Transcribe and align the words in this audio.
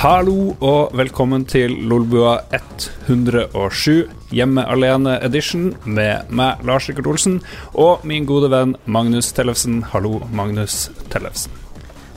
Hallo 0.00 0.54
og 0.64 0.94
velkommen 0.96 1.42
til 1.44 1.74
Lolbua 1.84 2.38
107, 2.56 4.06
hjemme 4.32 4.62
alene 4.72 5.18
edition, 5.26 5.74
med 5.84 6.30
meg, 6.32 6.62
Lars 6.64 6.86
Rikard 6.88 7.10
Olsen, 7.12 7.34
og 7.76 8.06
min 8.08 8.24
gode 8.24 8.48
venn 8.48 8.72
Magnus 8.88 9.28
Tellefsen. 9.36 9.82
Hallo, 9.92 10.22
Magnus 10.32 10.86
Tellefsen. 11.12 11.52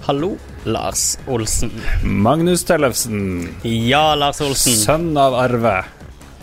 Hallo, 0.08 0.38
Lars 0.64 1.18
Olsen. 1.28 1.76
Magnus 2.08 2.64
Tellefsen, 2.64 3.50
Ja, 3.68 4.16
Lars 4.16 4.40
Olsen. 4.40 4.80
sønn 4.80 5.18
av 5.20 5.36
Arve. 5.44 5.82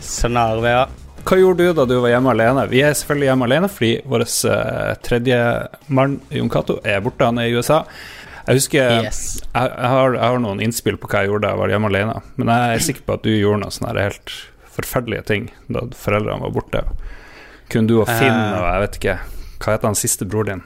Sønn 0.05 0.36
av 0.36 0.59
Arve, 0.59 0.77
ja. 0.77 0.86
Hva 1.25 1.36
gjorde 1.36 1.64
du 1.64 1.72
da 1.77 1.84
du 1.88 1.98
var 2.00 2.12
hjemme 2.14 2.33
alene? 2.33 2.69
Vi 2.69 2.80
er 2.84 2.92
selvfølgelig 2.97 3.28
hjemme 3.28 3.48
alene 3.48 3.69
fordi 3.69 3.91
vår 4.09 4.22
uh, 4.28 4.95
tredje 5.05 5.41
mann, 5.88 6.20
Jon 6.33 6.48
Cato, 6.52 6.80
er 6.84 7.00
borte. 7.05 7.25
Han 7.28 7.41
er 7.41 7.48
i 7.48 7.56
USA. 7.56 7.84
Jeg 8.50 8.59
husker 8.59 9.04
Yes. 9.04 9.18
jeg, 9.45 9.68
jeg, 9.70 9.90
har, 9.95 10.14
jeg 10.16 10.24
har 10.27 10.40
noen 10.42 10.60
innspill 10.64 10.96
på 10.98 11.06
hva 11.12 11.20
jeg 11.22 11.30
gjorde 11.30 11.46
da 11.46 11.52
jeg 11.54 11.60
var 11.60 11.72
hjemme 11.74 11.91
alene, 11.92 12.16
men 12.41 12.50
jeg 12.50 12.74
er 12.80 12.82
sikker 12.88 13.04
på 13.06 13.14
at 13.14 13.22
du 13.27 13.30
gjorde 13.30 13.60
noen 13.62 13.74
sånne 13.77 13.95
helt 14.02 14.32
forferdelige 14.74 15.24
ting 15.28 15.46
da 15.70 15.84
foreldrene 15.95 16.42
var 16.42 16.55
borte. 16.56 16.82
Kun 17.70 17.86
du 17.86 18.00
og 18.02 18.08
Finn 18.10 18.34
Eh. 18.34 18.56
og 18.58 18.64
jeg 18.66 18.80
vet 18.82 18.96
ikke 18.98 19.18
Hva 19.60 19.72
heter 19.77 19.86
han 19.92 19.94
siste 19.98 20.27
bror 20.27 20.44
din? 20.48 20.62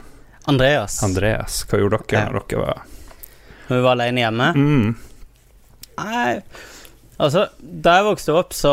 Andreas. 0.48 1.02
Andreas. 1.04 1.58
Hva 1.68 1.78
gjorde 1.82 1.98
dere 2.08 2.20
Ja. 2.22 2.30
når 2.32 2.48
dere 2.48 2.60
var 2.64 2.82
Når 3.68 3.76
vi 3.76 3.82
var 3.82 3.92
alene 3.98 4.20
hjemme. 4.24 4.48
mm. 4.54 4.96
Nei, 5.98 6.40
altså, 7.20 7.48
da 7.60 7.98
jeg 8.00 8.06
vokste 8.08 8.34
opp, 8.34 8.52
så 8.56 8.72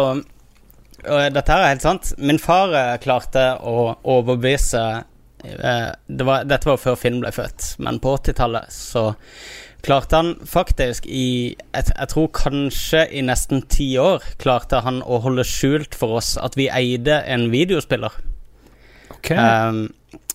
og 1.01 1.33
Dette 1.33 1.49
er 1.55 1.67
helt 1.71 1.81
sant. 1.81 2.13
Min 2.21 2.37
far 2.37 2.69
eh, 2.77 2.97
klarte 3.01 3.57
å 3.65 3.95
overbevise 4.05 4.81
det 5.41 6.25
var, 6.27 6.45
Dette 6.45 6.69
var 6.69 6.79
før 6.81 6.97
Finn 6.99 7.21
ble 7.23 7.31
født, 7.33 7.75
men 7.81 7.99
på 8.01 8.13
80-tallet 8.19 8.73
så 8.73 9.11
klarte 9.81 10.19
han 10.19 10.35
faktisk 10.45 11.07
i 11.09 11.55
jeg, 11.57 11.85
jeg 11.89 12.09
tror 12.11 12.27
kanskje 12.37 13.05
i 13.09 13.23
nesten 13.25 13.63
ti 13.71 13.87
år 13.97 14.21
klarte 14.41 14.83
han 14.85 15.01
å 15.01 15.21
holde 15.23 15.45
skjult 15.47 15.97
for 15.97 16.19
oss 16.19 16.35
at 16.37 16.57
vi 16.59 16.69
eide 16.69 17.21
en 17.25 17.49
videospiller. 17.53 18.13
Okay. 19.17 19.37
Um, 19.37 19.89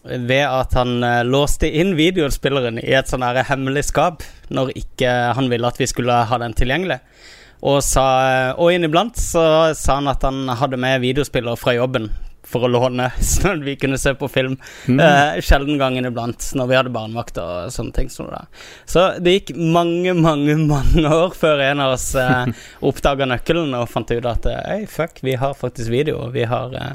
ved 0.06 0.44
at 0.46 0.74
han 0.78 0.98
uh, 1.02 1.22
låste 1.26 1.70
inn 1.70 1.96
videospilleren 1.98 2.78
i 2.82 2.92
et 2.94 3.10
sånn 3.10 3.24
her 3.26 3.42
hemmelig 3.48 3.88
skap 3.88 4.26
når 4.54 4.74
ikke 4.78 5.14
han 5.38 5.50
ville 5.50 5.66
at 5.66 5.80
vi 5.80 5.88
skulle 5.90 6.24
ha 6.30 6.42
den 6.42 6.54
tilgjengelig. 6.56 7.00
Og, 7.66 7.80
sa, 7.82 8.04
og 8.60 8.74
inniblant 8.74 9.16
så 9.18 9.72
sa 9.74 9.96
han 9.98 10.10
at 10.12 10.22
han 10.26 10.44
hadde 10.60 10.78
med 10.78 11.00
videospiller 11.02 11.56
fra 11.58 11.74
jobben 11.74 12.10
for 12.46 12.66
å 12.66 12.70
låne, 12.70 13.10
sånn 13.32 13.60
at 13.60 13.66
vi 13.66 13.76
kunne 13.80 13.98
se 14.00 14.14
på 14.18 14.30
film. 14.32 14.56
Mm. 14.86 15.00
Eh, 15.02 15.40
sjelden 15.44 15.80
gangen 15.80 16.08
iblant, 16.08 16.50
når 16.58 16.70
vi 16.70 16.78
hadde 16.78 16.94
barnevakt 16.94 17.40
og 17.42 17.72
sånne 17.74 17.96
ting. 17.96 18.12
Der. 18.16 18.46
Så 18.88 19.06
det 19.20 19.34
gikk 19.34 19.56
mange, 19.58 20.14
mange 20.16 20.54
mange 20.66 21.08
år 21.22 21.34
før 21.36 21.62
en 21.66 21.82
av 21.84 21.96
oss 21.96 22.12
eh, 22.18 22.52
oppdaga 22.88 23.28
nøkkelen 23.28 23.74
og 23.76 23.90
fant 23.90 24.12
ut 24.14 24.30
at 24.30 24.46
eh, 24.52 24.86
fuck, 24.90 25.20
vi 25.26 25.36
har 25.40 25.56
faktisk 25.58 25.92
video. 25.92 26.28
Vi 26.34 26.46
har 26.48 26.74
eh, 26.76 26.94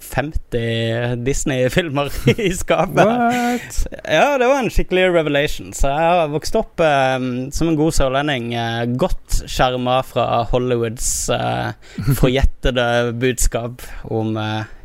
50 0.00 1.16
Disney-filmer 1.24 2.10
i 2.40 2.50
skapet. 2.56 3.04
What? 3.04 3.86
Ja, 4.04 4.38
det 4.40 4.48
var 4.48 4.62
en 4.62 4.70
skikkelig 4.72 5.10
revelation. 5.14 5.74
Så 5.76 5.90
jeg 5.92 6.08
har 6.16 6.32
vokst 6.32 6.56
opp 6.58 6.80
eh, 6.84 7.18
som 7.54 7.70
en 7.70 7.78
god 7.78 7.96
sørlending, 7.96 8.52
eh, 8.56 8.84
godt 9.00 9.42
skjerma 9.44 10.00
fra 10.06 10.44
Hollywoods 10.50 11.12
eh, 11.36 11.72
forjettede 12.20 12.86
budskap 13.20 13.84
om 14.08 14.36
eh, 14.40 14.76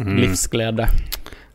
Mm. 0.00 0.16
livsglede. 0.22 0.86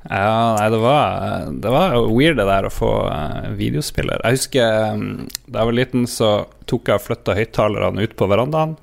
Ja, 0.10 0.56
nei, 0.56 0.68
det 0.72 0.78
var, 0.80 1.48
det 1.52 1.72
var 1.74 1.96
weird 2.14 2.38
det 2.40 2.46
der 2.48 2.68
å 2.68 2.72
få 2.72 2.92
eh, 3.12 3.48
videospiller. 3.60 4.22
Jeg 4.24 4.38
husker 4.38 4.94
um, 4.94 5.08
da 5.48 5.64
jeg 5.64 5.70
var 5.72 5.76
liten, 5.80 6.06
så 6.08 6.30
tok 6.70 6.88
jeg 6.92 7.02
og 7.02 7.06
flytta 7.08 7.36
høyttalerne 7.36 8.06
ut 8.06 8.14
på 8.20 8.28
verandaen 8.32 8.78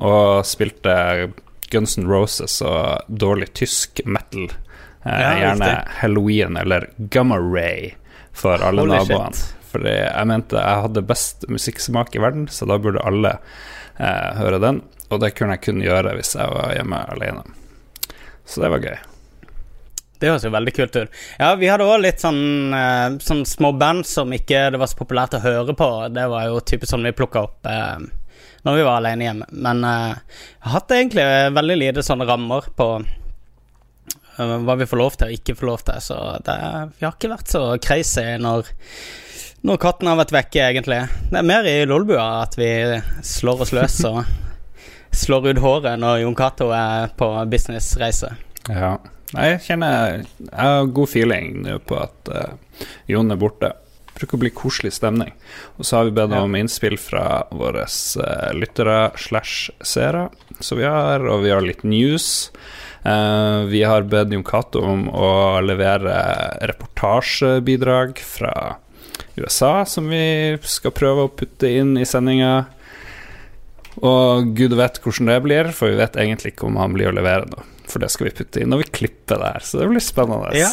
og 0.00 0.46
spilte 0.48 0.94
Guns 1.72 1.98
N' 1.98 2.08
Roses 2.08 2.60
og 2.64 3.04
dårlig 3.08 3.50
tysk 3.58 4.00
metal. 4.08 4.48
Eh, 5.04 5.10
Ja, 5.10 5.32
gjerne 5.42 5.66
riktig. 5.66 5.96
Halloween 6.00 6.56
eller 6.62 6.88
Gamma 7.12 7.36
Ray 7.42 7.90
for 8.32 8.62
alle 8.62 8.80
Holy 8.86 8.96
naboene. 9.02 9.34
shit. 9.34 9.54
Fordi 9.72 9.92
jeg 9.98 10.28
mente 10.28 10.56
jeg 10.60 10.82
hadde 10.86 11.02
best 11.08 11.44
musikksmak 11.48 12.14
i 12.16 12.20
verden, 12.22 12.46
så 12.52 12.68
da 12.68 12.76
burde 12.78 13.00
alle 13.04 13.34
eh, 13.98 14.30
høre 14.38 14.60
den. 14.62 14.80
Og 15.10 15.20
det 15.20 15.34
kunne 15.36 15.58
jeg 15.58 15.66
kun 15.66 15.82
gjøre 15.84 16.14
hvis 16.16 16.36
jeg 16.38 16.48
var 16.48 16.72
hjemme 16.76 17.02
alene. 17.12 17.42
Så 18.44 18.62
det 18.62 18.70
var 18.72 18.84
gøy. 18.84 18.98
Det 20.22 20.30
høres 20.30 20.44
jo 20.46 20.52
veldig 20.54 20.72
kult 20.76 20.96
ut. 20.96 21.14
Ja, 21.40 21.54
vi 21.58 21.66
hadde 21.66 21.86
òg 21.88 22.04
litt 22.04 22.22
sånn, 22.22 22.70
eh, 22.78 23.16
sånn 23.22 23.42
små 23.48 23.72
band 23.74 24.06
som 24.06 24.30
ikke 24.30 24.68
det 24.70 24.78
var 24.78 24.90
så 24.90 25.00
populært 25.00 25.34
å 25.34 25.42
høre 25.42 25.74
på. 25.74 25.88
Det 26.14 26.26
var 26.30 26.46
jo 26.46 26.60
typisk 26.62 26.92
sånn 26.92 27.08
vi 27.08 27.14
plukka 27.18 27.42
opp 27.48 27.66
eh, 27.66 28.04
når 28.62 28.78
vi 28.78 28.84
var 28.86 29.00
alene 29.00 29.26
hjemme. 29.26 29.48
Men 29.66 29.82
eh, 29.88 30.12
jeg 30.12 30.68
har 30.68 30.76
hatt 30.76 30.94
egentlig 30.94 31.26
veldig 31.58 31.78
lite 31.80 32.06
sånne 32.06 32.28
rammer 32.28 32.70
på 32.78 32.88
eh, 33.02 34.54
hva 34.62 34.78
vi 34.78 34.86
får 34.86 35.02
lov 35.02 35.18
til 35.18 35.32
og 35.32 35.40
ikke 35.40 35.58
får 35.58 35.70
lov 35.72 35.84
til. 35.90 36.06
Så 36.06 36.20
det, 36.46 36.56
vi 37.00 37.08
har 37.08 37.18
ikke 37.18 37.34
vært 37.34 37.56
så 37.56 37.66
crazy 37.82 38.28
når 38.42 38.70
når 39.62 39.78
katten 39.78 40.08
har 40.10 40.16
vært 40.18 40.32
vekke, 40.34 40.62
egentlig. 40.72 40.96
Det 41.30 41.38
er 41.38 41.46
mer 41.46 41.66
i 41.70 41.74
Lolbua 41.86 42.24
at 42.40 42.56
vi 42.58 42.70
slår 43.22 43.62
oss 43.62 43.70
løs 43.76 44.00
og 44.08 44.24
slår 45.12 45.52
ut 45.52 45.62
håret 45.62 46.00
når 46.00 46.22
Jon 46.24 46.36
Cato 46.36 46.70
er 46.74 47.12
på 47.18 47.28
businessreise. 47.50 48.34
Ja. 48.68 48.96
Jeg 49.32 49.62
kjenner 49.64 50.18
Jeg 50.20 50.50
har 50.52 50.90
god 50.92 51.08
feeling 51.08 51.62
nå 51.64 51.78
på 51.88 51.96
at 52.02 52.32
uh, 52.32 52.84
Jon 53.08 53.32
er 53.32 53.40
borte. 53.40 53.72
Det 54.12 54.20
bruker 54.20 54.36
å 54.36 54.42
bli 54.42 54.52
koselig 54.54 54.92
stemning. 54.98 55.32
Og 55.80 55.88
så 55.88 55.98
har 55.98 56.08
vi 56.08 56.14
bedt 56.18 56.36
om 56.36 56.56
innspill 56.58 56.98
fra 57.00 57.44
våre 57.50 57.86
uh, 57.88 58.50
lyttere 58.56 58.98
slash 59.16 59.72
seere, 59.80 60.28
som 60.60 60.80
vi 60.80 60.86
har, 60.86 61.24
og 61.24 61.46
vi 61.46 61.54
har 61.54 61.64
litt 61.64 61.84
news. 61.88 62.50
Uh, 63.06 63.64
vi 63.72 63.82
har 63.88 64.04
bedt 64.06 64.36
Jon 64.36 64.44
Cato 64.46 64.84
om 64.84 65.08
å 65.08 65.32
levere 65.64 66.12
reportasjebidrag 66.68 68.20
fra 68.20 68.54
USA, 69.40 69.86
som 69.88 70.12
vi 70.12 70.58
skal 70.62 70.94
prøve 70.94 71.24
å 71.24 71.32
putte 71.32 71.72
inn 71.72 71.96
i 71.96 72.06
sendinga. 72.06 72.66
Og 74.00 74.54
gud 74.56 74.76
vet 74.78 75.00
hvordan 75.02 75.28
det 75.28 75.40
blir, 75.44 75.70
for 75.76 75.92
vi 75.92 76.00
vet 76.00 76.16
egentlig 76.16 76.54
ikke 76.54 76.68
om 76.70 76.78
han 76.80 76.94
blir 76.96 77.10
å 77.10 77.16
levere 77.16 77.50
nå. 77.50 77.66
For 77.90 78.00
det 78.00 78.08
skal 78.14 78.30
vi 78.30 78.36
putte 78.38 78.62
inn 78.62 78.70
når 78.72 78.84
vi 78.84 78.92
klipper 79.00 79.42
det 79.42 79.50
her, 79.56 79.66
så 79.66 79.82
det 79.82 79.90
blir 79.90 80.04
spennende. 80.04 80.52
Ja. 80.56 80.70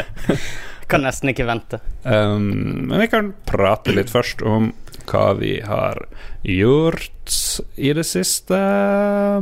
kan 0.90 1.04
nesten 1.06 1.30
ikke 1.30 1.46
vente. 1.46 1.78
Um, 2.02 2.88
men 2.90 3.04
vi 3.04 3.10
kan 3.12 3.30
prate 3.46 3.94
litt 3.94 4.10
først 4.10 4.42
om 4.42 4.72
hva 5.10 5.30
vi 5.38 5.58
har 5.64 6.02
gjort 6.46 7.36
i 7.78 7.92
det 7.94 8.06
siste. 8.08 8.58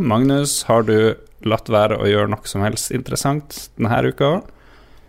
Magnus, 0.00 0.62
har 0.68 0.84
du 0.88 1.16
latt 1.48 1.70
være 1.72 1.98
å 2.00 2.08
gjøre 2.08 2.32
noe 2.34 2.50
som 2.50 2.64
helst 2.64 2.92
interessant 2.94 3.68
denne 3.78 4.12
uka? 4.12 4.38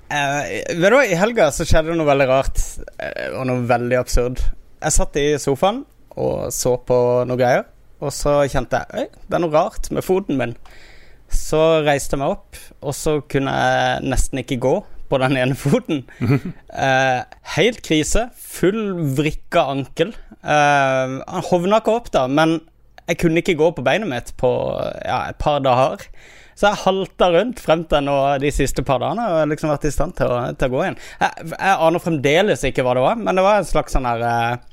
Eh, 0.09 0.73
vet 0.73 0.89
du 0.89 0.95
hva, 0.95 1.03
I 1.05 1.17
helga 1.19 1.49
så 1.53 1.67
skjedde 1.67 1.91
det 1.91 1.99
noe 1.99 2.09
veldig 2.09 2.27
rart, 2.29 2.61
eh, 2.97 3.29
og 3.35 3.45
noe 3.49 3.65
veldig 3.69 3.99
absurd. 3.99 4.41
Jeg 4.79 4.95
satt 4.95 5.19
i 5.21 5.27
sofaen 5.41 5.83
og 6.17 6.53
så 6.55 6.75
på 6.81 6.99
noe 7.29 7.39
greier, 7.39 7.65
og 7.99 8.13
så 8.15 8.39
kjente 8.49 8.79
jeg 8.79 9.01
Oi, 9.01 9.25
det 9.27 9.37
er 9.37 9.43
noe 9.43 9.53
rart 9.53 9.89
med 9.93 10.05
foten 10.05 10.39
min. 10.39 10.55
Så 11.29 11.59
reiste 11.85 12.15
jeg 12.15 12.23
meg 12.23 12.37
opp, 12.37 12.61
og 12.81 12.95
så 12.97 13.19
kunne 13.29 13.53
jeg 13.53 14.07
nesten 14.09 14.41
ikke 14.41 14.61
gå 14.63 14.73
på 15.09 15.19
den 15.21 15.37
ene 15.41 15.57
foten. 15.57 16.05
Eh, 16.69 17.21
helt 17.57 17.79
krise. 17.83 18.29
Full 18.39 18.93
vrikka 19.17 19.65
ankel. 19.73 20.13
Eh, 20.39 21.15
han 21.19 21.47
hovna 21.49 21.81
ikke 21.81 21.95
opp, 21.97 22.11
da, 22.13 22.21
men 22.31 22.59
jeg 23.09 23.17
kunne 23.23 23.41
ikke 23.41 23.57
gå 23.59 23.71
på 23.75 23.83
beinet 23.83 24.07
mitt 24.07 24.29
på 24.39 24.51
ja, 25.01 25.25
et 25.31 25.39
par 25.41 25.59
dager. 25.65 26.05
Så 26.59 26.67
jeg 26.67 26.81
halta 26.83 27.29
rundt 27.33 27.59
frem 27.63 27.85
til 27.89 28.05
nå 28.05 28.15
de 28.43 28.51
siste 28.53 28.83
par 28.85 29.01
dagene 29.01 29.25
og 29.31 29.51
liksom 29.51 29.71
vært 29.71 29.89
i 29.89 29.93
stand 29.95 30.15
til 30.17 30.29
å, 30.29 30.39
til 30.59 30.69
å 30.69 30.73
gå 30.73 30.81
igjen. 30.85 30.97
Jeg, 31.21 31.49
jeg 31.55 31.75
aner 31.87 32.03
fremdeles 32.03 32.65
ikke 32.69 32.85
hva 32.85 32.95
det 32.97 33.05
var, 33.05 33.19
men 33.19 33.39
det 33.39 33.45
var 33.45 33.61
en 33.61 33.69
slags 33.69 33.95
sånn 33.95 34.07
her 34.07 34.25
eh, 34.27 34.68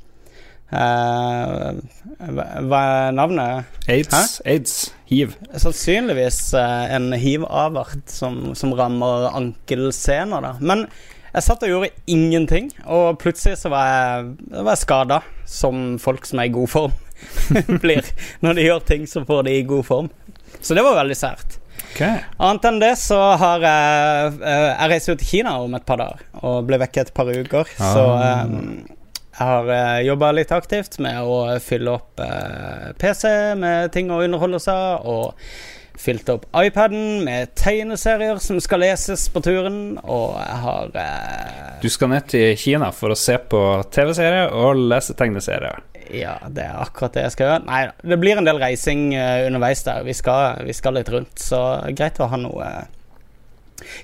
eh, 0.72 1.80
hva- 2.26 2.82
er 3.08 3.12
navnet? 3.16 3.64
Aids? 3.88 4.40
Aids? 4.44 4.76
Hiv? 5.06 5.34
Sannsynligvis 5.56 6.40
eh, 6.58 6.94
en 6.96 7.12
hiv-avart 7.12 8.08
som, 8.10 8.54
som 8.58 8.72
rammer 8.78 9.28
ankelsener, 9.36 10.42
da. 10.42 10.54
Men 10.60 10.86
jeg 11.36 11.44
satt 11.44 11.62
og 11.66 11.68
gjorde 11.74 11.90
ingenting, 12.08 12.70
og 12.88 13.18
plutselig 13.20 13.58
så 13.60 13.68
var 13.72 13.90
jeg, 13.90 14.30
var 14.56 14.72
jeg 14.72 14.82
skada, 14.82 15.20
som 15.46 15.98
folk 16.02 16.24
som 16.26 16.40
er 16.42 16.48
i 16.50 16.54
god 16.54 16.70
form 16.72 16.96
blir 17.84 18.02
når 18.44 18.56
de 18.58 18.64
gjør 18.66 18.82
ting, 18.88 19.06
så 19.08 19.22
får 19.28 19.46
de 19.46 19.58
i 19.60 19.66
god 19.68 19.84
form. 19.88 20.10
Så 20.60 20.74
det 20.76 20.82
var 20.84 20.96
veldig 20.98 21.16
sært. 21.16 21.58
Ok. 21.92 22.00
Annet 22.40 22.64
enn 22.68 22.78
det 22.80 22.94
så 23.00 23.16
har 23.40 23.60
jeg 23.64 24.32
eh, 24.40 24.66
Jeg 24.72 24.90
reiser 24.90 25.12
jo 25.12 25.16
til 25.20 25.28
Kina 25.28 25.52
om 25.62 25.74
et 25.76 25.84
par 25.88 26.00
dager 26.00 26.22
og 26.44 26.64
ble 26.68 26.78
vekket 26.80 27.10
et 27.10 27.14
par 27.16 27.28
uker. 27.30 27.68
Så 27.76 28.02
Ah. 28.16 28.44
Eh, 29.36 29.40
jeg 29.40 29.46
har 29.52 29.70
uh, 29.70 30.04
jobba 30.06 30.32
litt 30.32 30.52
aktivt 30.52 30.98
med 31.04 31.20
å 31.22 31.40
fylle 31.60 31.96
opp 31.98 32.20
eh, 32.24 32.92
PC 32.96 33.28
med 33.60 33.92
ting 33.92 34.08
å 34.10 34.22
underholde 34.24 34.60
seg, 34.62 35.04
og 35.04 35.34
fylt 36.00 36.28
opp 36.28 36.46
iPaden 36.56 37.24
med 37.24 37.52
tegneserier 37.58 38.38
som 38.42 38.60
skal 38.60 38.82
leses 38.84 39.26
på 39.32 39.42
turen, 39.44 39.98
og 40.04 40.36
jeg 40.40 40.58
har 40.64 40.98
eh, 41.02 41.76
Du 41.82 41.88
skal 41.92 42.12
ned 42.12 42.28
til 42.32 42.56
Kina 42.60 42.90
for 42.94 43.12
å 43.12 43.18
se 43.18 43.38
på 43.38 43.62
TV-serier 43.92 44.52
og 44.54 44.80
lese 44.90 45.16
tegneserier. 45.18 45.82
Ja, 46.14 46.36
det 46.46 46.68
er 46.68 46.76
akkurat 46.78 47.16
det 47.16 47.24
jeg 47.24 47.34
skal 47.34 47.48
gjøre. 47.48 47.62
Nei 47.66 48.10
det 48.12 48.18
blir 48.22 48.38
en 48.38 48.46
del 48.46 48.60
reising 48.62 49.08
eh, 49.16 49.46
underveis 49.48 49.82
der. 49.86 50.04
Vi 50.06 50.14
skal, 50.16 50.62
vi 50.66 50.76
skal 50.76 50.98
litt 50.98 51.10
rundt, 51.12 51.34
så 51.42 51.62
greit 51.96 52.20
å 52.22 52.30
ha 52.30 52.40
noe 52.40 52.68
eh, 52.68 52.92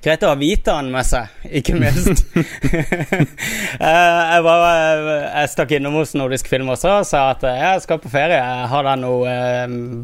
Greit 0.02 0.24
å 0.26 0.32
ha 0.32 0.38
Vitaen 0.38 0.90
med 0.92 1.06
seg, 1.08 1.32
ikke 1.60 1.78
minst. 1.80 2.24
Eh, 3.82 3.88
jeg, 3.88 4.42
var, 4.44 4.62
eh, 4.68 5.22
jeg 5.40 5.50
stakk 5.50 5.72
innom 5.74 5.96
hos 5.96 6.12
Nordisk 6.14 6.46
Film 6.50 6.68
også 6.70 6.90
og 7.00 7.06
sa 7.08 7.22
at 7.32 7.42
eh, 7.48 7.56
jeg 7.58 7.82
skal 7.84 8.00
på 8.02 8.10
ferie. 8.12 8.36
Jeg 8.36 8.68
har 8.70 8.86
da 8.86 8.92
noe, 9.00 9.32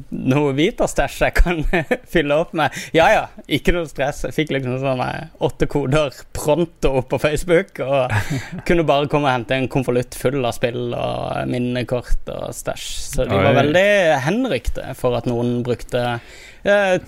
noe 0.08 0.54
Vita-stæsj 0.56 1.18
jeg 1.26 1.36
kan 1.36 1.60
fylle 2.14 2.38
opp 2.42 2.54
med. 2.58 2.74
Ja 2.96 3.08
ja, 3.12 3.22
ikke 3.44 3.74
noe 3.76 3.88
stress. 3.90 4.24
Jeg 4.26 4.36
fikk 4.36 4.54
liksom 4.56 4.78
sånne 4.82 5.08
åtte 5.44 5.68
koder 5.70 6.16
pronto 6.36 7.04
på 7.06 7.20
Facebook. 7.22 7.82
Og 7.84 8.64
kunne 8.68 8.86
bare 8.88 9.10
komme 9.12 9.28
og 9.28 9.36
hente 9.36 9.58
en 9.58 9.70
konvolutt 9.70 10.16
full 10.18 10.40
av 10.40 10.56
spill 10.56 10.96
og 10.96 11.52
minnekort 11.52 12.32
og 12.34 12.50
stæsj. 12.56 12.88
Så 13.12 13.28
de 13.28 13.38
var 13.38 13.58
veldig 13.60 13.88
henrykte 14.26 14.92
for 14.98 15.18
at 15.20 15.28
noen 15.28 15.60
brukte 15.66 16.18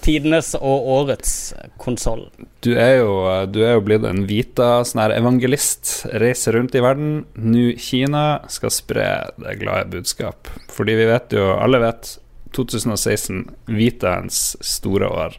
tidenes 0.04 0.54
og 0.60 0.90
årets 1.00 1.36
konsoll. 1.80 2.28
Du 2.60 2.74
er 2.76 2.98
jo, 3.00 3.12
du 3.48 3.62
er 3.64 3.78
jo 3.78 3.84
blitt 3.84 4.04
en 4.04 4.26
Vita 4.28 4.82
sånn 4.84 5.00
her 5.00 5.14
evangelist. 5.16 5.92
Reiser 6.20 6.58
rundt 6.58 6.74
i 6.76 6.82
verden. 6.84 7.22
Nå 7.40 7.70
Kina 7.80 8.42
skal 8.52 8.74
spre 8.74 9.06
det 9.40 9.56
glade 9.62 9.88
budskap. 9.94 10.50
Fordi 10.68 10.98
vi 10.98 11.06
vet 11.08 11.32
jo, 11.36 11.54
alle 11.56 11.80
vet, 11.80 12.18
2016, 12.56 13.46
Vitaens 13.70 14.58
store 14.60 15.08
år. 15.08 15.38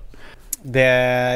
Det, 0.64 0.88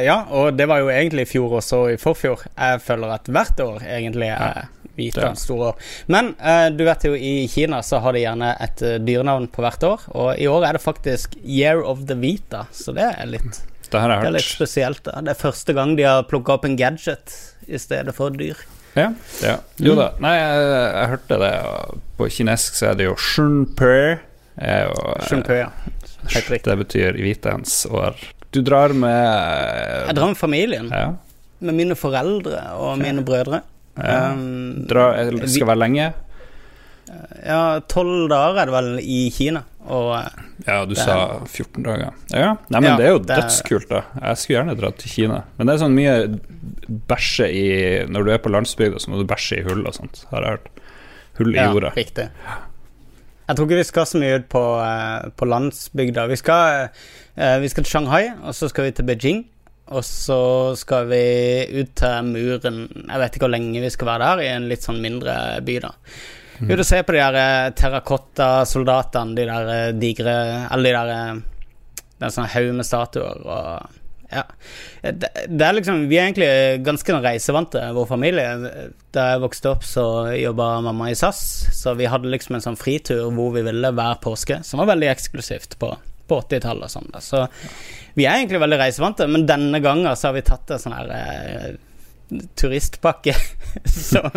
ja, 0.05 0.19
og 0.29 0.53
det 0.57 0.67
var 0.69 0.81
jo 0.81 0.89
egentlig 0.93 1.25
i 1.25 1.29
fjor 1.29 1.59
også 1.59 1.81
i 1.93 1.99
forfjor. 2.01 2.47
Jeg 2.53 2.81
føler 2.85 3.13
at 3.17 3.29
hvert 3.29 3.61
år 3.61 3.85
egentlig 3.85 4.29
er 4.33 4.67
hvitaens 4.95 5.45
store 5.45 5.71
år. 5.71 5.87
Men 6.11 6.33
eh, 6.39 6.67
du 6.73 6.85
vet 6.87 7.05
jo, 7.07 7.13
i 7.17 7.47
Kina 7.51 7.81
så 7.83 7.99
har 8.03 8.15
de 8.15 8.23
gjerne 8.23 8.51
et 8.63 8.83
eh, 8.85 8.97
dyrenavn 9.03 9.49
på 9.53 9.65
hvert 9.65 9.85
år, 9.85 10.09
og 10.15 10.29
i 10.39 10.47
år 10.49 10.67
er 10.67 10.77
det 10.77 10.83
faktisk 10.85 11.37
Year 11.43 11.83
of 11.83 12.05
the 12.09 12.17
Vita, 12.19 12.65
så 12.71 12.95
det 12.95 13.09
er 13.11 13.33
litt, 13.33 13.59
Det 13.95 14.03
har 14.03 14.13
det 14.21 14.29
er 14.29 14.35
litt 14.37 14.47
spesielt. 14.51 15.03
Da. 15.07 15.19
Det 15.25 15.33
er 15.33 15.39
første 15.41 15.73
gang 15.77 15.95
de 15.97 16.05
har 16.07 16.23
plukka 16.29 16.57
opp 16.59 16.65
en 16.67 16.75
gadget 16.79 17.35
i 17.67 17.79
stedet 17.81 18.13
for 18.17 18.35
dyr. 18.35 18.59
Ja, 18.95 19.09
ja. 19.43 19.57
Jo 19.83 19.95
da. 19.97 20.11
Nei, 20.23 20.35
jeg, 20.37 20.67
jeg 20.95 21.09
hørte 21.15 21.37
det. 21.41 21.51
På 22.19 22.29
kinesisk 22.31 22.77
så 22.79 22.91
er 22.93 22.99
det 23.01 23.09
jo 23.09 23.15
shunpe. 23.19 23.91
Er 24.55 24.85
jo, 24.87 24.95
eh, 25.17 25.25
Shunpei, 25.27 25.57
ja. 25.65 25.69
Helt 26.31 26.49
riktig. 26.53 26.69
Det 26.71 26.77
betyr 26.79 27.17
Vitaens 27.19 27.81
år. 27.91 28.15
Du 28.55 28.61
drar 28.63 28.93
med 28.95 30.07
Jeg 30.07 30.15
drar 30.15 30.29
med 30.31 30.39
familien, 30.39 30.87
Ja. 30.93 31.09
med 31.59 31.75
mine 31.75 31.95
foreldre 31.99 32.61
og 32.79 32.97
mine 33.01 33.23
brødre. 33.27 33.61
ja. 33.97 34.31
Um, 34.31 34.85
Dra, 34.87 35.09
det 35.31 35.49
skal 35.51 35.67
være 35.67 35.79
lenge. 35.83 36.07
ja, 37.45 37.79
tolv 37.91 38.29
dager 38.31 38.61
er 38.63 38.65
det 38.69 38.73
vel 38.75 38.89
i 39.03 39.19
Kina, 39.35 39.61
og 39.87 40.11
eh, 40.17 40.43
Ja, 40.67 40.79
du 40.85 40.95
sa 40.97 41.15
14 41.45 41.83
dager. 41.85 42.13
Ja, 42.33 42.55
Nei, 42.69 42.79
men 42.81 42.89
Ja, 42.91 42.97
det 42.97 43.05
er 43.05 43.11
jo 43.13 43.19
det 43.23 43.35
dødskult, 43.37 43.89
da. 43.89 44.03
Jeg 44.21 44.37
skulle 44.41 44.57
gjerne 44.59 44.77
dratt 44.79 44.97
til 45.01 45.11
Kina. 45.13 45.41
Men 45.57 45.67
det 45.67 45.75
er 45.75 45.83
sånn 45.83 45.97
mye 45.97 46.15
bæsje 47.09 47.47
i 47.53 47.65
Når 48.11 48.25
du 48.27 48.31
er 48.35 48.41
på 48.43 48.51
landsbygda, 48.53 48.99
så 49.01 49.11
må 49.11 49.19
du 49.21 49.27
bæsje 49.29 49.59
i 49.61 49.65
hull 49.67 49.85
og 49.85 49.93
sånt, 49.97 50.23
har 50.31 50.41
jeg 50.45 50.55
hørt. 50.57 50.69
Hull 51.39 51.51
i 51.53 51.59
Ja, 51.59 51.71
jorda. 51.73 51.91
riktig. 51.97 52.29
Jeg 53.45 53.57
tror 53.57 53.67
ikke 53.67 53.77
vi 53.77 53.83
skal 53.91 54.05
så 54.09 54.17
mye 54.21 54.37
ut 54.39 54.47
på, 54.49 54.61
eh, 54.81 55.29
på 55.37 55.45
landsbygda. 55.45 56.27
Vi 56.31 56.35
skal, 56.39 56.89
eh, 57.37 57.59
vi 57.61 57.67
skal 57.69 57.83
til 57.83 57.91
Shanghai, 57.91 58.31
og 58.43 58.53
så 58.57 58.69
skal 58.69 58.85
vi 58.85 58.91
til 58.91 59.05
Beijing. 59.05 59.45
Og 59.87 60.01
så 60.01 60.73
skal 60.75 61.05
vi 61.11 61.81
ut 61.81 61.91
til 61.93 62.23
muren 62.25 63.05
Jeg 63.07 63.19
vet 63.21 63.35
ikke 63.35 63.43
hvor 63.45 63.51
lenge 63.53 63.81
vi 63.83 63.89
skal 63.93 64.07
være 64.07 64.37
der, 64.37 64.41
i 64.41 64.47
en 64.55 64.67
litt 64.67 64.81
sånn 64.81 64.97
mindre 64.99 65.61
by, 65.61 65.75
da. 65.83 65.91
Mm. 66.59 66.69
du 66.69 66.83
ser 66.83 66.87
se 66.87 67.03
på 67.03 67.15
de 67.15 67.19
der 67.19 67.75
terrakottasoldatene, 67.75 69.35
terrakotta-soldatene, 69.35 69.35
de 69.35 69.45
der 69.49 69.71
eh, 69.73 69.93
digre 69.99 70.35
Alle 70.71 70.89
de 70.89 70.95
der 70.95 71.11
eh, 71.11 71.43
Det 72.15 72.23
er 72.23 72.29
en 72.29 72.35
sånn 72.37 72.51
haug 72.53 72.73
med 72.77 72.87
statuer 72.87 73.41
og 73.43 74.01
ja. 74.31 74.43
Det, 75.01 75.29
det 75.47 75.65
er 75.65 75.75
liksom 75.77 76.05
Vi 76.09 76.17
er 76.17 76.29
egentlig 76.29 76.85
ganske 76.85 77.13
sånn 77.13 77.23
reisevante, 77.23 77.83
vår 77.95 78.07
familie. 78.09 78.71
Da 79.15 79.27
jeg 79.33 79.43
vokste 79.43 79.71
opp, 79.75 79.85
så 79.87 80.05
jobba 80.35 80.81
mamma 80.85 81.11
i 81.11 81.17
SAS, 81.17 81.39
så 81.77 81.93
vi 81.95 82.09
hadde 82.09 82.31
liksom 82.33 82.57
en 82.57 82.65
sånn 82.65 82.79
fritur 82.79 83.29
hvor 83.35 83.53
vi 83.55 83.63
ville 83.65 83.93
hver 83.95 84.19
påske, 84.23 84.61
som 84.65 84.81
var 84.81 84.89
veldig 84.95 85.11
eksklusivt 85.13 85.77
på, 85.79 85.91
på 86.27 86.41
80-tallet 86.41 86.89
og 86.89 86.95
sånn. 86.95 87.13
Så 87.23 87.45
vi 88.17 88.25
er 88.25 88.39
egentlig 88.39 88.63
veldig 88.63 88.81
reisevante, 88.81 89.29
men 89.29 89.47
denne 89.47 89.81
gangen 89.83 90.15
så 90.17 90.31
har 90.31 90.37
vi 90.39 90.45
tatt 90.49 90.73
en 90.73 90.81
sånn 90.81 90.97
her 90.97 91.13
eh, 91.15 91.69
turistpakke 92.55 93.35
som, 93.85 94.29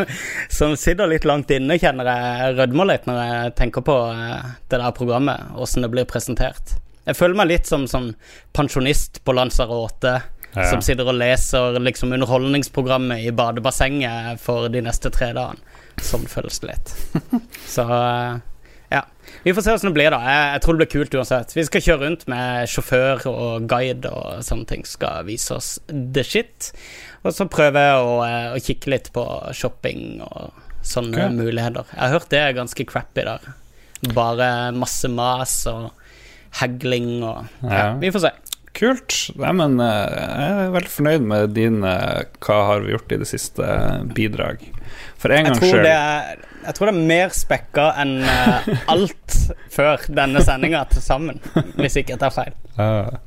som 0.48 0.76
sitter 0.76 1.10
litt 1.10 1.26
langt 1.28 1.50
inne, 1.54 1.78
kjenner 1.80 2.10
jeg. 2.10 2.56
Rødmer 2.58 2.90
litt 2.92 3.08
når 3.08 3.22
jeg 3.22 3.54
tenker 3.60 3.86
på 3.86 3.96
eh, 4.12 4.50
det 4.68 4.80
der 4.82 4.96
programmet, 4.96 5.54
åssen 5.56 5.86
det 5.86 5.92
blir 5.94 6.08
presentert. 6.08 6.76
Jeg 7.08 7.16
føler 7.16 7.40
meg 7.40 7.48
litt 7.52 7.68
som 7.68 7.86
sånn 7.88 8.12
pensjonist 8.56 9.22
på 9.24 9.36
Lanzarote. 9.36 10.18
Ja. 10.54 10.64
Som 10.70 10.80
sitter 10.82 11.06
og 11.06 11.18
leser 11.20 11.76
liksom 11.80 12.12
underholdningsprogrammet 12.16 13.20
i 13.28 13.32
badebassenget 13.36 14.40
for 14.40 14.70
de 14.72 14.80
neste 14.82 15.12
tre 15.12 15.30
dagene. 15.36 15.60
Sånn 16.02 16.24
føles 16.30 16.60
det 16.62 16.70
litt. 16.70 16.94
Så 17.74 17.84
eh, 17.84 18.38
ja. 18.88 19.02
Vi 19.42 19.54
får 19.54 19.62
se 19.62 19.72
åssen 19.72 19.90
det 19.90 19.96
blir, 19.98 20.10
da. 20.12 20.20
Jeg, 20.24 20.44
jeg 20.54 20.62
tror 20.64 20.76
det 20.76 20.82
blir 20.82 20.92
kult 20.94 21.16
uansett. 21.20 21.52
Vi 21.56 21.64
skal 21.68 21.84
kjøre 21.84 22.02
rundt 22.04 22.24
med 22.32 22.70
sjåfør 22.72 23.26
og 23.30 23.68
guide 23.70 24.12
og 24.12 24.44
sånne 24.46 24.68
ting. 24.70 24.86
Skal 24.88 25.28
vise 25.28 25.58
oss 25.58 25.74
the 25.88 26.24
shit. 26.24 26.70
Og 27.26 27.34
så 27.34 27.48
prøver 27.50 27.88
jeg 27.88 28.02
å, 28.02 28.16
eh, 28.26 28.50
å 28.54 28.62
kikke 28.62 28.92
litt 28.94 29.12
på 29.14 29.24
shopping 29.56 30.20
og 30.26 30.58
sånne 30.86 31.16
okay. 31.16 31.34
muligheter. 31.34 31.88
Jeg 31.94 32.02
har 32.04 32.14
hørt 32.14 32.30
det 32.32 32.42
er 32.42 32.58
ganske 32.58 32.86
crappy 32.88 33.24
der. 33.26 33.48
Bare 34.14 34.50
masse 34.76 35.10
mas 35.10 35.60
og 35.70 35.90
hagling 36.60 37.18
og 37.26 37.48
ja. 37.64 37.72
Ja. 37.72 37.88
Vi 38.00 38.12
får 38.14 38.28
se. 38.28 38.34
Kult. 38.78 39.14
Nei, 39.40 39.52
men 39.58 39.80
eh, 39.82 40.04
jeg 40.14 40.58
er 40.62 40.74
veldig 40.76 40.92
fornøyd 40.92 41.24
med 41.26 41.54
din 41.56 41.80
eh, 41.86 42.28
Hva 42.44 42.58
har 42.68 42.84
vi 42.84 42.92
gjort 42.92 43.14
i 43.14 43.18
det 43.18 43.26
siste? 43.30 43.64
eh, 43.64 44.04
bidrag. 44.14 44.62
For 45.18 45.34
en 45.34 45.48
gangs 45.48 45.58
tror, 45.58 45.72
skyld 45.72 45.88
det 45.88 46.44
jeg 46.68 46.76
tror 46.76 46.90
det 46.90 46.92
er 46.92 47.08
mer 47.08 47.32
spekka 47.32 47.84
enn 48.02 48.14
alt 48.92 49.36
før 49.72 50.04
denne 50.12 50.42
sendinga 50.44 50.82
til 50.92 51.02
sammen, 51.02 51.38
hvis 51.78 51.96
ikke 52.00 52.14
jeg 52.14 52.20
tar 52.20 52.34
feil. 52.34 52.54
Ja. 52.76 53.18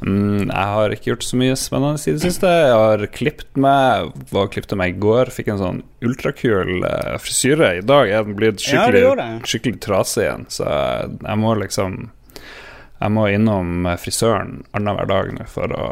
Mm, 0.00 0.48
jeg 0.48 0.68
har 0.74 0.94
ikke 0.94 1.10
gjort 1.10 1.24
så 1.26 1.36
mye 1.36 1.56
spennende 1.60 2.00
i 2.00 2.14
det 2.16 2.22
siste. 2.22 2.48
Jeg 2.48 2.72
har 2.72 3.02
klippet 3.12 3.58
meg 3.60 4.14
Var 4.32 4.48
klippet 4.54 4.78
meg 4.80 4.94
i 4.94 5.02
går. 5.02 5.32
Fikk 5.34 5.50
en 5.52 5.60
sånn 5.60 5.82
ultrakul 6.06 6.86
eh, 6.88 7.18
frisyre. 7.20 7.74
I 7.80 7.84
dag 7.84 8.08
er 8.08 8.24
den 8.24 8.38
blitt 8.38 8.64
skikkelig, 8.64 9.04
ja, 9.04 9.28
skikkelig 9.44 9.82
trasig 9.84 10.24
igjen, 10.24 10.48
så 10.52 10.64
jeg, 10.70 11.20
jeg 11.26 11.42
må 11.42 11.52
liksom 11.60 12.00
Jeg 13.00 13.16
må 13.16 13.28
innom 13.32 13.86
frisøren 14.00 14.58
annenhver 14.76 15.08
dag 15.08 15.30
nå 15.32 15.46
for 15.48 15.72
å 15.72 15.86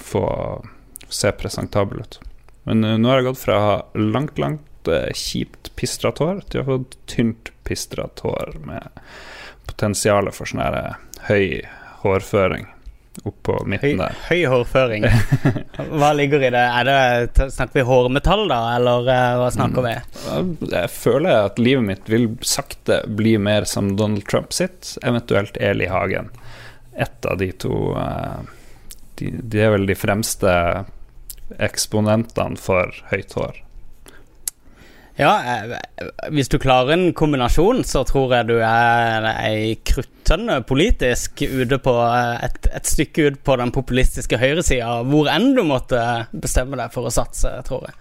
få 0.00 0.28
se 1.12 1.32
presentabel 1.36 2.00
ut. 2.04 2.20
Men 2.68 2.84
eh, 2.84 2.98
nå 3.00 3.08
har 3.10 3.22
jeg 3.22 3.30
gått 3.30 3.42
fra 3.44 3.56
å 3.56 3.64
ha 3.64 3.74
langt, 4.00 4.38
langt 4.40 4.92
eh, 4.92 5.10
kjipt 5.16 5.72
pistret 5.76 6.20
hår 6.20 6.44
til 6.48 6.60
å 6.60 6.64
ha 6.64 6.76
fått 6.76 6.98
tynt 7.10 7.52
pistret 7.64 8.24
hår 8.24 8.56
med 8.64 9.02
potensial 9.64 10.28
for 10.36 10.48
sånn 10.48 10.64
her 10.64 10.80
eh, 10.80 11.02
høy 11.30 11.44
hårføring 12.04 12.68
oppå 13.22 13.58
på 13.58 13.64
midten 13.68 14.00
der. 14.00 14.16
høy 14.28 14.44
hårføring. 14.50 15.04
Hva 16.00 16.10
ligger 16.16 16.42
i 16.42 16.50
det? 16.50 16.64
Er 16.64 16.88
det 16.88 17.48
snakker 17.52 17.80
vi 17.80 17.86
hårmetall, 17.88 18.46
da, 18.50 18.60
eller 18.76 19.10
eh, 19.12 19.36
hva 19.40 19.50
snakker 19.54 19.84
vi? 19.84 19.94
Jeg 20.72 20.90
føler 20.92 21.48
at 21.50 21.60
livet 21.62 21.86
mitt 21.86 22.10
vil 22.10 22.28
sakte 22.44 23.02
bli 23.06 23.36
mer 23.38 23.68
som 23.70 23.94
Donald 23.96 24.26
Trump 24.30 24.52
sitt, 24.56 24.96
eventuelt 25.02 25.56
Eli 25.60 25.86
Hagen. 25.92 26.32
Ett 26.96 27.26
av 27.26 27.38
de 27.38 27.50
to 27.52 27.94
eh, 27.98 28.40
de, 29.20 29.30
de 29.42 29.62
er 29.62 29.74
vel 29.76 29.86
de 29.86 29.98
fremste 29.98 30.54
eksponentene 31.62 32.58
for 32.58 32.90
høyt 33.12 33.36
hår. 33.38 33.63
Ja, 35.14 35.34
eh, 35.46 35.76
hvis 36.34 36.48
du 36.50 36.56
klarer 36.58 36.96
en 36.96 37.12
kombinasjon, 37.14 37.84
så 37.86 38.02
tror 38.08 38.32
jeg 38.34 38.48
du 38.48 38.56
er 38.58 39.28
ei 39.30 39.76
kruttønne 39.86 40.56
politisk 40.66 41.44
ute 41.46 41.78
på 41.78 41.94
eh, 42.02 42.46
et, 42.48 42.66
et 42.74 42.90
stykke 42.90 43.28
ut 43.28 43.38
på 43.46 43.56
den 43.60 43.70
populistiske 43.74 44.40
høyresida, 44.42 45.04
hvor 45.06 45.30
enn 45.30 45.52
du 45.54 45.62
måtte 45.68 46.00
bestemme 46.32 46.74
deg 46.80 46.90
for 46.94 47.06
å 47.06 47.14
satse, 47.14 47.52
tror 47.68 47.86
jeg. 47.86 47.94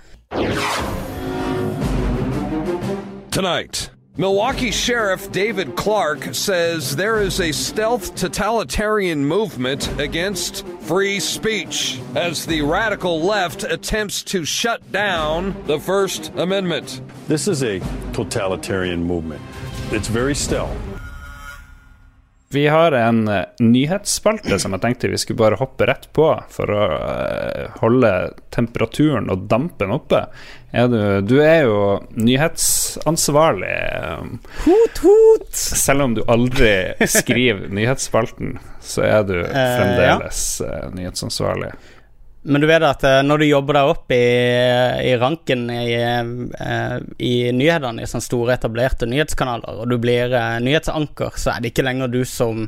Tonight, 3.34 3.92
Milwaukee 4.16 4.70
Sheriff 4.70 5.32
David 5.32 5.76
Clark 5.76 6.36
says 6.36 6.96
there 6.96 7.20
is 7.20 7.40
a 7.42 7.52
stealth 7.52 8.14
totalitarian 8.14 9.26
movement 9.26 10.00
against 10.00 10.68
free 10.82 11.20
speech 11.20 12.00
as 12.14 12.46
the 12.46 12.62
radical 12.62 13.22
left 13.22 13.64
attempts 13.64 14.22
to 14.26 14.46
shut 14.46 14.92
down 14.92 15.56
the 15.66 15.80
First 15.80 16.32
Amendment. 16.36 17.02
This 17.28 17.48
is 17.48 17.64
a 17.64 17.80
totalitarian 18.14 19.04
movement. 19.04 19.42
It's 19.90 20.10
very 20.10 20.36
stealth. 20.36 20.93
Vi 22.54 22.68
har 22.68 22.92
en 22.98 23.28
uh, 23.28 23.44
nyhetsspalte 23.60 24.60
som 24.62 24.76
jeg 24.76 24.84
tenkte 24.84 25.10
vi 25.10 25.20
skulle 25.22 25.42
bare 25.42 25.58
hoppe 25.62 25.88
rett 25.90 26.10
på 26.14 26.28
for 26.54 26.74
å 26.74 26.84
uh, 26.94 27.80
holde 27.82 28.12
temperaturen 28.54 29.32
og 29.34 29.48
dampen 29.50 29.94
oppe. 29.96 30.28
Er 30.74 30.88
du, 30.90 31.00
du, 31.26 31.36
er 31.46 31.68
jo 31.68 31.80
nyhetsansvarlig. 32.18 33.74
Um, 34.22 34.38
hot, 34.66 35.02
hot. 35.06 35.50
Selv 35.54 36.08
om 36.08 36.16
du 36.18 36.24
aldri 36.30 36.72
skriver 37.10 37.68
nyhetsspalten, 37.74 38.58
så 38.82 39.06
er 39.06 39.28
du 39.30 39.36
fremdeles 39.78 40.46
ja. 40.66 40.88
nyhetsansvarlig. 40.94 41.74
Men 42.44 42.62
du 42.62 42.68
vet 42.68 42.84
at 42.84 43.04
når 43.24 43.40
du 43.40 43.46
jobber 43.48 43.78
deg 43.78 43.90
opp 43.94 44.12
i, 44.12 44.24
i 45.08 45.14
ranken 45.16 45.66
i, 45.72 45.96
i 47.24 47.34
nyhetene, 47.56 48.04
i 48.04 48.10
sånne 48.10 48.26
store, 48.26 48.58
etablerte 48.58 49.08
nyhetskanaler, 49.08 49.80
og 49.80 49.92
du 49.92 49.96
blir 50.02 50.34
nyhetsanker, 50.60 51.38
så 51.40 51.54
er 51.54 51.64
det 51.64 51.72
ikke 51.72 51.86
lenger 51.88 52.12
du 52.12 52.24
som 52.28 52.66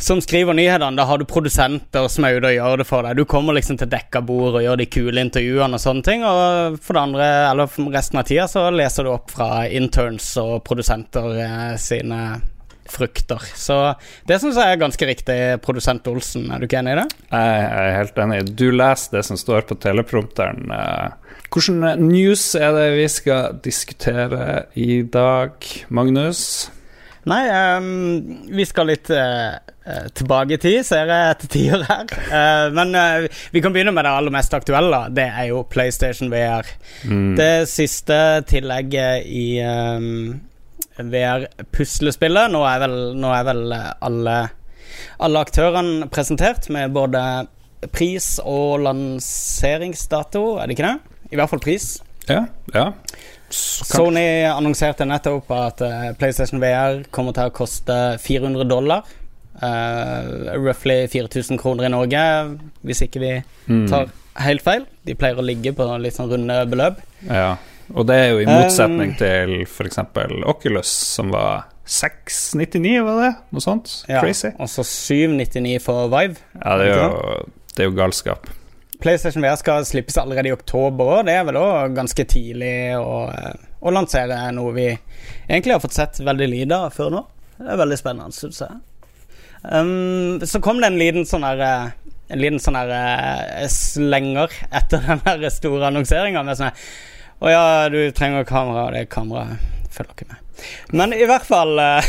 som 0.00 0.20
skriver 0.20 0.54
nyhetene. 0.54 0.96
Da 0.96 1.04
har 1.04 1.18
du 1.18 1.24
produsenter 1.28 2.08
som 2.08 2.24
er 2.24 2.38
ute 2.38 2.48
og 2.48 2.54
gjør 2.56 2.80
det 2.80 2.86
for 2.88 3.04
deg. 3.04 3.18
Du 3.18 3.28
kommer 3.28 3.56
liksom 3.56 3.76
til 3.80 3.90
dekka 3.92 4.22
bord 4.24 4.56
og 4.56 4.64
gjør 4.64 4.80
de 4.80 4.88
kule 4.88 5.24
intervjuene 5.26 5.76
og 5.76 5.82
sånne 5.82 6.06
ting. 6.06 6.24
Og 6.24 6.78
for 6.80 6.96
det 6.96 7.02
andre, 7.02 7.26
eller 7.50 7.90
resten 7.92 8.20
av 8.20 8.28
tida, 8.28 8.46
så 8.48 8.68
leser 8.72 9.06
du 9.06 9.12
opp 9.12 9.34
fra 9.34 9.66
interns 9.68 10.32
og 10.40 10.62
produsenter 10.64 11.36
eh, 11.44 11.74
sine 11.80 12.22
frukter. 12.92 13.44
Så 13.56 13.78
det 14.28 14.40
syns 14.42 14.58
jeg 14.60 14.74
er 14.74 14.82
ganske 14.82 15.08
riktig, 15.08 15.38
produsent 15.64 16.06
Olsen. 16.10 16.48
Er 16.50 16.60
du 16.60 16.68
ikke 16.68 16.80
enig 16.82 16.96
i 16.96 17.00
det? 17.02 17.08
Jeg 17.30 17.70
er 17.84 17.96
helt 17.98 18.20
enig. 18.24 18.42
Du 18.58 18.68
leser 18.74 19.18
det 19.18 19.24
som 19.28 19.40
står 19.40 19.68
på 19.68 19.78
teleprompteren. 19.80 20.68
Hvilke 21.50 21.94
news 21.98 22.52
er 22.54 22.74
det 22.76 22.90
vi 22.94 23.08
skal 23.10 23.56
diskutere 23.64 24.66
i 24.78 25.00
dag, 25.02 25.72
Magnus? 25.90 26.70
Nei, 27.28 27.42
um, 27.76 28.46
vi 28.48 28.64
skal 28.64 28.88
litt 28.88 29.10
uh, 29.12 29.58
tilbake 30.16 30.56
i 30.56 30.60
tid, 30.60 30.78
ser 30.86 31.10
jeg 31.10 31.32
etter 31.34 31.50
tiår 31.52 31.82
her. 31.88 32.14
Uh, 32.30 32.66
men 32.76 32.94
uh, 32.96 33.42
vi 33.52 33.60
kan 33.60 33.74
begynne 33.74 33.92
med 33.92 34.06
det 34.06 34.14
aller 34.14 34.34
mest 34.34 34.54
aktuelle. 34.56 35.02
Det 35.16 35.26
er 35.28 35.50
jo 35.50 35.64
PlayStation 35.68 36.32
VR. 36.32 36.68
Mm. 37.04 37.34
Det 37.36 37.52
siste 37.68 38.16
tillegget 38.48 39.26
i 39.28 39.48
um, 39.66 40.38
VR-puslespillet. 41.06 42.52
Nå, 42.52 42.62
nå, 43.16 43.32
er 43.34 43.46
vel 43.48 43.74
alle, 43.76 44.36
alle 45.18 45.42
aktørene 45.46 46.10
presentert 46.12 46.68
med 46.72 46.92
både 46.96 47.22
pris 47.94 48.34
og 48.44 48.82
lanseringsdato, 48.84 50.58
er 50.60 50.68
det 50.68 50.76
ikke 50.76 50.88
det? 50.88 51.18
I 51.30 51.40
hvert 51.40 51.52
fall 51.52 51.62
pris. 51.64 51.92
Ja, 52.28 52.44
ja. 52.74 52.90
Sony 53.50 54.44
annonserte 54.46 55.06
nettopp 55.08 55.48
at 55.56 55.80
PlayStation 56.20 56.60
VR 56.62 57.00
kommer 57.10 57.34
til 57.34 57.48
å 57.48 57.54
koste 57.54 57.96
400 58.22 58.68
dollar. 58.70 59.08
Uh, 59.60 60.54
roughly 60.56 61.04
4000 61.10 61.58
kroner 61.60 61.84
i 61.84 61.92
Norge, 61.92 62.20
hvis 62.86 63.02
ikke 63.04 63.20
vi 63.20 63.32
mm. 63.66 63.88
tar 63.90 64.06
helt 64.40 64.64
feil. 64.64 64.86
De 65.04 65.16
pleier 65.18 65.40
å 65.40 65.44
ligge 65.44 65.74
på 65.76 65.86
litt 66.00 66.16
sånn 66.16 66.30
runde 66.30 66.56
beløp. 66.70 67.02
Ja. 67.26 67.56
Og 67.94 68.06
det 68.06 68.16
er 68.16 68.28
jo 68.30 68.40
i 68.42 68.46
motsetning 68.48 69.14
um, 69.14 69.18
til 69.18 69.54
f.eks. 69.66 69.98
Oculus, 70.46 70.90
som 71.16 71.32
var 71.34 71.66
699, 71.90 73.00
var 73.02 73.20
det? 73.24 73.30
Noe 73.50 73.64
sånt? 73.64 73.92
Ja, 74.06 74.20
Crazy. 74.22 74.52
Og 74.62 74.70
så 74.70 74.84
799 74.86 75.80
for 75.82 76.10
Vive. 76.12 76.38
Ja, 76.60 76.76
det 76.78 76.90
er 76.92 77.00
jo, 77.02 77.38
det 77.74 77.84
er 77.84 77.90
jo 77.90 77.96
galskap. 77.98 78.50
PlayStation 79.00 79.42
VR 79.42 79.56
skal 79.56 79.86
slippes 79.88 80.18
allerede 80.20 80.50
i 80.50 80.54
oktober 80.54 81.16
òg. 81.16 81.24
Det 81.26 81.34
er 81.34 81.46
vel 81.48 81.58
òg 81.58 81.96
ganske 81.96 82.26
tidlig 82.28 82.74
å, 83.00 83.24
å, 83.80 83.94
lansere 83.94 84.38
noe 84.54 84.74
vi 84.76 84.86
egentlig 84.90 85.74
har 85.74 85.82
fått 85.82 85.96
sett 85.96 86.20
veldig 86.22 86.48
lite 86.52 86.78
av 86.78 86.94
før 86.94 87.14
nå. 87.16 87.24
Det 87.58 87.68
er 87.74 87.80
veldig 87.80 87.98
spennende, 87.98 88.36
syns 88.36 88.62
jeg. 88.62 88.80
Um, 89.64 90.38
så 90.46 90.60
kom 90.64 90.78
det 90.80 90.88
en 90.88 90.96
liten 90.96 91.26
sånn 91.28 91.42
her 91.44 91.60
En 92.32 92.38
liten 92.40 92.56
sånn 92.62 92.78
her 92.78 93.66
slenger 93.68 94.54
etter 94.70 95.02
den 95.08 95.20
her 95.26 95.42
store 95.52 95.90
annonseringa 95.90 96.44
med 96.46 96.56
sånn 96.60 96.70
å 97.40 97.50
ja, 97.50 97.64
du 97.88 98.02
trenger 98.12 98.44
kamera, 98.48 98.88
og 98.88 98.96
det 98.96 99.08
kameraet 99.12 99.60
følger 99.90 100.16
ikke 100.16 100.28
med. 100.28 100.40
Men 100.92 101.14
i 101.16 101.24
hvert 101.24 101.46
fall 101.46 101.78
eh, 101.78 102.04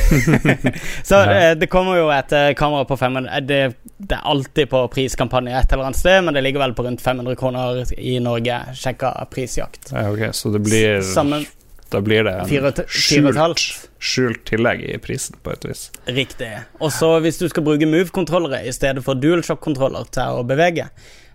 Så 1.07 1.15
ja. 1.15 1.35
Eh, 1.35 1.53
det 1.57 1.69
kommer 1.71 1.95
jo 1.99 2.09
et 2.11 2.33
eh, 2.35 2.49
kamera 2.57 2.85
på 2.85 2.97
500 2.97 3.39
det, 3.47 3.61
det, 3.97 4.17
er 4.17 4.27
alltid 4.33 4.69
på 4.71 4.81
priskampanje 4.91 5.55
et 5.55 5.71
eller 5.71 5.87
annet 5.87 6.01
sted, 6.01 6.19
men 6.25 6.35
det 6.35 6.43
ligger 6.43 6.65
vel 6.65 6.75
på 6.75 6.85
rundt 6.87 7.01
500 7.01 7.37
kroner 7.39 7.81
i 7.97 8.17
Norge. 8.23 8.59
Sjekka 8.75 9.13
prisjakt. 9.31 9.93
Ja, 9.93 10.09
ok, 10.11 10.29
Så 10.35 10.51
det 10.51 10.63
blir 10.65 11.01
Sammen, 11.05 11.45
Da 11.91 12.01
blir 12.01 12.23
det 12.23 12.35
en 12.39 12.83
skjult, 12.87 13.63
skjult 13.99 14.45
tillegg 14.47 14.83
i 14.87 14.97
prisen, 15.03 15.39
på 15.43 15.51
et 15.55 15.65
vis. 15.67 15.89
Riktig. 16.07 16.51
Og 16.79 16.91
så 16.95 17.17
hvis 17.23 17.39
du 17.39 17.49
skal 17.51 17.65
bruke 17.67 17.87
Move-kontrollere 17.87 18.63
i 18.67 18.71
stedet 18.75 19.03
for 19.03 19.19
DualShock-kontroller 19.19 20.07
til 20.11 20.39
å 20.39 20.45
bevege, 20.47 20.87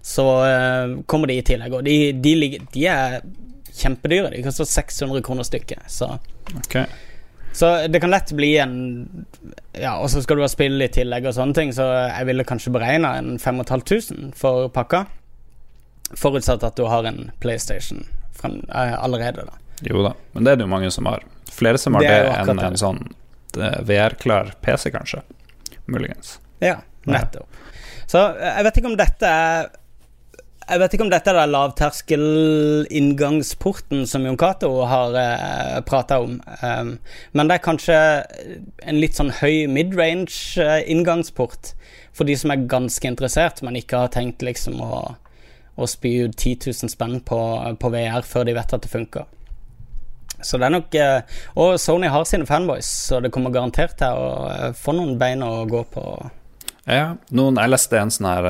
så 0.06 0.24
kommer 1.10 1.28
de 1.28 1.36
i 1.40 1.44
tillegg. 1.44 1.76
Og 1.76 1.84
de, 1.84 1.96
de, 2.24 2.34
de 2.72 2.86
er 2.88 3.20
kjempedyre. 3.76 4.30
De 4.32 4.42
koster 4.44 4.68
600 4.68 5.22
kroner 5.26 5.46
stykket. 5.46 5.84
Så. 5.92 6.18
Okay. 6.56 6.86
så 7.52 7.86
det 7.86 8.00
kan 8.00 8.10
lett 8.10 8.32
bli 8.32 8.56
en 8.62 8.74
Ja, 9.72 9.96
og 9.98 10.10
så 10.10 10.22
skal 10.22 10.38
du 10.38 10.44
ha 10.44 10.48
spill 10.48 10.82
i 10.82 10.88
tillegg 10.92 11.26
og 11.26 11.36
sånne 11.36 11.56
ting, 11.56 11.72
så 11.74 11.86
jeg 12.08 12.28
ville 12.28 12.46
kanskje 12.48 12.72
beregna 12.74 13.16
en 13.20 13.36
5500 13.42 14.32
for 14.38 14.70
pakka. 14.72 15.04
Forutsatt 16.16 16.64
at 16.64 16.76
du 16.78 16.86
har 16.86 17.04
en 17.04 17.30
PlayStation 17.42 18.04
frem, 18.36 18.60
eh, 18.68 18.94
allerede, 19.04 19.46
da. 19.46 19.58
Jo 19.80 20.02
da, 20.02 20.14
men 20.32 20.44
det 20.44 20.52
er 20.52 20.60
det 20.60 20.68
jo 20.68 20.72
mange 20.72 20.90
som 20.90 21.06
har. 21.06 21.24
Flere 21.52 21.78
som 21.78 21.96
har 21.96 22.04
det, 22.04 22.18
det 22.28 22.52
enn 22.52 22.62
en 22.64 22.78
sånn 22.80 23.02
eh, 23.58 23.80
VR-klar 23.88 24.54
PC, 24.64 24.90
kanskje. 24.94 25.22
Muligens. 25.86 26.38
Ja, 26.62 26.78
nettopp. 27.04 27.48
Så 28.06 28.22
eh, 28.36 28.54
jeg 28.58 28.66
vet 28.68 28.80
ikke 28.80 28.92
om 28.92 28.98
dette 28.98 29.32
er 29.32 29.68
jeg 30.66 30.80
vet 30.82 30.94
ikke 30.96 31.04
om 31.06 31.10
dette 31.12 31.30
er 31.30 31.52
lavterskel-inngangsporten 31.52 34.00
som 34.10 34.24
Jon 34.26 34.40
Cato 34.40 34.70
har 34.90 35.14
eh, 35.20 35.76
prata 35.86 36.14
om. 36.24 36.32
Um, 36.62 36.90
men 37.32 37.46
det 37.46 37.54
er 37.56 37.62
kanskje 37.62 37.96
en 38.82 38.98
litt 38.98 39.14
sånn 39.18 39.32
høy 39.38 39.66
midrange-inngangsport 39.70 41.64
eh, 41.70 41.74
for 42.16 42.24
de 42.26 42.36
som 42.38 42.50
er 42.50 42.68
ganske 42.70 43.06
interessert, 43.06 43.62
men 43.62 43.76
ikke 43.78 43.98
har 44.02 44.08
tenkt 44.14 44.42
liksom 44.42 44.80
å, 44.82 45.14
å 45.76 45.86
spy 45.86 46.26
ut 46.26 46.34
10 46.34 46.56
000 46.72 46.90
spenn 46.90 47.20
på, 47.22 47.64
på, 47.78 47.88
VR 47.92 48.22
før 48.26 48.44
de 48.48 48.54
vet 48.56 48.74
at 48.74 48.82
det 48.82 48.90
funker. 48.90 49.24
Så 50.42 50.58
det 50.58 50.66
er 50.66 50.74
nok 50.74 50.94
eh, 51.00 51.20
Og 51.62 51.80
Sony 51.80 52.06
har 52.12 52.24
sine 52.28 52.46
fanboys, 52.48 52.88
så 53.08 53.20
det 53.22 53.30
kommer 53.32 53.50
garantert 53.54 53.96
til 54.00 54.12
å 54.18 54.50
eh, 54.50 54.72
få 54.76 54.92
noen 54.98 55.18
bein 55.20 55.42
å 55.46 55.66
gå 55.70 55.82
på 55.94 56.02
ja, 56.86 57.16
noen, 57.34 57.58
jeg 57.58 57.72
leste 57.72 57.98
en 57.98 58.12
sånn 58.14 58.28
her 58.30 58.46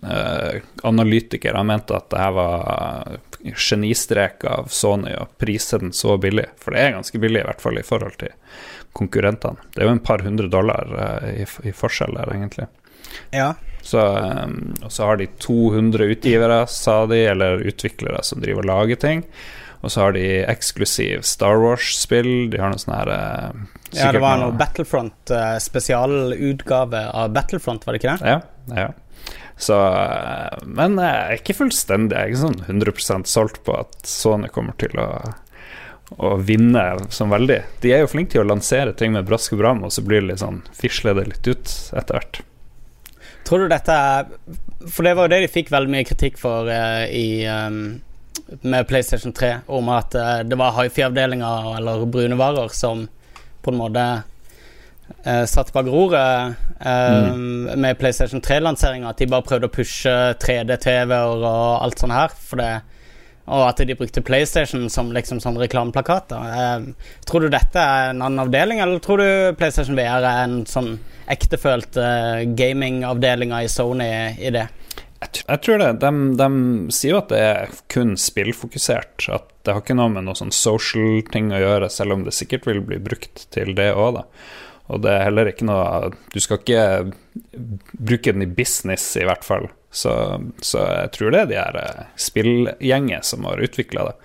uh, 0.00 0.54
analytiker. 0.88 1.58
Han 1.58 1.68
mente 1.68 1.96
at 1.96 2.08
det 2.12 2.20
her 2.22 2.32
var 2.32 3.18
genistrek 3.44 4.46
av 4.48 4.70
Sony 4.72 5.12
å 5.16 5.26
prise 5.40 5.78
den 5.82 5.92
så 5.96 6.16
billig. 6.20 6.46
For 6.60 6.72
det 6.72 6.86
er 6.86 6.94
ganske 6.96 7.20
billig, 7.20 7.42
i 7.42 7.48
hvert 7.50 7.60
fall 7.60 7.80
i 7.80 7.84
forhold 7.84 8.16
til 8.22 8.32
konkurrentene. 8.96 9.60
Det 9.74 9.82
er 9.82 9.90
jo 9.90 9.96
en 9.98 10.04
par 10.08 10.24
hundre 10.24 10.48
dollar 10.48 10.94
uh, 10.96 11.28
i, 11.34 11.44
i, 11.68 11.74
forskjell 11.76 12.16
der, 12.16 12.32
egentlig. 12.38 12.70
Ja. 13.36 13.52
Så, 13.84 14.00
um, 14.00 14.74
og 14.80 14.92
så 14.92 15.10
har 15.10 15.20
de 15.20 15.28
200 15.44 16.10
utgivere, 16.16 16.62
sa 16.68 17.02
de, 17.10 17.20
eller 17.34 17.64
utviklere 17.68 18.24
som 18.24 18.40
driver 18.40 18.64
og 18.64 18.72
lager 18.72 19.04
ting. 19.04 19.24
Og 19.80 19.92
så 19.92 20.02
har 20.02 20.16
de 20.16 20.24
eksklusiv 20.44 21.22
Star 21.24 21.60
Wars-spill. 21.62 22.50
De 22.52 22.60
har 22.60 22.72
noen 22.72 22.82
sånne 22.82 22.98
her 22.98 23.12
uh, 23.12 23.60
Ja, 23.96 24.10
det 24.12 24.20
var 24.22 24.40
noe 24.42 24.56
Battlefront, 24.60 25.32
uh, 25.32 25.56
spesialutgave 25.62 27.06
av 27.16 27.30
Battlefront, 27.36 27.86
var 27.86 27.96
det 27.96 28.02
ikke 28.02 28.16
det? 28.18 28.34
Ja. 28.34 28.40
ja. 28.76 29.36
Så 29.60 29.76
uh, 29.76 30.60
Men 30.68 30.98
jeg 31.00 31.12
er 31.12 31.38
ikke 31.40 31.56
fullstendig 31.58 32.16
Jeg 32.16 32.20
er 32.20 32.32
ikke 32.32 32.44
sånn 32.44 32.60
100% 32.66 33.30
solgt 33.30 33.62
på 33.66 33.78
at 33.80 33.96
Sony 34.08 34.52
kommer 34.52 34.76
til 34.80 35.00
å 35.00 35.10
å 36.18 36.34
vinne 36.42 36.82
som 37.14 37.30
veldig. 37.30 37.60
De 37.80 37.92
er 37.94 38.02
jo 38.02 38.10
flinke 38.10 38.34
til 38.34 38.42
å 38.42 38.48
lansere 38.48 38.94
ting 38.98 39.14
med 39.14 39.28
brask 39.28 39.54
og 39.54 39.62
bram, 39.62 39.84
og 39.86 39.92
så 39.94 40.02
blir 40.02 40.22
det 40.22 40.32
litt 40.32 40.42
sånn 40.42 40.62
fisler 40.76 41.14
det 41.18 41.28
litt 41.28 41.50
ut 41.50 41.74
etter 41.96 42.18
hvert. 42.18 42.40
Tror 43.46 43.64
du 43.64 43.70
dette 43.72 43.94
For 44.92 45.06
det 45.06 45.14
var 45.16 45.26
jo 45.26 45.32
det 45.32 45.40
de 45.44 45.52
fikk 45.52 45.70
veldig 45.72 45.92
mye 45.94 46.06
kritikk 46.06 46.36
for 46.38 46.68
uh, 46.68 47.06
i 47.06 47.46
um, 47.48 48.00
med 48.60 48.88
PlayStation 48.88 49.32
3 49.32 49.54
om 49.66 49.88
at 49.88 50.14
uh, 50.14 50.38
det 50.44 50.58
var 50.58 50.76
hifi-avdelinger 50.82 51.76
eller 51.76 52.06
brune 52.06 52.38
varer 52.38 52.68
som 52.74 53.06
på 53.62 53.72
en 53.72 53.78
måte 53.78 54.04
uh, 55.26 55.44
satt 55.46 55.72
bak 55.72 55.86
roret 55.86 56.56
uh, 56.86 57.34
mm. 57.34 57.80
med 57.80 57.98
PlayStation 57.98 58.42
3-lanseringa. 58.42 59.10
At 59.10 59.20
de 59.20 59.28
bare 59.30 59.46
prøvde 59.46 59.70
å 59.70 59.74
pushe 59.74 60.14
3D-TV-er 60.42 61.44
og 61.44 61.84
alt 61.84 62.02
sånt 62.02 62.16
her. 62.16 62.34
Det, 62.58 62.72
og 63.50 63.66
at 63.66 63.82
de 63.86 63.98
brukte 63.98 64.22
PlayStation 64.22 64.88
som 64.90 65.12
liksom 65.14 65.40
sånn 65.42 65.58
reklameplakater. 65.58 66.90
tror 67.26 67.42
du 67.42 67.48
dette 67.50 67.82
er 67.82 68.12
en 68.12 68.22
annen 68.22 68.44
avdeling, 68.44 68.78
eller 68.82 69.00
tror 69.02 69.18
du 69.18 69.56
PlayStation 69.58 69.98
VR 69.98 70.22
er 70.22 70.42
en 70.44 70.60
sånn 70.70 70.92
ektefølt 71.30 71.98
gaming-avdelinga 72.58 73.64
i 73.64 73.72
Sony 73.72 74.10
i 74.38 74.52
det? 74.54 74.68
Jeg 75.20 75.60
tror 75.64 75.80
det. 75.82 75.90
De, 76.00 76.10
de, 76.38 76.48
sier 76.94 77.12
jo 77.12 77.20
at 77.20 77.32
det 77.32 77.40
er 77.44 77.74
kun 77.92 78.14
spillfokusert. 78.20 79.28
At 79.28 79.50
det 79.66 79.74
har 79.76 79.84
ikke 79.84 79.98
noe 79.98 80.12
med 80.14 80.24
noe 80.26 80.38
sånn 80.38 80.54
social 80.54 81.20
ting 81.28 81.50
å 81.52 81.60
gjøre, 81.60 81.90
selv 81.92 82.16
om 82.16 82.24
det 82.24 82.34
sikkert 82.36 82.68
vil 82.70 82.80
bli 82.84 83.00
brukt 83.04 83.44
til 83.52 83.74
det 83.76 83.90
òg, 83.92 84.20
da. 84.20 84.24
Og 84.90 85.04
det 85.04 85.10
er 85.12 85.28
heller 85.28 85.46
ikke 85.46 85.68
noe 85.68 86.08
Du 86.34 86.40
skal 86.42 86.58
ikke 86.58 86.84
bruke 87.92 88.32
den 88.32 88.42
i 88.42 88.48
business, 88.48 89.04
i 89.20 89.26
hvert 89.28 89.44
fall. 89.46 89.68
Så, 89.90 90.12
så 90.62 90.86
jeg 90.86 91.12
tror 91.16 91.34
det 91.34 91.42
er 91.42 91.50
de 91.50 91.58
her 91.58 91.78
eh, 91.82 92.08
spillgjenger 92.18 93.22
som 93.26 93.46
har 93.46 93.62
utvikla 93.62 94.08
det. 94.10 94.16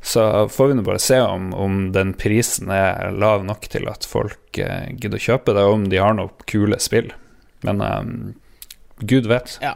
Så 0.00 0.48
får 0.48 0.70
vi 0.70 0.76
nå 0.78 0.84
bare 0.86 1.02
se 1.02 1.18
om, 1.20 1.50
om, 1.52 1.80
den 1.92 2.14
prisen 2.16 2.70
er 2.72 3.12
lav 3.12 3.44
nok 3.44 3.68
til 3.72 3.88
at 3.92 4.06
folk 4.08 4.58
eh, 4.58 4.88
gidder 4.96 5.20
å 5.20 5.26
kjøpe 5.26 5.56
det, 5.56 5.64
og 5.68 5.76
om 5.76 5.84
de 5.92 6.00
har 6.00 6.16
noen 6.16 6.46
kule 6.48 6.80
spill. 6.80 7.12
Men 7.68 7.84
um, 7.84 8.14
gud 9.04 9.28
vet. 9.28 9.58
Ja. 9.60 9.74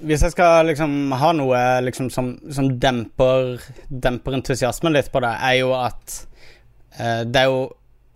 Hvis 0.00 0.22
jeg 0.24 0.32
skal 0.32 0.70
liksom 0.70 1.12
ha 1.20 1.32
noe 1.36 1.58
liksom, 1.84 2.08
som, 2.12 2.32
som 2.52 2.70
demper, 2.80 3.60
demper 3.88 4.38
entusiasmen 4.38 4.94
litt 4.96 5.10
på 5.12 5.20
det, 5.24 5.34
er 5.44 5.58
jo 5.60 5.74
at 5.76 6.16
uh, 6.96 7.22
det 7.28 7.42
er 7.42 7.50
jo 7.50 7.60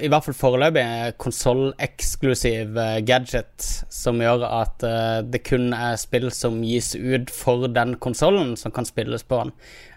i 0.03 0.09
hvert 0.11 0.25
fall 0.27 0.35
foreløpig 0.35 1.15
konsolleksklusiv 1.23 2.79
gadget 3.07 3.67
som 3.93 4.19
gjør 4.23 4.47
at 4.49 4.87
uh, 4.89 5.21
det 5.23 5.45
kun 5.47 5.71
er 5.77 6.01
spill 6.01 6.31
som 6.35 6.63
gis 6.67 6.95
ut 6.97 7.31
for 7.31 7.69
den 7.71 7.95
konsollen, 8.03 8.57
som 8.59 8.75
kan 8.75 8.89
spilles 8.89 9.27
på 9.29 9.45
den. 9.45 9.53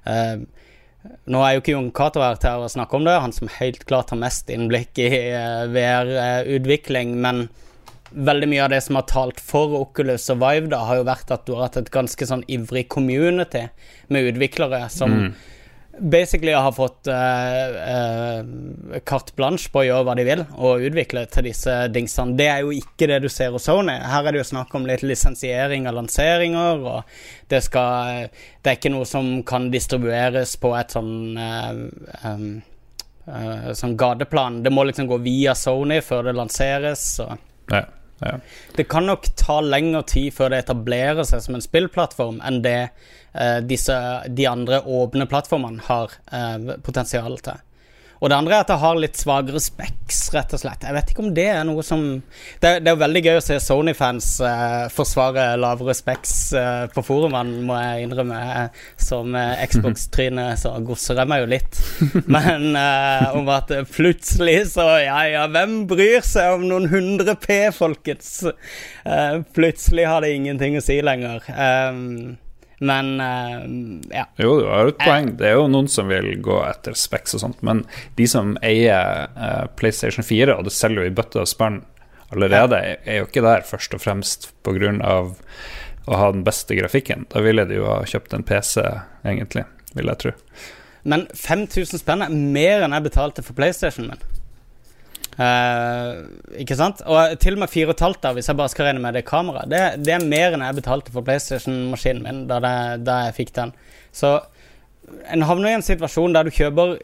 Uh, 0.06 0.68
nå 1.32 1.42
er 1.44 1.56
jo 1.56 1.64
ikke 1.64 1.74
Jon 1.78 1.94
Cato 1.96 2.22
her 2.22 2.38
til 2.42 2.66
å 2.66 2.72
snakke 2.72 3.00
om 3.00 3.08
det, 3.08 3.16
han 3.24 3.34
som 3.36 3.50
helt 3.62 3.88
klart 3.88 4.12
har 4.12 4.20
mest 4.20 4.52
innblikk 4.52 5.00
i 5.00 5.10
VR-utvikling, 5.72 7.16
men 7.24 7.48
veldig 8.12 8.50
mye 8.52 8.64
av 8.66 8.72
det 8.74 8.82
som 8.86 9.00
har 9.00 9.08
talt 9.10 9.42
for 9.44 9.76
Oculus 9.82 10.30
og 10.34 10.42
Vive, 10.44 10.72
da, 10.74 10.84
har 10.88 11.02
jo 11.02 11.10
vært 11.10 11.34
at 11.36 11.46
du 11.48 11.56
har 11.56 11.68
hatt 11.68 11.82
et 11.82 11.94
ganske 11.94 12.30
sånn 12.30 12.46
ivrig 12.52 12.88
community 12.94 13.68
med 14.14 14.34
utviklere 14.34 14.86
som 14.94 15.22
mm 15.22 15.30
basically 16.00 16.52
har 16.52 16.72
fått 16.72 17.08
uh, 17.08 17.14
uh, 17.14 19.00
carte 19.06 19.34
blanche 19.36 19.72
på 19.72 19.82
å 19.82 19.86
gjøre 19.88 20.06
hva 20.08 20.16
de 20.18 20.26
vil, 20.28 20.44
og 20.56 20.86
utvikle 20.88 21.26
til 21.32 21.48
disse 21.50 21.74
dingsene. 21.94 22.38
Det 22.38 22.48
er 22.52 22.64
jo 22.66 22.74
ikke 22.76 23.10
det 23.10 23.20
du 23.24 23.30
ser 23.32 23.54
hos 23.56 23.68
Sony. 23.68 23.96
Her 23.98 24.28
er 24.28 24.36
det 24.36 24.44
jo 24.44 24.50
snakk 24.52 24.74
om 24.78 24.88
litt 24.90 25.06
lisensiering 25.06 25.88
av 25.90 25.98
lanseringer, 25.98 26.86
og 26.86 27.50
det 27.52 27.64
skal 27.66 28.28
Det 28.62 28.72
er 28.72 28.80
ikke 28.80 28.94
noe 28.94 29.08
som 29.08 29.42
kan 29.48 29.70
distribueres 29.72 30.58
på 30.62 30.74
et 30.78 30.94
sånn 30.94 31.38
uh, 31.40 31.72
um, 32.28 32.50
sånn 33.76 33.98
gadeplan. 34.00 34.62
Det 34.64 34.72
må 34.72 34.86
liksom 34.88 35.08
gå 35.10 35.18
via 35.24 35.56
Sony 35.56 36.00
før 36.02 36.30
det 36.30 36.38
lanseres. 36.38 37.10
Og. 37.24 37.36
Ja. 37.72 37.84
Ja. 38.20 38.40
Det 38.76 38.88
kan 38.90 39.06
nok 39.06 39.28
ta 39.38 39.60
lengre 39.62 40.02
tid 40.10 40.34
før 40.34 40.54
det 40.54 40.64
etablerer 40.64 41.28
seg 41.28 41.44
som 41.44 41.58
en 41.58 41.64
spillplattform 41.64 42.40
enn 42.46 42.64
det 42.66 42.80
eh, 42.88 43.60
disse, 43.62 43.98
de 44.28 44.48
andre 44.50 44.82
åpne 44.82 45.28
plattformene 45.30 45.86
har 45.90 46.18
eh, 46.34 46.78
potensial 46.86 47.38
til. 47.46 47.62
Og 48.20 48.32
det 48.32 48.38
andre 48.38 48.56
er 48.56 48.64
at 48.64 48.72
det 48.72 48.80
har 48.82 48.98
litt 49.00 49.20
svakere 49.20 49.62
specs, 49.62 50.22
rett 50.34 50.54
og 50.56 50.62
slett. 50.62 50.86
Jeg 50.88 50.96
vet 50.96 51.12
ikke 51.12 51.24
om 51.26 51.34
det 51.36 51.48
er 51.52 51.66
noe 51.68 51.84
som 51.86 52.04
Det, 52.62 52.72
det 52.82 52.90
er 52.90 52.96
jo 52.96 53.02
veldig 53.02 53.22
gøy 53.26 53.40
å 53.40 53.44
se 53.44 53.58
Sony-fans 53.62 54.30
eh, 54.46 54.88
forsvare 54.94 55.50
lavere 55.60 55.96
specs 55.98 56.36
eh, 56.58 56.86
på 56.94 57.04
forumene, 57.06 57.62
må 57.68 57.78
jeg 57.82 58.08
innrømme. 58.08 58.40
Som 59.02 59.36
eh, 59.38 59.64
Xbox-tryne 59.70 60.50
så 60.60 60.74
gosser 60.88 61.22
jeg 61.22 61.30
meg 61.30 61.44
jo 61.44 61.52
litt. 61.54 61.82
Men 62.38 62.72
eh, 62.80 63.28
om 63.38 63.52
at 63.54 63.74
plutselig 63.94 64.60
så 64.74 64.88
Ja, 65.04 65.22
ja, 65.30 65.46
hvem 65.52 65.84
bryr 65.90 66.26
seg 66.26 66.58
om 66.58 66.68
noen 66.72 66.90
100 66.90 67.38
P, 67.44 67.62
folkens? 67.76 68.42
Eh, 69.06 69.40
plutselig 69.54 70.08
har 70.10 70.26
det 70.26 70.34
ingenting 70.36 70.80
å 70.80 70.84
si 70.84 71.00
lenger. 71.06 71.46
Um, 71.54 72.38
men 72.80 73.22
uh, 73.22 73.64
ja. 74.14 74.26
Jo, 74.38 74.60
du 74.60 74.68
har 74.70 74.92
et 74.92 75.00
poeng. 75.02 75.32
Det 75.40 75.50
er 75.50 75.58
jo 75.58 75.68
noen 75.72 75.90
som 75.90 76.10
vil 76.12 76.30
gå 76.46 76.60
etter 76.68 76.98
Specs 76.98 77.38
og 77.38 77.44
sånt, 77.44 77.64
men 77.66 77.84
de 78.20 78.28
som 78.30 78.56
eier 78.66 79.32
uh, 79.34 79.66
PlayStation 79.80 80.26
4, 80.26 80.54
og 80.54 80.68
det 80.68 80.76
selger 80.76 81.06
jo 81.06 81.12
i 81.12 81.16
bøtte 81.18 81.42
og 81.42 81.50
spann 81.50 81.82
allerede, 82.34 82.80
er 83.08 83.22
jo 83.22 83.28
ikke 83.30 83.46
der 83.46 83.66
først 83.66 83.96
og 83.96 84.04
fremst 84.04 84.50
pga. 84.68 84.94
å 86.08 86.18
ha 86.22 86.32
den 86.32 86.44
beste 86.48 86.76
grafikken. 86.76 87.26
Da 87.32 87.42
ville 87.44 87.66
de 87.68 87.80
jo 87.80 87.88
ha 87.90 88.02
kjøpt 88.08 88.36
en 88.36 88.46
PC, 88.48 88.84
egentlig, 89.26 89.66
vil 89.96 90.12
jeg 90.12 90.22
tro. 90.24 90.34
Men 91.08 91.26
5000 91.34 92.02
spenn 92.04 92.24
er 92.26 92.34
mer 92.34 92.84
enn 92.84 92.96
jeg 92.96 93.08
betalte 93.08 93.44
for 93.44 93.58
PlayStation 93.58 94.12
min. 94.12 94.24
Uh, 95.38 96.26
ikke 96.58 96.76
sant? 96.80 97.04
Og 97.06 97.36
til 97.38 97.54
og 97.54 97.62
med 97.62 97.70
4,5, 97.70 98.34
hvis 98.34 98.48
jeg 98.50 98.58
bare 98.58 98.74
skal 98.74 98.88
regne 98.90 99.04
med 99.04 99.14
det 99.14 99.26
kameraet, 99.28 99.70
det, 99.70 99.82
det, 100.06 100.16
er 100.16 100.26
mer 100.26 100.56
enn 100.56 100.66
jeg 100.66 100.80
betalte 100.80 101.14
for 101.14 101.26
PlayStation-maskinen 101.26 102.24
min 102.26 102.40
da, 102.50 102.58
det, 102.64 102.76
da, 103.06 103.20
jeg 103.28 103.36
fikk 103.38 103.54
den. 103.60 103.74
Så 104.16 104.40
en 105.32 105.46
havner 105.46 105.70
i 105.70 105.78
en 105.78 105.86
situasjon 105.86 106.34
der 106.34 106.48
du 106.48 106.56
kjøper 106.56 106.96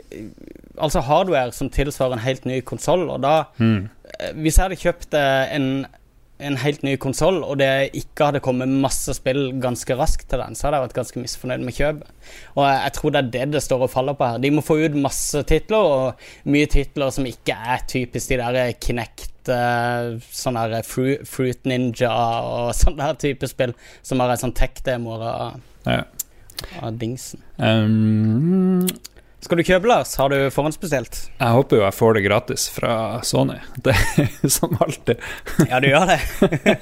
altså 0.81 1.03
hardware 1.05 1.53
som 1.53 1.69
tilsvarer 1.71 2.17
en 2.17 2.25
helt 2.25 2.47
ny 2.49 2.63
konsoll, 2.65 3.05
og 3.09 3.21
da 3.23 3.43
mm. 3.57 3.83
Hvis 4.39 4.59
jeg 4.59 4.63
hadde 4.63 4.77
kjøpt 4.77 5.15
en 5.17 5.63
en 6.43 6.58
helt 6.60 6.84
ny 6.86 6.95
konsoll, 7.01 7.41
og 7.43 7.58
det 7.62 7.69
ikke 7.97 8.29
hadde 8.29 8.41
kommet 8.43 8.71
masse 8.84 9.15
spill 9.17 9.53
ganske 9.63 9.95
raskt 9.99 10.27
til 10.32 10.41
den, 10.43 10.58
så 10.58 10.67
hadde 10.67 10.79
jeg 10.79 10.88
vært 10.88 10.97
ganske 10.99 11.23
misfornøyd 11.23 11.65
med 11.65 11.77
kjøpet. 11.77 12.10
Og 12.56 12.65
jeg 12.67 12.95
tror 12.97 13.13
det 13.13 13.21
er 13.21 13.29
det 13.36 13.45
det 13.56 13.63
står 13.65 13.86
og 13.88 13.93
faller 13.93 14.17
på 14.19 14.32
her. 14.32 14.41
De 14.43 14.51
må 14.53 14.63
få 14.65 14.79
ut 14.84 14.97
masse 14.99 15.43
titler, 15.49 15.93
og 15.93 16.49
mye 16.56 16.69
titler 16.71 17.13
som 17.15 17.29
ikke 17.29 17.56
er 17.75 17.86
typisk 17.89 18.34
de 18.34 18.41
der 18.41 18.75
Kinect 18.84 19.51
uh, 19.51 20.19
sånn 20.34 20.60
der 20.60 20.84
Fruit 20.88 21.69
Ninja 21.69 22.12
og 22.12 22.73
sånn 22.82 22.99
der 22.99 23.17
type 23.21 23.49
spill, 23.51 23.75
som 24.06 24.23
har 24.23 24.34
en 24.34 24.43
sånn 24.45 24.58
tech-demoer 24.58 25.25
av, 25.29 25.58
ja. 25.88 26.03
av 26.82 26.99
dingsen. 27.01 27.43
Um, 27.58 28.88
skal 29.43 29.60
du 29.60 29.63
kjøpe, 29.67 29.89
Lars? 29.89 30.15
Har 30.19 30.32
du 30.32 30.38
forhåndsbestilt? 30.53 31.19
Jeg 31.39 31.58
håper 31.58 31.79
jo 31.79 31.84
jeg 31.86 31.97
får 31.97 32.17
det 32.17 32.23
gratis 32.25 32.67
fra 32.73 32.95
Sony. 33.27 33.60
Det 33.86 33.95
er 33.95 34.49
som 34.51 34.75
alltid. 34.79 35.21
ja, 35.69 35.82
du 35.84 35.89
gjør 35.89 36.08
det? 36.13 36.19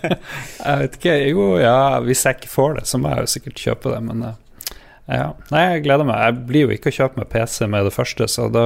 jeg 0.66 0.84
vet 0.84 0.98
ikke. 1.00 1.18
Jo, 1.32 1.48
ja, 1.62 1.78
hvis 2.06 2.26
jeg 2.28 2.40
ikke 2.40 2.54
får 2.54 2.80
det, 2.80 2.88
så 2.90 3.02
må 3.02 3.14
jeg 3.14 3.26
jo 3.26 3.34
sikkert 3.36 3.64
kjøpe 3.66 3.96
det, 3.96 4.02
men 4.10 4.26
eh, 4.30 4.68
ja. 5.12 5.30
Nei, 5.52 5.64
jeg 5.74 5.86
gleder 5.88 6.08
meg. 6.08 6.26
Jeg 6.28 6.44
blir 6.50 6.68
jo 6.68 6.76
ikke 6.76 6.92
å 6.92 6.98
kjøpe 7.02 7.22
meg 7.22 7.32
PC 7.32 7.66
med 7.72 7.88
det 7.90 7.96
første, 7.96 8.28
så 8.32 8.48
da 8.54 8.66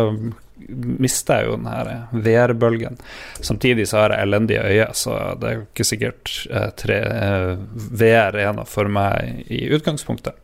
mister 0.65 1.41
jeg 1.41 1.49
jo 1.49 1.57
den 1.57 1.69
her 1.69 1.89
eh, 1.91 2.15
VR-bølgen. 2.25 2.97
Samtidig 3.39 3.87
så 3.89 4.03
har 4.03 4.15
jeg 4.15 4.27
elendige 4.27 4.63
øyne, 4.63 4.87
så 4.97 5.17
det 5.39 5.49
er 5.49 5.57
jo 5.57 5.65
ikke 5.67 5.87
sikkert 5.87 6.33
eh, 6.49 6.69
tre, 6.79 6.99
eh, 7.11 7.51
VR 7.75 8.39
er 8.41 8.55
noe 8.57 8.67
for 8.69 8.91
meg 8.91 9.45
i 9.51 9.65
utgangspunktet. 9.75 10.37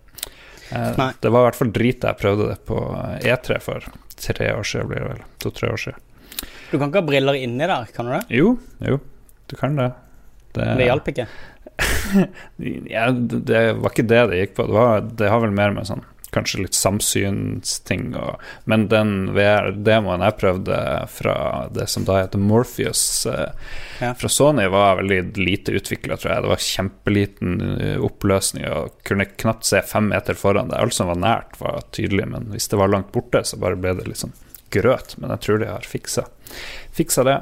Eh, 0.71 1.01
det 1.19 1.31
var 1.31 1.43
i 1.43 1.49
hvert 1.49 1.59
fall 1.59 1.73
drit 1.75 2.07
jeg 2.07 2.19
prøvde 2.19 2.49
det 2.51 2.59
på 2.67 2.79
E3 3.19 3.59
for 3.63 3.87
tre 4.21 4.51
år 4.55 4.67
siden, 4.67 4.89
blir 4.91 5.03
det 5.03 5.09
vel. 5.13 5.23
To-tre 5.43 5.71
år 5.73 5.81
siden. 5.81 6.07
Du 6.71 6.77
kan 6.77 6.87
ikke 6.87 7.01
ha 7.01 7.07
briller 7.07 7.37
inni 7.37 7.67
der, 7.67 7.89
kan 7.95 8.07
du 8.07 8.15
det? 8.15 8.23
Jo, 8.31 8.53
jo, 8.87 8.99
du 9.51 9.57
kan 9.59 9.75
det. 9.79 9.91
Det, 10.55 10.67
det 10.79 10.87
hjalp 10.87 11.09
ikke? 11.11 11.27
ja, 12.91 13.09
det, 13.11 13.41
det, 13.47 13.61
var 13.79 13.93
ikke 13.93 14.07
det 14.07 14.21
det 14.31 14.39
gikk 14.41 14.55
på. 14.57 14.67
Det, 14.69 14.75
var, 14.77 15.05
det 15.21 15.31
har 15.31 15.43
vel 15.43 15.53
mer 15.55 15.75
med 15.75 15.87
sånn 15.89 16.03
kanskje 16.31 16.61
litt 16.63 16.77
samsynsting. 16.77 18.11
Og, 18.15 18.41
men 18.69 18.87
den 18.91 19.31
VR-demoen 19.35 20.23
jeg 20.25 20.37
prøvde 20.39 20.79
fra 21.11 21.35
det 21.75 21.87
som 21.91 22.05
da 22.07 22.21
heter 22.21 22.41
Morpheus 22.41 23.03
eh, 23.29 23.51
ja. 23.99 24.13
fra 24.17 24.31
Sony, 24.31 24.67
var 24.71 25.01
veldig 25.01 25.37
lite 25.39 25.75
utvikla, 25.77 26.17
tror 26.17 26.33
jeg. 26.33 26.45
Det 26.45 26.53
var 26.53 26.67
kjempeliten 26.67 27.57
eh, 27.75 27.97
oppløsning 28.01 28.67
og 28.71 28.95
kunne 29.07 29.27
knapt 29.31 29.67
se 29.67 29.83
fem 29.87 30.11
meter 30.11 30.37
foran 30.39 30.71
det. 30.71 30.79
Alt 30.79 30.97
som 30.97 31.11
var 31.11 31.19
nært, 31.19 31.59
var 31.59 31.83
tydelig, 31.91 32.29
men 32.31 32.51
hvis 32.55 32.71
det 32.71 32.79
var 32.79 32.93
langt 32.93 33.11
borte, 33.15 33.43
så 33.47 33.59
bare 33.61 33.79
ble 33.79 33.95
det 33.99 34.07
litt 34.07 34.23
sånn 34.23 34.37
grøt. 34.71 35.17
Men 35.19 35.35
jeg 35.35 35.45
tror 35.45 35.61
de 35.61 35.71
har 35.73 35.87
fiksa, 35.87 36.27
fiksa 36.95 37.27
det. 37.27 37.41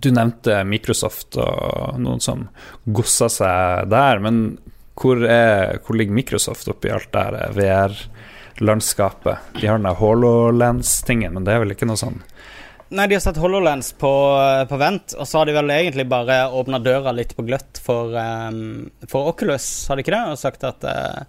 Du 0.00 0.08
nevnte 0.16 0.62
Microsoft 0.64 1.36
og 1.36 1.98
noen 2.00 2.22
som 2.24 2.46
gossa 2.88 3.28
seg 3.28 3.90
der, 3.92 4.22
men 4.24 4.56
hvor, 5.00 5.22
er, 5.24 5.78
hvor 5.84 5.96
ligger 5.96 6.16
Microsoft 6.16 6.68
oppi 6.68 6.92
alt 6.92 7.12
det 7.12 7.46
VR-landskapet? 7.56 9.52
De 9.60 9.66
har 9.66 9.80
den 9.80 9.88
der 9.88 9.98
HoloLens-tingen, 10.00 11.34
men 11.34 11.46
det 11.46 11.54
er 11.54 11.64
vel 11.64 11.76
ikke 11.76 11.88
noe 11.88 12.00
sånn 12.00 12.20
Nei, 12.90 13.04
de 13.06 13.14
har 13.14 13.22
satt 13.22 13.38
HoloLens 13.38 13.92
på, 13.94 14.10
på, 14.66 14.78
vent, 14.80 15.12
og 15.14 15.28
så 15.28 15.38
har 15.38 15.46
de 15.46 15.52
vel 15.54 15.70
egentlig 15.70 16.08
bare 16.10 16.40
åpna 16.50 16.80
døra 16.82 17.12
litt 17.14 17.36
på 17.38 17.44
gløtt 17.46 17.78
for, 17.78 18.16
um, 18.18 18.88
for, 19.06 19.28
Oculus, 19.30 19.68
har 19.86 19.94
de 19.94 20.02
ikke 20.02 20.16
det? 20.16 20.22
Og 20.32 20.40
sagt 20.40 20.66
at 20.66 20.86
uh, 20.90 21.20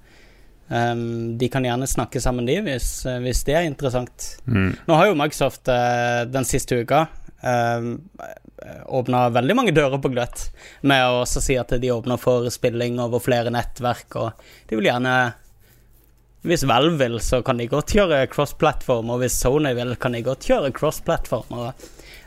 um, 0.74 1.38
de 1.38 1.52
kan 1.54 1.68
gjerne 1.68 1.86
snakke 1.86 2.18
sammen, 2.24 2.50
de, 2.50 2.58
hvis, 2.66 2.90
hvis 3.22 3.44
det 3.46 3.60
er 3.60 3.70
interessant. 3.70 4.32
Mm. 4.50 4.72
Nå 4.90 4.98
har 4.98 5.12
jo 5.12 5.20
Microsoft 5.22 5.70
uh, 5.70 6.24
den 6.34 6.50
siste 6.50 6.82
uka 6.82 7.04
åpna 7.42 9.22
veldig 9.34 9.56
mange 9.58 9.74
dører 9.74 9.98
på 9.98 10.12
gløtt 10.14 10.44
med 10.86 11.02
å 11.02 11.24
si 11.26 11.56
at 11.58 11.74
de 11.82 11.94
åpner 11.94 12.20
for 12.22 12.46
spilling 12.54 13.00
over 13.02 13.24
flere 13.24 13.50
nettverk, 13.54 14.18
og 14.22 14.44
de 14.70 14.78
vil 14.78 14.92
gjerne 14.92 15.16
Hvis 16.46 16.64
Valve 16.66 16.98
vil, 16.98 17.20
så 17.22 17.44
kan 17.46 17.58
de 17.58 17.68
godt 17.70 17.94
gjøre 17.94 18.28
cross-platform, 18.30 19.10
og 19.14 19.20
hvis 19.22 19.40
Sony 19.42 19.76
vil, 19.78 19.96
kan 20.02 20.14
de 20.14 20.24
godt 20.26 20.48
gjøre 20.50 20.72
cross-platform. 20.74 21.74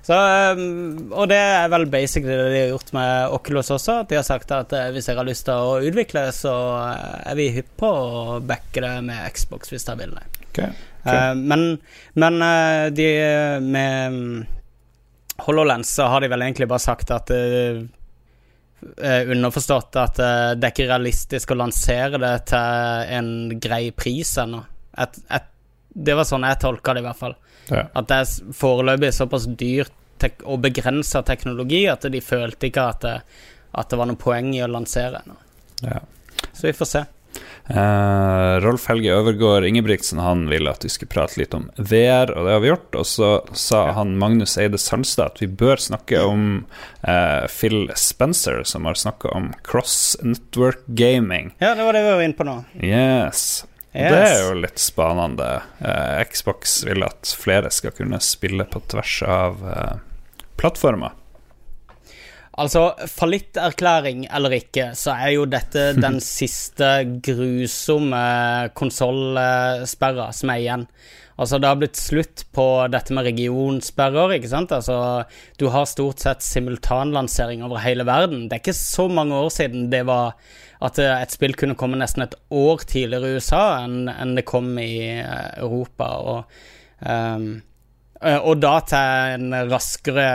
Så, 0.04 0.14
um, 0.52 1.12
og 1.16 1.30
det 1.32 1.38
er 1.40 1.70
vel 1.72 1.86
basically 1.88 2.34
det 2.36 2.48
de 2.52 2.58
har 2.60 2.72
gjort 2.74 2.90
med 2.92 3.36
Oculus 3.38 3.70
også. 3.72 4.02
At 4.02 4.10
de 4.10 4.18
har 4.18 4.26
sagt 4.26 4.52
at 4.52 4.72
eh, 4.76 4.90
hvis 4.92 5.08
dere 5.08 5.22
har 5.22 5.28
lyst 5.30 5.46
til 5.48 5.56
å 5.56 5.78
utvikle, 5.80 6.26
så 6.36 6.52
eh, 6.90 7.22
er 7.30 7.38
vi 7.38 7.46
hypp 7.54 7.70
på 7.80 7.88
å 7.88 8.40
backe 8.44 8.84
det 8.84 8.92
med 9.06 9.24
Xbox 9.32 9.72
hvis 9.72 9.88
dere 9.88 10.02
vil 10.02 10.12
det. 10.18 10.26
Okay, 10.50 10.74
okay. 11.00 11.08
Uh, 11.08 11.32
men, 11.40 11.64
men 12.20 12.36
de 12.94 13.08
med 13.64 14.20
HoloLens 15.36 15.90
så 15.94 16.06
har 16.12 16.20
de 16.20 16.30
vel 16.30 16.42
egentlig 16.46 16.68
bare 16.70 16.82
sagt 16.82 17.10
at 17.14 17.30
uh, 17.34 17.82
Underforstått 19.32 19.96
at 19.96 20.18
uh, 20.20 20.52
det 20.54 20.68
er 20.68 20.74
ikke 20.74 20.88
realistisk 20.90 21.54
å 21.54 21.58
lansere 21.58 22.20
det 22.20 22.34
til 22.52 23.10
en 23.16 23.30
grei 23.58 23.88
pris 23.96 24.34
ennå. 24.42 24.60
Det 25.94 26.16
var 26.18 26.28
sånn 26.28 26.44
jeg 26.46 26.60
tolka 26.62 26.94
det, 26.94 27.02
i 27.02 27.06
hvert 27.06 27.20
fall. 27.20 27.36
Ja. 27.70 27.86
At 27.96 28.10
det 28.10 28.20
er 28.20 28.54
foreløpig 28.58 29.12
såpass 29.16 29.48
dyrt 29.48 29.92
og 30.44 30.60
begrensa 30.64 31.24
teknologi 31.26 31.82
at 31.90 32.06
de 32.12 32.20
følte 32.24 32.68
ikke 32.70 32.84
at 32.92 33.02
det, 33.04 33.16
at 33.74 33.90
det 33.90 33.98
var 33.98 34.08
noe 34.08 34.20
poeng 34.20 34.52
i 34.54 34.62
å 34.64 34.70
lansere 34.70 35.20
ennå. 35.24 35.36
Ja. 35.84 36.00
Så 36.52 36.68
vi 36.68 36.76
får 36.76 36.90
se. 36.90 37.02
Uh, 37.70 38.60
Rolf 38.60 38.86
Helge 38.90 39.12
Øvergård 39.16 39.64
Ingebrigtsen 39.64 40.18
han 40.20 40.42
ville 40.50 40.68
at 40.68 40.84
vi 40.84 40.90
skulle 40.92 41.08
prate 41.08 41.38
litt 41.40 41.54
om 41.56 41.70
VR, 41.80 42.28
og 42.34 42.44
det 42.44 42.52
har 42.52 42.60
vi 42.60 42.70
gjort. 42.70 42.98
Og 43.00 43.06
så 43.08 43.30
sa 43.56 43.86
han 43.96 44.16
Magnus 44.20 44.58
Eide 44.60 44.80
Sandstad 44.80 45.32
at 45.32 45.40
vi 45.42 45.48
bør 45.48 45.80
snakke 45.80 46.20
om 46.20 46.44
uh, 47.08 47.46
Phil 47.48 47.88
Spencer, 47.96 48.62
som 48.68 48.84
har 48.84 49.00
snakka 49.00 49.32
om 49.32 49.52
cross 49.64 50.16
network 50.22 50.84
gaming. 50.86 51.54
Ja, 51.58 51.72
det 51.74 51.88
var 51.88 51.96
det 51.96 52.04
vi 52.04 52.12
var 52.12 52.26
inne 52.28 52.38
på 52.38 52.48
nå. 52.48 52.58
Yes. 52.76 53.64
Yes. 53.94 54.10
Det 54.10 54.22
er 54.26 54.40
jo 54.42 54.54
litt 54.58 54.80
spanende. 54.82 55.48
Eh, 55.78 56.24
Xbox 56.26 56.80
vil 56.82 57.04
at 57.06 57.30
flere 57.38 57.70
skal 57.70 57.92
kunne 57.94 58.18
spille 58.18 58.66
på 58.66 58.80
tvers 58.90 59.20
av 59.22 59.60
plattformer. 60.58 61.14
Altså, 62.60 62.92
fallitterklæring 63.10 64.28
eller 64.30 64.54
ikke, 64.60 64.92
så 64.98 65.16
er 65.16 65.34
jo 65.34 65.46
dette 65.50 65.90
den 66.04 66.20
siste 66.22 66.90
grusomme 67.24 68.24
konsollsperra 68.78 70.30
som 70.36 70.52
er 70.54 70.62
igjen. 70.62 70.86
Altså, 71.34 71.58
det 71.58 71.66
har 71.66 71.78
blitt 71.80 71.98
slutt 71.98 72.44
på 72.54 72.66
dette 72.94 73.14
med 73.16 73.26
regionsperrer, 73.26 74.36
ikke 74.36 74.52
sant. 74.52 74.74
Altså, 74.76 75.24
du 75.58 75.66
har 75.74 75.88
stort 75.90 76.22
sett 76.22 76.46
simultanlansering 76.46 77.64
over 77.66 77.82
hele 77.82 78.06
verden. 78.06 78.46
Det 78.46 78.60
er 78.60 78.62
ikke 78.62 78.78
så 78.78 79.08
mange 79.10 79.34
år 79.34 79.50
siden 79.50 79.88
det 79.90 80.04
var 80.06 80.36
at 80.84 81.00
et 81.02 81.34
spill 81.34 81.56
kunne 81.58 81.74
komme 81.78 81.98
nesten 81.98 82.22
et 82.22 82.38
år 82.54 82.86
tidligere 82.86 83.32
i 83.32 83.38
USA 83.40 83.64
enn, 83.82 84.34
det 84.36 84.46
kom 84.46 84.74
i 84.78 85.16
eh, 85.16 85.54
Europa. 85.64 86.10
og 86.22 86.44
um, 87.00 87.48
Eh, 87.54 87.73
og 88.24 88.60
da 88.62 88.74
til 88.88 89.36
en 89.36 89.56
raskere, 89.68 90.26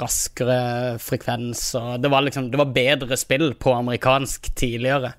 raskere 0.00 0.58
frekvens. 1.02 1.62
Og 1.78 1.98
det 2.02 2.10
var 2.10 2.24
liksom 2.26 2.50
Det 2.50 2.58
var 2.58 2.72
bedre 2.74 3.18
spill 3.20 3.52
på 3.54 3.74
amerikansk 3.76 4.50
tidligere. 4.58 5.12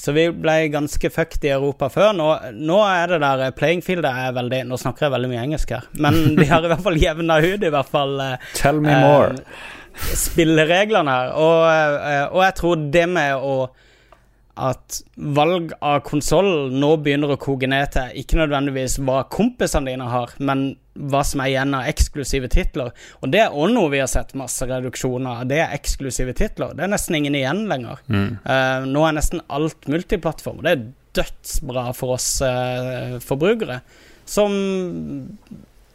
Så 0.00 0.14
vi 0.16 0.30
ble 0.32 0.54
ganske 0.72 1.10
fucked 1.12 1.44
i 1.44 1.52
Europa 1.52 1.90
før. 1.92 2.14
Nå, 2.16 2.28
nå 2.56 2.78
er 2.86 3.12
det 3.12 3.18
der 3.20 3.42
eh, 3.44 3.52
playing 3.56 3.82
field 3.84 4.06
er 4.08 4.32
veldig 4.36 4.62
Nå 4.70 4.78
snakker 4.80 5.06
jeg 5.06 5.14
veldig 5.16 5.28
mye 5.32 5.42
engelsk 5.42 5.74
her, 5.76 5.90
men 6.00 6.16
de 6.38 6.46
har 6.48 6.64
i 6.64 6.70
hvert 6.72 6.86
fall 6.86 6.96
jevna 7.00 7.36
ut, 7.44 7.60
i 7.60 7.74
hvert 7.74 7.92
fall 7.92 8.16
eh, 8.24 8.48
Tell 8.56 8.80
me 8.80 8.96
more. 9.02 9.36
Eh, 9.36 10.14
spillereglene 10.16 11.18
her. 11.18 11.34
Og, 11.36 11.66
eh, 11.68 12.24
og 12.30 12.40
jeg 12.46 12.56
tror 12.62 12.88
det 12.96 13.06
med 13.12 13.44
å 13.44 13.54
at 14.60 15.00
valg 15.16 15.72
av 15.80 16.02
konsoll 16.06 16.70
nå 16.72 16.90
begynner 17.02 17.34
å 17.34 17.40
koke 17.40 17.68
ned 17.70 17.92
til 17.94 18.20
ikke 18.20 18.38
nødvendigvis 18.40 18.98
hva 19.06 19.22
kompisene 19.32 19.92
dine 19.92 20.08
har, 20.12 20.34
men 20.38 20.74
hva 21.10 21.22
som 21.24 21.40
er 21.40 21.52
igjen 21.52 21.76
av 21.78 21.88
eksklusive 21.88 22.50
titler. 22.52 22.92
Og 23.22 23.32
det 23.32 23.42
er 23.44 23.56
òg 23.56 23.72
noe 23.72 23.92
vi 23.92 24.02
har 24.02 24.10
sett 24.10 24.36
masse 24.38 24.66
reduksjoner 24.68 25.42
av. 25.42 25.50
Det 25.50 25.60
er 25.62 25.74
eksklusive 25.76 26.34
titler. 26.36 26.74
Det 26.76 26.84
er 26.84 26.92
nesten 26.92 27.16
ingen 27.18 27.38
igjen 27.38 27.64
lenger. 27.70 28.02
Mm. 28.12 28.30
Uh, 28.44 28.88
nå 28.90 29.04
er 29.06 29.16
nesten 29.16 29.44
alt 29.48 29.88
multiplattform. 29.90 30.62
Det 30.66 30.74
er 30.74 30.86
dødsbra 31.20 31.88
for 31.96 32.18
oss 32.18 32.30
uh, 32.44 33.16
forbrukere, 33.24 33.80
som 34.28 34.52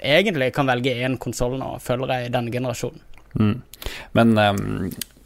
egentlig 0.02 0.52
kan 0.56 0.68
velge 0.68 0.96
én 1.06 1.20
konsoll 1.22 1.56
nå, 1.60 1.76
følger 1.84 2.18
jeg, 2.18 2.30
i 2.30 2.34
denne 2.34 2.54
generasjonen. 2.54 3.04
Mm. 3.36 3.60
Men 4.18 4.40
um 4.40 4.66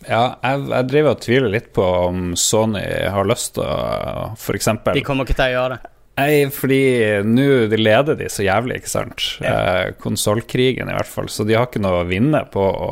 ja, 0.10 0.24
jeg, 0.42 0.66
jeg, 0.72 0.90
driver 0.90 1.14
og 1.14 1.24
tviler 1.24 1.54
litt 1.54 1.72
på 1.76 1.86
om 1.86 2.34
Sony 2.40 2.84
har 3.14 3.30
lyst 3.30 3.56
til 3.58 3.64
å 3.64 4.34
f.eks. 4.34 4.74
De 4.90 5.06
kommer 5.06 5.28
ikke 5.28 5.38
til 5.38 5.52
å 5.52 5.56
gjøre 5.56 5.78
det. 5.78 5.96
Nei, 6.20 6.50
fordi 6.52 6.84
nå 7.24 7.48
de 7.72 7.80
leder 7.80 8.18
de 8.20 8.28
så 8.32 8.44
jævlig, 8.44 8.82
ikke 8.82 8.92
sant. 8.92 9.26
Ja. 9.44 9.54
Eh, 9.54 9.92
Konsollkrigen, 10.02 10.90
i 10.92 10.96
hvert 10.98 11.08
fall. 11.08 11.30
Så 11.32 11.46
de 11.48 11.56
har 11.56 11.70
ikke 11.70 11.82
noe 11.84 12.02
å 12.02 12.10
vinne 12.10 12.42
på 12.52 12.60
å, 12.60 12.90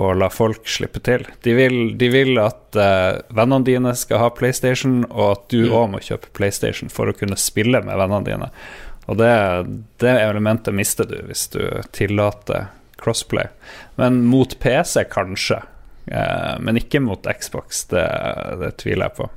å 0.00 0.04
la 0.16 0.30
folk 0.32 0.68
slippe 0.70 1.02
til. 1.04 1.26
De 1.44 1.56
vil, 1.56 1.78
de 2.00 2.08
vil 2.12 2.40
at 2.40 2.78
eh, 2.80 3.20
vennene 3.36 3.66
dine 3.66 3.94
skal 3.98 4.24
ha 4.24 4.30
PlayStation, 4.32 5.02
og 5.10 5.26
at 5.26 5.48
du 5.52 5.66
òg 5.66 5.90
mm. 5.90 5.96
må 5.96 6.04
kjøpe 6.06 6.32
PlayStation 6.36 6.92
for 6.92 7.10
å 7.10 7.16
kunne 7.16 7.38
spille 7.40 7.82
med 7.84 8.00
vennene 8.00 8.28
dine. 8.28 8.50
Og 9.10 9.18
det, 9.20 9.34
det 10.00 10.16
elementet 10.22 10.76
mister 10.76 11.08
du 11.10 11.18
hvis 11.26 11.48
du 11.52 11.64
tillater 11.96 12.70
crossplay. 13.00 13.50
Men 14.00 14.22
mot 14.28 14.54
PC, 14.62 15.04
kanskje. 15.12 15.60
Eh, 16.06 16.54
men 16.60 16.80
ikke 16.80 17.02
mot 17.02 17.26
Xbox, 17.40 17.84
det, 17.92 18.06
det, 18.60 18.74
tviler 18.82 19.08
jeg 19.08 19.16
på. 19.20 19.28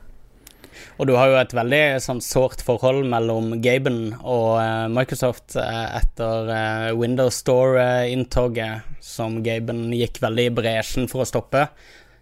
Og 0.97 1.10
du 1.10 1.15
har 1.17 1.30
jo 1.30 1.39
et 1.39 1.54
veldig 1.58 1.82
sånn 2.02 2.21
sårt 2.21 2.62
forhold 2.65 3.06
mellom 3.10 3.56
Gaben 3.65 4.13
og 4.19 4.60
uh, 4.62 4.86
Microsoft 4.93 5.56
uh, 5.58 5.97
etter 5.97 6.49
uh, 6.49 6.89
Windows 6.97 7.39
Store-inntoget, 7.41 8.86
som 9.02 9.41
Gaben 9.45 9.88
gikk 9.93 10.21
veldig 10.21 10.47
i 10.49 10.54
bresjen 10.54 11.10
for 11.10 11.26
å 11.26 11.30
stoppe, 11.30 11.67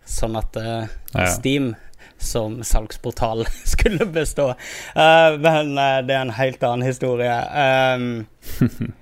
sånn 0.08 0.40
at 0.40 0.56
ja. 0.58 1.28
Steam 1.30 1.74
som 2.22 2.60
salgsportal 2.66 3.44
skulle 3.74 4.08
bestå. 4.10 4.52
men 4.96 5.76
det 5.76 6.16
er 6.16 6.20
en 6.20 6.34
helt 6.36 6.64
annen 6.66 6.88
historie. 6.88 7.38
Um, 7.56 8.92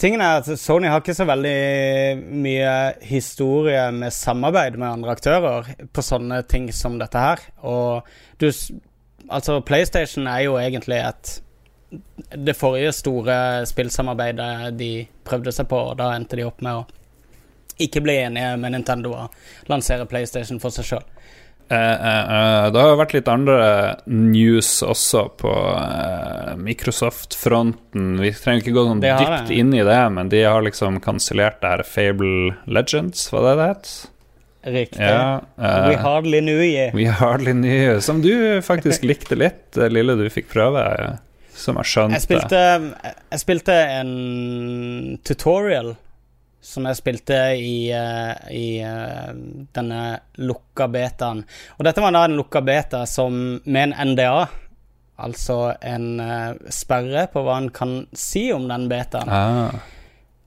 tingen 0.00 0.22
er 0.24 0.40
at 0.40 0.48
Sony 0.58 0.88
har 0.90 1.02
ikke 1.02 1.16
så 1.16 1.26
veldig 1.28 1.56
mye 2.42 2.74
historie 3.06 3.82
med 3.94 4.14
samarbeid 4.14 4.78
med 4.80 4.88
andre 4.88 5.16
aktører 5.16 5.68
på 5.92 6.04
sånne 6.04 6.42
ting 6.50 6.70
som 6.74 6.98
dette 7.00 7.26
her. 7.26 7.44
Og 7.66 8.06
du 8.40 8.50
Altså, 9.30 9.60
PlayStation 9.62 10.26
er 10.26 10.40
jo 10.40 10.56
egentlig 10.58 10.96
et 10.96 11.42
Det 12.46 12.56
forrige 12.56 12.92
store 12.92 13.66
spillsamarbeidet 13.66 14.78
de 14.78 15.06
prøvde 15.24 15.52
seg 15.52 15.66
på, 15.66 15.76
og 15.76 15.96
da 15.98 16.12
endte 16.14 16.36
de 16.38 16.44
opp 16.46 16.62
med 16.62 16.78
å 16.78 16.84
ikke 17.82 18.02
bli 18.04 18.14
enige 18.20 18.56
med 18.56 18.70
Nintendo 18.70 19.12
og 19.24 19.70
lansere 19.70 20.06
PlayStation 20.06 20.60
for 20.62 20.70
seg 20.70 20.86
sjøl. 20.86 21.06
Eh, 21.70 21.76
eh, 21.76 22.64
eh, 22.64 22.70
det 22.74 22.82
har 22.82 22.96
vært 22.98 23.12
litt 23.14 23.28
andre 23.30 23.58
news 24.10 24.80
også 24.82 25.28
på 25.38 25.52
Microsoft-fronten. 26.58 28.16
Vi 28.18 28.32
trenger 28.34 28.64
ikke 28.64 28.74
gå 28.74 28.84
sånn 28.88 29.02
dypt 29.04 29.52
inn 29.54 29.70
i 29.78 29.84
det, 29.86 30.00
men 30.16 30.32
de 30.32 30.42
har 30.42 30.64
liksom 30.66 30.98
kansellert 31.04 31.60
det 31.62 31.70
her 31.76 31.84
Fable 31.86 32.56
Legends, 32.66 33.28
hva 33.30 33.44
det 33.46 33.54
det 33.60 33.68
het? 33.68 33.92
Riktig. 34.60 35.06
Ja, 35.06 35.38
We 35.56 35.94
Hardly 36.02 36.42
Knew 36.42 36.58
You. 36.58 36.90
We 36.92 37.06
Hardly 37.08 37.54
Knew 37.54 38.00
Som 38.04 38.18
du 38.20 38.60
faktisk 38.60 39.06
likte 39.06 39.38
litt, 39.38 39.70
det 39.78 39.88
lille 39.94 40.18
du 40.18 40.26
fikk 40.28 40.50
prøve. 40.50 40.82
Som 41.54 41.78
jeg 41.78 41.92
skjønte. 41.92 42.18
Jeg 42.18 42.26
spilte, 42.26 42.60
jeg 43.30 43.44
spilte 43.46 43.78
en 44.00 44.12
tutorial 45.22 45.94
som 46.60 46.86
jeg 46.88 46.98
spilte 46.98 47.36
i, 47.56 47.90
uh, 47.92 48.36
i 48.52 48.80
uh, 48.84 49.32
denne 49.74 50.00
lukka 50.44 50.90
betaen. 50.92 51.42
Og 51.78 51.86
dette 51.88 52.04
var 52.04 52.14
da 52.14 52.26
en 52.28 52.36
lukka 52.38 52.62
beta 52.64 53.04
som 53.08 53.60
med 53.64 53.82
en 53.88 54.12
NDA, 54.12 54.44
altså 55.20 55.60
en 55.80 56.12
uh, 56.20 56.70
sperre 56.72 57.26
på 57.32 57.44
hva 57.46 57.60
en 57.62 57.72
kan 57.74 58.00
si 58.12 58.50
om 58.52 58.68
den 58.70 58.88
betaen. 58.92 59.32
Ah. 59.32 59.96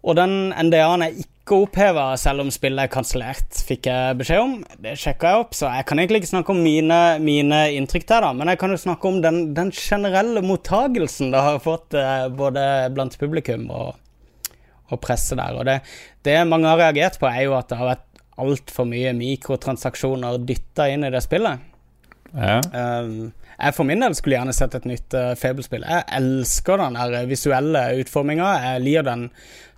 Og 0.04 0.18
den 0.20 0.52
NDA-en 0.52 1.06
er 1.06 1.16
ikke 1.16 1.58
oppheva 1.64 2.10
selv 2.20 2.44
om 2.44 2.50
spillet 2.52 2.86
er 2.86 2.92
kansellert, 2.92 3.58
fikk 3.68 3.88
jeg 3.88 4.18
beskjed 4.20 4.44
om. 4.44 4.56
Det 4.84 4.98
sjekka 5.00 5.32
jeg 5.32 5.44
opp, 5.46 5.58
så 5.58 5.72
jeg 5.72 5.88
kan 5.88 6.00
egentlig 6.00 6.22
ikke 6.22 6.34
snakke 6.36 6.54
om 6.54 6.62
mine, 6.64 7.00
mine 7.24 7.62
inntrykk 7.80 8.06
der, 8.12 8.28
da. 8.28 8.32
Men 8.36 8.52
jeg 8.52 8.60
kan 8.62 8.76
jo 8.76 8.80
snakke 8.84 9.10
om 9.10 9.22
den, 9.24 9.42
den 9.56 9.72
generelle 9.76 10.44
mottagelsen 10.46 11.34
det 11.34 11.44
har 11.48 11.64
fått 11.64 11.96
både 12.36 12.68
blant 12.96 13.16
publikum 13.20 13.70
og 13.72 13.94
og 14.92 15.02
presse 15.04 15.38
der. 15.40 15.60
Og 15.60 15.68
det, 15.68 15.80
det 16.26 16.40
mange 16.48 16.70
har 16.70 16.82
reagert 16.82 17.20
på, 17.22 17.30
er 17.30 17.48
jo 17.48 17.56
at 17.58 17.70
det 17.72 17.80
har 17.80 17.94
vært 17.94 18.10
altfor 18.44 18.88
mye 18.90 19.14
mikrotransaksjoner 19.18 20.42
dytta 20.48 20.90
inn 20.92 21.06
i 21.06 21.14
det 21.14 21.22
spillet. 21.24 21.70
Ja. 22.34 22.60
Um, 22.74 23.34
jeg 23.60 23.76
for 23.78 23.86
min 23.86 24.02
del 24.02 24.16
skulle 24.18 24.40
gjerne 24.40 24.56
sett 24.56 24.74
et 24.78 24.88
nytt 24.90 25.14
uh, 25.18 25.34
Fable-spill. 25.38 25.86
Jeg 25.86 26.08
elsker 26.18 26.82
den 26.82 26.98
der 26.98 27.28
visuelle 27.30 27.84
utforminga. 28.02 28.48
Jeg 28.64 28.84
liker 28.88 29.06
den, 29.08 29.28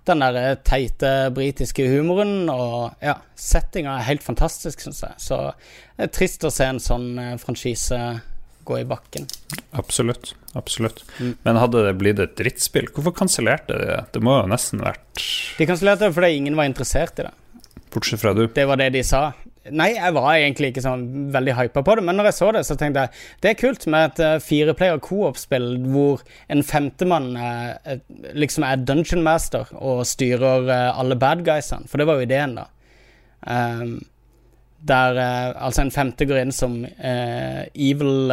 den 0.08 0.24
der 0.24 0.38
eh, 0.40 0.54
teite 0.64 1.10
britiske 1.36 1.84
humoren. 1.90 2.48
Og 2.52 2.96
ja, 3.04 3.18
settinga 3.36 3.98
er 3.98 4.08
helt 4.08 4.24
fantastisk, 4.24 4.80
syns 4.80 5.02
jeg. 5.04 5.20
Så 5.20 5.42
det 5.98 6.08
er 6.08 6.14
trist 6.16 6.48
å 6.48 6.52
se 6.54 6.70
en 6.72 6.82
sånn 6.82 7.12
uh, 7.20 7.34
franchise 7.42 8.00
gå 8.66 8.80
i 8.80 8.86
bakken. 8.88 9.26
Absolutt. 9.78 10.34
Absolutt. 10.56 11.02
Mm. 11.20 11.34
Men 11.44 11.60
hadde 11.60 11.84
det 11.86 11.96
blitt 12.00 12.22
et 12.22 12.36
drittspill, 12.38 12.88
hvorfor 12.94 13.14
kansellerte 13.16 13.76
de 13.76 13.90
det? 13.90 14.02
Det 14.14 14.22
må 14.24 14.38
jo 14.40 14.52
nesten 14.52 14.84
vært 14.84 15.24
De 15.58 15.68
kansellerte 15.68 16.08
det 16.08 16.16
fordi 16.16 16.38
ingen 16.38 16.56
var 16.58 16.68
interessert 16.70 17.20
i 17.20 17.28
det. 17.28 17.34
Bortsett 17.92 18.20
fra 18.20 18.34
du. 18.36 18.46
Det 18.52 18.64
var 18.68 18.80
det 18.80 18.90
de 18.96 19.02
sa. 19.06 19.30
Nei, 19.66 19.88
jeg 19.96 20.14
var 20.14 20.28
egentlig 20.36 20.70
ikke 20.70 20.84
sånn 20.84 21.06
veldig 21.34 21.54
hypa 21.58 21.82
på 21.82 21.96
det, 21.98 22.04
men 22.06 22.18
når 22.18 22.28
jeg 22.30 22.36
så 22.38 22.50
det, 22.54 22.62
så 22.68 22.76
tenkte 22.78 23.06
jeg 23.06 23.22
det 23.42 23.50
er 23.50 23.58
kult 23.58 23.86
med 23.90 24.04
et 24.12 24.20
uh, 24.22 24.42
fireplayer 24.42 25.00
co-op-spill 25.02 25.66
hvor 25.90 26.22
en 26.52 26.62
femtemann 26.66 27.32
uh, 27.34 27.96
liksom 28.38 28.66
er 28.66 28.84
dungeon 28.86 29.24
master 29.26 29.72
og 29.74 30.04
styrer 30.06 30.70
uh, 30.70 31.00
alle 31.00 31.18
bad 31.18 31.42
guysene, 31.46 31.90
for 31.90 31.98
det 31.98 32.06
var 32.06 32.20
jo 32.20 32.28
ideen, 32.28 32.54
da. 32.60 32.68
Um, 33.46 33.98
der 34.86 35.16
uh, 35.18 35.64
altså 35.66 35.84
en 35.84 35.94
femte 35.94 36.26
går 36.28 36.42
inn 36.44 36.52
som 36.54 36.82
evil 36.84 38.32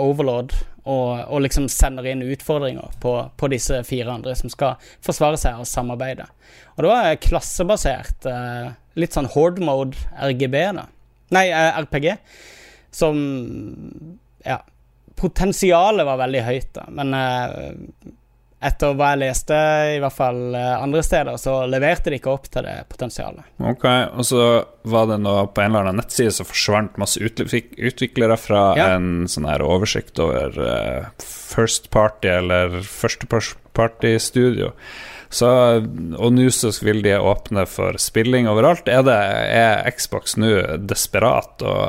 overlord 0.00 0.54
og, 0.84 1.10
og, 1.30 1.38
liksom 1.40 1.66
sender 1.72 2.06
inn 2.10 2.22
utfordringer 2.26 2.96
på, 3.00 3.14
på, 3.40 3.48
disse 3.52 3.80
fire 3.88 4.12
andre 4.12 4.34
som 4.36 4.52
skal 4.52 4.76
forsvare 5.04 5.38
seg 5.40 5.62
og 5.62 5.68
samarbeide. 5.68 6.26
Og 6.74 6.84
det 6.84 6.90
var 6.90 7.22
klassebasert. 7.24 8.28
Litt 9.00 9.16
sånn 9.16 9.30
horde 9.32 9.64
mode 9.64 9.96
RGB, 10.20 10.58
da. 10.76 10.84
Nei, 11.32 11.46
RPG. 11.80 12.10
Som 12.92 13.16
Ja. 14.44 14.60
Potensialet 15.14 16.04
var 16.04 16.18
veldig 16.20 16.44
høyt, 16.44 16.70
da. 16.76 16.84
Men 16.92 17.16
etter 18.64 18.94
hva 18.96 19.12
jeg 19.12 19.22
leste, 19.24 19.56
i 19.94 20.00
hvert 20.02 20.16
fall 20.16 20.56
andre 20.56 21.02
steder, 21.04 21.38
så 21.40 21.56
leverte 21.68 22.12
de 22.12 22.18
ikke 22.20 22.32
opp 22.32 22.48
til 22.48 22.66
det 22.66 22.76
potensialet. 22.90 23.46
Ok, 23.60 23.84
Og 24.16 24.26
så 24.28 24.44
var 24.88 25.08
det 25.10 25.20
nå 25.22 25.34
på 25.52 25.64
en 25.64 25.70
eller 25.72 25.88
annen 25.88 26.00
nettside 26.02 26.32
så 26.34 26.46
forsvant 26.48 26.98
masse 27.00 27.20
utviklere 27.20 28.36
fra 28.40 28.62
ja. 28.78 28.90
en 28.96 29.28
sånn 29.30 29.48
her 29.48 29.64
oversikt 29.64 30.20
over 30.22 30.56
first 31.22 31.90
party 31.94 32.32
eller 32.38 32.80
første 32.84 33.28
party 33.28 34.16
studio. 34.22 34.72
Så, 35.34 35.48
og 36.14 36.34
nå 36.36 36.46
så 36.54 36.70
vil 36.86 37.02
de 37.02 37.16
åpne 37.18 37.64
for 37.66 37.98
spilling 37.98 38.46
overalt. 38.50 38.86
Er, 38.86 39.02
det, 39.06 39.18
er 39.50 39.88
Xbox 39.96 40.36
nå 40.38 40.52
desperat 40.86 41.64
og 41.66 41.80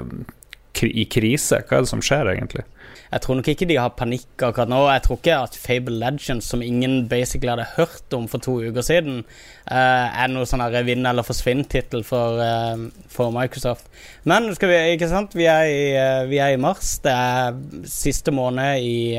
uh, 0.00 0.86
i 0.86 1.04
krise? 1.12 1.60
Hva 1.66 1.80
er 1.80 1.84
det 1.84 1.90
som 1.90 2.04
skjer, 2.04 2.30
egentlig? 2.32 2.64
Jeg 3.10 3.24
tror 3.24 3.38
nok 3.40 3.48
ikke 3.50 3.66
de 3.66 3.76
har 3.80 3.94
panikk 3.98 4.42
akkurat 4.46 4.70
nå. 4.70 4.80
Jeg 4.86 5.02
tror 5.02 5.18
ikke 5.18 5.38
at 5.48 5.56
Fable 5.58 5.96
Legends, 5.98 6.46
som 6.46 6.62
ingen 6.62 7.08
basically 7.10 7.50
hadde 7.50 7.66
hørt 7.76 8.14
om 8.14 8.28
for 8.30 8.38
to 8.38 8.58
uker 8.62 8.86
siden, 8.86 9.24
uh, 9.66 10.06
er 10.14 10.30
noe 10.30 10.46
sånn 10.46 10.62
vinn 10.86 11.08
eller 11.10 11.26
forsvinn-tittel 11.26 12.04
for, 12.06 12.38
uh, 12.38 12.86
for, 13.10 13.34
Microsoft. 13.34 13.90
Men 14.30 14.52
vi, 14.54 14.76
ikke 14.94 15.10
sant? 15.10 15.34
Vi 15.34 15.48
er, 15.50 15.66
i, 15.66 15.82
uh, 15.98 16.28
vi 16.30 16.38
er 16.38 16.54
i 16.54 16.60
mars. 16.60 17.00
Det 17.02 17.10
er 17.10 17.58
siste 17.90 18.30
måned 18.30 18.78
i 18.78 19.18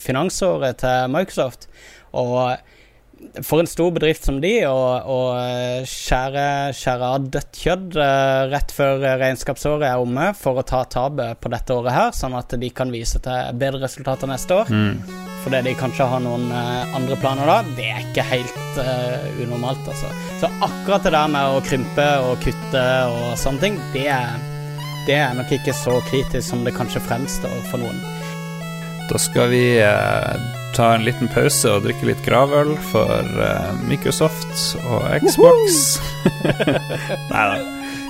finansåret 0.00 0.82
til 0.84 1.08
Microsoft. 1.12 1.70
Og 2.12 2.58
for 3.42 3.60
en 3.60 3.66
stor 3.66 3.90
bedrift 3.94 4.24
som 4.26 4.40
de 4.42 4.52
å 4.66 5.18
skjære, 5.86 6.44
skjære, 6.76 7.08
av 7.14 7.26
dødt 7.32 7.60
kjøtt 7.62 7.96
uh, 7.98 8.48
rett 8.50 8.72
før 8.74 9.04
regnskapsåret 9.20 9.86
er 9.86 10.02
omme, 10.02 10.30
for 10.38 10.60
å 10.60 10.64
ta 10.66 10.82
tapet 10.90 11.40
på 11.40 11.52
dette 11.52 11.76
året 11.76 11.94
her, 11.94 12.14
sånn 12.16 12.36
at 12.38 12.54
de 12.60 12.70
kan 12.74 12.92
vise 12.92 13.20
til 13.22 13.58
bedre 13.60 13.82
resultater 13.84 14.30
neste 14.30 14.62
år. 14.62 14.72
Mm. 14.72 15.02
Fordi 15.44 15.62
de 15.68 15.74
kanskje 15.78 16.08
har 16.10 16.22
noen 16.24 16.48
uh, 16.52 16.96
andre 16.96 17.18
planer 17.20 17.48
da. 17.48 17.58
Det 17.76 17.88
er 17.92 18.06
ikke 18.08 18.26
helt 18.32 18.80
uh, 18.80 19.26
unormalt, 19.44 19.84
altså. 19.88 20.12
Så 20.42 20.50
akkurat 20.66 21.06
det 21.06 21.14
der 21.16 21.32
med 21.32 21.56
å 21.56 21.64
krympe 21.66 22.08
og 22.26 22.40
kutte 22.44 22.86
og 23.14 23.36
sånne 23.40 23.66
ting, 23.66 23.82
det 23.94 24.08
er, 24.12 24.40
det 25.08 25.20
er 25.20 25.36
nok 25.38 25.52
ikke 25.60 25.76
så 25.76 26.00
kritisk 26.10 26.48
som 26.50 26.64
det 26.66 26.74
kanskje 26.76 27.04
fremstår 27.06 27.60
for 27.70 27.82
noen. 27.84 28.02
Da 29.10 29.18
skal 29.18 29.50
vi 29.50 29.64
ta 30.76 30.94
en 30.94 31.04
liten 31.06 31.30
pause 31.32 31.70
og 31.74 31.84
drikke 31.86 32.08
litt 32.10 32.22
gravøl 32.26 32.74
for 32.90 33.26
uh, 33.38 33.72
Microsoft 33.88 34.76
og 34.84 35.06
Xbox. 35.24 35.98
Nei 37.32 37.44
da. 37.52 37.58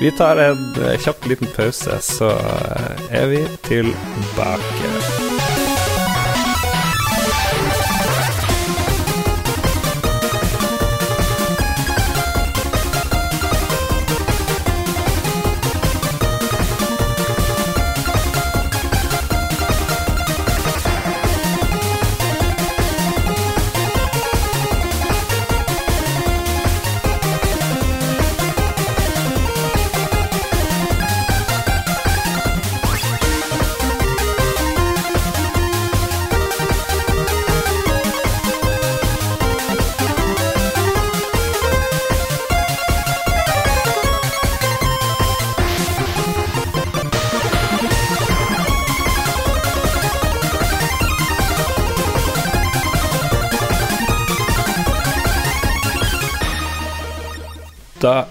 Vi 0.01 0.13
tar 0.17 0.41
en 0.41 0.63
uh, 0.81 0.95
kjapp 1.01 1.27
liten 1.29 1.51
pause, 1.57 2.01
så 2.05 2.35
uh, 2.37 3.09
er 3.13 3.29
vi 3.33 3.43
tilbake. 3.69 5.20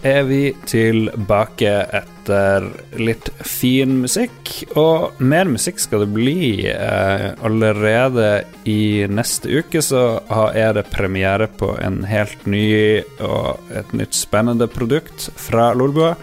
Er 0.09 0.25
vi 0.27 0.41
tilbake 0.67 1.71
etter 1.99 2.65
litt 2.99 3.29
fin 3.45 3.97
musikk. 4.03 4.51
Og 4.79 5.21
mer 5.21 5.49
musikk 5.49 5.81
skal 5.81 6.03
det 6.05 6.09
bli. 6.15 6.41
Eh, 6.71 7.25
allerede 7.45 8.29
i 8.69 9.05
neste 9.09 9.61
uke 9.61 9.81
så 9.85 10.21
er 10.53 10.75
det 10.77 10.89
premiere 10.93 11.49
på 11.49 11.73
en 11.81 12.03
helt 12.09 12.45
ny 12.49 13.01
og 13.25 13.71
et 13.75 13.93
nytt 13.97 14.17
spennende 14.17 14.69
produkt 14.71 15.29
fra 15.39 15.71
Lolbua, 15.77 16.15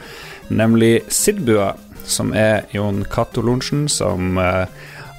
nemlig 0.49 1.01
Sidbua, 1.13 1.75
som 2.07 2.33
er 2.39 2.69
Jon 2.75 3.03
Cato 3.11 3.43
Lorentzen 3.43 3.89
som 3.91 4.39
eh, 4.39 4.67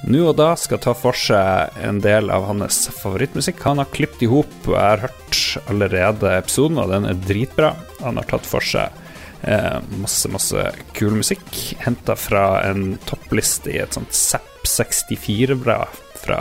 nå 0.06 0.22
og 0.30 0.36
da 0.38 0.52
skal 0.58 0.80
ta 0.82 0.94
for 0.96 1.16
seg 1.18 1.74
en 1.82 1.98
del 2.04 2.30
av 2.30 2.46
hans 2.46 2.84
favorittmusikk. 3.00 3.60
Han 3.66 3.82
har 3.82 3.90
klippet 3.90 4.22
i 4.26 4.30
hop, 4.30 4.54
og 4.68 4.76
jeg 4.76 4.84
har 4.84 5.04
hørt 5.08 5.42
allerede 5.66 6.36
episoden, 6.38 6.78
og 6.78 6.92
den 6.92 7.08
er 7.10 7.18
dritbra. 7.26 7.72
Han 8.04 8.20
har 8.20 8.28
tatt 8.30 8.46
for 8.46 8.64
seg 8.64 8.94
eh, 9.42 9.78
masse, 9.98 10.30
masse 10.30 10.68
kul 10.94 11.18
musikk. 11.18 11.50
Henta 11.82 12.16
fra 12.18 12.46
en 12.68 12.94
toppliste 13.08 13.74
i 13.74 13.82
et 13.82 13.98
sånt 13.98 14.14
Zapp 14.14 14.66
64-bra 14.68 15.82
fra 16.18 16.40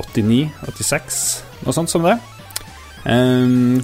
89-86, 0.00 1.22
noe 1.64 1.74
sånt 1.76 1.92
som 1.92 2.04
det. 2.06 2.18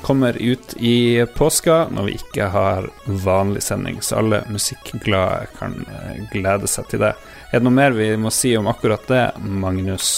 Kommer 0.02 0.36
ut 0.36 0.74
i 0.76 1.26
påska 1.34 1.86
når 1.90 2.08
vi 2.08 2.16
ikke 2.18 2.50
har 2.52 2.90
vanlig 3.06 3.62
sending, 3.64 4.02
så 4.04 4.20
alle 4.20 4.42
musikkglade 4.52 5.46
kan 5.56 5.78
uh, 5.88 6.18
glede 6.32 6.68
seg 6.68 6.90
til 6.92 7.02
det. 7.06 7.14
Er 7.56 7.62
det 7.62 7.70
noe 7.70 7.72
mer 7.72 7.94
vi 7.96 8.10
må 8.20 8.28
si 8.28 8.50
om 8.58 8.66
akkurat 8.68 9.06
det, 9.08 9.20
Magnus? 9.40 10.08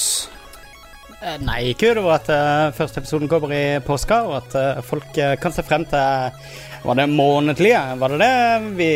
Eh, 1.22 1.37
nei, 1.46 1.70
utover 1.70 2.16
at 2.16 2.31
uh, 2.35 2.72
første 2.74 2.98
episoden 2.98 3.31
kommer 3.31 3.53
i 3.55 3.79
påska, 3.87 4.16
og 4.27 4.33
at 4.40 4.57
uh, 4.59 4.81
folk 4.83 5.12
uh, 5.22 5.37
kan 5.38 5.55
se 5.55 5.62
frem 5.62 5.85
til 5.87 6.40
Var 6.83 6.98
det 6.98 7.05
månedlige? 7.12 7.83
Var 8.01 8.14
det 8.14 8.18
det 8.24 8.72
vi 8.79 8.88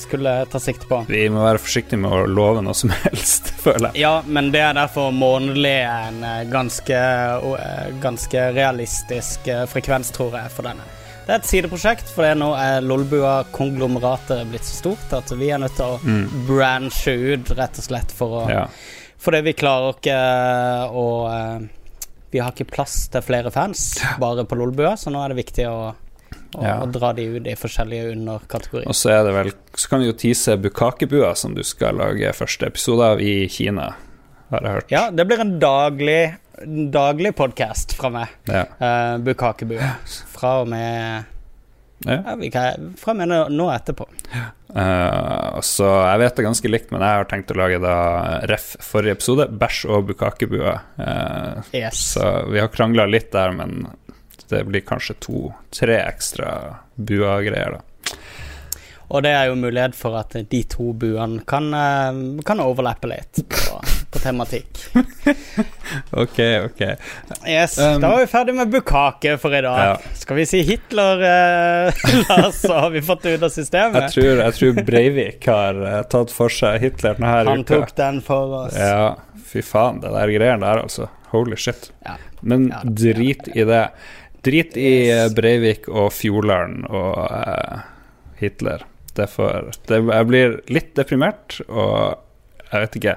skulle 0.00 0.32
ta 0.52 0.60
sikte 0.60 0.88
på? 0.88 1.02
Vi 1.08 1.26
må 1.32 1.44
være 1.44 1.60
forsiktige 1.60 2.00
med 2.00 2.12
å 2.12 2.22
love 2.28 2.64
noe 2.64 2.76
som 2.76 2.92
helst, 3.04 3.52
føler 3.60 3.90
jeg. 3.90 4.06
Ja, 4.06 4.14
men 4.24 4.48
det 4.52 4.60
er 4.64 4.76
derfor 4.80 5.12
månedlig 5.12 5.76
en 5.84 6.24
ganske, 6.52 7.02
ganske 8.04 8.48
realistisk 8.56 9.52
frekvens, 9.72 10.12
tror 10.16 10.36
jeg, 10.40 10.52
for 10.52 10.68
denne. 10.68 10.88
Det 11.30 11.36
er 11.36 11.42
et 11.44 11.46
sideprosjekt, 11.46 12.08
for 12.10 12.26
nå 12.34 12.46
er 12.58 12.80
Lolbua-konglomeratet 12.82 14.48
blitt 14.50 14.64
så 14.66 14.80
stort 14.80 15.12
at 15.14 15.30
vi 15.38 15.52
er 15.54 15.60
nødt 15.62 15.76
til 15.78 15.92
å 15.94 15.98
mm. 16.02 16.24
branche 16.48 17.12
ut, 17.14 17.52
rett 17.54 17.78
og 17.78 17.86
slett, 17.86 18.14
for 18.18 18.34
å 18.40 18.40
ja. 18.50 18.64
Fordi 19.22 19.38
vi 19.46 19.52
klarer 19.54 19.94
ikke 19.94 20.16
å 20.90 21.04
eh, 21.30 21.68
Vi 22.34 22.42
har 22.42 22.50
ikke 22.50 22.66
plass 22.72 22.96
til 23.14 23.22
flere 23.22 23.54
fans 23.54 24.00
bare 24.18 24.42
på 24.42 24.58
Lolbua, 24.58 24.96
så 24.98 25.14
nå 25.14 25.22
er 25.22 25.30
det 25.30 25.38
viktig 25.44 25.68
å, 25.70 25.78
å, 25.92 26.66
ja. 26.66 26.74
dra 26.98 27.12
de 27.14 27.28
ut 27.36 27.46
i 27.46 27.54
forskjellige 27.62 28.10
underkategorier. 28.16 28.90
Og 28.90 28.98
så 28.98 29.14
er 29.14 29.22
det 29.28 29.38
vel 29.38 29.54
Så 29.70 29.86
kan 29.92 30.02
vi 30.02 30.10
jo 30.10 30.18
tease 30.18 30.58
Bukakebua, 30.58 31.36
som 31.38 31.54
du 31.54 31.62
skal 31.62 32.02
lage 32.02 32.34
første 32.34 32.72
episode 32.74 33.06
av 33.14 33.22
i 33.22 33.44
Kina, 33.46 33.92
har 34.50 34.66
jeg 34.66 34.80
hørt. 34.80 34.94
Ja, 34.98 35.06
det 35.14 35.30
blir 35.30 35.46
en 35.46 35.60
daglig 35.62 36.24
daglig 36.66 37.34
podkast 37.36 37.92
fra 37.98 38.10
meg. 38.14 38.32
Ja. 38.50 38.64
Uh, 38.80 39.18
Bukakebue. 39.24 39.90
Fra 40.30 40.60
og 40.62 40.68
med 40.68 41.24
ja. 42.06 42.16
ja 42.16 42.64
fra 42.96 43.12
og 43.12 43.18
med 43.18 43.28
nå, 43.28 43.40
nå 43.52 43.68
etterpå. 43.74 44.06
Uh, 44.70 45.60
så 45.66 45.88
jeg 45.88 46.22
vet 46.22 46.38
det 46.38 46.46
ganske 46.46 46.72
likt, 46.72 46.92
men 46.94 47.04
jeg 47.04 47.20
har 47.20 47.28
tenkt 47.30 47.52
å 47.52 47.58
lage 47.60 47.80
da 47.82 47.96
ref 48.50 48.72
forrige 48.84 49.18
episode. 49.18 49.48
Bæsj 49.60 49.82
og 49.90 50.08
bukakebue. 50.12 50.76
Uh, 51.00 51.60
yes. 51.76 52.14
Så 52.14 52.26
vi 52.50 52.62
har 52.62 52.72
krangla 52.72 53.08
litt 53.10 53.32
der, 53.36 53.52
men 53.56 53.90
det 54.50 54.64
blir 54.66 54.82
kanskje 54.86 55.18
to-tre 55.22 56.00
ekstra 56.02 56.50
bua-greier, 56.96 57.78
da. 57.78 57.86
Og 59.10 59.24
det 59.26 59.32
er 59.34 59.48
jo 59.50 59.58
mulighet 59.58 59.96
for 59.98 60.14
at 60.20 60.36
de 60.52 60.60
to 60.70 60.92
buene 60.94 61.42
kan, 61.48 61.72
eh, 61.74 62.20
kan 62.46 62.62
overlappe 62.62 63.10
litt 63.10 63.42
på, 63.50 63.80
på 64.10 64.18
tematikk. 64.22 64.80
Ok, 66.10 66.38
ok. 66.64 66.80
Yes, 67.48 67.78
Um, 67.78 68.00
Da 68.00 68.08
var 68.10 68.18
vi 68.20 68.26
ferdig 68.30 68.54
med 68.54 68.70
bukkake 68.70 69.36
for 69.38 69.54
i 69.54 69.60
dag. 69.62 69.78
Ja. 69.84 70.14
Skal 70.18 70.36
vi 70.36 70.46
si 70.46 70.60
Hitler, 70.66 71.22
eh, 71.26 71.94
Lars, 72.28 72.54
så 72.60 72.74
har 72.84 72.90
vi 72.94 73.02
fått 73.02 73.22
det 73.22 73.34
ut 73.36 73.42
av 73.42 73.48
Jeg 73.50 73.56
systemet. 73.64 74.08
tror, 74.14 74.42
jeg 74.42 74.54
tror 74.58 74.80
Breivik 74.86 75.46
har 75.50 75.78
uh, 75.82 76.02
tatt 76.10 76.34
for 76.34 76.52
seg 76.52 76.80
Hitler 76.84 77.18
denne 77.18 77.32
Han 77.50 77.64
uka. 77.64 77.80
tok 77.80 77.94
den 77.98 78.20
for 78.26 78.54
oss. 78.64 78.78
Ja, 78.78 79.16
fy 79.50 79.62
faen, 79.66 80.00
det 80.02 80.12
der 80.14 80.34
greiene 80.34 80.62
der, 80.66 80.82
altså. 80.86 81.08
Holy 81.34 81.56
shit. 81.58 81.90
Ja. 82.06 82.16
Men 82.42 82.68
Ja, 82.72 82.80
drit 82.84 83.48
i 83.54 83.64
det. 83.68 83.84
Drit 84.46 84.76
i 84.80 84.88
yes. 85.10 85.34
Breivik 85.36 85.88
og 85.92 86.10
Fjordland 86.16 86.86
og 86.88 87.18
uh, 87.30 87.82
Hitler. 88.40 88.86
Det 89.14 89.26
er 89.38 89.70
det, 89.90 89.98
Jeg 90.06 90.26
blir 90.30 90.58
litt 90.70 90.94
deprimert, 90.96 91.60
og 91.68 92.18
jeg 92.70 92.84
vet 92.86 93.00
ikke 93.00 93.16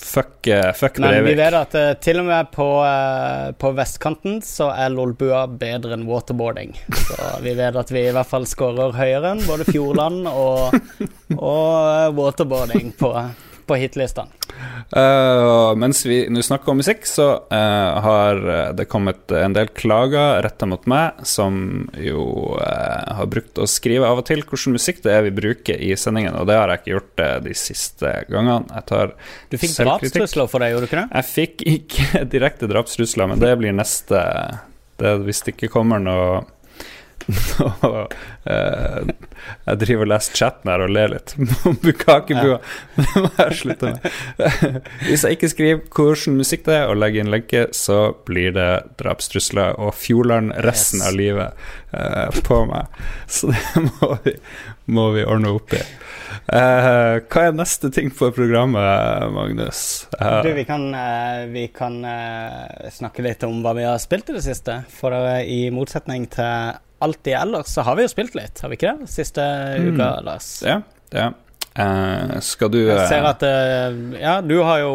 Fuck, 0.00 0.46
eh, 0.46 0.72
fuck 0.72 0.98
Men 0.98 1.24
vi 1.24 1.34
vet 1.38 1.54
at 1.54 1.74
uh, 1.76 1.90
til 2.00 2.22
og 2.22 2.26
med 2.26 2.48
på, 2.54 2.66
uh, 2.82 3.50
på 3.60 3.70
vestkanten 3.76 4.40
så 4.42 4.70
er 4.72 4.90
lolbua 4.94 5.44
bedre 5.60 5.92
enn 5.94 6.06
waterboarding. 6.08 6.72
Så 6.96 7.28
vi 7.44 7.52
vet 7.58 7.76
at 7.76 7.92
vi 7.92 8.06
i 8.08 8.14
hvert 8.16 8.30
fall 8.30 8.48
scorer 8.48 8.96
høyere 8.96 9.34
enn 9.34 9.44
både 9.44 9.68
Fjordland 9.68 10.24
og, 10.30 10.74
og 11.36 11.68
uh, 11.76 12.08
waterboarding 12.16 12.94
på, 12.98 13.12
på 13.70 13.78
hitlistene. 13.78 14.34
Uh, 14.90 15.70
mens 15.78 16.02
vi 16.06 16.24
nå 16.32 16.42
snakker 16.42 16.72
om 16.72 16.80
musikk, 16.82 17.04
så 17.06 17.28
uh, 17.46 18.00
har 18.02 18.40
eh, 18.42 18.72
det 18.74 18.88
kommet 18.90 19.30
en 19.30 19.54
del 19.54 19.70
klager 19.76 20.40
retta 20.42 20.66
mot 20.66 20.82
meg, 20.90 21.20
som 21.28 21.86
jo 21.94 22.24
uh, 22.58 23.14
har 23.20 23.30
brukt 23.30 23.60
å 23.62 23.68
skrive 23.70 24.08
av 24.08 24.22
og 24.22 24.26
til 24.26 24.42
hvilken 24.42 24.74
musikk 24.74 25.04
det 25.04 25.14
er 25.14 25.28
vi 25.28 25.34
bruker 25.36 25.78
i 25.78 25.92
sendingen, 25.94 26.34
og 26.40 26.48
det 26.50 26.58
har 26.58 26.72
jeg 26.72 26.82
ikke 26.82 26.94
gjort 26.96 27.24
de 27.46 27.54
siste 27.58 28.14
gangene. 28.32 28.66
Jeg 28.74 28.88
tar 28.90 29.14
Du 29.52 29.58
fikk 29.60 29.76
selvkritikk. 29.76 30.18
drapstrusler 30.18 30.50
for 30.50 30.64
det, 30.64 30.72
gjorde 30.72 30.88
du 30.88 30.90
ikke 30.90 31.02
det? 31.04 31.08
Jeg 31.20 31.30
fikk 31.30 31.66
ikke 31.76 32.24
direkte 32.34 32.70
drapstrusler, 32.70 33.30
men 33.30 33.42
det 33.42 33.54
blir 33.60 33.76
neste 33.76 34.24
det, 35.00 35.14
Hvis 35.24 35.44
det 35.46 35.54
ikke 35.54 35.70
kommer 35.78 36.02
noe 36.02 36.42
Jeg 39.66 39.78
driver 39.80 40.04
og 40.04 40.10
leser 40.10 40.36
chatten 40.36 40.70
her 40.72 40.82
og 40.84 40.92
ler 40.92 41.12
litt 41.14 41.34
om 41.68 41.76
Bukakebua. 41.80 42.58
Det 42.96 43.06
må 43.22 43.30
jeg 43.36 43.56
slutte 43.60 43.92
med. 43.92 44.00
Hvis 45.06 45.24
jeg 45.26 45.36
ikke 45.38 45.50
skriver 45.52 45.80
hvilken 45.86 46.38
musikk 46.40 46.64
det 46.66 46.76
er, 46.80 46.88
og 46.90 46.98
legger 47.00 47.24
inn 47.24 47.32
lenke, 47.32 47.66
så 47.76 47.98
blir 48.28 48.54
det 48.56 48.68
drapstrusler 49.00 49.78
og 49.80 49.94
Fjordland 49.98 50.54
resten 50.66 51.00
Yes. 51.00 51.06
av 51.06 51.14
livet 51.16 51.50
eh, 51.92 52.40
på 52.44 52.60
meg. 52.68 53.00
Så 53.30 53.50
det 53.52 53.62
må 54.00 54.10
vi, 54.24 54.34
må 54.90 55.04
vi 55.14 55.24
ordne 55.24 55.52
opp 55.56 55.74
i. 55.76 55.80
Eh, 56.50 57.14
hva 57.30 57.44
er 57.46 57.54
neste 57.56 57.90
ting 57.94 58.10
på 58.14 58.30
programmet, 58.34 59.30
Magnus? 59.34 59.82
Du, 60.18 60.50
vi 60.56 60.64
kan, 60.68 60.88
eh, 60.94 61.44
vi 61.52 61.66
kan 61.74 62.00
eh, 62.04 62.90
snakke 62.94 63.22
litt 63.26 63.44
om 63.46 63.60
hva 63.64 63.74
vi 63.78 63.86
har 63.86 63.98
spilt 64.02 64.30
i 64.32 64.36
det 64.38 64.44
siste. 64.46 64.80
For 64.98 65.14
eh, 65.14 65.44
i 65.46 65.60
motsetning 65.74 66.26
til 66.32 66.78
alltid 67.00 67.34
ellers, 67.40 67.66
så 67.74 67.84
har 67.86 67.96
vi 67.98 68.04
jo 68.06 68.12
spilt 68.12 68.34
litt, 68.38 68.60
har 68.62 68.72
vi 68.72 68.76
ikke 68.78 68.96
det? 69.00 69.10
Siste 69.12 69.44
Mm. 69.80 69.94
uka, 69.94 70.10
Lars. 70.26 70.50
Ja, 70.66 70.80
ja. 71.16 71.30
Uh, 71.78 72.40
skal 72.42 72.66
du 72.74 72.80
Jeg 72.80 73.04
ser 73.06 73.22
eh, 73.22 73.28
at 73.28 73.42
uh, 73.46 73.98
Ja, 74.18 74.32
du 74.42 74.56
har 74.66 74.80
jo 74.82 74.88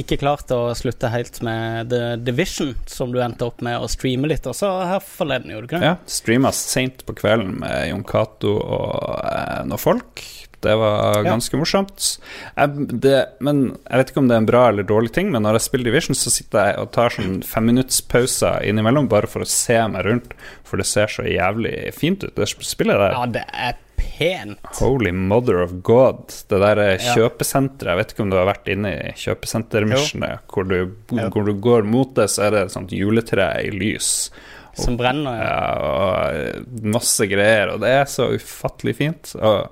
ikke 0.00 0.16
klart 0.16 0.48
å 0.56 0.72
slutte 0.74 1.10
helt 1.12 1.42
med 1.44 1.90
The 1.92 2.16
Division, 2.16 2.72
som 2.88 3.12
du 3.12 3.18
endte 3.20 3.44
opp 3.44 3.60
med 3.60 3.76
å 3.76 3.88
streame 3.92 4.30
litt 4.32 4.48
også 4.48 4.70
her 4.88 5.04
forleden, 5.04 5.52
gjorde 5.52 5.68
du 5.68 5.74
ikke 5.74 5.82
det? 5.82 5.90
Ja, 5.92 5.98
streama 6.08 6.54
seint 6.56 7.04
på 7.04 7.12
kvelden 7.20 7.58
med 7.60 7.90
Jon 7.90 8.06
Cato 8.08 8.56
og 8.64 9.68
noen 9.68 9.82
folk. 9.82 10.24
Det 10.60 10.74
var 10.76 11.16
Ja. 11.24 11.30
ganske 11.30 11.56
morsomt. 11.56 12.18
Jeg, 12.56 12.86
det, 13.00 13.16
men 13.40 13.62
jeg 13.88 13.98
vet 14.02 14.10
ikke 14.12 14.20
om 14.20 14.28
det 14.28 14.34
er 14.36 14.42
en 14.42 14.46
bra 14.50 14.68
eller 14.68 14.82
dårlig 14.84 15.12
ting, 15.16 15.30
men 15.32 15.42
når 15.46 15.56
jeg 15.56 15.66
spiller 15.68 15.88
Division, 15.90 16.14
så 16.14 16.30
sitter 16.30 16.66
jeg 16.70 16.78
og 16.82 16.90
tar 16.92 17.08
sånn 17.14 17.38
femminuttspauser 17.48 18.66
innimellom 18.68 19.08
bare 19.08 19.26
for 19.30 19.40
å 19.44 19.48
se 19.48 19.78
meg 19.88 20.04
rundt, 20.04 20.34
for 20.68 20.76
det 20.76 20.86
ser 20.86 21.06
så 21.12 21.24
jævlig 21.24 21.94
fint 21.96 22.24
ut, 22.24 22.34
det 22.36 22.48
spillet 22.52 23.00
der. 23.00 23.16
Ja, 23.16 23.24
det 23.26 23.44
er 23.52 23.78
pent. 24.00 24.58
Holy 24.80 25.10
mother 25.12 25.62
of 25.64 25.72
god. 25.84 26.28
Det 26.48 26.60
der 26.60 26.78
eh, 26.84 27.08
kjøpesenteret, 27.14 27.90
jeg 27.90 28.00
vet 28.00 28.12
ikke 28.14 28.22
om 28.26 28.30
du 28.32 28.36
har 28.38 28.48
vært 28.48 28.68
inne 28.72 28.92
i 28.96 29.12
kjøpesentermissionet, 29.16 30.40
hvor, 30.52 30.64
du- 30.68 30.94
hvor 31.30 31.44
du 31.46 31.52
går 31.54 31.84
mot 31.88 32.14
det, 32.16 32.28
så 32.32 32.46
er 32.46 32.50
det 32.54 32.62
et 32.66 32.72
sånt 32.76 32.92
juletre 32.96 33.48
i 33.64 33.70
lys. 33.72 34.30
Som 34.78 34.96
brenner. 34.96 35.40
Ja. 35.42 35.48
Ja, 35.50 35.72
og 35.82 36.36
eh, 36.36 36.60
masse 36.94 37.26
greier, 37.28 37.74
og 37.74 37.80
det 37.82 37.90
er 37.90 38.06
så 38.08 38.28
ufattelig 38.36 38.94
fint. 39.00 39.32
Og, 39.40 39.66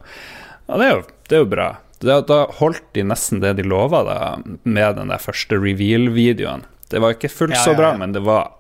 og 0.69 0.81
det, 0.81 0.87
er 0.87 0.93
jo, 0.95 1.03
det 1.29 1.39
er 1.39 1.45
jo 1.45 1.51
bra. 1.51 1.69
Da, 1.99 2.21
da 2.23 2.43
holdt 2.61 2.93
de 2.95 3.03
nesten 3.11 3.41
det 3.43 3.57
de 3.59 3.65
lova 3.67 4.05
med 4.63 4.99
den 5.01 5.11
der 5.11 5.23
første 5.23 5.59
reveal-videoen. 5.59 6.63
Det 6.89 7.03
var 7.03 7.17
ikke 7.17 7.31
fullt 7.33 7.57
Ja, 7.57 7.65
så 7.65 7.75
ja, 7.75 7.81
bra, 7.81 7.93
men 7.99 8.15
det 8.15 8.23
var 8.25 8.53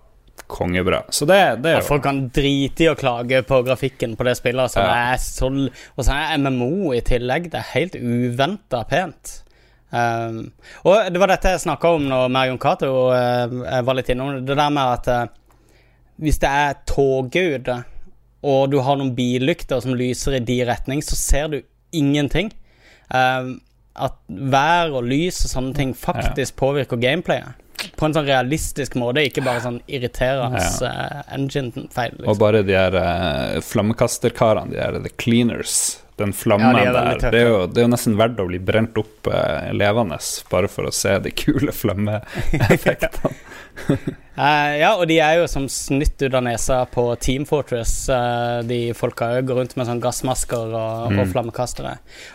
kongebra. 0.48 1.02
Så 1.08 1.24
det, 1.28 1.38
det 1.62 1.70
er 1.70 1.78
Ja, 1.78 1.84
folk 1.86 2.02
kan 2.04 2.22
drite 2.34 2.86
i 2.86 2.88
å 2.90 2.96
klage 2.98 3.42
på 3.46 3.60
grafikken 3.66 4.16
på 4.18 4.26
det 4.26 4.34
spillet. 4.40 4.64
Altså. 4.66 4.82
Ja. 4.82 5.12
Det 5.12 5.20
så, 5.22 5.50
og 5.94 6.06
så 6.06 6.16
er 6.16 6.40
MMO 6.40 6.94
i 6.96 7.02
tillegg. 7.04 7.50
Det 7.52 7.60
er 7.60 7.70
helt 7.74 7.98
uventa 8.00 8.82
pent. 8.88 9.42
Um, 9.88 10.50
og 10.84 11.06
det 11.12 11.20
var 11.20 11.32
dette 11.32 11.54
jeg 11.54 11.62
snakka 11.62 11.94
om 11.96 12.08
når 12.10 12.26
Marion 12.32 12.58
Cato 12.60 12.90
uh, 13.08 13.84
var 13.84 13.96
litt 13.96 14.10
innom 14.12 14.34
det. 14.40 14.56
Der 14.56 14.74
med 14.74 14.98
at 14.98 15.08
uh, 15.08 15.78
hvis 16.20 16.40
det 16.42 16.50
er 16.50 16.80
toget 16.88 17.60
ute, 17.60 17.78
og 18.48 18.68
du 18.72 18.80
har 18.84 18.98
noen 18.98 19.14
billykter 19.16 19.80
som 19.82 19.96
lyser 19.98 20.38
i 20.38 20.44
de 20.44 20.58
retning, 20.68 21.02
så 21.04 21.16
ser 21.18 21.52
du 21.52 21.60
ingenting. 21.92 22.52
Uh, 23.12 23.56
at 23.98 24.14
vær 24.28 24.92
og 24.94 25.08
lys 25.10 25.40
og 25.46 25.50
sånne 25.50 25.74
ting 25.74 25.94
faktisk 25.96 26.58
påvirker 26.60 27.00
gameplayet. 27.02 27.56
På 27.98 28.08
en 28.08 28.14
sånn 28.14 28.26
realistisk 28.26 28.96
måte, 28.98 29.22
ikke 29.26 29.42
bare 29.46 29.62
sånn 29.62 29.80
irriterende 29.86 30.60
uh, 30.82 31.22
engine-feil. 31.34 32.16
Og 32.18 32.24
Liksom. 32.24 32.40
bare 32.42 32.62
de 32.66 32.74
her 32.74 32.94
uh, 32.98 33.60
flammekasterkarene, 33.62 34.74
de 34.74 34.80
her 34.82 34.98
The 35.02 35.12
Cleaners. 35.18 35.76
Den 36.18 36.32
flammen 36.34 36.74
Ja, 36.76 36.82
de 36.82 36.88
er 36.88 37.20
der. 37.22 37.30
Det 37.30 37.40
er, 37.40 37.48
jo, 37.52 37.58
det 37.70 37.82
er 37.82 37.86
jo 37.88 37.92
nesten 37.94 38.16
verdt 38.18 38.40
å 38.42 38.48
bli 38.48 38.58
brent 38.58 38.96
opp 38.98 39.28
eh, 39.30 39.70
levende, 39.76 40.18
bare 40.50 40.70
for 40.72 40.88
å 40.88 40.94
se 40.94 41.14
de 41.22 41.30
kule 41.30 41.70
flammeeffektene. 41.74 43.34
uh, 43.88 44.72
ja, 44.82 44.90
og 44.98 45.04
de 45.06 45.20
er 45.22 45.36
jo 45.38 45.44
som 45.50 45.68
snytt 45.70 46.18
ut 46.24 46.34
av 46.34 46.42
nesa 46.42 46.80
på 46.90 47.04
Team 47.22 47.44
Fortress. 47.46 47.92
Uh, 48.10 48.58
de 48.66 48.80
folka 48.98 49.30
går 49.46 49.60
rundt 49.60 49.76
med 49.78 49.86
sånn 49.88 50.02
gassmasker 50.02 50.74
og, 50.74 51.06
Mm. 51.08 51.20
og 51.22 51.30
flammekastere. 51.30 51.92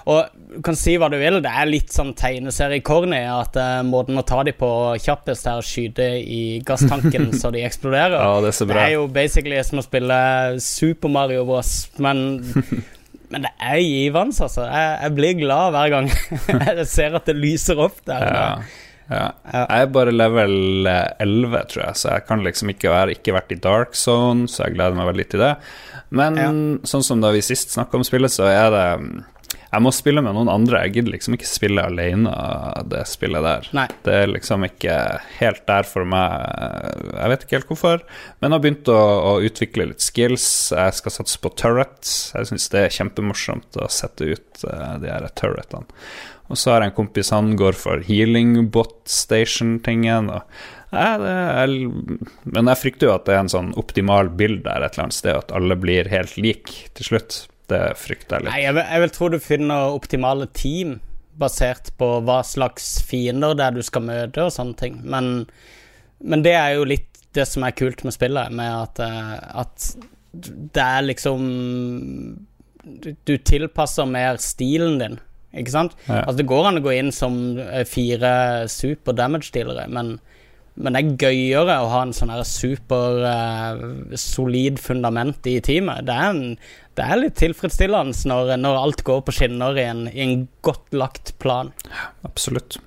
Og 0.10 0.32
du 0.54 0.62
kan 0.66 0.78
si 0.80 0.96
hva 0.98 1.10
du 1.12 1.18
vil, 1.20 1.42
det 1.44 1.52
er 1.52 1.68
litt 1.70 1.92
sånn 1.94 2.14
tegneserie-corny 2.18 3.20
at 3.30 3.60
uh, 3.60 3.82
måten 3.86 4.18
å 4.18 4.24
ta 4.26 4.40
de 4.48 4.54
på 4.56 4.70
kjappest 5.04 5.48
er 5.52 5.60
å 5.60 5.66
skyte 5.66 6.08
i 6.24 6.42
gasstanken 6.66 7.32
så 7.42 7.52
de 7.54 7.66
eksploderer. 7.68 8.16
Ja, 8.18 8.40
det 8.44 8.54
er 8.54 8.58
så 8.62 8.70
Det 8.72 8.80
er 8.80 8.96
jo 8.96 9.08
basically 9.12 9.60
som 9.68 9.84
å 9.84 9.86
spille 9.86 10.18
Super 10.64 11.12
Mario 11.12 11.44
Bros, 11.50 11.74
men 12.02 12.24
Men 13.34 13.48
det 13.48 13.52
er 13.58 13.82
givende, 13.82 14.38
altså. 14.46 14.68
Jeg, 14.70 14.96
jeg 15.02 15.16
blir 15.18 15.38
glad 15.42 15.76
hver 15.76 15.94
gang 15.94 16.10
jeg 16.80 16.88
ser 16.90 17.20
at 17.20 17.30
det 17.30 17.38
lyser 17.40 17.82
opp 17.82 18.02
der. 18.08 18.26
Ja, 18.30 18.40
ja. 18.40 18.80
Ja. 19.12 19.26
Jeg 19.44 19.84
er 19.84 19.90
bare 19.94 20.14
level 20.16 20.88
eh, 20.88 21.10
11, 21.22 21.66
tror 21.74 21.82
jeg, 21.84 21.98
så 22.00 22.14
jeg 22.14 22.24
kan 22.30 22.44
liksom 22.46 22.72
ikke 22.72 22.94
være 22.94 23.18
ikke 23.18 23.36
vært 23.36 23.52
i 23.52 23.60
dark 23.62 23.98
zone, 24.00 24.48
så 24.50 24.64
jeg 24.64 24.78
gleder 24.78 24.96
meg 24.98 25.10
veldig 25.12 25.26
til 25.34 25.44
det. 25.44 25.52
Men 26.16 26.40
sånn 26.88 27.04
som 27.06 27.22
da 27.22 27.34
vi 27.36 27.42
sist 27.44 27.74
snakka 27.76 28.00
om 28.00 28.06
spillet, 28.08 28.32
så 28.32 28.48
er 28.48 28.72
det 28.74 28.86
mm, 29.04 29.20
Jeg 29.74 29.82
må 29.82 29.90
spille 29.96 30.22
med 30.22 30.36
noen 30.38 30.52
andre. 30.54 30.84
Jeg 30.86 30.94
gidder 30.98 31.16
liksom 31.16 31.38
ikke 31.38 31.50
spille 31.50 31.86
alene 31.90 32.34
det 32.92 33.04
spillet 33.10 33.42
der. 33.42 33.70
Nei. 33.74 33.88
Det 34.06 34.18
er 34.20 34.30
liksom 34.30 34.66
ikke 34.68 34.98
helt 35.40 35.64
der 35.70 35.88
for 35.90 36.06
meg. 36.06 36.36
Jeg 37.16 37.32
vet 37.32 37.46
ikke 37.46 37.58
helt 37.58 37.72
hvorfor. 37.72 38.04
Men 38.38 38.52
jeg 38.52 38.56
har 38.56 38.64
begynt 38.68 38.92
å, 38.94 39.00
å 39.32 39.34
utvikle 39.48 39.88
litt 39.90 40.06
skills. 40.06 40.46
Jeg 40.76 41.00
skal 41.00 41.16
satse 41.18 41.42
på 41.42 41.54
turrets. 41.58 42.14
Jeg 42.36 42.52
syns 42.52 42.70
det 42.74 42.84
er 42.84 42.94
kjempemorsomt 43.00 43.82
å 43.82 43.90
sette 43.90 44.30
ut 44.36 44.64
uh, 44.68 44.94
de 45.02 45.10
her 45.10 45.26
turretene. 45.40 45.90
Og 46.52 46.60
så 46.60 46.74
har 46.74 46.84
jeg 46.84 46.92
en 46.92 46.98
kompis, 46.98 47.32
han 47.34 47.56
går 47.58 47.78
for 47.80 48.04
healing 48.06 48.68
bot 48.70 49.00
station-tingen. 49.10 50.30
er, 50.94 51.74
men 52.44 52.70
jeg 52.70 52.82
frykter 52.82 53.10
jo 53.10 53.16
at 53.16 53.26
det 53.26 53.34
er 53.34 53.42
en 53.46 53.50
sånn 53.50 53.72
optimal 53.80 54.30
bild 54.38 54.62
der 54.68 54.84
et 54.84 54.94
eller 54.94 55.08
annet 55.08 55.18
sted, 55.18 55.40
at 55.40 55.56
alle 55.56 55.80
blir 55.80 56.12
helt 56.12 56.36
like 56.38 56.92
til 57.00 57.10
slutt. 57.10 57.40
Det 57.72 57.82
frykter 58.00 58.38
jeg 58.38 58.46
litt. 58.46 58.52
Nei, 58.52 58.62
jeg 58.66 58.76
vil, 58.76 58.86
jeg 58.90 59.04
vil 59.04 59.14
tro 59.16 59.32
du 59.32 59.40
finner 59.42 59.96
optimale 59.96 60.50
team 60.52 60.98
basert 61.40 61.90
på 61.98 62.10
hva 62.28 62.42
slags 62.46 63.00
fiender 63.08 63.56
det 63.58 63.66
er 63.66 63.78
du 63.78 63.86
skal 63.86 64.06
møte 64.06 64.46
og 64.46 64.54
sånne 64.54 64.78
ting. 64.80 65.00
Men, 65.08 65.48
men 66.22 66.46
det 66.46 66.56
er 66.60 66.76
jo 66.78 66.88
litt 66.90 67.10
det 67.34 67.48
som 67.50 67.66
er 67.66 67.76
kult 67.78 68.04
med 68.06 68.14
spillet, 68.16 68.54
med 68.54 68.70
at, 68.70 69.02
eh, 69.02 69.38
at 69.64 69.88
det 70.34 70.84
er 70.84 71.08
liksom 71.08 71.46
du, 72.84 73.36
tilpasser 73.38 74.06
mer 74.10 74.38
stilen 74.42 75.00
din, 75.02 75.18
ikke 75.56 75.74
sant? 75.74 75.98
Ja. 76.08 76.24
Altså 76.24 76.42
Det 76.42 76.50
går 76.52 76.70
an 76.70 76.82
å 76.82 76.86
gå 76.86 76.94
inn 76.98 77.12
som 77.16 77.58
eh, 77.62 77.84
fire 77.90 78.68
super 78.72 79.18
damage-dealere, 79.18 79.88
men, 79.94 80.16
men 80.76 80.98
det 80.98 81.02
er 81.02 81.26
gøyere 81.26 81.80
å 81.82 81.92
ha 81.94 82.04
en 82.06 82.14
sånn 82.18 82.34
her 82.34 82.46
super 82.50 83.22
uh, 83.26 84.16
solid 84.20 84.82
fundament 84.82 85.50
i 85.50 85.60
teamet. 85.64 86.06
Det 86.10 86.18
er, 86.18 86.34
en, 86.34 86.58
det 86.98 87.06
er 87.06 87.20
litt 87.20 87.38
tilfredsstillende 87.42 88.30
når, 88.30 88.56
når 88.62 88.80
alt 88.80 89.04
går 89.08 89.24
på 89.26 89.36
skinner 89.36 89.78
i 89.80 89.86
en, 89.90 90.08
i 90.12 90.26
en 90.26 90.48
godt 90.66 90.94
lagt 90.94 91.34
plan. 91.42 91.72
Absolutt. 92.28 92.78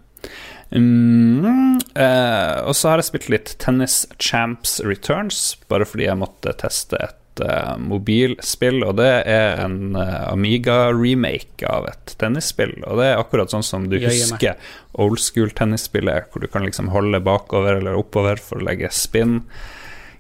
Mm, 0.71 1.79
eh, 1.95 2.57
og 2.67 2.75
så 2.75 2.91
har 2.91 3.01
jeg 3.01 3.11
spilt 3.11 3.29
litt 3.33 3.55
Tennis 3.63 4.05
Champs 4.19 4.81
Returns, 4.85 5.55
bare 5.71 5.87
fordi 5.89 6.09
jeg 6.09 6.21
måtte 6.21 6.55
teste 6.59 6.99
et 7.03 7.43
eh, 7.45 7.77
mobilspill. 7.83 8.83
Og 8.87 8.97
det 9.01 9.11
er 9.31 9.63
en 9.65 9.97
eh, 9.99 10.19
Amiga-remake 10.33 11.67
av 11.71 11.89
et 11.91 12.17
tennisspill. 12.21 12.77
Og 12.85 13.01
det 13.01 13.13
er 13.13 13.23
akkurat 13.23 13.55
sånn 13.55 13.67
som 13.67 13.89
du 13.91 13.99
Jøye 13.99 14.13
husker 14.15 14.75
old 15.03 15.23
school-tennisspillet, 15.23 16.31
hvor 16.31 16.45
du 16.45 16.51
kan 16.51 16.67
liksom 16.67 16.91
holde 16.95 17.23
bakover 17.25 17.81
eller 17.81 17.99
oppover 17.99 18.43
for 18.43 18.61
å 18.61 18.69
legge 18.71 18.93
spinn 18.95 19.43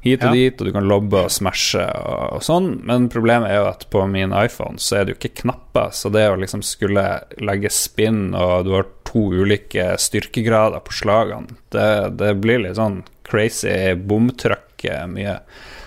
hit 0.07 0.23
og 0.25 0.31
Ja. 0.31 0.33
dit, 0.39 0.61
og 0.61 0.67
du 0.69 0.73
kan 0.73 0.89
lobbe 0.89 1.25
og 1.27 1.31
smashe 1.35 1.85
og, 2.01 2.37
og 2.39 2.43
sånn, 2.47 2.71
men 2.87 3.09
problemet 3.13 3.51
er 3.51 3.61
jo 3.61 3.69
at 3.71 3.87
på 3.93 4.05
min 4.11 4.33
iPhone 4.37 4.79
så 4.83 5.01
er 5.01 5.05
det 5.05 5.15
jo 5.15 5.21
ikke 5.21 5.43
knapper, 5.43 5.91
så 5.93 6.11
det 6.15 6.25
å 6.31 6.39
liksom 6.41 6.63
skulle 6.67 7.05
legge 7.43 7.71
spinn, 7.75 8.35
og 8.35 8.65
du 8.67 8.73
har 8.79 8.87
to 9.07 9.29
ulike 9.33 9.93
styrkegrader 10.03 10.83
på 10.87 10.93
slagene, 10.93 11.59
det, 11.75 11.89
det 12.21 12.33
blir 12.43 12.65
litt 12.65 12.79
sånn 12.81 13.03
crazy 13.27 13.95
bomtrykk 13.99 14.85
eh, 14.91 15.07
mye. 15.11 15.39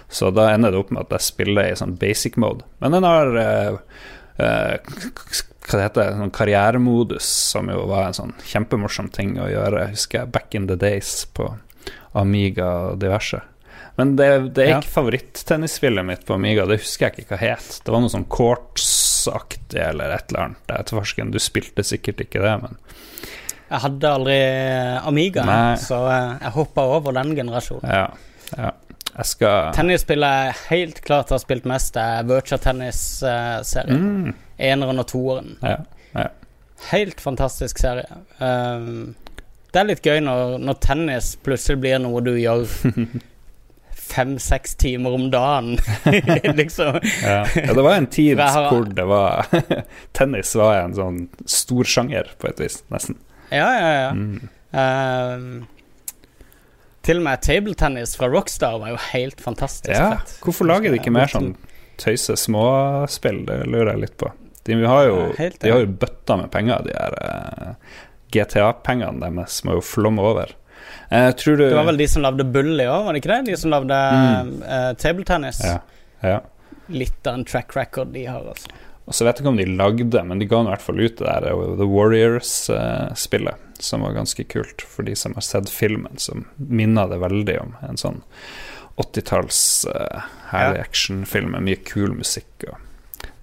Så 0.10 0.32
da 0.34 0.48
ender 0.56 0.72
det 0.74 0.80
opp 0.82 0.90
med 0.92 1.06
at 1.06 1.12
jeg 1.20 1.28
spiller 1.28 1.70
i 1.70 1.76
sånn 1.78 1.94
basic 2.02 2.36
mode. 2.42 2.66
Men 2.82 2.96
den 2.98 3.06
har 3.06 3.30
eh, 3.38 3.76
eh, 4.42 4.76
hva 5.70 5.78
det 5.78 5.84
heter 5.86 6.16
sånn 6.18 6.32
karrieremodus, 6.34 7.28
som 7.54 7.70
jo 7.70 7.84
var 7.92 8.08
en 8.08 8.18
sånn 8.18 8.34
kjempemorsom 8.50 9.12
ting 9.14 9.36
å 9.38 9.46
gjøre, 9.52 9.92
husker 9.92 10.24
jeg, 10.24 10.32
back 10.34 10.56
in 10.58 10.66
the 10.72 10.76
days 10.82 11.28
på 11.38 11.52
Amiga 12.18 12.66
og 12.90 13.00
diverse. 13.04 13.38
Men 14.00 14.16
det, 14.20 14.30
det 14.56 14.64
er 14.66 14.70
Ja. 14.72 14.80
ikke 14.80 14.94
favoritttennisspillet 14.96 16.06
mitt 16.08 16.26
på 16.28 16.34
Amiga, 16.38 16.64
det 16.70 16.80
husker 16.80 17.10
jeg 17.10 17.26
ikke 17.26 17.36
hva 17.36 17.40
het. 17.44 17.70
Det 17.84 17.92
var 17.94 18.00
noe 18.06 18.12
sånn 18.14 18.28
Courts-aktig 18.32 19.82
eller 19.84 20.14
et 20.16 20.30
eller 20.32 20.46
annet. 20.50 20.74
Etterforsken, 20.80 21.32
du 21.36 21.40
spilte 21.44 21.84
sikkert 21.84 22.24
ikke 22.26 22.42
det, 22.44 22.56
men 22.64 22.78
Jeg 23.70 23.80
hadde 23.84 24.10
aldri 24.18 24.38
Amiga, 25.06 25.44
Nei. 25.46 25.76
så 25.78 26.00
eh, 26.10 26.38
jeg 26.42 26.56
hoppa 26.56 26.88
over 26.98 27.14
den 27.20 27.36
generasjonen. 27.38 27.90
ja. 27.92 28.08
ja. 28.58 28.72
Jeg 29.20 29.26
skal 29.26 29.74
Tennisspillet 29.76 30.36
jeg 30.46 30.54
helt 30.70 31.00
klart 31.04 31.32
har 31.34 31.40
spilt 31.42 31.66
mest, 31.68 31.98
er 32.00 32.24
Virtua 32.30 32.60
Tennis-serien. 32.62 34.00
mm, 34.00 34.34
Eneren 34.70 35.02
og 35.02 35.08
toeren. 35.12 35.58
ja. 35.66 36.28
Helt 36.94 37.20
fantastisk 37.20 37.82
serie. 37.82 38.08
Um, 38.40 39.10
det 39.74 39.82
er 39.82 39.90
litt 39.90 40.06
gøy 40.06 40.22
når, 40.24 40.54
når 40.64 40.78
tennis 40.80 41.34
plutselig 41.44 41.82
blir 41.84 42.00
noe 42.00 42.22
du 42.24 42.32
gjør 42.40 42.64
fem-seks 44.10 44.76
timer 44.82 45.14
om 45.18 45.28
dagen. 45.34 45.78
liksom. 46.60 47.00
Ja. 47.24 47.46
ja, 47.56 47.74
det 47.74 47.82
var 47.86 47.94
en 47.98 48.08
tid 48.12 48.40
har- 48.42 48.70
hvor 48.74 48.86
det 48.96 49.06
var 49.10 49.46
Tennis 50.18 50.56
var 50.58 50.82
en 50.84 50.96
sånn 50.98 51.20
stor 51.50 51.84
sjanger, 51.88 52.32
på 52.42 52.50
et 52.52 52.60
vis, 52.64 52.82
nesten. 52.94 53.18
Ja, 53.54 53.70
ja, 53.80 53.92
ja. 54.04 54.10
Mm. 54.14 54.50
Uh, 54.70 55.66
til 57.06 57.18
og 57.22 57.26
med 57.26 57.42
tabletennis 57.42 58.12
fra 58.20 58.28
Rockstar 58.30 58.76
var 58.82 58.92
jo 58.92 59.00
helt 59.14 59.40
fantastisk 59.42 59.96
Ja, 59.96 60.12
fett. 60.20 60.36
hvorfor 60.44 60.68
lager 60.70 60.92
de 60.94 61.00
ikke 61.00 61.14
mer 61.16 61.32
sånn 61.32 61.54
tøyse 61.98 62.36
småspill? 62.38 63.46
Det 63.48 63.62
lurer 63.66 63.94
jeg 63.96 64.04
litt 64.04 64.18
på. 64.22 64.30
De 64.68 64.76
har 64.84 65.06
jo, 65.08 65.16
Ja, 65.24 65.34
helt 65.40 65.58
de 65.64 65.72
har 65.74 65.82
jo 65.86 65.90
bøtta 66.04 66.38
med 66.44 66.52
penger, 66.54 66.84
de 66.86 66.94
her 66.94 67.16
uh, 67.24 67.74
GTA-pengene 68.36 69.24
deres 69.24 69.64
må 69.66 69.80
jo 69.80 69.82
flomme 69.86 70.22
over. 70.22 70.52
Tror 71.10 71.58
du 71.58 71.64
Det 71.70 71.76
var 71.76 71.88
vel 71.90 71.98
de 71.98 72.08
som 72.08 72.22
lagde 72.22 72.44
Bully 72.46 72.86
òg, 72.86 73.06
var 73.08 73.14
det 73.16 73.22
ikke 73.24 73.32
det? 73.36 73.52
De 73.52 73.58
som 73.58 73.72
lagde 73.74 73.96
Mm. 74.14 74.52
eh, 74.64 74.92
tabletennis. 75.02 75.62
ja, 75.66 75.80
ja. 76.22 76.40
Litt 76.90 77.28
av 77.28 77.34
en 77.40 77.46
track 77.46 77.76
record 77.76 78.14
de 78.14 78.26
har, 78.26 78.42
altså. 78.50 78.70
Og 79.10 79.14
så 79.18 79.26
vet 79.26 79.38
jeg 79.40 79.44
ikke 79.46 79.50
om 79.50 79.58
de 79.58 79.66
lagde, 79.66 80.24
men 80.26 80.38
de 80.40 80.46
ga 80.46 80.60
i 80.62 80.68
hvert 80.70 80.82
fall 80.86 81.00
ut 81.02 81.16
det 81.18 81.26
der 81.26 81.48
eh, 81.50 81.76
The 81.80 81.88
Warriors-spillet, 81.90 83.56
som 83.80 84.02
var 84.06 84.14
ganske 84.14 84.44
kult 84.50 84.82
for 84.86 85.04
de 85.08 85.16
som 85.16 85.34
har 85.34 85.42
sett 85.46 85.70
filmen, 85.70 86.18
som 86.22 86.46
minner 86.58 87.08
det 87.10 87.18
veldig 87.22 87.58
om 87.62 87.76
en 87.90 87.98
sånn 87.98 88.22
80-talls 89.00 89.86
uh, 89.88 90.22
herlig 90.52 90.78
Ja. 90.82 90.84
actionfilm 90.84 91.52
med 91.56 91.64
mye 91.64 91.80
kul 91.88 92.12
musikk 92.18 92.66
og 92.68 92.78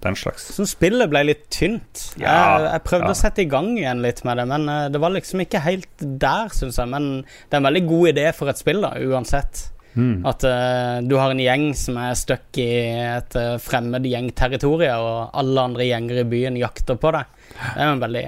den 0.07 0.17
slags. 0.19 0.49
Så 0.55 0.65
spillet 0.69 1.09
ble 1.11 1.23
litt 1.29 1.45
tynt. 1.53 2.03
Ja, 2.19 2.57
jeg, 2.57 2.67
jeg 2.71 2.85
prøvde 2.87 3.09
ja. 3.11 3.15
å 3.15 3.19
sette 3.19 3.43
i 3.43 3.49
gang 3.51 3.71
igjen 3.77 4.03
litt 4.03 4.23
med 4.27 4.39
det, 4.41 4.47
men 4.49 4.67
eh, 4.71 4.83
det 4.93 5.01
var 5.03 5.13
liksom 5.15 5.43
ikke 5.43 5.63
helt 5.65 6.05
der, 6.25 6.53
syns 6.55 6.79
jeg. 6.81 6.91
Men 6.91 7.09
det 7.23 7.53
er 7.53 7.61
en 7.61 7.69
veldig 7.69 7.83
god 7.89 8.13
idé 8.13 8.27
for 8.37 8.51
et 8.51 8.61
spill, 8.61 8.81
da, 8.85 8.95
uansett. 9.07 9.67
Mm. 9.97 10.25
At 10.29 10.43
uh, 10.45 10.99
du 11.01 11.15
har 11.17 11.31
en 11.33 11.41
gjeng 11.41 11.71
som 11.77 11.95
er 11.97 12.17
stuck 12.19 12.59
i 12.61 12.67
et 13.01 13.37
uh, 13.39 13.55
fremmed 13.61 14.05
gjengterritorium, 14.05 15.05
og 15.05 15.39
alle 15.41 15.69
andre 15.71 15.87
gjenger 15.87 16.21
i 16.21 16.27
byen 16.29 16.59
jakter 16.59 16.99
på 17.01 17.13
deg. 17.15 17.31
Det 17.55 17.79
er 17.81 17.89
en 17.95 18.03
veldig 18.03 18.27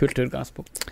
kult 0.00 0.22
utgangspunkt. 0.24 0.86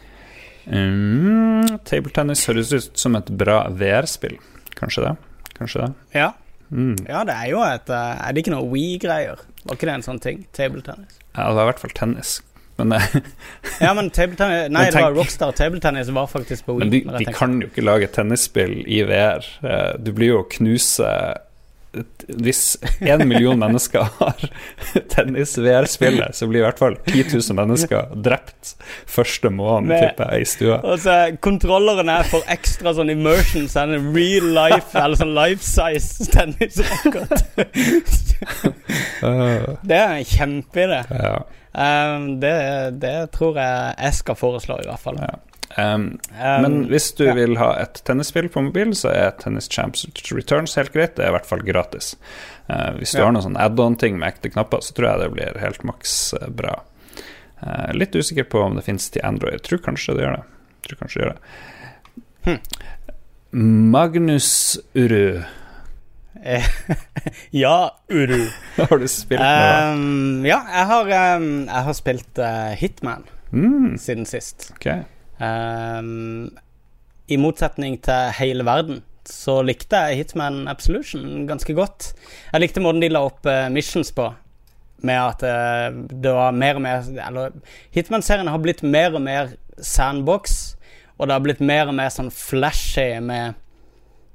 Mm, 0.69 1.79
tabletennis 1.89 2.45
høres 2.51 2.75
ut 2.75 3.01
som 3.01 3.17
et 3.17 3.31
bra 3.41 3.63
VR-spill. 3.73 4.37
Kanskje 4.77 5.07
det? 5.07 5.15
Kanskje 5.57 5.87
det? 5.87 5.89
Ja, 6.19 6.35
Mm. 6.71 6.97
ja 7.09 7.23
det 7.25 7.33
er 7.33 7.47
jo 7.49 7.63
et 7.65 7.89
eh, 7.89 8.19
Er 8.29 8.35
det 8.37 8.43
ikke 8.45 8.53
noe 8.53 8.67
We-greier? 8.69 9.39
Var 9.65 9.79
ikke 9.79 9.87
det 9.89 9.95
en 9.95 10.05
sånn 10.05 10.19
ting? 10.21 10.43
Tabletennis? 10.53 11.15
Ja, 11.33 11.47
det 11.49 11.55
var 11.57 11.63
i 11.63 11.69
hvert 11.71 11.81
fall 11.81 11.95
tennis. 11.97 12.35
Men, 12.79 12.93
eh, 12.93 13.07
Ja, 13.87 13.95
men 13.97 14.11
tabletennis 14.15 14.69
Nei, 14.77 14.85
det 14.93 15.01
var 15.03 15.17
Rockstar. 15.17 15.55
Tabletennis 15.57 16.11
var 16.15 16.29
faktisk 16.31 16.67
på 16.69 16.77
We. 16.77 16.85
men 16.85 16.93
de, 16.93 17.01
de 17.25 17.33
kan 17.35 17.57
jo 17.63 17.71
ikke 17.71 17.85
lage 17.87 18.11
tennisspill 18.15 18.83
i 18.87 19.01
VR. 19.09 19.49
Eh, 19.65 19.95
Du 20.05 20.13
blir 20.13 20.35
jo 20.35 20.43
å 20.43 20.49
knuse 20.59 21.09
Hvis 22.29 22.77
én 23.01 23.25
million 23.25 23.59
mennesker 23.59 24.05
har 24.19 24.43
tennis-VR-spillet, 25.15 26.37
så 26.37 26.47
blir 26.51 26.61
i 26.61 26.67
hvert 26.67 26.81
fall 26.83 26.99
10 27.09 27.25
000 27.33 27.57
mennesker 27.57 28.13
drept 28.25 28.75
første 29.09 29.51
måned 29.51 29.95
tipper 29.97 30.35
jeg, 30.35 30.45
i 30.45 30.51
stua. 30.53 30.79
Altså, 30.83 31.17
så 31.41 32.13
er 32.13 32.29
for 32.29 32.53
ekstra 32.53 32.93
sånn 32.99 33.13
immersion, 33.15 33.69
så 33.73 33.87
en 33.87 34.11
real 34.17 34.51
life 34.59 34.93
eller 34.99 35.17
sånn 35.21 35.35
life 35.37 35.65
size 35.65 36.29
tennisracket. 36.35 37.47
Det 39.89 39.97
er 39.97 40.19
en 40.19 40.29
kjempeidé. 40.29 41.03
ja. 41.15 41.39
Um, 41.79 42.41
det, 42.41 42.53
det 42.99 43.31
tror 43.31 43.59
jeg 43.61 43.93
jeg 44.01 44.15
skal 44.17 44.37
foreslå, 44.39 44.81
i 44.83 44.89
hvert 44.89 45.03
fall. 45.03 45.19
Ja. 45.23 45.37
Um, 45.77 46.19
Um, 46.33 46.63
Men 46.63 46.75
hvis 46.89 47.11
du 47.19 47.25
ja. 47.27 47.35
vil 47.37 47.59
ha 47.61 47.73
et 47.83 48.01
tennisspill 48.07 48.49
på 48.49 48.63
mobil, 48.65 48.95
så 48.97 49.11
er 49.13 49.35
Tennis 49.41 49.69
Champs 49.69 50.07
Returns 50.33 50.77
helt 50.79 50.93
greit. 50.95 51.17
Det 51.17 51.25
er 51.27 51.29
i 51.33 51.35
hvert 51.37 51.47
fall 51.47 51.61
gratis. 51.67 52.15
Uh, 52.71 52.95
hvis 52.99 53.13
du 53.13 53.19
Ja. 53.19 53.25
har 53.27 53.33
noen 53.35 53.45
sånn 53.45 53.59
add-on-ting 53.61 54.17
med 54.19 54.29
ekte 54.33 54.51
knapper, 54.55 54.81
så 54.81 54.95
tror 54.97 55.11
jeg 55.11 55.21
det 55.21 55.33
blir 55.35 55.61
helt 55.61 55.85
maks 55.85 56.33
eh, 56.41 56.49
bra. 56.49 56.79
Uh, 57.61 57.93
litt 57.93 58.15
usikker 58.17 58.45
på 58.49 58.63
om 58.65 58.77
det 58.79 58.85
fins 58.87 59.11
til 59.11 59.23
Android. 59.27 59.61
Tror 59.67 59.79
kanskje 59.85 60.15
det 60.17 60.25
gjør 60.25 60.37
det. 60.39 60.45
Tror 60.89 61.01
kanskje 61.03 61.21
det 61.21 61.27
gjør 61.27 61.35
det. 61.35 61.43
Hm. 62.49 62.59
Magnus 63.93 64.79
Uru, 64.95 65.43
ja, 67.51 67.77
Uru. 68.09 68.47
har 68.77 68.99
du 68.99 69.09
spilt 69.11 69.41
noe? 69.43 69.93
Um, 69.93 70.45
ja, 70.47 70.61
jeg 70.71 70.87
har, 70.93 71.09
jeg 71.13 71.85
har 71.89 71.97
spilt 71.99 72.39
uh, 72.43 72.73
Hitman 72.79 73.25
Mm, 73.51 73.95
siden 73.99 74.27
sist. 74.29 74.71
ok. 74.77 74.91
Um, 75.39 76.51
I 77.31 77.37
motsetning 77.39 78.01
til 78.03 78.33
hele 78.39 78.65
verden 78.67 79.05
så 79.29 79.61
likte 79.63 79.97
jeg 80.09 80.17
Hitman 80.23 80.69
Absolution 80.71 81.47
ganske 81.49 81.75
godt. 81.77 82.15
Jeg 82.53 82.61
likte 82.63 82.81
måten 82.81 83.03
de 83.05 83.09
la 83.13 83.21
opp 83.29 83.47
uh, 83.47 83.69
missions 83.73 84.13
på. 84.17 84.35
Med 85.05 85.15
at 85.15 85.43
uh, 85.47 85.95
det 86.11 86.33
var 86.35 86.51
mer 86.59 86.75
og 86.75 86.83
mer 86.83 87.05
Eller 87.23 87.53
Hitman-serien 87.95 88.49
har 88.51 88.59
blitt 88.59 88.83
mer 88.83 89.15
og 89.15 89.23
mer 89.23 89.53
sandbox, 89.79 90.75
og 91.19 91.29
det 91.29 91.35
har 91.37 91.43
blitt 91.45 91.61
mer 91.63 91.87
og 91.91 91.95
mer 91.99 92.09
sånn 92.11 92.31
flashy 92.35 93.21
med 93.23 93.55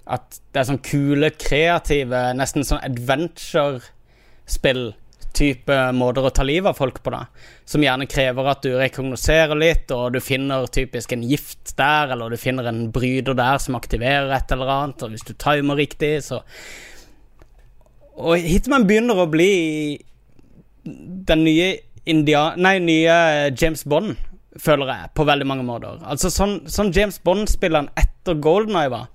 at 0.04 0.40
det 0.52 0.60
er 0.60 0.66
sånn 0.68 0.82
kule, 0.84 1.30
kreative, 1.40 2.34
nesten 2.36 2.66
sånn 2.68 2.84
adventure-spill 2.84 4.94
type 5.34 5.76
måter 5.98 6.26
å 6.26 6.32
ta 6.34 6.46
livet 6.46 6.70
av 6.72 6.78
folk 6.78 7.00
på, 7.04 7.12
da. 7.14 7.26
Som 7.66 7.84
gjerne 7.86 8.08
krever 8.10 8.50
at 8.52 8.64
du 8.66 8.72
rekognoserer 8.78 9.58
litt, 9.58 9.92
og 9.96 10.14
du 10.16 10.20
finner 10.24 10.68
typisk 10.72 11.16
en 11.16 11.26
gift 11.28 11.76
der, 11.80 12.14
eller 12.14 12.34
du 12.34 12.40
finner 12.40 12.70
en 12.70 12.86
bryter 12.94 13.38
der 13.38 13.62
som 13.62 13.78
aktiverer 13.80 14.34
et 14.36 14.54
eller 14.54 14.72
annet, 14.78 15.04
og 15.04 15.14
hvis 15.14 15.26
du 15.28 15.34
timer 15.34 15.80
riktig, 15.80 16.16
så 16.26 16.44
Og 18.14 18.38
Hitman 18.38 18.86
begynner 18.86 19.18
å 19.18 19.26
bli 19.26 19.54
den 20.84 21.44
nye 21.48 21.72
India... 22.06 22.52
Nei, 22.62 22.76
nye 22.84 23.16
James 23.58 23.82
Bond, 23.90 24.14
føler 24.62 24.92
jeg, 24.92 25.10
på 25.18 25.26
veldig 25.26 25.48
mange 25.50 25.66
måter. 25.66 25.98
Altså 26.06 26.30
sånn, 26.30 26.60
sånn 26.70 26.92
James 26.94 27.18
Bond-spilleren 27.26 27.90
etter 27.98 28.38
Golden 28.38 28.78
Eye 28.78 28.92
var 28.94 29.10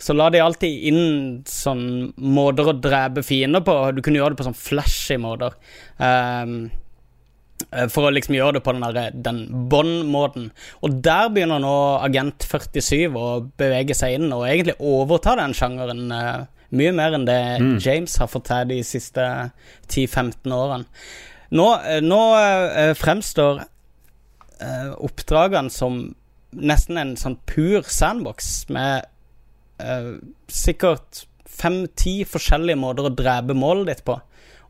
så 0.00 0.14
la 0.16 0.30
de 0.32 0.40
alltid 0.40 0.84
inn 0.90 1.42
sånn 1.48 2.12
måter 2.16 2.70
å 2.70 2.76
drepe 2.80 3.22
fiender 3.26 3.60
på. 3.66 3.74
Du 3.94 4.00
kunne 4.02 4.16
gjøre 4.22 4.32
det 4.34 4.40
på 4.40 4.46
sånn 4.48 4.56
flashy 4.56 5.18
måter. 5.20 5.52
Ehm, 6.00 6.70
eh, 7.72 7.86
for 7.92 8.08
å 8.08 8.12
liksom 8.16 8.34
gjøre 8.38 8.54
det 8.56 8.62
på 8.64 8.72
den, 8.72 8.86
der- 8.96 9.10
den 9.28 9.42
Bond-måten. 9.68 10.50
Og 10.82 11.02
der 11.04 11.28
begynner 11.28 11.60
nå 11.60 11.74
Agent 12.02 12.46
47 12.48 13.12
å 13.20 13.26
bevege 13.60 13.94
seg 13.94 14.14
inn 14.16 14.32
og 14.32 14.46
egentlig 14.48 14.78
overta 14.80 15.36
den 15.36 15.52
sjangeren 15.52 16.06
uh, 16.12 16.46
Mye 16.70 16.92
mer 16.94 17.16
enn 17.16 17.24
det 17.26 17.38
James 17.82 18.12
har 18.22 18.28
fått 18.30 18.44
til 18.46 18.68
de 18.70 18.76
siste 18.86 19.24
10-15 19.90 20.52
årene. 20.54 20.84
Nå, 21.50 21.64
eh, 21.82 21.98
nå 22.00 22.18
uh, 22.38 22.94
fremstår 22.94 23.64
uh, 24.62 24.92
oppdragene 25.02 25.68
som 25.74 26.14
nesten 26.54 26.96
en 26.96 27.16
sånn 27.18 27.36
pur 27.46 27.82
sandbox 27.82 28.68
med 28.70 29.02
eh, 29.80 30.10
sikkert 30.52 31.24
fem-ti 31.50 32.20
forskjellige 32.28 32.78
måter 32.80 33.08
å 33.08 33.14
drepe 33.14 33.56
målet 33.56 33.90
ditt 33.90 34.04
på. 34.06 34.16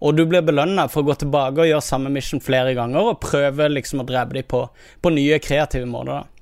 Og 0.01 0.17
du 0.17 0.25
blir 0.25 0.45
belønna 0.45 0.87
for 0.89 1.03
å 1.03 1.11
gå 1.11 1.19
tilbake 1.21 1.61
og 1.61 1.69
gjøre 1.69 1.85
samme 1.85 2.13
mission 2.13 2.41
flere 2.41 2.73
ganger 2.77 3.11
og 3.11 3.21
prøve 3.21 3.69
liksom 3.69 4.01
å 4.03 4.07
drepe 4.09 4.39
dem 4.39 4.47
på, 4.49 4.63
på 5.03 5.13
nye, 5.13 5.41
kreative 5.45 5.89
måter. 5.89 6.23
da. 6.23 6.41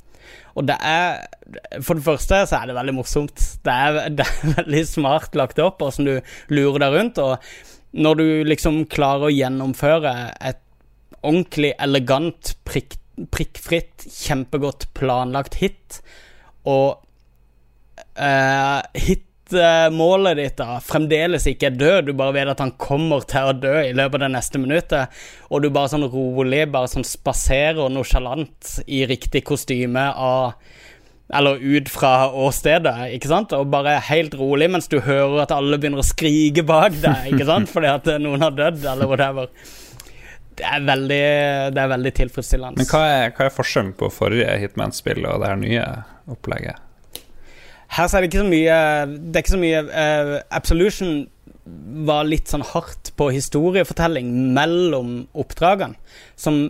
Og 0.58 0.66
det 0.66 0.76
er 0.84 1.26
For 1.84 1.98
det 1.98 2.04
første 2.06 2.42
så 2.50 2.60
er 2.60 2.70
det 2.70 2.76
veldig 2.78 2.94
morsomt. 2.96 3.42
Det 3.64 3.74
er, 3.74 3.98
det 4.18 4.26
er 4.26 4.54
veldig 4.60 4.84
smart 4.90 5.36
lagt 5.38 5.60
opp, 5.62 5.82
åssen 5.82 6.08
du 6.08 6.14
lurer 6.54 6.84
deg 6.84 6.94
rundt. 6.94 7.20
Og 7.22 7.98
når 7.98 8.20
du 8.20 8.26
liksom 8.52 8.84
klarer 8.90 9.28
å 9.28 9.34
gjennomføre 9.34 10.14
et 10.38 10.62
ordentlig 11.18 11.72
elegant, 11.82 12.54
prikk, 12.68 12.98
prikkfritt, 13.34 14.06
kjempegodt 14.06 14.86
planlagt 14.94 15.58
hit, 15.58 15.98
og 16.68 17.00
eh, 17.98 19.02
hit-målet 19.06 20.38
ditt 20.38 20.58
da 20.60 20.78
fremdeles 20.84 21.46
ikke 21.50 21.70
er 21.70 21.78
død, 21.78 22.08
du 22.08 22.12
bare 22.18 22.36
vet 22.36 22.52
at 22.52 22.62
han 22.62 22.74
kommer 22.80 23.24
til 23.28 23.50
å 23.50 23.56
dø 23.56 23.76
i 23.82 23.94
løpet 23.96 24.20
av 24.20 24.26
det 24.26 24.34
neste 24.34 24.60
minuttet, 24.62 25.20
og 25.48 25.64
du 25.64 25.70
bare 25.72 25.92
sånn 25.92 26.08
rolig 26.12 26.66
bare 26.72 26.90
sånn 26.92 27.06
spaserer 27.06 27.88
nonsjalant 27.92 28.78
i 28.86 29.04
riktig 29.08 29.46
kostyme 29.48 30.10
av 30.12 30.58
eller 31.28 31.60
ut 31.60 31.88
fra 31.92 32.30
åstedet, 32.32 33.10
ikke 33.12 33.28
sant? 33.28 33.52
Og 33.52 33.68
bare 33.72 33.98
helt 34.08 34.32
rolig 34.38 34.70
mens 34.72 34.88
du 34.88 34.96
hører 35.04 35.42
at 35.44 35.52
alle 35.52 35.76
begynner 35.80 36.00
å 36.00 36.06
skrike 36.06 36.64
bak 36.64 36.96
deg, 37.02 37.34
ikke 37.34 37.48
sant? 37.48 37.68
Fordi 37.74 37.90
at 37.92 38.08
noen 38.22 38.44
har 38.44 38.56
dødd, 38.56 38.80
eller 38.94 39.10
whatever. 39.10 39.52
Det 40.58 40.66
er 40.66 40.82
veldig, 40.88 41.24
det 41.76 41.82
er 41.82 41.90
veldig 41.92 42.12
tilfredsstillende. 42.16 42.80
Men 42.80 42.88
hva 42.90 43.02
er, 43.12 43.32
hva 43.36 43.46
er 43.46 43.54
forskjellen 43.54 43.92
på 44.00 44.08
forrige 44.10 44.56
Hitman-spill 44.64 45.20
og 45.28 45.44
det 45.44 45.52
her 45.52 45.60
nye 45.60 45.84
opplegget? 46.32 46.87
Her 47.96 48.08
så 48.08 48.18
er 48.18 48.24
det 48.24 48.28
ikke 48.30 48.44
så 48.44 48.50
mye 48.50 48.78
Det 49.08 49.38
er 49.38 49.44
ikke 49.44 49.54
så 49.54 49.60
mye 49.62 49.82
uh, 49.88 50.34
Absolution 50.54 51.12
var 52.08 52.28
litt 52.28 52.48
sånn 52.48 52.64
hardt 52.64 53.10
på 53.20 53.26
historiefortelling 53.34 54.28
mellom 54.56 55.26
oppdragene, 55.36 55.98
som 56.32 56.62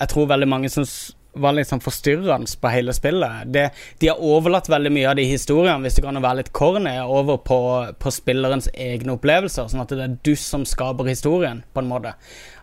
jeg 0.00 0.08
tror 0.08 0.30
veldig 0.30 0.48
mange 0.48 0.70
syns 0.72 1.12
var 1.32 1.52
litt 1.56 1.68
sånn 1.68 1.82
forstyrrende 1.84 2.60
på 2.60 2.70
hele 2.72 2.92
spillet. 2.96 3.48
Det, 3.52 3.66
de 4.00 4.08
har 4.10 4.20
overlatt 4.20 4.68
veldig 4.72 4.92
mye 4.92 5.10
av 5.10 5.18
de 5.20 5.26
historiene, 5.28 5.80
hvis 5.84 5.96
det 5.98 6.04
kan 6.04 6.20
være 6.20 6.42
litt 6.42 6.52
corny, 6.56 6.94
over 7.00 7.40
på, 7.44 7.58
på 8.00 8.12
spillerens 8.12 8.68
egne 8.72 9.16
opplevelser, 9.16 9.70
sånn 9.70 9.84
at 9.84 9.94
det 9.94 10.04
er 10.04 10.16
du 10.24 10.32
som 10.36 10.66
skaper 10.68 11.08
historien, 11.08 11.62
på 11.72 11.84
en 11.84 11.92
måte. 11.92 12.14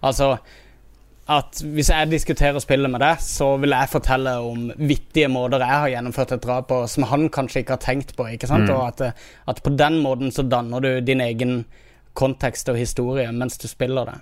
Altså 0.06 0.36
at 1.30 1.60
hvis 1.62 1.92
jeg 1.94 2.10
diskuterer 2.10 2.58
spillet 2.64 2.90
med 2.90 3.04
deg, 3.04 3.22
så 3.22 3.52
vil 3.62 3.76
jeg 3.76 3.92
fortelle 3.92 4.32
om 4.42 4.72
vittige 4.78 5.30
måter 5.30 5.62
jeg 5.62 5.82
har 5.84 5.92
gjennomført 5.94 6.34
et 6.34 6.44
drap 6.46 6.68
på, 6.72 6.80
som 6.90 7.06
han 7.12 7.28
kanskje 7.34 7.62
ikke 7.62 7.76
har 7.78 7.84
tenkt 7.84 8.16
på. 8.18 8.26
ikke 8.34 8.50
sant? 8.50 8.66
Mm. 8.66 8.74
Og 8.74 8.88
at, 8.88 9.22
at 9.54 9.62
på 9.64 9.74
den 9.78 10.00
måten 10.02 10.34
så 10.34 10.46
danner 10.48 10.82
du 10.82 10.90
din 11.06 11.22
egen 11.22 11.62
kontekst 12.18 12.72
og 12.74 12.80
historie 12.80 13.30
mens 13.32 13.62
du 13.62 13.68
spiller 13.70 14.10
det. 14.10 14.18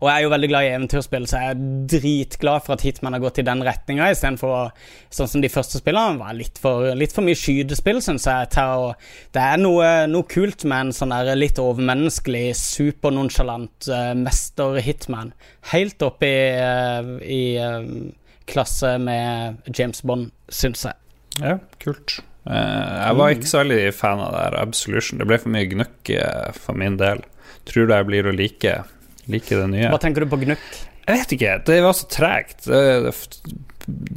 Og 0.00 0.08
jeg 0.08 0.16
er 0.16 0.24
jo 0.24 0.32
veldig 0.32 0.50
glad 0.50 0.66
i 0.66 0.72
eventyrspill, 0.74 1.26
så 1.28 1.40
jeg 1.40 1.54
er 1.54 1.62
dritglad 1.94 2.64
for 2.66 2.74
at 2.74 2.84
Hitman 2.86 3.14
har 3.16 3.22
gått 3.22 3.40
i 3.40 3.46
den 3.46 3.62
retninga, 3.66 4.10
istedenfor 4.12 4.72
sånn 5.14 5.30
som 5.30 5.44
de 5.44 5.50
første 5.52 5.80
spillene 5.80 6.20
var 6.20 6.34
litt 6.36 6.58
for, 6.60 6.90
litt 6.98 7.14
for 7.14 7.26
mye 7.26 7.38
skytespill, 7.38 8.00
syns 8.04 8.26
jeg. 8.28 8.50
Det 9.34 9.44
er 9.44 9.60
noe, 9.60 9.88
noe, 10.10 10.26
kult 10.30 10.66
med 10.68 10.88
en 10.88 10.94
sånn 10.96 11.14
der 11.14 11.38
litt 11.38 11.60
overmenneskelig, 11.62 12.46
supernonsjalant 12.58 13.90
uh, 13.92 14.12
mester-hitman. 14.18 15.34
Helt 15.72 16.02
opp 16.04 16.24
i, 16.26 16.36
uh, 16.58 17.16
i 17.22 17.42
uh, 17.60 17.82
klasse 18.50 18.96
med 19.02 19.70
James 19.70 20.02
Bond, 20.06 20.32
syns 20.52 20.86
jeg. 20.88 20.98
Ja, 21.42 21.58
kult. 21.82 22.20
jeg 22.46 23.14
var 23.18 23.32
ikke 23.34 23.48
så 23.50 23.64
veldig 23.64 23.94
fan 23.96 24.20
av 24.22 24.34
det 24.34 24.42
her 24.44 24.56
Absolution. 24.60 25.18
Det 25.18 25.26
ble 25.26 25.38
for 25.42 25.50
mye 25.50 25.70
gnukk 25.70 26.12
for 26.54 26.78
min 26.78 26.98
del. 27.00 27.24
Tror 27.66 27.88
du 27.88 27.94
jeg 27.96 28.06
blir 28.06 28.28
å 28.28 28.34
like 28.36 28.76
Like 29.30 29.56
det 29.56 29.68
nye. 29.72 29.88
Hva 29.92 30.00
tenker 30.02 30.24
du 30.24 30.30
på 30.32 30.40
gnukk? 30.42 30.66
Jeg 31.04 31.20
vet 31.20 31.32
ikke. 31.36 31.56
Det 31.68 31.80
var 31.84 31.96
så 31.96 32.08
tregt. 32.08 32.68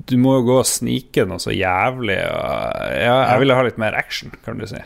Du 0.07 0.15
må 0.19 0.37
jo 0.37 0.45
gå 0.47 0.59
og 0.61 0.67
snike 0.67 1.25
noe 1.27 1.41
så 1.43 1.55
jævlig. 1.55 2.19
Ja, 2.19 3.17
jeg 3.33 3.41
ville 3.43 3.57
ha 3.57 3.65
litt 3.67 3.79
mer 3.81 3.97
action, 3.99 4.31
kan 4.45 4.59
du 4.61 4.67
si. 4.69 4.79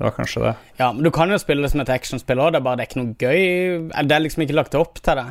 Det 0.00 0.06
var 0.06 0.16
kanskje 0.16 0.42
det. 0.46 0.54
Ja, 0.80 0.92
men 0.92 1.04
du 1.04 1.10
kan 1.12 1.28
jo 1.32 1.36
spille 1.40 1.64
det 1.64 1.72
som 1.74 1.82
et 1.82 1.92
actionspill 1.92 2.40
òg, 2.40 2.54
det 2.54 2.60
er 2.60 2.64
bare 2.64 2.80
det 2.80 2.84
er 2.86 2.88
ikke 2.88 3.00
noe 3.02 3.16
gøy. 3.20 3.40
Det 4.08 4.14
er 4.16 4.22
liksom 4.24 4.44
ikke 4.46 4.56
lagt 4.56 4.76
opp 4.80 5.00
til 5.04 5.20
det. 5.20 5.26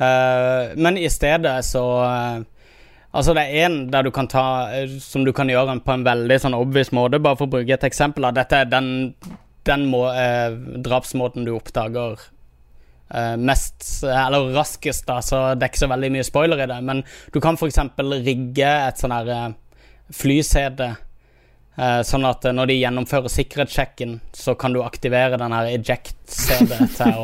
Uh, 0.00 0.72
men 0.80 0.96
i 0.98 1.10
stedet 1.12 1.60
så 1.66 1.84
uh, 2.00 2.40
Altså, 3.10 3.34
det 3.34 3.42
er 3.42 3.66
én 3.66 3.90
der 3.92 4.06
du 4.06 4.08
kan 4.14 4.28
ta 4.30 4.70
uh, 4.70 4.92
Som 5.02 5.26
du 5.26 5.32
kan 5.36 5.50
gjøre 5.50 5.74
på 5.84 5.92
en 5.92 6.06
veldig 6.06 6.38
sånn 6.40 6.56
obvious 6.56 6.92
måte, 6.96 7.20
bare 7.20 7.36
for 7.36 7.50
å 7.50 7.52
bruke 7.54 7.74
et 7.74 7.86
eksempel. 7.86 8.26
Dette 8.34 8.62
er 8.64 8.70
den, 8.70 9.12
den 9.68 9.86
må, 9.92 10.06
drapsmåten 10.86 11.46
du 11.46 11.52
oppdager 11.56 12.18
mest, 13.38 14.04
eller 14.04 14.52
raskest, 14.54 15.06
da, 15.06 15.18
så 15.22 15.54
det 15.54 15.66
er 15.66 15.72
ikke 15.72 15.82
så 15.82 15.90
veldig 15.90 16.10
mye 16.14 16.26
spoiler 16.26 16.62
i 16.62 16.68
det. 16.70 16.80
Men 16.86 17.02
du 17.34 17.40
kan 17.42 17.58
f.eks. 17.58 17.80
rigge 18.22 18.68
et 18.70 19.00
sånn 19.00 19.14
her 19.14 19.30
uh, 19.34 19.46
flysete, 20.14 20.92
uh, 21.78 22.00
sånn 22.06 22.28
at 22.28 22.46
når 22.54 22.70
de 22.70 22.78
gjennomfører 22.78 23.34
sikkerhetssjekken, 23.34 24.20
så 24.36 24.54
kan 24.54 24.76
du 24.76 24.82
aktivere 24.84 25.40
den 25.40 25.56
her 25.56 25.72
eject-CD 25.72 26.78
til, 27.00 27.20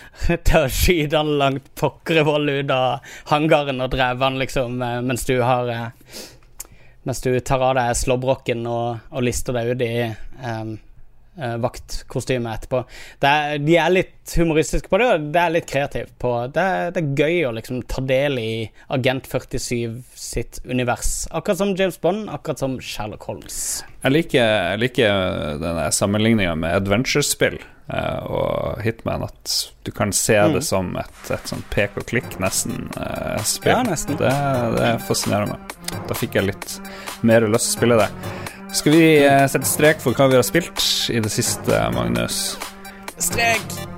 til 0.46 0.62
å 0.62 0.70
skyte 0.70 1.16
den 1.16 1.34
langt 1.42 1.68
pokkervoll 1.78 2.46
ut 2.60 2.72
av 2.74 3.18
hangaren 3.32 3.82
og 3.82 3.92
dreve 3.96 4.22
den, 4.22 4.40
liksom, 4.44 4.80
mens 4.80 5.26
du 5.28 5.38
har 5.42 5.92
Mens 7.06 7.20
du 7.22 7.28
tar 7.38 7.62
av 7.62 7.76
deg 7.78 7.92
slåbroken 7.94 8.64
og, 8.66 9.04
og 9.14 9.22
lister 9.22 9.54
deg 9.54 9.68
ut 9.70 9.82
i 9.86 9.90
um, 10.42 10.72
vaktkostyme 11.36 12.52
etterpå. 12.56 12.82
Er, 13.20 13.58
de 13.60 13.76
er 13.76 13.92
litt 13.92 14.34
humoristiske 14.38 14.90
på 14.90 15.00
det, 15.00 15.08
og 15.12 15.28
det 15.34 15.42
er 15.42 15.54
litt 15.54 15.68
kreativt 15.70 16.14
på 16.22 16.32
det. 16.54 16.62
Er, 16.62 16.94
det 16.94 17.02
er 17.02 17.20
gøy 17.20 17.46
å 17.48 17.54
liksom 17.58 17.82
ta 17.90 18.02
del 18.06 18.40
i 18.40 18.50
Agent 18.94 19.28
47 19.30 20.02
sitt 20.16 20.60
univers. 20.64 21.26
Akkurat 21.30 21.60
som 21.60 21.76
James 21.76 22.00
Bond, 22.00 22.30
akkurat 22.32 22.62
som 22.62 22.78
Sherlock 22.80 23.28
Holmes. 23.28 23.60
Jeg 24.02 24.14
liker, 24.14 24.42
jeg 24.72 24.82
liker 24.82 25.62
denne 25.62 25.88
sammenligninga 25.94 26.54
med 26.58 26.76
adventure-spill 26.80 27.58
uh, 27.92 28.20
og 28.26 28.82
Hitman, 28.84 29.26
at 29.26 29.56
du 29.86 29.92
kan 29.94 30.12
se 30.14 30.38
mm. 30.38 30.56
det 30.58 30.64
som 30.66 30.92
et, 31.00 31.22
et 31.34 31.52
sånn 31.52 31.64
pek 31.72 31.98
og 32.00 32.08
klikk, 32.10 32.38
nesten, 32.42 32.88
uh, 32.96 33.38
spill. 33.46 33.74
Ja, 33.74 33.84
nesten. 33.86 34.18
Det, 34.20 34.34
det 34.78 34.92
fascinerer 35.06 35.52
meg. 35.52 35.78
Da 36.08 36.18
fikk 36.18 36.38
jeg 36.38 36.50
litt 36.52 36.78
mer 37.26 37.46
lyst 37.50 37.72
til 37.72 37.76
å 37.76 37.78
spille 37.78 38.04
det. 38.04 38.54
Skal 38.72 38.92
vi 38.92 39.04
eh, 39.24 39.44
sette 39.50 39.68
strek 39.68 40.00
for 40.02 40.16
hva 40.16 40.30
vi 40.30 40.38
har 40.38 40.46
spilt 40.46 40.82
i 41.12 41.20
det 41.22 41.32
siste, 41.32 41.82
Magnus? 41.94 42.56
Strek! 43.18 43.95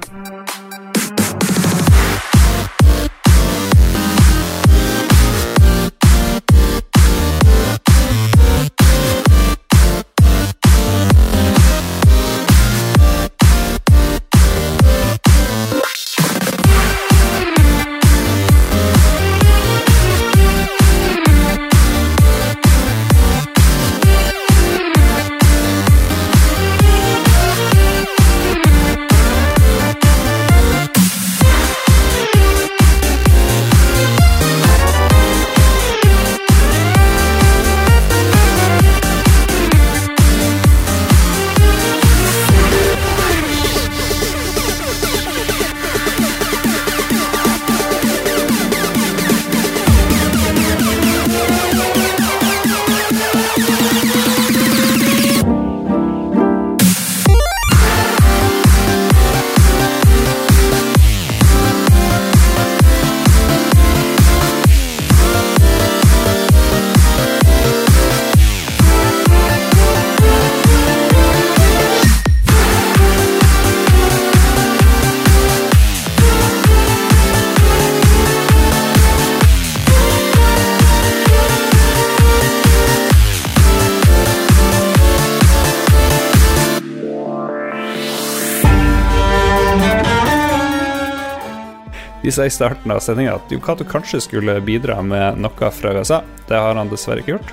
De 92.29 92.33
sa 92.33 92.45
i 92.45 92.51
starten 92.51 92.91
av 92.93 92.99
sendinga 93.01 93.39
at 93.39 93.53
Yokato 93.53 93.87
kanskje 93.89 94.19
skulle 94.21 94.59
bidra 94.61 94.99
med 95.01 95.39
noe 95.41 95.69
fra 95.73 95.95
USA. 95.97 96.19
Det 96.45 96.59
har 96.61 96.77
han 96.77 96.91
dessverre 96.91 97.23
ikke 97.23 97.39
gjort. 97.39 97.53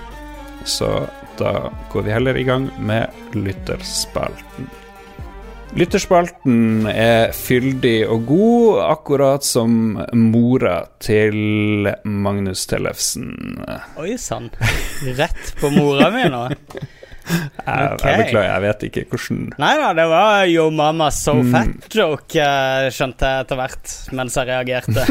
Så 0.67 0.89
da 1.39 1.69
går 1.93 2.03
vi 2.03 2.11
heller 2.11 2.35
i 2.35 2.43
gang 2.43 2.65
med 2.83 3.37
lytterspalten. 3.39 4.67
Lytterspalten 5.79 6.89
er 6.91 7.31
fyldig 7.31 8.01
og 8.11 8.27
god, 8.27 8.81
akkurat 8.89 9.47
som 9.47 9.95
mora 10.11 10.81
til 10.99 11.87
Magnus 12.03 12.67
Tellefsen. 12.67 13.31
Oi 14.03 14.19
sann. 14.19 14.51
Rett 15.15 15.55
på 15.61 15.71
mora 15.71 16.11
mi 16.11 16.27
nå. 16.35 16.49
Jeg, 17.25 17.91
Ok. 17.95 18.03
jeg 18.05 18.19
beklager, 18.21 18.49
jeg 18.51 18.61
vet 18.61 18.83
ikke 18.85 19.03
hvordan 19.09 19.39
Nei 19.57 19.71
da, 19.81 19.87
det 19.97 20.05
var 20.11 20.43
Yo 20.45 20.67
Mama 20.69 21.07
So 21.11 21.33
Mm. 21.41 21.51
Fat-joke, 21.55 22.35
eh, 22.37 22.89
skjønte 22.93 23.25
jeg 23.31 23.45
etter 23.45 23.57
hvert, 23.59 23.93
mens 24.15 24.35
jeg 24.37 24.47
reagerte. 24.47 25.01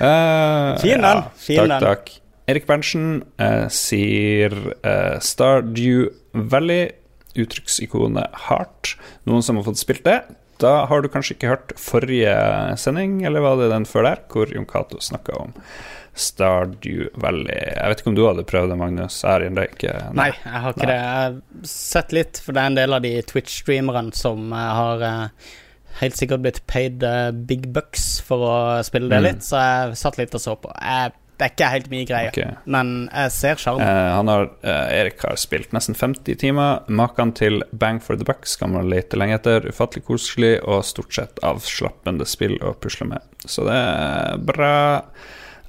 uh, 0.00 0.76
Fin 0.84 1.00
den, 1.06 1.22
fin 1.40 1.68
takk, 1.72 1.80
takk. 1.84 2.12
Erik 2.50 2.66
Berntsen 2.68 3.22
uh, 3.40 3.66
sier 3.72 4.52
uh, 4.84 5.16
Stardew 5.24 6.10
Valley, 6.34 6.90
uttrykksikonet 7.40 8.36
Heart. 8.48 8.94
Noen 9.26 9.42
som 9.42 9.56
har 9.58 9.64
fått 9.66 9.80
spilt 9.80 10.04
det? 10.06 10.20
Da 10.64 10.72
har 10.90 11.02
du 11.04 11.10
kanskje 11.12 11.36
ikke 11.36 11.50
hørt 11.52 11.74
forrige 11.80 12.34
sending, 12.80 13.20
eller 13.28 13.44
var 13.44 13.60
det 13.60 13.70
den 13.74 13.84
før 13.88 14.08
der, 14.10 14.22
hvor 14.32 14.50
Jon 14.54 14.66
Cato 14.70 15.00
snakka 15.04 15.36
om 15.44 15.52
Stardew 16.14 17.08
Valley. 17.18 17.56
Jeg 17.74 17.90
vet 17.90 18.00
ikke 18.02 18.10
om 18.12 18.16
du 18.18 18.22
hadde 18.28 18.44
prøvd 18.46 18.70
det, 18.70 18.78
Magnus? 18.78 19.16
Er 19.26 19.42
det 19.50 19.64
ikke 19.72 19.94
Nei, 20.14 20.28
jeg 20.30 20.62
har 20.62 20.70
ikke 20.76 20.86
Nei. 20.86 20.92
det. 20.92 21.00
Jeg 21.00 21.18
har 21.18 21.68
sett 21.74 22.14
litt, 22.14 22.38
for 22.44 22.54
det 22.54 22.62
er 22.62 22.70
en 22.72 22.78
del 22.78 22.94
av 22.96 23.02
de 23.04 23.12
Twitch-streamerne 23.32 24.14
som 24.14 24.52
eh, 24.54 24.70
har 24.78 25.02
eh, 25.08 25.50
helt 26.00 26.18
sikkert 26.18 26.44
blitt 26.46 26.62
paid 26.70 27.02
eh, 27.06 27.32
big 27.50 27.66
bucks 27.74 28.06
for 28.26 28.46
å 28.46 28.56
spille 28.86 29.10
det 29.10 29.20
Mm. 29.20 29.26
litt, 29.28 29.42
så 29.46 29.58
jeg 29.64 29.98
satt 30.04 30.18
litt 30.22 30.34
og 30.38 30.42
så 30.46 30.54
på. 30.62 30.70
Jeg, 30.78 31.14
det 31.34 31.46
er 31.46 31.52
ikke 31.52 31.68
helt 31.72 31.90
min 31.90 32.06
greie, 32.06 32.30
okay. 32.30 32.56
men 32.70 32.92
jeg 33.08 33.34
ser 33.34 33.60
sjarmen. 33.60 33.82
Eh, 33.82 34.10
han 34.14 34.30
har, 34.30 34.48
eh, 34.62 34.94
Erik 35.00 35.22
har 35.26 35.38
spilt 35.40 35.74
nesten 35.74 35.96
50 35.98 36.38
timer. 36.38 36.84
Maken 36.86 37.34
til 37.34 37.64
Bang 37.72 37.98
for 38.02 38.20
the 38.20 38.26
buck 38.26 38.46
skal 38.46 38.70
man 38.70 38.90
lete 38.92 39.18
lenge 39.18 39.40
etter. 39.40 39.66
Ufattelig 39.66 40.06
koselig 40.06 40.56
og 40.62 40.84
stort 40.86 41.16
sett 41.16 41.42
avslappende 41.42 42.26
spill 42.28 42.54
å 42.62 42.76
pusle 42.78 43.10
med. 43.10 43.26
Så 43.44 43.66
det 43.66 43.78
er 43.78 44.44
bra. 44.46 44.74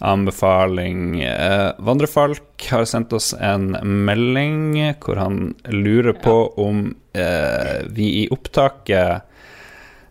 Anbefaling. 0.05 1.21
Eh, 1.23 1.71
Vandrefalk 1.77 2.67
har 2.69 2.83
sendt 2.85 3.13
oss 3.15 3.31
en 3.33 3.71
melding 4.05 4.75
hvor 4.99 5.21
han 5.21 5.53
lurer 5.71 6.13
på 6.19 6.35
om 6.61 6.89
eh, 7.15 7.85
vi 7.95 8.09
i 8.23 8.25
opptaket 8.33 9.23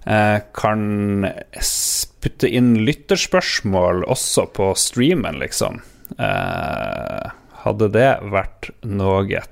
eh, 0.09 0.39
kan 0.57 1.29
putte 2.25 2.49
inn 2.49 2.75
lytterspørsmål 2.87 4.07
også 4.11 4.47
på 4.57 4.71
streamen, 4.81 5.39
liksom. 5.43 5.83
Eh, 6.17 7.31
hadde 7.65 7.91
det 7.93 8.11
vært 8.33 8.71
noe? 8.89 9.43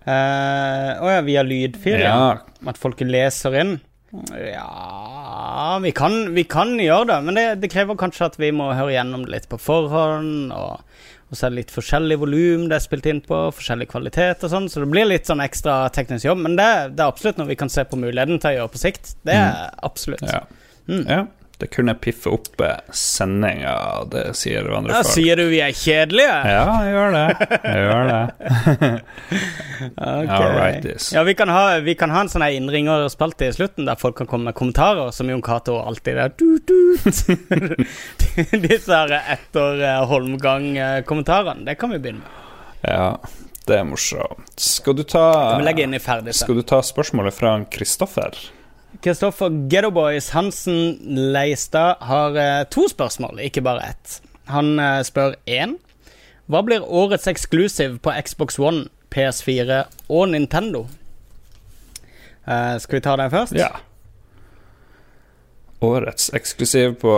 Eh, 0.00 0.90
Å 0.96 1.12
ja, 1.14 1.20
via 1.26 1.44
lydfil? 1.44 2.00
ja. 2.00 2.16
Ja, 2.16 2.68
At 2.70 2.80
folk 2.80 3.00
leser 3.04 3.56
inn? 3.60 3.78
Ja 4.40 5.78
vi 5.78 5.92
kan, 5.94 6.34
vi 6.34 6.44
kan 6.44 6.74
gjøre 6.80 7.06
det, 7.12 7.18
men 7.26 7.36
det, 7.38 7.46
det 7.62 7.70
krever 7.72 7.98
kanskje 7.98 8.26
at 8.30 8.38
vi 8.40 8.50
må 8.54 8.70
høre 8.74 8.94
gjennom 8.96 9.24
det 9.26 9.34
litt 9.36 9.48
på 9.50 9.58
forhånd. 9.60 10.50
Og, 10.50 10.80
og 11.30 11.38
så 11.38 11.46
er 11.46 11.52
det 11.52 11.60
litt 11.60 11.74
forskjellig 11.74 12.18
volum 12.20 12.66
det 12.70 12.78
er 12.80 12.84
spilt 12.84 13.06
inn 13.10 13.22
på, 13.24 13.42
forskjellig 13.54 13.86
kvalitet 13.92 14.42
og 14.46 14.52
sånn, 14.52 14.70
så 14.72 14.82
det 14.82 14.90
blir 14.92 15.08
litt 15.08 15.30
sånn 15.30 15.42
ekstra 15.44 15.84
teknisk 15.94 16.26
jobb. 16.26 16.42
Men 16.46 16.58
det, 16.58 16.70
det 16.96 17.04
er 17.04 17.12
absolutt 17.12 17.38
noe 17.40 17.50
vi 17.50 17.58
kan 17.60 17.72
se 17.72 17.86
på 17.86 18.00
muligheten 18.00 18.40
til 18.42 18.52
å 18.52 18.56
gjøre 18.58 18.74
på 18.74 18.82
sikt. 18.82 19.14
Det 19.26 19.36
er 19.36 19.68
absolutt. 19.86 20.26
ja. 20.26 20.42
Mm. 20.90 21.04
ja. 21.06 21.20
Det 21.60 21.68
kunne 21.74 21.92
piffe 22.00 22.30
opp 22.32 22.60
eh, 22.64 22.78
sendinga, 22.96 23.74
det 24.12 24.22
sier 24.38 24.62
du 24.64 24.70
andre 24.72 24.94
Ja, 24.94 24.98
Vandrefalk. 25.02 25.12
sier 25.12 25.36
du 25.36 25.42
vi 25.50 25.58
er 25.60 25.72
kjedelige? 25.76 26.36
Ja, 26.48 26.64
jeg 26.86 26.92
gjør 26.94 27.10
det. 27.16 27.28
Jeg 27.64 27.80
gjør 27.86 28.04
det. 28.10 28.22
Ok. 29.80 30.28
Alrighties. 30.36 31.06
Ja, 31.14 31.22
vi 31.24 31.34
kan, 31.34 31.48
ha, 31.48 31.78
vi 31.84 31.94
kan 31.96 32.10
ha 32.12 32.20
en 32.24 32.28
sånn 32.32 32.42
innringerspalte 32.44 33.46
i 33.48 33.52
slutten, 33.56 33.86
der 33.88 33.96
folk 34.00 34.16
kan 34.18 34.26
komme 34.28 34.44
med 34.50 34.54
kommentarer, 34.58 35.08
som 35.16 35.28
Jon 35.32 35.40
Cato 35.44 35.78
alltid 35.80 36.16
er. 36.20 36.30
Disse 38.66 38.92
her 38.92 39.10
etter 39.20 39.80
eh, 39.84 40.02
Holmgang-kommentarene. 40.10 41.64
Det 41.68 41.74
kan 41.80 41.88
vi 41.94 41.98
begynne 42.02 42.22
med. 42.24 42.30
Ja, 42.84 43.08
det 43.68 43.76
er 43.80 43.84
morsomt. 43.88 44.52
Skal 44.60 44.94
du 44.96 45.02
ta 45.04 45.24
Skal 46.32 46.56
du 46.60 46.64
ta 46.64 46.80
spørsmålet 46.84 47.34
fra 47.36 47.56
Kristoffer? 47.72 48.32
Kristoffer 49.00 49.50
Gettoboys 49.70 50.30
Hansen 50.34 50.98
Leistad 51.32 51.96
har 52.00 52.36
eh, 52.36 52.64
to 52.68 52.88
spørsmål, 52.90 53.40
ikke 53.40 53.62
bare 53.64 53.92
ett. 53.94 54.18
Han 54.50 54.78
eh, 54.82 55.00
spør 55.06 55.36
én. 55.48 55.76
Hva 56.50 56.64
blir 56.66 56.82
årets 56.82 57.28
eksklusiv 57.30 58.00
på 58.02 58.14
Xbox 58.26 58.58
One, 58.58 58.88
PS4 59.14 59.84
og 60.10 60.32
Nintendo? 60.32 60.88
Eh, 62.46 62.74
skal 62.82 62.98
vi 62.98 63.04
ta 63.06 63.14
den 63.20 63.30
først? 63.32 63.54
Ja. 63.56 63.70
Årets 65.80 66.26
eksklusiv 66.36 66.98
på 67.00 67.12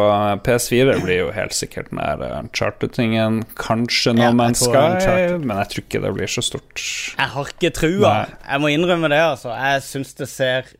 PS4 0.46 1.00
blir 1.02 1.16
jo 1.24 1.30
helt 1.34 1.54
sikkert 1.56 1.88
den 1.90 1.98
der 1.98 2.36
Uncharted-tingen. 2.36 3.40
Kanskje 3.58 4.12
No 4.14 4.28
Ja, 4.28 4.36
Man's 4.38 4.62
Sky, 4.62 5.40
men 5.42 5.56
jeg 5.64 5.72
tror 5.72 5.82
ikke 5.82 6.02
det 6.04 6.12
blir 6.14 6.30
så 6.30 6.44
stort. 6.46 6.84
Jeg 7.18 7.32
har 7.32 7.50
ikke 7.56 7.72
trua. 7.74 8.12
Nei. 8.12 8.36
Jeg 8.52 8.62
må 8.62 8.70
innrømme 8.70 9.10
det, 9.10 9.18
altså. 9.32 9.50
Jeg 9.56 9.82
syns 9.88 10.14
det 10.20 10.30
ser 10.30 10.70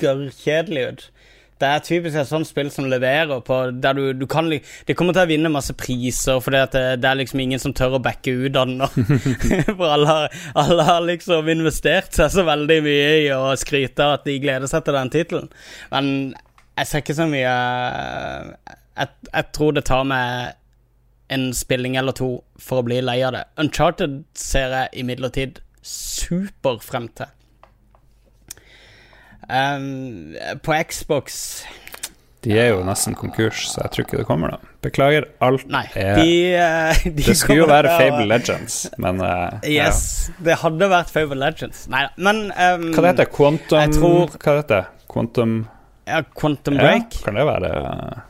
gørrkjedelig 0.00 0.84
ut. 0.88 1.06
Det 1.62 1.68
er 1.70 1.82
typisk 1.86 2.18
et 2.18 2.28
sånt 2.28 2.48
spill 2.48 2.68
som 2.74 2.88
leverer 2.90 3.38
på 3.46 3.56
der 3.78 3.94
du, 3.94 4.02
du 4.12 4.24
kan 4.26 4.50
Det 4.50 4.96
kommer 4.98 5.14
til 5.14 5.22
å 5.22 5.30
vinne 5.30 5.52
masse 5.52 5.72
priser, 5.78 6.40
fordi 6.42 6.64
det, 6.74 6.82
det 7.00 7.08
er 7.08 7.20
liksom 7.20 7.40
ingen 7.40 7.62
som 7.62 7.72
tør 7.76 7.96
å 7.96 8.02
backe 8.02 8.34
ut 8.34 8.58
av 8.58 8.66
den 8.66 8.80
nå. 8.82 8.88
For 9.78 9.86
alle, 9.86 10.16
alle 10.58 10.88
har 10.88 11.06
liksom 11.06 11.48
investert 11.54 12.12
seg 12.16 12.32
så 12.34 12.44
veldig 12.46 12.80
mye 12.84 13.12
i 13.22 13.30
å 13.36 13.54
skryte 13.60 14.10
at 14.16 14.26
de 14.26 14.40
gleder 14.42 14.70
seg 14.70 14.82
til 14.84 14.98
den 14.98 15.14
tittelen. 15.14 15.48
Men 15.94 16.10
jeg 16.74 16.90
ser 16.90 17.04
ikke 17.04 17.16
så 17.20 17.28
mye 17.30 17.54
jeg, 17.54 19.08
jeg 19.30 19.48
tror 19.54 19.78
det 19.78 19.86
tar 19.86 20.04
meg 20.10 20.58
en 21.34 21.48
spilling 21.56 21.96
eller 21.96 22.14
to 22.18 22.28
for 22.60 22.82
å 22.82 22.86
bli 22.86 22.98
lei 23.02 23.20
av 23.24 23.34
det. 23.36 23.44
Uncharted 23.62 24.22
ser 24.38 24.74
jeg 24.74 25.04
imidlertid 25.04 25.62
super 25.86 26.82
frem 26.82 27.08
til. 27.16 27.30
Um, 29.48 30.34
på 30.64 30.72
Xbox 30.88 31.64
De 32.44 32.54
er 32.60 32.70
jo 32.72 32.78
nesten 32.84 33.12
konkurs, 33.16 33.66
så 33.72 33.82
jeg 33.84 33.90
tror 33.92 34.04
ikke 34.06 34.18
det 34.22 34.26
kommer, 34.28 34.54
da. 34.54 34.72
Beklager, 34.84 35.26
alt 35.44 35.66
Nei, 35.72 35.82
er 35.96 36.18
de, 36.20 36.32
uh, 36.56 37.04
de 37.16 37.24
Det 37.28 37.36
skulle 37.36 37.62
jo 37.62 37.68
være 37.68 37.92
å- 37.92 37.98
Fable 38.00 38.26
Legends, 38.30 38.78
men 39.00 39.20
uh, 39.24 39.58
Yes, 39.68 40.30
det 40.44 40.58
hadde 40.60 40.88
vært 40.92 41.12
Fable 41.12 41.40
Legends. 41.40 41.86
Nei 41.92 42.04
da, 42.06 42.12
men 42.28 42.44
um. 42.52 42.86
Hva 42.96 43.06
heter 43.10 43.24
det? 43.24 43.30
Quantum 43.36 43.96
tror- 43.96 44.36
Hva 44.36 44.44
det 44.52 44.60
heter 44.62 44.86
Quantum 45.12 45.56
ja, 46.08 46.22
Quantum 46.36 46.76
Ja, 46.76 46.84
Break. 46.84 47.18
kan 47.24 47.36
det 47.40 47.44
være 47.48 47.70
uh, 47.80 48.22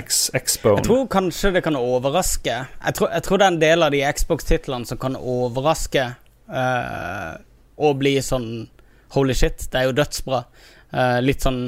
X-Bone? 0.00 0.78
Jeg 0.80 0.86
tror 0.86 1.06
kanskje 1.12 1.50
det 1.56 1.62
kan 1.66 1.76
overraske. 1.76 2.54
Jeg 2.86 2.94
tror, 2.96 3.10
jeg 3.12 3.24
tror 3.26 3.40
det 3.40 3.44
er 3.48 3.52
en 3.52 3.60
del 3.60 3.82
av 3.84 3.90
de 3.92 4.00
Xbox-titlene 4.16 4.88
som 4.88 5.00
kan 5.02 5.16
overraske 5.18 6.04
uh, 6.48 7.32
og 7.82 7.98
bli 8.00 8.14
sånn 8.24 8.48
Holy 9.12 9.34
shit, 9.36 9.68
det 9.72 9.80
er 9.80 9.88
jo 9.90 9.96
dødsbra. 9.96 10.44
Uh, 10.92 11.18
litt 11.24 11.44
sånn 11.44 11.62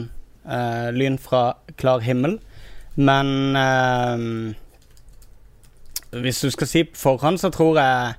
uh, 0.48 0.88
lyn 0.96 1.18
fra 1.20 1.54
klar 1.80 2.00
himmel. 2.04 2.38
Men 2.96 3.56
uh, 3.56 4.54
hvis 6.14 6.40
du 6.40 6.50
skal 6.54 6.70
si 6.70 6.84
på 6.88 6.98
forhånd, 6.98 7.40
så 7.42 7.50
tror 7.50 7.78
jeg 7.80 8.14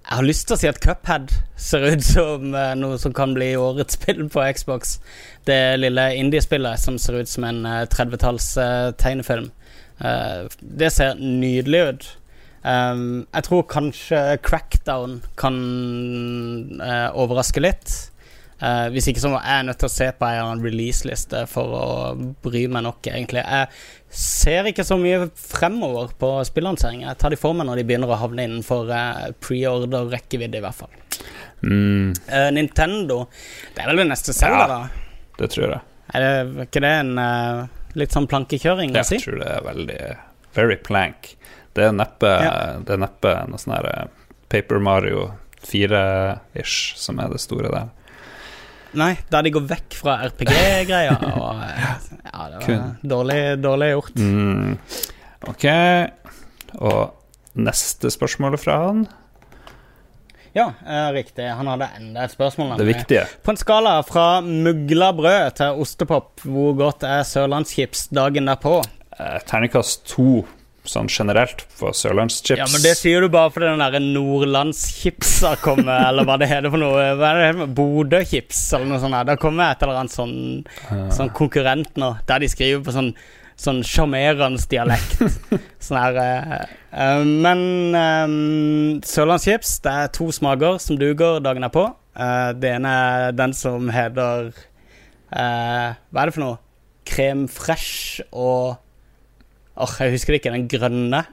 Jeg 0.00 0.16
har 0.16 0.24
lyst 0.24 0.46
til 0.48 0.56
å 0.56 0.58
si 0.58 0.66
at 0.66 0.80
Cuphead 0.80 1.28
ser 1.60 1.84
ut 1.92 2.02
som 2.02 2.54
noe 2.80 2.96
som 2.98 3.12
kan 3.14 3.34
bli 3.36 3.52
årets 3.54 3.94
spill 3.98 4.24
på 4.32 4.46
Xbox. 4.56 4.96
Det 5.46 5.76
lille 5.78 6.06
indiespillet 6.16 6.80
som 6.80 6.96
ser 6.98 7.20
ut 7.20 7.28
som 7.28 7.44
en 7.44 7.66
eh, 7.68 7.84
30-talls 7.86 8.56
eh, 8.58 8.90
tegnefilm. 8.98 9.50
Det 10.60 10.88
ser 10.90 11.20
nydelig 11.20 11.80
ut. 11.90 12.06
Jeg 12.64 13.44
tror 13.44 13.66
kanskje 13.68 14.38
Crackdown 14.42 15.18
kan 15.36 15.60
overraske 17.12 17.60
litt. 17.60 18.09
Eh, 18.60 18.86
hvis 18.92 19.06
ikke 19.08 19.22
så 19.22 19.30
er 19.38 19.60
jeg 19.60 19.66
nødt 19.70 19.78
til 19.80 19.88
å 19.88 19.92
se 19.94 20.06
på 20.20 20.28
en 20.36 20.60
release-liste 20.64 21.46
for 21.48 21.76
å 21.78 21.86
bry 22.44 22.66
meg 22.68 22.84
nok, 22.84 23.00
egentlig. 23.08 23.40
Jeg 23.40 23.68
ser 24.20 24.68
ikke 24.68 24.84
så 24.84 24.98
mye 25.00 25.30
fremover 25.38 26.12
på 26.20 26.32
spillansering. 26.44 27.06
Jeg 27.06 27.18
tar 27.22 27.32
de 27.32 27.38
for 27.40 27.56
meg 27.56 27.68
når 27.70 27.80
de 27.80 27.86
begynner 27.88 28.12
å 28.12 28.18
havne 28.20 28.44
innenfor 28.44 28.90
uh, 28.92 29.30
pre-order-rekkevidde, 29.40 30.60
i 30.60 30.64
hvert 30.66 30.80
fall. 30.82 30.92
Mm, 31.64 32.12
Uh, 32.32 32.48
Nintendo 32.56 33.26
Det 33.74 33.82
er 33.82 33.90
vel 33.90 33.98
det 34.00 34.06
neste 34.08 34.32
Zelda, 34.32 34.60
Ja. 34.60 34.66
da? 34.66 34.88
det 35.36 35.50
tror 35.52 35.66
jeg. 35.74 35.80
Er 36.16 36.20
det 36.24 36.64
ikke 36.68 36.80
det 36.84 36.92
en 37.02 37.10
uh, 37.20 37.66
litt 38.00 38.12
sånn 38.16 38.28
plankekjøring 38.30 38.94
å 38.96 39.04
si? 39.04 39.18
Jeg 39.18 39.26
tror 39.26 39.40
det 39.42 39.50
er 39.56 39.66
veldig 39.66 40.00
Very 40.56 40.76
plank. 40.76 41.34
Det 41.76 41.84
er 41.86 41.92
neppe, 41.94 42.30
Ja. 42.42 42.54
det 42.82 42.96
er 42.96 43.02
neppe 43.04 43.34
noe 43.48 43.60
sånn 43.60 43.76
her 43.76 44.08
Paper 44.50 44.80
Mario 44.82 45.28
4-ish 45.62 46.96
som 46.98 47.20
er 47.22 47.28
det 47.30 47.40
store 47.40 47.70
der. 47.70 47.90
Nei, 48.98 49.12
der 49.30 49.44
de 49.46 49.52
går 49.54 49.66
vekk 49.70 49.94
fra 50.00 50.16
RPG-greia. 50.26 51.14
eh, 51.22 51.86
Ja, 52.30 52.42
det 52.50 52.58
var 52.58 52.64
Kun. 52.66 52.84
dårlig, 53.02 53.40
dårlig 53.62 53.90
gjort. 53.92 54.16
Mm. 54.18 54.76
Ok. 55.50 55.66
Og 56.80 57.60
neste 57.60 58.10
spørsmål 58.10 58.58
fra 58.58 58.78
han. 58.88 59.04
Ja, 60.56 60.72
eh, 60.86 61.08
riktig. 61.14 61.46
Han 61.54 61.68
hadde 61.70 61.86
enda 62.00 62.24
et 62.26 62.34
spørsmål. 62.34 62.74
Det 62.80 62.86
viktige. 62.88 63.26
På 63.46 63.52
en 63.54 63.60
skala 63.60 64.00
fra 64.06 64.40
mugla 64.42 65.12
brød 65.14 65.54
til 65.60 65.82
ostepop, 65.84 66.42
hvor 66.42 66.74
godt 66.78 67.06
er 67.06 67.22
sørlandschips 67.26 68.08
dagen 68.14 68.50
derpå? 68.50 68.80
Eh, 69.14 69.38
terningkast 69.46 70.08
to 70.10 70.42
sånn 70.88 71.10
generelt 71.12 71.64
for 71.76 71.96
sørlandschips. 71.96 72.60
Ja, 72.60 72.68
men 72.70 72.84
Det 72.84 72.94
sier 72.98 73.24
du 73.24 73.28
bare 73.32 73.52
fordi 73.52 73.68
den 73.68 73.82
derre 73.82 74.00
nordlandschipsa 74.04 75.56
kommer, 75.64 76.04
eller 76.08 76.28
hva 76.28 76.38
det 76.40 76.50
heter 76.50 76.72
for 76.72 76.82
noe. 76.82 77.10
Hva 77.20 77.34
er 77.34 77.58
det? 77.60 77.68
Bodø-chips, 77.76 78.62
eller 78.76 78.92
noe 78.92 79.02
sånt. 79.02 79.18
der. 79.28 79.40
Kommer 79.40 79.74
et 79.74 79.84
eller 79.84 80.00
annet 80.00 80.16
sånn, 80.16 80.34
sånn 81.12 81.34
konkurrent 81.36 82.00
nå, 82.00 82.14
der 82.30 82.44
de 82.44 82.50
skriver 82.52 82.82
på 82.86 82.96
sånn 82.96 83.14
Sånn 83.60 83.82
sjarmerende 83.84 84.56
dialekt. 84.72 85.18
sånn 85.84 85.98
her 86.00 86.16
eh, 86.16 86.62
eh, 86.96 87.24
Men 87.28 87.58
um, 87.92 89.02
sørlandschips, 89.04 89.74
det 89.84 89.92
er 89.92 90.12
to 90.16 90.30
smaker 90.32 90.78
som 90.80 90.96
duger 90.96 91.42
dagen 91.44 91.68
på 91.68 91.82
Uh, 92.20 92.50
det 92.58 92.72
ene 92.74 92.90
er 92.90 93.32
den 93.38 93.52
som 93.54 93.86
heter 93.94 94.50
uh, 94.50 95.90
Hva 95.94 96.22
er 96.22 96.26
det 96.26 96.34
for 96.34 96.42
noe? 96.42 96.58
Krem 97.06 97.44
fresh 97.48 98.18
og 98.34 98.80
Åh, 99.80 99.94
jeg 100.04 100.16
husker 100.16 100.36
ikke. 100.36 100.52
Den 100.54 100.68
grønne. 100.70 101.24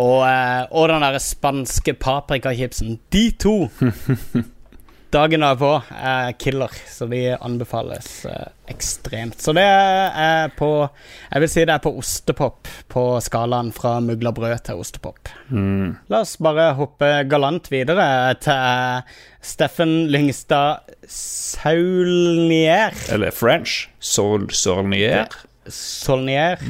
Og, 0.00 0.22
eh, 0.26 0.62
og 0.70 0.88
den 0.90 1.04
der 1.04 1.18
spanske 1.22 1.94
paprikachipsen. 1.98 2.98
De 3.12 3.30
to 3.38 3.68
dagen 5.14 5.42
derpå 5.42 5.70
er 5.90 6.32
killer, 6.38 6.70
så 6.86 7.06
de 7.10 7.20
anbefales 7.34 8.24
eh, 8.30 8.48
ekstremt. 8.70 9.40
Så 9.42 9.54
det 9.56 9.64
er 9.66 10.52
på 10.56 10.70
Jeg 10.86 11.42
vil 11.42 11.50
si 11.50 11.64
det 11.66 11.74
er 11.74 11.82
på 11.82 11.92
ostepop 11.98 12.70
på 12.90 13.04
skalaen 13.24 13.72
fra 13.74 13.98
muglabrød 14.04 14.64
til 14.66 14.82
ostepop. 14.82 15.30
Mm. 15.50 15.96
La 16.10 16.22
oss 16.22 16.36
bare 16.42 16.72
hoppe 16.78 17.10
galant 17.30 17.70
videre 17.72 18.34
til 18.42 19.02
Steffen 19.42 20.08
Lyngstad 20.12 20.94
Saulnier. 21.10 22.94
Eller 23.10 23.34
French. 23.34 23.88
Saul 23.98 24.50
Saulnier. 24.54 25.49
Solnier. 25.66 26.60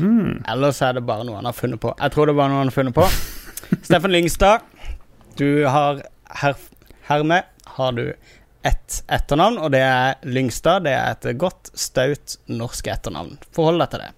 Eller 0.51 0.75
så 0.77 0.91
er 0.91 0.99
det 0.99 1.07
bare 1.07 1.25
noe 1.27 1.39
han 1.39 1.49
har 1.49 1.57
funnet 1.57 1.81
på. 1.83 1.93
Jeg 1.99 2.15
tror 2.15 2.31
det 2.31 2.37
bare 2.39 2.53
noe 2.53 2.63
han 2.65 2.73
har 2.73 2.77
funnet 2.77 2.97
på. 2.97 3.07
Steffen 3.87 4.13
Lyngstad, 4.13 4.67
du 5.39 5.65
har 5.71 6.03
her, 6.43 6.57
hermed 7.09 7.49
har 7.77 7.93
du 7.97 8.05
ett 8.67 9.03
etternavn, 9.09 9.59
og 9.63 9.71
det 9.73 9.81
er 9.85 10.19
Lyngstad. 10.29 10.85
Det 10.85 10.93
er 10.93 11.15
et 11.15 11.39
godt, 11.41 11.71
staut 11.79 12.37
norsk 12.51 12.91
etternavn. 12.93 13.39
Forhold 13.57 13.81
deg 13.81 13.95
til 13.95 14.03
det. 14.05 14.11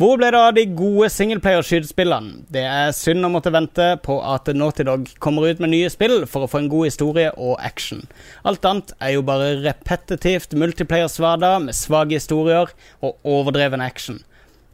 Hvor 0.00 0.16
ble 0.16 0.30
det 0.32 0.40
av 0.40 0.54
de 0.56 0.62
gode 0.72 1.10
singleplayer-skytespillene? 1.12 2.46
Det 2.52 2.62
er 2.64 2.94
synd 2.96 3.26
å 3.26 3.30
måtte 3.32 3.52
vente 3.52 3.90
på 4.04 4.16
at 4.24 4.48
Naughty 4.56 4.86
Dog 4.88 5.10
kommer 5.22 5.50
ut 5.50 5.60
med 5.60 5.74
nye 5.74 5.90
spill 5.92 6.24
for 6.30 6.46
å 6.46 6.48
få 6.48 6.62
en 6.62 6.70
god 6.72 6.88
historie 6.88 7.28
og 7.36 7.58
action. 7.60 8.06
Alt 8.48 8.64
annet 8.68 8.94
er 9.04 9.14
jo 9.18 9.24
bare 9.28 9.58
repetitivt 9.60 10.56
multiplayer-svada 10.56 11.58
med 11.66 11.76
svake 11.76 12.16
historier 12.16 12.72
og 13.04 13.20
overdreven 13.20 13.84
action. 13.84 14.22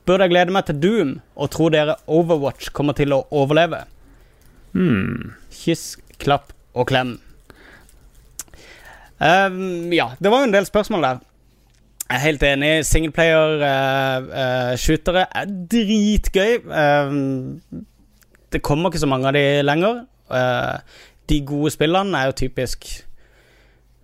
Burde 0.07 0.29
jeg 0.29 0.37
glede 0.37 0.55
meg 0.55 0.69
til 0.69 0.79
Doom 0.81 1.15
og 1.35 1.51
tro 1.53 1.67
dere 1.75 1.99
Overwatch 2.07 2.71
kommer 2.77 2.95
til 2.97 3.13
å 3.13 3.25
overleve? 3.35 3.83
Hmm. 4.73 5.35
Kyss, 5.53 5.97
klapp 6.23 6.55
og 6.79 6.89
klem. 6.93 7.17
Um, 9.19 9.91
ja, 9.91 10.13
det 10.23 10.31
var 10.31 10.45
jo 10.45 10.49
en 10.49 10.55
del 10.55 10.69
spørsmål 10.69 11.05
der. 11.05 11.25
Jeg 12.09 12.17
er 12.17 12.25
helt 12.25 12.43
enig. 12.43 12.87
Singleplayer-shootere 12.89 15.25
er 15.29 15.45
dritgøy. 15.73 16.53
Uh, 16.65 17.13
det 18.53 18.63
kommer 18.63 18.89
ikke 18.89 18.99
så 19.03 19.07
mange 19.11 19.29
av 19.29 19.33
de 19.37 19.63
lenger. 19.63 20.05
Eh, 20.33 20.77
de 21.29 21.47
gode 21.47 21.71
spillene 21.75 22.19
er 22.19 22.25
jo 22.31 22.39
typisk 22.45 22.87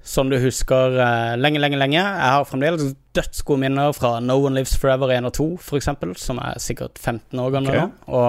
som 0.04 0.28
du 0.28 0.36
husker 0.36 0.98
eh, 1.00 1.36
lenge, 1.40 1.60
lenge, 1.62 1.78
lenge. 1.80 2.00
Jeg 2.00 2.32
har 2.36 2.44
fremdeles 2.44 2.94
dødsgode 3.16 3.60
minner 3.62 3.92
fra 3.96 4.20
No 4.20 4.44
One 4.44 4.54
Lives 4.58 4.76
Forever 4.78 5.08
1 5.16 5.24
og 5.30 5.34
2, 5.38 5.46
f.eks., 5.60 5.88
som 6.20 6.38
er 6.44 6.54
sikkert 6.60 6.98
15 6.98 7.38
år 7.40 7.50
gammel 7.50 7.70
okay. 7.70 7.80
nå. 7.80 7.88
Og 8.06 8.28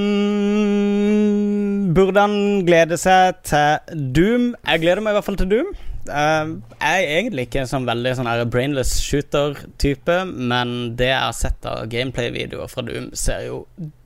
burde 1.93 2.23
han 2.23 2.65
glede 2.65 2.97
seg 3.01 3.43
til 3.45 4.01
Doom? 4.17 4.55
Jeg 4.65 4.81
gleder 4.85 5.03
meg 5.05 5.13
i 5.13 5.17
hvert 5.19 5.29
fall 5.29 5.41
til 5.41 5.51
Doom. 5.51 5.69
Uh, 6.09 6.47
jeg 6.81 7.05
er 7.05 7.11
egentlig 7.19 7.45
ikke 7.47 7.61
en 7.63 7.71
sånn 7.71 7.89
veldig 7.89 8.13
sånn 8.17 8.31
brainless 8.53 8.93
shooter-type, 9.05 10.17
men 10.33 10.69
det 10.97 11.11
jeg 11.11 11.25
har 11.27 11.37
sett 11.37 11.61
av 11.69 11.85
gameplay-videoer 11.93 12.69
fra 12.73 12.83
Doom, 12.87 13.07
ser 13.13 13.41
jo 13.51 13.57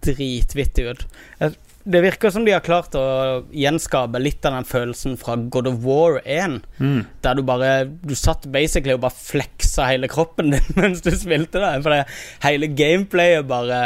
dritvittig 0.05 0.85
ut. 0.91 1.03
Jeg- 1.41 1.57
Det 1.85 2.01
virker 2.01 2.31
som 2.33 2.47
de 2.47 2.53
har 2.55 2.63
klart 2.65 2.95
å 2.97 3.45
gjenskape 3.53 4.17
litt 4.23 4.47
av 4.49 4.55
den 4.57 4.65
følelsen 4.65 5.19
fra 5.21 5.35
God 5.37 5.67
of 5.69 5.83
War 5.85 6.21
1 6.25 6.63
Mm. 6.81 7.03
der 7.23 7.35
du 7.37 7.43
bare 7.47 7.85
Du 8.03 8.15
satt 8.17 8.47
basically 8.51 8.95
og 8.97 9.03
bare 9.05 9.13
fleksa 9.15 9.85
hele 9.91 10.09
kroppen 10.09 10.51
din 10.55 10.71
mens 10.81 11.03
du 11.05 11.11
spilte 11.13 11.61
det. 11.61 11.83
For 11.85 11.93
det, 11.93 12.01
hele 12.47 12.71
gameplayet 12.73 13.47
bare 13.51 13.83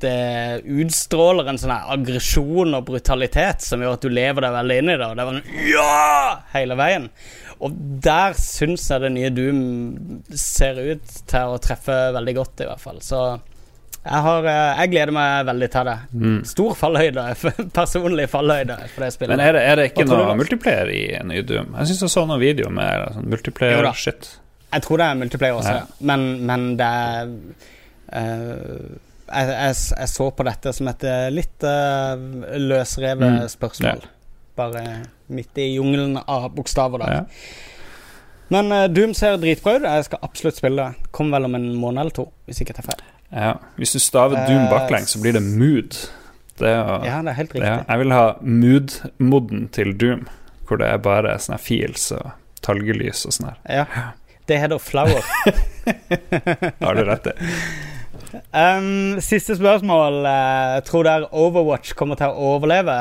Det 0.00 0.62
utstråler 0.64 1.50
en 1.50 1.58
sånn 1.58 1.74
aggresjon 1.74 2.78
og 2.78 2.86
brutalitet 2.88 3.66
som 3.66 3.82
gjør 3.82 3.98
at 3.98 4.06
du 4.06 4.08
lever 4.14 4.46
deg 4.46 4.56
veldig 4.60 4.78
inn 4.82 4.94
i 4.94 4.96
det. 5.00 5.10
Og 5.10 5.18
det 5.18 5.28
var 5.28 5.40
en 5.40 5.68
Ja! 5.68 6.40
hele 6.54 6.78
veien. 6.78 7.10
Og 7.58 7.74
der 8.04 8.36
syns 8.38 8.86
jeg 8.92 9.02
det 9.02 9.12
nye 9.16 9.30
Doom 9.34 9.60
ser 10.38 10.78
ut 10.94 11.14
til 11.26 11.54
å 11.54 11.58
treffe 11.62 11.96
veldig 12.14 12.34
godt, 12.38 12.62
i 12.62 12.68
hvert 12.70 12.82
fall. 12.84 13.00
Så 13.02 13.22
jeg, 14.04 14.20
har, 14.24 14.46
eh, 14.48 14.80
jeg 14.82 14.90
gleder 14.92 15.12
meg 15.12 15.46
veldig 15.50 15.68
til 15.74 15.88
det. 15.90 15.96
Mm. 16.14 16.36
Stor 16.48 16.74
fallhøyde, 16.78 17.24
personlig 17.78 18.28
fallhøyde 18.32 18.76
for 18.94 19.04
det 19.04 19.12
spillet. 19.16 19.34
Men 19.36 19.44
er 19.46 19.52
det, 19.58 19.62
er 19.68 19.80
det 19.82 19.86
ikke 19.90 20.06
Hva 20.08 20.18
noe 20.22 20.36
multiplayer 20.38 20.92
i 20.94 21.02
ny 21.28 21.42
Doom? 21.48 21.74
Jeg 21.80 21.90
syns 21.90 22.04
jeg 22.06 22.12
så 22.14 22.24
noen 22.28 22.40
videoer 22.42 22.72
med 22.78 23.08
sånn 23.16 23.26
Jo 23.26 23.32
multiplayer-shit. 23.34 24.30
Jeg 24.68 24.84
tror 24.84 25.00
det 25.00 25.08
er 25.10 25.18
multiplayer 25.22 25.58
også, 25.58 25.74
Ja. 25.80 25.84
men, 26.10 26.24
men 26.48 26.64
det 26.76 26.88
er 26.88 27.30
uh, 28.12 28.96
jeg, 29.28 29.48
jeg, 29.52 29.74
jeg 29.98 30.08
så 30.12 30.26
på 30.32 30.44
dette 30.48 30.72
som 30.72 30.88
et 30.88 31.04
eh, 31.04 31.26
litt 31.34 31.64
uh, 31.68 32.14
løsrevet 32.56 33.26
Mm. 33.28 33.48
spørsmål. 33.52 34.06
Bare 34.56 34.82
midt 35.28 35.58
i 35.60 35.66
jungelen 35.74 36.16
av 36.24 36.48
bokstaver 36.56 37.02
da. 37.02 37.08
Ja. 37.12 37.24
Men 38.48 38.72
uh, 38.72 38.86
Doom 38.88 39.12
ser 39.14 39.36
dritbra 39.40 39.76
ut. 39.76 39.84
Jeg 39.84 40.06
skal 40.08 40.24
absolutt 40.24 40.56
spille 40.56 40.80
det. 40.88 41.10
Kommer 41.12 41.36
vel 41.38 41.48
om 41.50 41.58
en 41.60 41.68
måned 41.76 42.00
eller 42.06 42.16
to, 42.16 42.24
hvis 42.48 42.62
ikke 42.64 42.72
jeg 42.72 42.80
tar 42.80 42.88
feil. 42.88 43.04
Ja. 43.32 43.54
Hvis 43.76 43.92
du 43.92 43.98
staver 44.00 44.46
Doom 44.48 44.64
Eh, 44.64 44.70
baklengs, 44.70 45.10
så 45.10 45.20
blir 45.20 45.32
det 45.36 45.42
mood. 45.42 45.96
Det 46.58 46.68
er 46.68 47.04
Ja, 47.04 47.22
det 47.22 47.28
er 47.28 47.38
helt 47.38 47.54
riktig. 47.54 47.68
Er, 47.68 47.84
Jeg 47.88 47.98
vil 47.98 48.12
ha 48.12 48.32
mood-moden 48.40 49.68
til 49.72 49.92
Doom, 49.98 50.26
hvor 50.66 50.76
det 50.76 50.88
er 50.88 50.96
bare 50.96 51.38
sånne 51.38 51.58
feels 51.58 52.10
og 52.12 52.30
talgelys 52.62 53.26
og 53.26 53.32
sånn 53.32 53.50
her. 53.50 53.58
Ja. 53.68 53.84
Det 54.48 54.58
heter 54.58 54.78
flower. 54.80 55.22
Har 56.84 56.94
du 56.94 57.04
rett 57.04 57.26
i. 57.26 57.32
Um, 58.52 59.20
siste 59.20 59.56
spørsmål. 59.56 60.24
Uh, 60.24 60.80
tror 60.84 61.04
dere 61.04 61.28
Overwatch 61.32 61.94
kommer 61.94 62.16
til 62.16 62.32
å 62.32 62.54
overleve? 62.56 62.96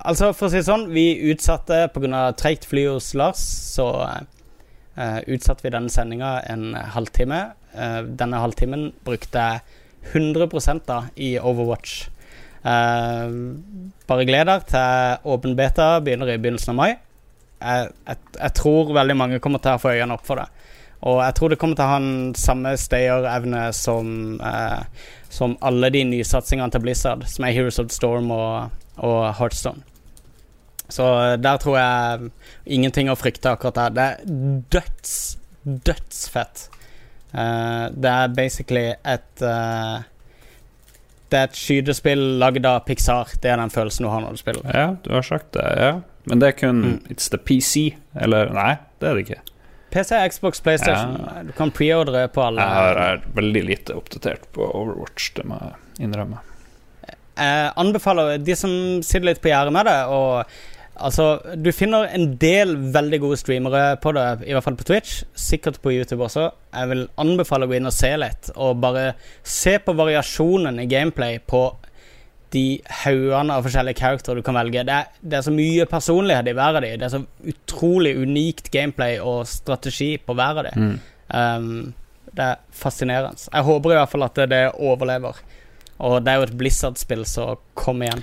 Altså, 0.00 0.32
for 0.32 0.48
å 0.48 0.50
si 0.50 0.60
det 0.60 0.66
sånn, 0.68 0.88
vi 0.94 1.32
utsatte 1.32 1.88
pga. 1.94 2.30
treigt 2.38 2.64
fly 2.68 2.86
hos 2.86 3.12
Lars, 3.14 3.42
så 3.74 3.88
uh, 4.06 5.20
utsatte 5.26 5.66
vi 5.66 5.72
denne 5.74 5.92
sendinga 5.92 6.38
en 6.48 6.74
halvtime. 6.94 7.50
Uh, 7.74 8.02
denne 8.18 8.40
halvtimen 8.42 8.90
brukte 9.06 9.44
jeg 9.44 9.60
100 10.14 10.80
da 10.86 11.02
i 11.16 11.36
Overwatch. 11.38 12.08
Uh, 12.60 13.56
bare 14.08 14.26
gled 14.28 14.48
dere 14.50 14.66
til 14.68 15.30
åpen 15.32 15.56
beta 15.56 15.94
begynner 16.04 16.34
i 16.34 16.40
begynnelsen 16.40 16.74
av 16.74 16.80
mai. 16.80 16.90
Jeg, 17.60 17.92
jeg, 18.08 18.16
jeg 18.38 18.56
tror 18.56 18.94
veldig 18.96 19.16
mange 19.16 19.40
kommer 19.44 19.60
til 19.62 19.76
å 19.76 19.80
få 19.80 19.94
øynene 19.94 20.16
opp 20.16 20.26
for 20.26 20.40
det. 20.40 20.48
Og 21.08 21.22
jeg 21.24 21.34
tror 21.36 21.48
det 21.48 21.58
kommer 21.60 21.78
til 21.78 21.86
å 21.86 21.92
ha 21.94 22.00
den 22.02 22.34
samme 22.36 22.74
stayerevne 22.76 23.62
som, 23.76 24.40
eh, 24.44 25.06
som 25.32 25.56
alle 25.64 25.88
de 25.94 26.02
nysatsingene 26.04 26.72
til 26.72 26.82
Blizzard, 26.84 27.24
som 27.28 27.46
er 27.46 27.54
Heroes 27.56 27.78
of 27.80 27.88
the 27.88 27.96
Storm 27.96 28.30
og, 28.30 28.74
og 28.98 29.34
Heartstone. 29.38 29.80
Så 30.90 31.06
eh, 31.22 31.36
der 31.40 31.56
tror 31.62 31.78
jeg 31.78 32.30
ingenting 32.66 33.08
å 33.08 33.16
frykte 33.16 33.54
akkurat 33.54 33.78
der. 33.78 33.96
Det 33.96 34.04
er 34.10 34.60
døds, 34.76 35.14
dødsfett. 35.64 36.68
Eh, 37.32 37.84
det 37.94 38.10
er 38.10 38.32
basically 38.34 38.86
et 39.06 39.42
uh, 39.44 40.00
Det 41.30 41.38
er 41.38 41.46
et 41.46 41.58
skytespill 41.58 42.22
lagd 42.42 42.66
av 42.66 42.80
Pixar. 42.88 43.30
Det 43.42 43.52
er 43.52 43.60
den 43.60 43.70
følelsen 43.70 44.06
du 44.06 44.10
har 44.10 44.24
når 44.24 44.34
du 44.34 44.40
spiller. 44.40 44.66
Ja, 44.74 44.88
du 45.04 45.12
har 45.14 45.22
sagt 45.22 45.52
det, 45.54 45.66
ja. 45.78 45.92
Men 46.26 46.42
det 46.42 46.48
er 46.48 46.58
kun 46.58 46.80
Mm. 46.82 46.98
It's 47.10 47.30
the 47.30 47.38
PC, 47.38 47.94
eller 48.18 48.50
Nei, 48.54 48.74
det 49.00 49.08
er 49.08 49.14
det 49.14 49.28
ikke. 49.28 49.40
PC, 49.90 50.14
Xbox, 50.30 50.60
PlayStation. 50.62 51.16
Du 51.46 51.52
kan 51.52 51.70
preordre 51.70 52.28
på 52.28 52.42
alle. 52.46 52.62
Jeg 52.62 52.98
er 53.14 53.22
veldig 53.34 53.62
lite 53.66 53.94
oppdatert 53.98 54.44
på 54.54 54.66
Overwatch, 54.66 55.32
det 55.36 55.44
må 55.50 55.58
jeg 55.58 56.06
innrømme. 56.06 56.38
Jeg 57.40 57.72
anbefaler 57.76 58.36
de 58.38 58.54
som 58.58 58.70
sitter 59.02 59.30
litt 59.30 59.40
på 59.42 59.48
gjerdet 59.48 59.72
med 59.72 59.86
det 59.88 59.98
og 60.12 60.44
Altså, 61.00 61.26
du 61.56 61.70
finner 61.72 62.10
en 62.14 62.34
del 62.40 62.74
veldig 62.94 63.20
gode 63.22 63.38
streamere 63.40 63.96
på 64.02 64.12
det, 64.16 64.24
i 64.46 64.54
hvert 64.54 64.66
fall 64.66 64.78
på 64.78 64.86
Twitch. 64.88 65.22
Sikkert 65.38 65.80
på 65.82 65.94
YouTube 65.94 66.24
også. 66.26 66.50
Jeg 66.74 66.90
vil 66.92 67.06
anbefale 67.20 67.66
å 67.66 67.70
gå 67.70 67.78
inn 67.78 67.88
og 67.88 67.94
se 67.96 68.10
litt, 68.20 68.50
og 68.56 68.82
bare 68.82 69.14
se 69.46 69.78
på 69.82 69.94
variasjonen 69.96 70.82
i 70.82 70.88
gameplay 70.90 71.40
på 71.40 71.64
de 72.50 72.64
haugene 73.04 73.54
av 73.54 73.66
forskjellige 73.66 74.00
karakterer 74.00 74.40
du 74.40 74.46
kan 74.46 74.58
velge. 74.58 74.82
Det 74.86 74.96
er, 74.96 75.10
det 75.22 75.38
er 75.38 75.46
så 75.46 75.54
mye 75.54 75.86
personlighet 75.90 76.50
i 76.50 76.54
hver 76.58 76.80
av 76.80 76.84
de. 76.84 76.92
Det 76.98 77.06
er 77.06 77.14
så 77.14 77.52
utrolig 77.52 78.16
unikt 78.18 78.72
gameplay 78.74 79.20
og 79.22 79.44
strategi 79.48 80.16
på 80.18 80.34
hver 80.34 80.62
av 80.62 80.66
de. 80.66 80.74
Mm. 80.74 80.98
Um, 81.30 82.26
det 82.34 82.46
er 82.52 82.60
fascinerende. 82.74 83.46
Jeg 83.46 83.66
håper 83.66 83.94
i 83.94 83.98
hvert 84.00 84.12
fall 84.12 84.26
at 84.26 84.38
det, 84.38 84.50
det 84.52 84.64
overlever. 84.78 85.38
Og 86.00 86.20
det 86.24 86.32
er 86.32 86.40
jo 86.40 86.48
et 86.48 86.58
Blizzard-spill, 86.58 87.24
så 87.28 87.52
kom 87.78 88.02
igjen. 88.02 88.22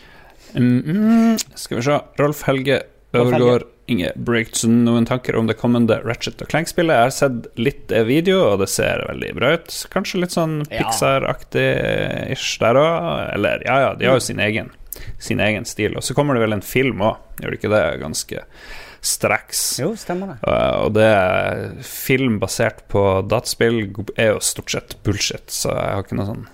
Mm, 0.56 1.38
skal 1.56 1.80
vi 1.80 1.84
se. 1.90 1.98
Rolf 2.22 2.46
Helge 2.48 2.84
Øvergård 3.14 3.62
Helge. 3.62 3.74
Inge 3.88 4.12
Breakton. 4.16 4.82
Noen 4.84 5.06
tanker 5.08 5.36
om 5.40 5.48
det 5.48 5.56
kommende 5.60 6.02
Ratchet 6.04 6.42
og 6.44 6.50
Clank-spillet? 6.52 6.92
Jeg 6.92 7.08
har 7.08 7.14
sett 7.16 7.46
litt 7.60 7.94
video, 8.08 8.42
og 8.52 8.60
det 8.60 8.68
ser 8.72 9.06
veldig 9.08 9.30
bra 9.38 9.54
ut. 9.56 9.78
Kanskje 9.94 10.20
litt 10.24 10.36
sånn 10.36 10.60
Pixar-aktig-ish 10.72 12.58
der 12.64 12.82
òg. 12.82 12.98
Eller 13.38 13.64
ja, 13.68 13.78
ja, 13.86 13.94
de 13.96 14.10
har 14.10 14.20
jo 14.20 14.26
sin 14.28 14.44
egen, 14.44 14.74
sin 15.24 15.40
egen 15.44 15.66
stil. 15.68 15.96
Og 15.96 16.04
så 16.04 16.18
kommer 16.18 16.36
det 16.36 16.44
vel 16.44 16.58
en 16.58 16.66
film 16.66 17.00
òg, 17.08 17.16
gjør 17.40 17.56
det 17.56 17.62
ikke 17.62 17.74
det? 17.78 17.86
Ganske 18.04 18.44
straks. 19.08 19.80
Jo, 19.80 19.94
stemmer 19.96 20.36
det. 20.36 20.38
Og 20.84 20.92
det 20.98 21.08
film 21.88 22.42
basert 22.44 22.84
på 22.92 23.04
dataspill 23.30 23.86
er 24.18 24.34
jo 24.34 24.44
stort 24.44 24.74
sett 24.74 24.98
bullshit, 25.08 25.48
så 25.54 25.72
jeg 25.72 25.96
har 25.96 26.04
ikke 26.04 26.20
noe 26.20 26.32
sånn 26.34 26.48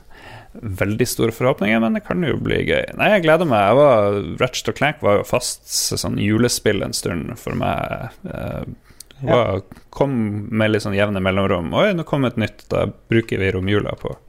veldig 0.61 1.07
store 1.09 1.33
forhåpninger, 1.35 1.79
men 1.81 1.97
det 1.97 2.03
kan 2.07 2.23
jo 2.25 2.37
bli 2.41 2.61
gøy. 2.67 2.83
Nei, 2.99 3.09
jeg 3.15 3.25
gleder 3.25 3.49
meg. 3.49 3.65
Jeg 3.65 3.79
var, 3.79 4.17
Ratchet 4.41 4.71
og 4.73 4.77
Clank 4.79 5.01
var 5.05 5.19
jo 5.19 5.27
fast 5.27 5.71
sånn 5.97 6.19
julespill 6.21 6.85
en 6.85 6.95
stund 6.95 7.33
for 7.41 7.57
meg. 7.57 8.13
Uh, 8.27 8.63
var, 9.23 9.63
kom 9.93 10.13
med 10.51 10.73
litt 10.73 10.85
sånn 10.85 10.97
jevne 10.97 11.23
mellomrom. 11.23 11.73
Oi, 11.79 11.89
nå 11.97 12.05
kom 12.07 12.27
et 12.27 12.39
nytt, 12.39 12.65
da 12.73 12.85
bruker 13.09 13.41
vi 13.41 13.51
romjula 13.55 13.95
på 13.99 14.13
å 14.13 14.19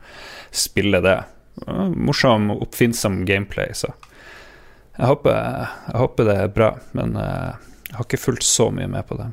spille 0.54 1.02
det. 1.04 1.18
Morsom 1.66 2.00
morsom, 2.08 2.50
oppfinnsom 2.64 3.22
gameplay, 3.28 3.70
så 3.78 3.92
jeg 4.94 5.06
håper, 5.10 5.36
jeg 5.90 5.98
håper 5.98 6.26
det 6.28 6.34
er 6.38 6.52
bra, 6.54 6.68
men 6.94 7.16
uh, 7.18 7.54
jeg 7.88 7.98
har 7.98 8.06
ikke 8.06 8.22
fulgt 8.22 8.46
så 8.46 8.70
mye 8.74 8.90
med 8.90 9.06
på 9.08 9.18
det. 9.18 9.28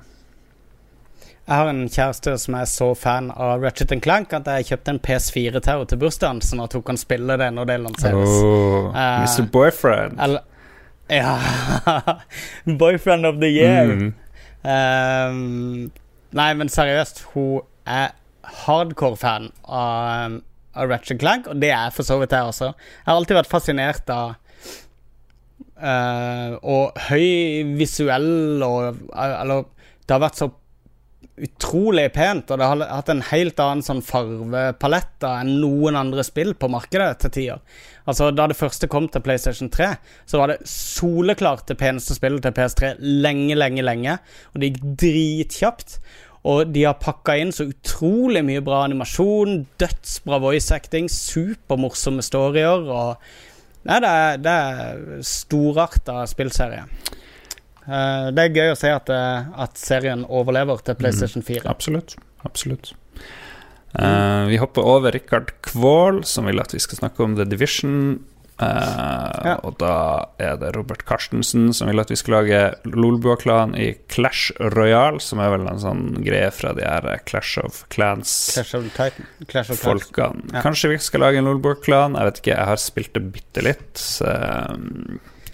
Jeg 1.47 1.57
har 1.57 1.69
en 1.71 1.87
kjæreste 1.89 2.35
som 2.39 2.55
er 2.55 2.67
så 2.69 2.91
fan 2.95 3.31
av 3.33 3.63
Ratchet 3.65 3.91
Clank 4.03 4.33
at 4.37 4.47
jeg 4.47 4.67
kjøpte 4.69 4.93
en 4.93 4.99
PS4 5.03 5.57
til 5.57 5.71
henne 5.71 5.87
til 5.89 5.99
bursdagen, 5.99 6.41
sånn 6.45 6.61
at 6.63 6.75
hun 6.77 6.83
kan 6.85 6.99
spille 7.01 7.37
det 7.41 7.49
når 7.55 7.69
det 7.71 7.77
lanseres. 7.81 8.35
Oh, 8.45 8.91
uh, 8.93 9.23
Mr. 9.25 9.47
Boyfriend. 9.51 10.21
Eller 10.21 10.47
Ja 11.11 11.33
Boyfriend 12.83 13.25
of 13.27 13.41
the 13.41 13.49
year. 13.49 13.89
Mm. 13.89 14.13
Ehm, 14.63 15.89
nei, 16.37 16.51
men 16.55 16.69
seriøst, 16.71 17.25
hun 17.33 17.65
er 17.89 18.13
hardcore-fan 18.61 19.49
av, 19.65 20.37
av 20.77 20.93
Ratchet 20.93 21.19
Clank, 21.19 21.49
og 21.51 21.59
det 21.61 21.73
er 21.73 21.91
for 21.91 22.07
så 22.07 22.19
vidt 22.21 22.37
jeg 22.37 22.53
også. 22.53 22.71
Jeg 23.01 23.09
har 23.09 23.17
alltid 23.17 23.41
vært 23.41 23.51
fascinert 23.51 24.13
av 24.13 24.37
uh, 25.81 26.55
Og 26.61 27.05
høy 27.09 27.75
visuell 27.79 28.61
og 28.63 29.01
Eller 29.17 29.65
det 30.05 30.15
har 30.15 30.21
vært 30.23 30.39
så 30.39 30.49
utrolig 31.41 32.07
pent, 32.13 32.51
og 32.51 32.59
det 32.59 32.67
har 32.67 32.81
hatt 32.91 33.09
en 33.11 33.23
helt 33.31 33.59
annen 33.63 33.83
sånn 33.85 34.01
farvepalett 34.05 35.25
enn 35.25 35.53
noen 35.61 35.97
andre 35.97 36.25
spill 36.27 36.53
på 36.59 36.69
markedet 36.71 37.13
til 37.23 37.33
tider. 37.37 37.61
Altså, 38.09 38.31
da 38.35 38.47
det 38.49 38.57
første 38.59 38.89
kom 38.91 39.07
til 39.11 39.23
PlayStation 39.23 39.71
3, 39.71 39.93
så 40.29 40.41
var 40.41 40.51
det 40.51 40.65
soleklart 40.69 41.67
det 41.71 41.79
peneste 41.79 42.17
spillet 42.17 42.43
til 42.45 42.55
PS3 42.57 42.95
lenge, 42.99 43.55
lenge, 43.57 43.85
lenge, 43.85 44.17
og 44.51 44.61
det 44.61 44.73
gikk 44.73 44.83
dritkjapt. 45.05 45.97
Og 46.51 46.71
de 46.73 46.87
har 46.87 46.97
pakka 46.97 47.35
inn 47.37 47.53
så 47.53 47.67
utrolig 47.69 48.41
mye 48.45 48.63
bra 48.65 48.81
animasjon, 48.87 49.61
dødsbra 49.81 50.39
voice 50.41 50.73
acting, 50.73 51.09
supermorsomme 51.11 52.25
storyer 52.25 52.89
og 52.89 53.31
Nei, 53.81 53.95
det 53.97 54.09
er, 54.13 54.35
det 54.37 54.51
er 54.53 55.21
storarta 55.25 56.19
spillserie. 56.29 56.83
Eh, 57.87 58.27
det 58.35 58.43
er 58.45 58.55
gøy 58.55 58.71
å 58.73 58.77
se 58.77 58.91
at, 58.93 59.09
eh, 59.09 59.45
at 59.65 59.77
serien 59.77 60.25
overlever 60.29 60.81
til 60.85 60.95
PlayStation 60.95 61.41
4. 61.43 61.65
Absolutt. 61.69 62.15
Absolutt. 62.45 62.93
Uh, 63.91 64.47
vi 64.47 64.55
hopper 64.61 64.85
over 64.87 65.11
Rikard 65.11 65.49
Kvål, 65.67 66.21
som 66.25 66.45
vil 66.47 66.61
at 66.63 66.71
vi 66.71 66.79
skal 66.79 67.01
snakke 67.01 67.25
om 67.25 67.35
The 67.35 67.43
Division. 67.45 68.23
Eh, 68.61 69.55
Og 69.65 69.73
da 69.81 70.27
er 70.39 70.55
det 70.61 70.75
Robert 70.75 71.01
Carstensen 71.09 71.71
som 71.73 71.89
vil 71.89 71.99
at 71.99 72.11
vi 72.13 72.17
skal 72.19 72.35
lage 72.37 72.59
Lolbua-klan 72.85 73.73
i 73.75 73.95
Clash 74.07 74.51
Royale, 74.59 75.19
som 75.19 75.41
er 75.41 75.49
vel 75.55 75.65
en 75.67 75.81
sånn 75.81 76.03
greie 76.23 76.51
fra 76.53 76.71
de 76.77 76.85
her 76.85 77.07
Clash 77.25 77.57
of 77.63 77.81
Clans. 77.89 78.29
Clash 78.53 78.75
of 78.77 78.85
Titan. 78.93 79.25
Clash 79.49 79.73
of 79.73 79.81
Clans. 79.81 80.05
folkene. 80.05 80.45
Ja. 80.53 80.61
Kanskje 80.61 80.93
vi 80.93 80.99
skal 81.01 81.25
lage 81.25 81.41
en 81.41 81.49
Lolbua-klan, 81.49 82.13
jeg 82.19 82.29
vet 82.29 82.41
ikke, 82.43 82.53
jeg 82.55 82.69
har 82.69 82.81
spilt 82.85 83.13
det 83.17 83.25
bitte 83.33 83.65
litt. 83.65 84.05
eh, 84.29 84.75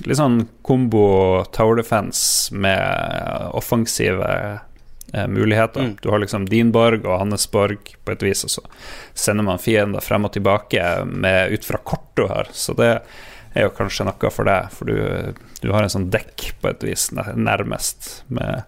litt 0.06 0.20
sånn 0.20 0.42
kombo 0.66 1.46
Tower 1.56 1.80
Defense 1.80 2.54
med 2.56 3.50
offensive 3.58 4.28
eh, 5.14 5.28
muligheter. 5.28 5.88
Mm. 5.90 5.96
Du 6.02 6.10
har 6.10 6.22
liksom 6.22 6.46
din 6.50 6.72
borg 6.76 7.06
og 7.08 7.20
hans 7.24 7.48
borg 7.52 7.96
på 8.06 8.14
et 8.14 8.26
vis, 8.26 8.44
og 8.46 8.54
så 8.58 8.66
sender 9.18 9.48
man 9.48 9.62
fiender 9.62 10.04
frem 10.04 10.28
og 10.28 10.36
tilbake 10.36 10.84
med, 11.06 11.54
ut 11.54 11.66
fra 11.66 11.82
kort 11.84 12.10
du 12.20 12.28
har. 12.30 12.52
Så 12.54 12.76
det 12.78 12.92
er 13.58 13.68
jo 13.68 13.74
kanskje 13.78 14.06
noe 14.08 14.32
for 14.34 14.50
deg, 14.50 14.72
for 14.74 14.90
du, 14.90 15.38
du 15.64 15.72
har 15.74 15.84
en 15.84 15.94
sånn 15.94 16.10
dekk 16.14 16.52
på 16.62 16.72
et 16.72 16.88
vis, 16.92 17.10
nærmest, 17.16 18.12
med 18.28 18.66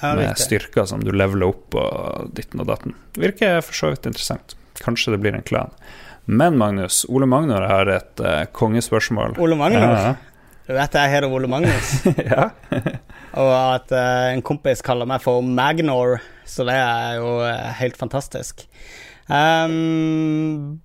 Ja, 0.00 0.14
med 0.16 0.38
styrker 0.40 0.86
som 0.88 1.02
du 1.04 1.10
leveler 1.12 1.50
opp 1.50 1.74
og 1.76 2.30
ditten 2.36 2.62
og 2.62 2.70
datten. 2.70 2.94
Virker 3.20 3.58
for 3.60 3.76
så 3.76 3.90
vidt 3.92 4.06
interessant. 4.08 4.54
Kanskje 4.80 5.12
det 5.12 5.18
blir 5.20 5.34
en 5.36 5.44
klan. 5.44 5.74
Men 6.30 6.56
Magnus, 6.56 7.02
Ole 7.08 7.26
Magnor 7.26 7.66
har 7.66 7.90
et 7.90 8.22
uh, 8.22 8.44
kongespørsmål. 8.56 9.34
Ole 9.42 9.58
Magnus. 9.58 9.82
Ja, 9.82 10.14
Du 10.70 10.76
vet 10.76 10.94
jeg 10.94 11.10
heter 11.10 11.32
Ole 11.34 11.48
Magnus, 11.50 11.96
ja. 12.30 12.44
og 13.34 13.48
at 13.58 13.90
uh, 13.90 14.28
en 14.30 14.42
kompis 14.46 14.84
kaller 14.86 15.08
meg 15.10 15.18
for 15.24 15.42
Magnor, 15.42 16.20
så 16.46 16.62
det 16.68 16.76
er 16.78 17.16
jo 17.18 17.32
uh, 17.42 17.72
helt 17.80 17.98
fantastisk. 17.98 18.62
Um, 19.26 20.78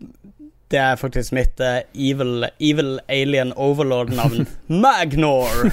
det 0.74 0.82
er 0.82 0.98
faktisk 0.98 1.36
mitt 1.38 1.62
uh, 1.62 1.86
evil, 1.94 2.48
evil 2.58 2.96
alien 3.14 3.54
overlord-navn. 3.54 4.50
Magnor! 4.88 5.70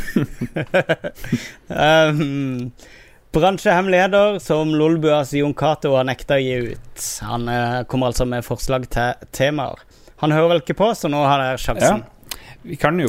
um, 1.73 2.69
bransjehemmeligheter 3.33 4.43
som 4.45 4.77
Lolbuas 4.77 5.33
Jon 5.41 5.57
Cato 5.57 5.97
har 5.97 6.05
nekta 6.05 6.37
å 6.37 6.45
gi 6.45 6.75
ut. 6.75 7.11
Han 7.33 7.49
uh, 7.49 7.83
kommer 7.89 8.13
altså 8.13 8.29
med 8.29 8.45
forslag 8.45 8.91
til 8.93 9.31
temaer. 9.33 9.81
Han 10.21 10.37
hører 10.37 10.59
vel 10.59 10.67
ikke 10.67 10.83
på, 10.85 10.93
så 10.93 11.09
nå 11.09 11.25
har 11.25 11.41
dere 11.41 11.63
sjansen. 11.65 12.05
Ja, 12.05 12.59
Vi 12.69 12.77
kan 12.77 13.01
jo 13.01 13.09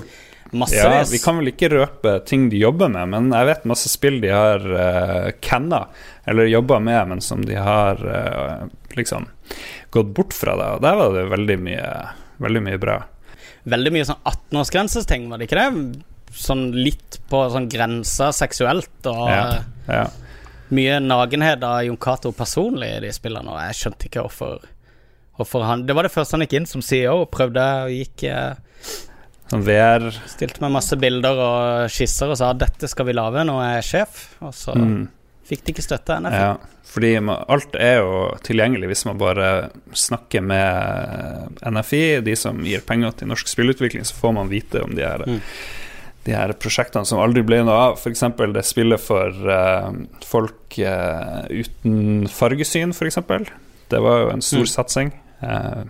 Massevis. 0.54 0.84
ja, 0.84 1.04
Vi 1.12 1.20
kan 1.24 1.38
vel 1.40 1.50
ikke 1.52 1.70
røpe 1.74 2.14
ting 2.30 2.48
de 2.52 2.60
jobber 2.62 2.92
med, 2.94 3.10
men 3.10 3.32
jeg 3.34 3.50
vet 3.50 3.66
masse 3.70 3.90
spill 3.92 4.20
de 4.24 4.30
har 4.34 4.64
uh, 4.70 5.32
canna, 5.42 5.84
eller 6.30 6.46
jobba 6.52 6.80
med, 6.80 7.08
men 7.14 7.22
som 7.26 7.42
de 7.46 7.56
har 7.60 8.00
uh, 8.06 8.68
liksom 8.96 9.28
gått 9.94 10.14
bort 10.16 10.34
fra 10.38 10.56
det. 10.60 10.70
Og 10.78 10.82
der 10.86 10.96
var 11.00 11.14
det 11.18 11.26
veldig 11.34 11.58
mye, 11.66 11.90
veldig 12.46 12.62
mye 12.70 12.82
bra. 12.82 13.00
veldig 13.70 13.92
mye 13.96 14.06
sånn 14.06 14.22
18-årsgrensesting, 14.28 15.30
var 15.32 15.40
det 15.40 15.48
ikke 15.50 15.62
det? 15.62 16.04
Sånn 16.34 16.68
litt 16.76 17.20
på 17.30 17.44
sånn 17.54 17.70
grensa 17.70 18.32
seksuelt 18.34 19.06
og 19.12 19.30
Ja. 19.30 19.64
Ja. 19.88 20.06
mye 20.74 21.00
nagenhet 21.00 21.64
av 21.64 21.84
Jon 21.86 21.98
Cato 21.98 22.32
personlig 22.34 22.90
i 22.98 23.00
de 23.06 23.12
spillene, 23.14 23.52
og 23.54 23.60
jeg 23.62 23.78
skjønte 23.80 24.08
ikke 24.10 24.24
hvorfor, 24.26 24.64
hvorfor 25.38 25.64
han 25.68 25.86
Det 25.86 25.96
var 25.96 26.04
det 26.08 26.12
første 26.14 26.34
han 26.38 26.42
gikk 26.46 26.54
inn 26.60 26.66
som 26.70 26.82
CEO 26.82 27.22
og 27.24 27.32
prøvde 27.32 27.64
og 27.86 27.94
gikk 27.94 28.24
eh, 28.30 28.56
Sånn 29.54 29.66
VR 29.68 30.08
Stilte 30.32 30.64
med 30.64 30.74
masse 30.74 30.98
bilder 31.00 31.38
og 31.44 31.92
skisser 31.94 32.32
og 32.34 32.40
sa 32.40 32.54
'dette 32.58 32.90
skal 32.90 33.06
vi 33.06 33.14
lage 33.14 33.44
når 33.46 33.60
jeg 33.62 33.78
er 33.78 33.90
sjef', 33.90 34.24
og 34.42 34.54
så 34.58 34.74
mm. 34.74 35.04
fikk 35.46 35.64
de 35.66 35.76
ikke 35.76 35.86
støtte 35.86 36.18
NFI. 36.24 36.42
Ja, 36.42 36.56
fordi 36.94 37.12
alt 37.22 37.78
er 37.78 37.96
jo 38.02 38.18
tilgjengelig 38.46 38.90
hvis 38.92 39.06
man 39.10 39.22
bare 39.22 39.70
snakker 39.94 40.42
med 40.42 41.62
NFI, 41.70 42.22
de 42.26 42.36
som 42.40 42.60
gir 42.66 42.82
penger 42.86 43.16
til 43.20 43.30
norsk 43.32 43.48
spillutvikling, 43.52 44.06
så 44.06 44.18
får 44.18 44.36
man 44.40 44.52
vite 44.52 44.84
om 44.84 44.96
de 44.98 45.06
her 45.06 45.24
Mm. 45.28 45.40
de 46.26 46.32
her 46.32 46.54
prosjektene 46.54 47.06
som 47.06 47.20
aldri 47.20 47.42
ble 47.44 47.64
noe 47.64 47.76
av. 47.76 47.98
F.eks. 48.00 48.22
det 48.54 48.64
spillet 48.64 49.00
for 49.00 49.28
uh, 49.28 49.92
folk 50.24 50.78
uh, 50.80 51.44
uten 51.52 52.30
fargesyn, 52.32 52.94
f.eks. 52.96 53.18
Det 53.92 54.00
var 54.02 54.22
jo 54.22 54.30
en 54.32 54.42
stor 54.42 54.64
Mm. 54.64 54.72
satsing. 54.72 55.12
Eh, 55.44 55.84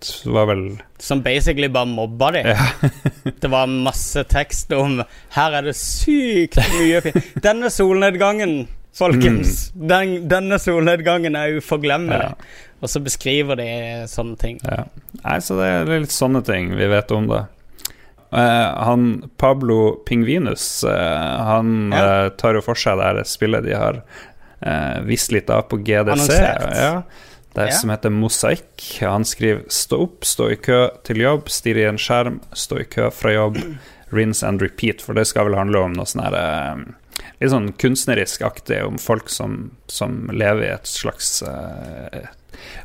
det 0.00 0.32
var 0.32 0.48
vel 0.50 0.64
Som 0.98 1.22
basically 1.22 1.68
bare 1.68 1.88
mobba 1.88 2.30
de. 2.30 2.42
Ja. 2.48 2.66
det 3.40 3.50
var 3.52 3.66
masse 3.66 4.24
tekst 4.24 4.72
om 4.72 5.02
Her 5.36 5.56
er 5.60 5.68
det 5.68 5.76
sykt 5.78 6.58
mye 6.78 7.02
fint. 7.04 7.30
Denne 7.44 7.70
solnedgangen, 7.72 8.64
folkens. 8.96 9.70
Den, 9.74 10.28
denne 10.30 10.58
solnedgangen 10.60 11.38
er 11.38 11.60
uforglemmelig. 11.60 12.32
Ja. 12.32 12.66
Og 12.80 12.88
så 12.88 13.02
beskriver 13.04 13.60
de 13.60 13.70
sånne 14.08 14.36
ting. 14.40 14.60
Ja. 14.64 14.86
Nei, 15.20 15.38
så 15.44 15.58
det 15.60 15.68
er 15.68 15.90
litt 15.92 16.14
sånne 16.14 16.40
ting 16.46 16.72
vi 16.78 16.88
vet 16.90 17.12
om 17.12 17.28
det. 17.30 17.44
Uh, 18.30 18.38
han 18.86 19.06
Pablo 19.42 19.98
Pingvinus, 20.06 20.84
uh, 20.86 21.40
han 21.48 21.90
eh, 21.90 22.28
tar 22.38 22.54
jo 22.54 22.60
for 22.62 22.78
seg 22.78 23.00
det 23.02 23.24
spillet 23.26 23.66
de 23.66 23.74
har 23.74 24.04
visst 25.08 25.32
litt 25.32 25.48
av 25.48 25.62
på 25.70 25.78
GDC, 25.80 26.12
Annonsert. 26.12 26.74
ja, 26.76 26.98
det 27.54 27.66
Ja. 27.66 27.72
som 27.72 27.90
heter 27.90 28.10
Mosaikk. 28.10 29.00
Han 29.00 29.24
skriver 29.24 29.62
'stå 29.68 30.02
opp, 30.02 30.24
stå 30.24 30.50
i 30.52 30.56
kø 30.56 30.88
til 31.04 31.16
jobb, 31.20 31.48
stirre 31.50 31.80
i 31.80 31.88
en 31.88 31.98
skjerm, 31.98 32.40
stå 32.52 32.80
i 32.80 32.84
kø 32.84 33.10
fra 33.10 33.30
jobb', 33.30 33.78
rinse 34.12 34.46
and 34.46 34.62
repeat, 34.62 35.02
for 35.02 35.14
det 35.14 35.26
skal 35.26 35.44
vel 35.46 35.54
handle 35.58 35.78
om 35.78 35.92
noe 35.92 36.04
sånn 36.06 36.22
her 36.24 36.34
eh, 36.34 36.84
Litt 37.40 37.50
sånn 37.50 37.72
kunstnerisk 37.76 38.42
aktig 38.42 38.82
om 38.84 38.98
folk 38.98 39.28
som, 39.28 39.70
som 39.86 40.28
lever 40.32 40.62
i 40.62 40.72
et 40.74 40.86
slags 40.86 41.42
uh, 41.42 42.26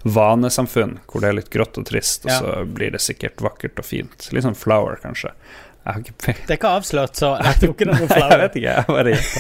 vanesamfunn 0.04 1.00
hvor 1.08 1.22
det 1.24 1.30
er 1.30 1.38
litt 1.40 1.50
grått 1.54 1.78
og 1.80 1.86
trist, 1.86 2.26
og 2.26 2.32
Ja. 2.32 2.40
så 2.40 2.66
blir 2.66 2.92
det 2.92 3.02
sikkert 3.02 3.38
vakkert 3.42 3.80
og 3.80 3.86
fint. 3.86 4.30
Litt 4.32 4.44
sånn 4.44 4.56
flower, 4.56 4.96
kanskje. 5.02 5.32
Jeg 5.86 5.94
har 5.94 6.00
ikke 6.02 6.34
Det 6.34 6.50
er 6.50 6.58
ikke 6.58 6.74
avslørt, 6.80 7.14
så 7.20 7.28
jeg 7.46 7.54
tror 7.62 7.72
ikke 7.76 7.86
det 7.86 7.94
er 7.94 8.02
noe 8.02 8.10
Jeg 8.26 8.40
vet 8.42 8.54
ikke, 8.60 8.74
jeg 8.74 8.86
bare 8.90 9.10
gjetta. 9.14 9.40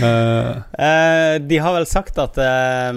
uh, 0.06 0.70
Eh, 0.80 1.40
de 1.40 1.58
har 1.58 1.72
vel 1.74 1.86
sagt 1.86 2.18
at 2.22 2.38
eh, 2.40 2.92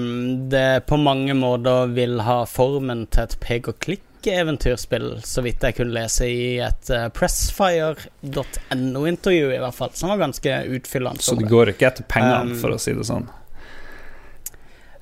det 0.51 0.83
på 0.87 0.97
mange 1.01 1.33
måter 1.35 1.87
vil 1.95 2.19
ha 2.23 2.45
formen 2.49 3.05
til 3.11 3.23
et 3.25 3.39
pek 3.43 3.67
og 3.71 3.75
klikk-eventyrspill, 3.83 5.07
så 5.25 5.41
vidt 5.45 5.63
jeg 5.65 5.75
kunne 5.79 5.93
lese 5.97 6.25
i 6.29 6.59
et 6.63 6.89
uh, 6.93 7.07
pressfire.no-intervju, 7.17 9.47
i 9.51 9.61
hvert 9.63 9.75
fall, 9.75 9.91
som 9.97 10.09
var 10.13 10.17
ganske 10.23 10.51
utfyllende. 10.77 11.21
så 11.21 11.31
det 11.35 11.43
det. 11.47 11.51
går 11.51 11.65
ikke 11.73 11.87
etter 11.89 12.03
pengene, 12.07 12.53
Um, 12.53 12.59
for 12.61 12.69
å 12.75 12.77
si 12.81 12.91
det 12.95 13.05
sånn. 13.09 13.27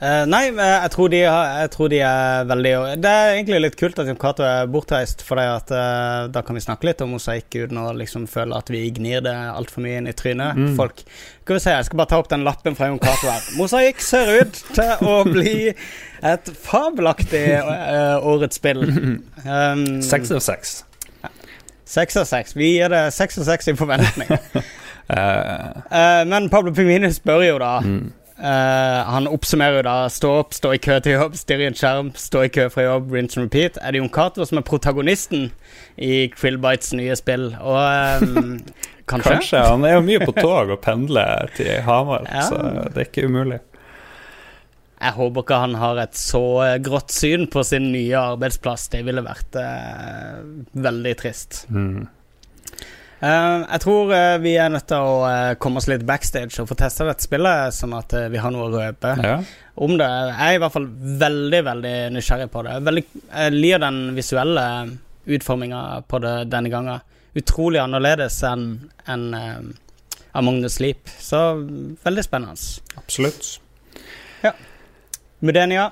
Eh, 0.01 0.23
nei, 0.25 0.47
jeg 0.49 0.89
tror, 0.95 1.13
har, 1.13 1.49
jeg 1.61 1.69
tror 1.75 1.89
de 1.93 1.97
er 2.01 2.47
veldig 2.49 2.71
Det 3.03 3.09
er 3.09 3.35
egentlig 3.35 3.59
litt 3.59 3.75
kult 3.77 3.99
at 4.01 4.07
Jon 4.09 4.17
Cato 4.17 4.41
er 4.47 4.69
bortreist, 4.73 5.21
for 5.21 5.37
at, 5.37 5.69
uh, 5.69 6.25
da 6.33 6.41
kan 6.41 6.57
vi 6.57 6.63
snakke 6.63 6.87
litt 6.89 7.03
om 7.05 7.13
mosaikk 7.13 7.53
uten 7.67 7.77
å 7.77 7.91
liksom 7.93 8.25
føle 8.31 8.57
at 8.57 8.71
vi 8.73 8.81
gnir 8.95 9.21
det 9.21 9.35
altfor 9.35 9.85
mye 9.85 9.99
inn 10.01 10.09
i 10.09 10.15
trynet. 10.17 10.57
Mm. 10.57 10.73
Folk 10.79 11.03
Skal 11.05 11.53
vi 11.53 11.61
se, 11.61 11.75
jeg 11.75 11.85
skal 11.85 12.01
bare 12.01 12.09
ta 12.09 12.21
opp 12.23 12.31
den 12.33 12.47
lappen 12.47 12.77
fra 12.79 12.89
Jon 12.89 12.97
Cato 13.03 13.29
her. 13.29 13.45
Mosaikk 13.59 14.01
ser 14.01 14.33
ut 14.41 14.63
til 14.73 15.05
å 15.05 15.19
bli 15.27 15.55
et 15.69 16.53
fabelaktig 16.65 17.45
uh, 17.61 18.17
årets 18.33 18.61
spill. 18.61 18.87
Um, 19.41 20.03
Seks 20.05 20.29
av 20.29 20.37
seks. 20.45 20.71
Seks 21.89 22.17
av 22.21 22.27
seks. 22.29 22.53
Vi 22.53 22.75
gir 22.75 22.91
det 22.93 23.07
seks 23.15 23.39
av 23.41 23.47
seks 23.47 23.71
i 23.71 23.73
forventning. 23.77 24.29
Eh, 25.11 25.81
Eh, 25.91 26.25
men 26.25 26.49
Pablo 26.49 26.71
Pingvinus 26.71 27.17
spør 27.19 27.41
jo 27.43 27.57
da 27.59 27.71
mm. 27.83 28.03
Eh, 28.41 28.99
han 29.05 29.27
oppsummerer 29.29 29.77
jo 29.77 29.81
da 29.85 29.95
stå 30.09 30.29
opp, 30.39 30.55
stå 30.57 30.71
i 30.73 30.79
kø 30.81 30.95
til 31.05 31.13
jobb, 31.13 31.35
stirre 31.37 31.67
i 31.67 31.69
en 31.69 31.75
skjerm, 31.77 32.07
stå 32.17 32.45
i 32.47 32.51
kø 32.53 32.63
fra 32.73 32.87
jobb, 32.87 33.11
rinse 33.13 33.37
and 33.37 33.45
repeat. 33.45 33.77
Er 33.85 33.93
det 33.93 34.01
Jon 34.01 34.09
Cato 34.09 34.47
som 34.49 34.57
er 34.57 34.65
protagonisten 34.65 35.51
i 36.01 36.23
Krillbites 36.33 36.89
nye 36.97 37.13
spill? 37.19 37.51
Og 37.61 38.23
um, 38.25 38.55
kanskje? 39.11 39.35
Kanskje. 39.35 39.61
Han 39.67 39.85
er 39.85 39.93
jo 39.99 40.05
mye 40.07 40.23
på 40.25 40.33
tog 40.39 40.73
og 40.73 40.81
pendler 40.81 41.53
til 41.57 41.83
Hamar, 41.85 42.25
Ja. 42.31 42.47
så 42.49 42.61
det 42.95 43.03
er 43.03 43.11
ikke 43.11 43.27
umulig. 43.29 43.59
Jeg 45.01 45.15
håper 45.17 45.41
ikke 45.45 45.59
han 45.63 45.75
har 45.81 45.97
et 46.03 46.17
så 46.17 46.41
eh, 46.65 46.75
grått 46.85 47.13
syn 47.13 47.47
på 47.49 47.63
sin 47.65 47.87
nye 47.93 48.17
arbeidsplass. 48.33 48.87
Det 48.93 48.99
ville 49.05 49.23
vært 49.25 49.57
uh, 49.57 50.41
veldig 50.77 51.13
trist. 51.21 51.63
Mm. 51.73 52.03
Eh, 53.22 53.57
jeg 53.67 53.82
tror 53.84 54.11
eh, 54.17 54.38
vi 54.41 54.55
er 54.57 54.72
nødt 54.74 54.88
til 54.89 54.97
å 54.97 55.17
eh, 55.30 55.51
komme 55.61 55.78
oss 55.78 55.86
litt 55.91 56.05
backstage 56.07 56.57
og 56.61 56.72
få 56.72 56.78
testa 56.80 57.05
dette 57.05 57.28
spillet, 57.28 57.76
sånn 57.78 57.93
at 57.93 58.15
vi 58.34 58.41
har 58.41 58.53
noe 58.53 58.65
å 58.65 58.74
røpe. 58.74 59.13
Ja. 59.22 59.38
om 59.82 59.93
det. 59.97 60.07
Jeg 60.09 60.47
er 60.47 60.57
i 60.57 60.61
hvert 60.61 60.74
fall 60.74 60.89
veldig 61.22 61.61
veldig 61.67 61.93
nysgjerrig 62.15 62.49
på 62.53 62.65
det. 62.65 62.76
Veldig, 62.88 63.05
jeg 63.30 63.53
liker 63.55 63.86
den 63.86 64.01
visuelle 64.17 64.65
utforminga 65.26 66.01
på 66.09 66.19
det 66.24 66.36
denne 66.51 66.74
gangen. 66.74 67.07
Utrolig 67.38 67.80
annerledes 67.80 68.41
enn 68.43 68.65
en, 69.07 69.34
eh, 69.34 69.61
Among 70.34 70.61
the 70.63 70.69
Sleep. 70.69 71.09
Så 71.19 71.38
veldig 72.03 72.24
spennende. 72.24 72.55
Absolutt. 72.97 73.59
Ja. 74.43 74.53
Mudenia. 75.39 75.91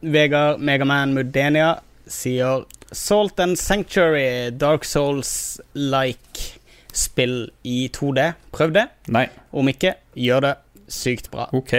Vegard 0.00 0.60
Megaman 0.60 1.14
Mudenia 1.14 1.80
sier 2.06 2.64
Salt 2.92 3.40
and 3.40 3.58
Sanctuary, 3.58 4.50
Dark 4.50 4.84
Souls-like 4.84 6.57
spill 6.98 7.38
i 7.68 7.78
2D. 7.94 8.26
Prøv 8.54 8.74
det. 8.74 8.88
Nei, 9.14 9.28
Om 9.54 9.70
ikke, 9.70 9.94
gjør 10.18 10.44
det 10.48 10.54
sykt 10.90 11.30
bra. 11.32 11.48
ok. 11.52 11.74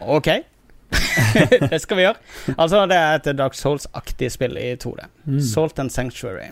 Ok. 0.00 0.28
det 1.70 1.80
skal 1.82 1.98
vi 1.98 2.04
gjøre. 2.06 2.18
Altså, 2.56 2.84
det 2.90 2.96
er 2.98 3.18
et 3.18 3.28
Dark 3.38 3.56
Souls-aktig 3.58 4.30
spill 4.34 4.56
i 4.60 4.72
2D. 4.80 5.06
Mm. 5.26 5.40
Salt 5.42 5.78
and 5.82 5.92
Sanctuary. 5.92 6.50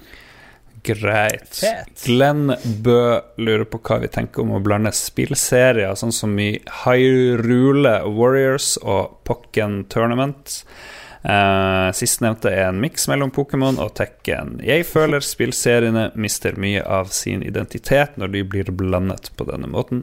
Greit. 0.82 1.52
Fet. 1.54 1.92
Glenn 2.04 2.50
Bø 2.82 3.20
lurer 3.38 3.66
på 3.70 3.78
hva 3.86 4.00
vi 4.02 4.10
tenker 4.10 4.42
om 4.42 4.56
å 4.56 4.62
blande 4.64 4.90
spillserier, 4.96 5.94
sånn 5.98 6.14
som 6.14 6.34
i 6.42 6.56
Hyrule 6.82 8.00
Warriors 8.10 8.74
og 8.82 9.20
Pokken 9.28 9.84
Tournament. 9.92 10.62
Uh, 11.22 11.92
Sistnevnte 11.94 12.50
er 12.50 12.68
en 12.68 12.80
miks 12.82 13.06
mellom 13.10 13.30
Pokémon 13.30 13.78
og 13.78 13.92
Tekken. 13.94 14.56
Jeg 14.66 14.86
føler 14.90 15.22
spillseriene 15.22 16.08
mister 16.18 16.58
mye 16.58 16.82
av 16.82 17.12
sin 17.14 17.44
identitet 17.46 18.16
når 18.18 18.32
de 18.34 18.42
blir 18.42 18.72
blandet 18.74 19.30
på 19.38 19.46
denne 19.46 19.70
måten. 19.70 20.02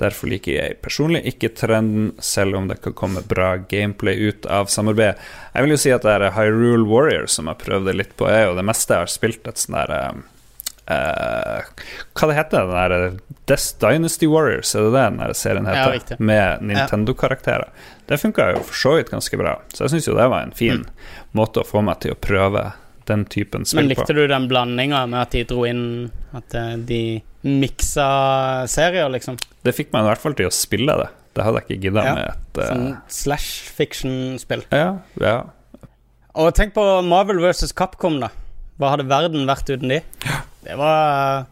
Derfor 0.00 0.28
liker 0.28 0.52
jeg 0.52 0.78
personlig 0.84 1.22
ikke 1.30 1.54
trenden, 1.56 2.10
selv 2.20 2.58
om 2.58 2.68
det 2.68 2.82
kan 2.84 2.96
komme 2.96 3.24
bra 3.24 3.54
gameplay 3.56 4.28
ut 4.28 4.48
av 4.52 4.68
samarbeid. 4.72 5.20
Jeg 5.54 5.64
vil 5.64 5.72
jo 5.72 5.80
si 5.80 5.92
at 5.92 6.04
det 6.04 6.16
er 6.16 6.34
Hyrule 6.36 6.84
Warrior 6.88 7.28
som 7.32 7.48
jeg 7.48 7.62
prøvde 7.64 7.96
litt 7.96 8.12
på, 8.16 8.28
jeg, 8.28 8.50
og 8.50 8.58
det 8.60 8.66
meste 8.68 8.92
jeg 8.92 9.06
har 9.06 9.12
spilt 9.12 9.48
et 9.48 9.60
sånn 9.60 9.78
derre 9.78 10.00
eh, 10.92 11.66
Hva 12.16 12.28
det 12.30 12.38
heter 12.38 12.66
den 12.66 12.74
der 12.76 13.20
Death 13.46 13.76
Dynasty 13.82 14.26
Warriors, 14.30 14.74
er 14.74 14.88
det 14.88 14.94
det 14.94 15.04
den 15.04 15.20
der 15.22 15.36
serien 15.38 15.68
heter? 15.70 15.98
Ja, 15.98 16.16
Med 16.18 16.64
Nintendo-karakterer. 16.66 17.70
Det 18.06 18.18
funka 18.22 18.50
jo 18.54 18.64
for 18.66 18.80
så 18.80 18.96
vidt 18.98 19.12
ganske 19.14 19.38
bra, 19.38 19.58
så 19.74 19.86
jeg 19.86 19.96
syns 19.96 20.08
jo 20.10 20.16
det 20.18 20.26
var 20.32 20.46
en 20.46 20.56
fin 20.56 20.84
måte 21.36 21.62
å 21.62 21.66
få 21.66 21.82
meg 21.86 22.00
til 22.02 22.14
å 22.14 22.18
prøve 22.18 22.68
den 23.06 23.24
typen 23.30 23.66
spill 23.66 23.78
på. 23.78 23.82
Men 23.84 23.92
likte 23.92 24.16
du 24.16 24.24
den 24.30 24.48
blandinga 24.50 25.04
med 25.10 25.20
at 25.20 25.34
de 25.34 25.44
dro 25.46 25.62
inn 25.68 25.84
At 26.34 26.54
eh, 26.58 26.72
de 26.88 27.02
miksa 27.46 28.08
serier, 28.70 29.06
liksom? 29.14 29.38
Det 29.62 29.74
fikk 29.76 29.92
meg 29.94 30.02
i 30.02 30.10
hvert 30.10 30.22
fall 30.22 30.34
til 30.38 30.48
å 30.48 30.54
spille 30.54 30.96
det. 30.98 31.10
Det 31.36 31.44
hadde 31.44 31.60
jeg 31.60 31.68
ikke 31.68 31.84
gidda 31.84 32.02
Ja, 32.06 32.14
med 32.16 32.32
et 32.32 32.58
uh... 32.58 32.66
Sånn 32.72 32.88
slash 33.12 33.70
fiction-spill. 33.76 34.64
Ja, 34.74 34.88
ja. 35.22 35.36
Og 36.36 36.50
tenk 36.56 36.74
på 36.76 36.82
Marvel 37.06 37.38
versus 37.44 37.72
Capcom, 37.76 38.18
da. 38.24 38.32
Hva 38.80 38.92
hadde 38.92 39.06
verden 39.08 39.46
vært 39.48 39.70
uten 39.70 39.94
de? 39.94 40.00
Det 40.66 40.76
var 40.76 41.44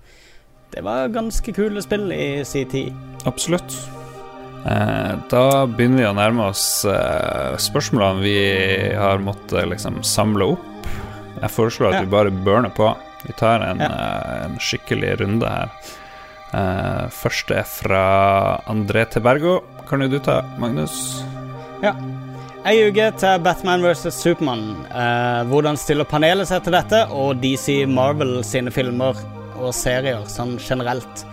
Det 0.75 0.83
var 0.83 1.09
ganske 1.15 1.53
kule 1.55 1.83
spill 1.85 2.11
i 2.13 2.43
sin 2.45 2.69
tid. 2.69 2.95
Absolutt. 3.25 3.77
Eh, 4.67 5.13
da 5.31 5.43
begynner 5.71 6.01
vi 6.03 6.07
å 6.09 6.15
nærme 6.17 6.49
oss 6.51 6.85
eh, 6.89 7.55
spørsmålene 7.63 8.25
vi 8.25 8.95
har 8.99 9.23
måttet 9.23 9.69
liksom 9.71 10.01
samle 10.03 10.49
opp. 10.57 10.89
Jeg 11.41 11.51
foreslår 11.53 11.93
at 11.93 11.95
Ja. 11.95 12.01
vi 12.01 12.11
bare 12.11 12.31
burner 12.33 12.73
på. 12.75 12.89
Vi 13.27 13.33
tar 13.39 13.61
en, 13.63 13.79
Ja. 13.79 13.87
eh, 13.87 14.45
en 14.47 14.59
skikkelig 14.59 15.21
runde 15.21 15.47
her. 15.49 15.71
Første 17.11 17.57
er 17.59 17.65
fra 17.67 18.61
André 18.71 19.05
Tebergo. 19.11 19.63
Kan 19.89 20.01
jo 20.01 20.09
du 20.09 20.19
ta, 20.21 20.43
Magnus? 20.59 21.23
Ei 22.65 22.79
uke 22.89 23.11
til 23.21 23.43
Batman 23.45 23.83
vs. 23.85 24.07
Supermann. 24.17 24.63
Eh, 24.89 25.41
hvordan 25.51 25.77
stiller 25.77 26.07
panelet 26.09 26.49
seg 26.49 26.63
til 26.65 26.73
dette, 26.77 27.03
og 27.13 27.37
DC 27.43 27.83
Marvel 27.91 28.39
sine 28.47 28.73
filmer 28.73 29.19
og 29.61 29.75
serier 29.77 30.23
sånn 30.33 30.57
generelt? 30.65 31.27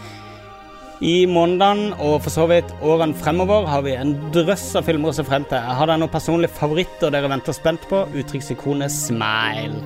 I 1.02 1.24
månedene 1.26 1.96
og 2.04 2.20
for 2.22 2.30
så 2.36 2.44
vidt 2.52 2.70
årene 2.86 3.16
fremover 3.18 3.64
har 3.72 3.82
vi 3.88 3.96
en 3.98 4.12
drøss 4.36 4.68
av 4.78 4.86
filmer 4.86 5.10
å 5.10 5.16
se 5.18 5.24
frem 5.26 5.48
til. 5.50 5.58
Jeg 5.58 5.78
har 5.80 5.90
dere 5.90 6.02
noen 6.04 6.12
personlige 6.14 6.54
favoritter 6.60 7.10
dere 7.16 7.32
venter 7.32 7.56
spent 7.58 7.88
på. 7.90 8.04
Uttrykksikonet 8.22 8.94
smile. 8.94 9.80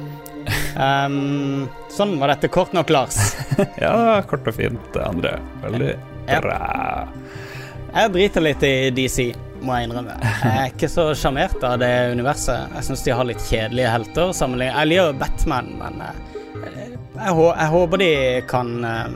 Um, 0.75 1.69
sånn 1.93 2.17
var 2.21 2.33
dette 2.33 2.49
kort 2.53 2.73
nok, 2.75 2.91
Lars. 2.91 3.21
Ja, 3.85 4.19
kort 4.27 4.49
og 4.49 4.57
fint, 4.57 4.97
André. 5.05 5.37
Veldig 5.63 5.93
Ja. 6.27 6.41
bra. 6.41 6.57
Jeg 7.95 8.11
driter 8.17 8.43
litt 8.43 8.63
i 8.67 8.73
DC, 8.97 9.29
må 9.61 9.75
jeg 9.77 9.87
innrømme. 9.89 10.15
Jeg 10.21 10.55
er 10.61 10.71
ikke 10.73 10.89
så 10.91 11.05
sjarmert 11.17 11.63
av 11.63 11.77
det 11.81 11.91
universet. 12.15 12.73
Jeg 12.75 12.87
syns 12.89 13.03
de 13.05 13.13
har 13.15 13.27
litt 13.29 13.43
kjedelige 13.47 13.91
helter. 13.93 14.33
sammenlignet. 14.35 14.75
Jeg 14.81 14.91
liker 14.91 15.19
Batman, 15.21 15.71
men 15.79 16.01
eh, 16.05 16.21
jeg, 17.15 17.35
jeg 17.35 17.69
håper 17.75 18.01
de 18.03 18.09
kan 18.51 18.73
eh, 18.83 19.15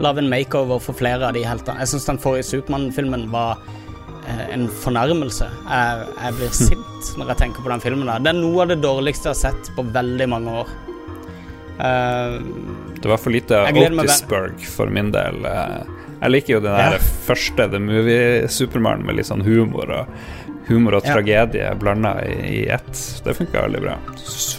lage 0.00 0.22
en 0.24 0.30
makeover 0.32 0.80
for 0.82 0.96
flere 0.98 1.28
av 1.28 1.36
de 1.36 1.44
heltene. 1.46 1.82
Jeg 1.84 1.92
syns 1.92 2.08
den 2.08 2.20
forrige 2.22 2.46
Supermann-filmen 2.48 3.28
var 3.34 3.58
eh, 4.26 4.44
en 4.54 4.68
fornærmelse. 4.82 5.48
Jeg, 5.68 6.10
jeg 6.22 6.38
blir 6.40 6.52
sint 6.64 7.14
når 7.20 7.34
jeg 7.34 7.42
tenker 7.44 7.64
på 7.66 7.72
den 7.74 7.82
filmen. 7.84 8.06
der. 8.08 8.24
Det 8.24 8.32
er 8.34 8.40
noe 8.42 8.64
av 8.64 8.72
det 8.72 8.80
dårligste 8.84 9.30
jeg 9.30 9.36
har 9.36 9.42
sett 9.52 9.72
på 9.76 9.86
veldig 9.94 10.28
mange 10.34 10.60
år. 10.64 10.76
Uh, 11.78 12.40
Det 12.98 13.06
var 13.06 13.20
for 13.22 13.30
lite 13.30 13.54
Otisberg 13.68 14.00
Otisburg 14.02 14.64
for 14.66 14.90
min 14.90 15.12
del. 15.14 15.44
Eh, 15.46 15.76
Jeg 16.20 16.30
liker 16.34 16.54
jo 16.56 16.60
den 16.60 16.72
Ja. 16.78 16.90
der 16.96 16.98
første 17.26 17.68
The 17.70 17.78
Movie-Supermann 17.78 19.04
med 19.06 19.16
litt 19.16 19.26
sånn 19.30 19.42
humor 19.46 19.90
og 20.02 20.06
Humor 20.68 20.98
og 20.98 21.06
Ja. 21.06 21.14
tragedie 21.14 21.74
blanda 21.80 22.10
i, 22.28 22.34
i 22.58 22.68
ett. 22.68 22.98
Det 23.24 23.32
funka 23.38 23.62
veldig 23.64 23.80
bra. 23.80 23.94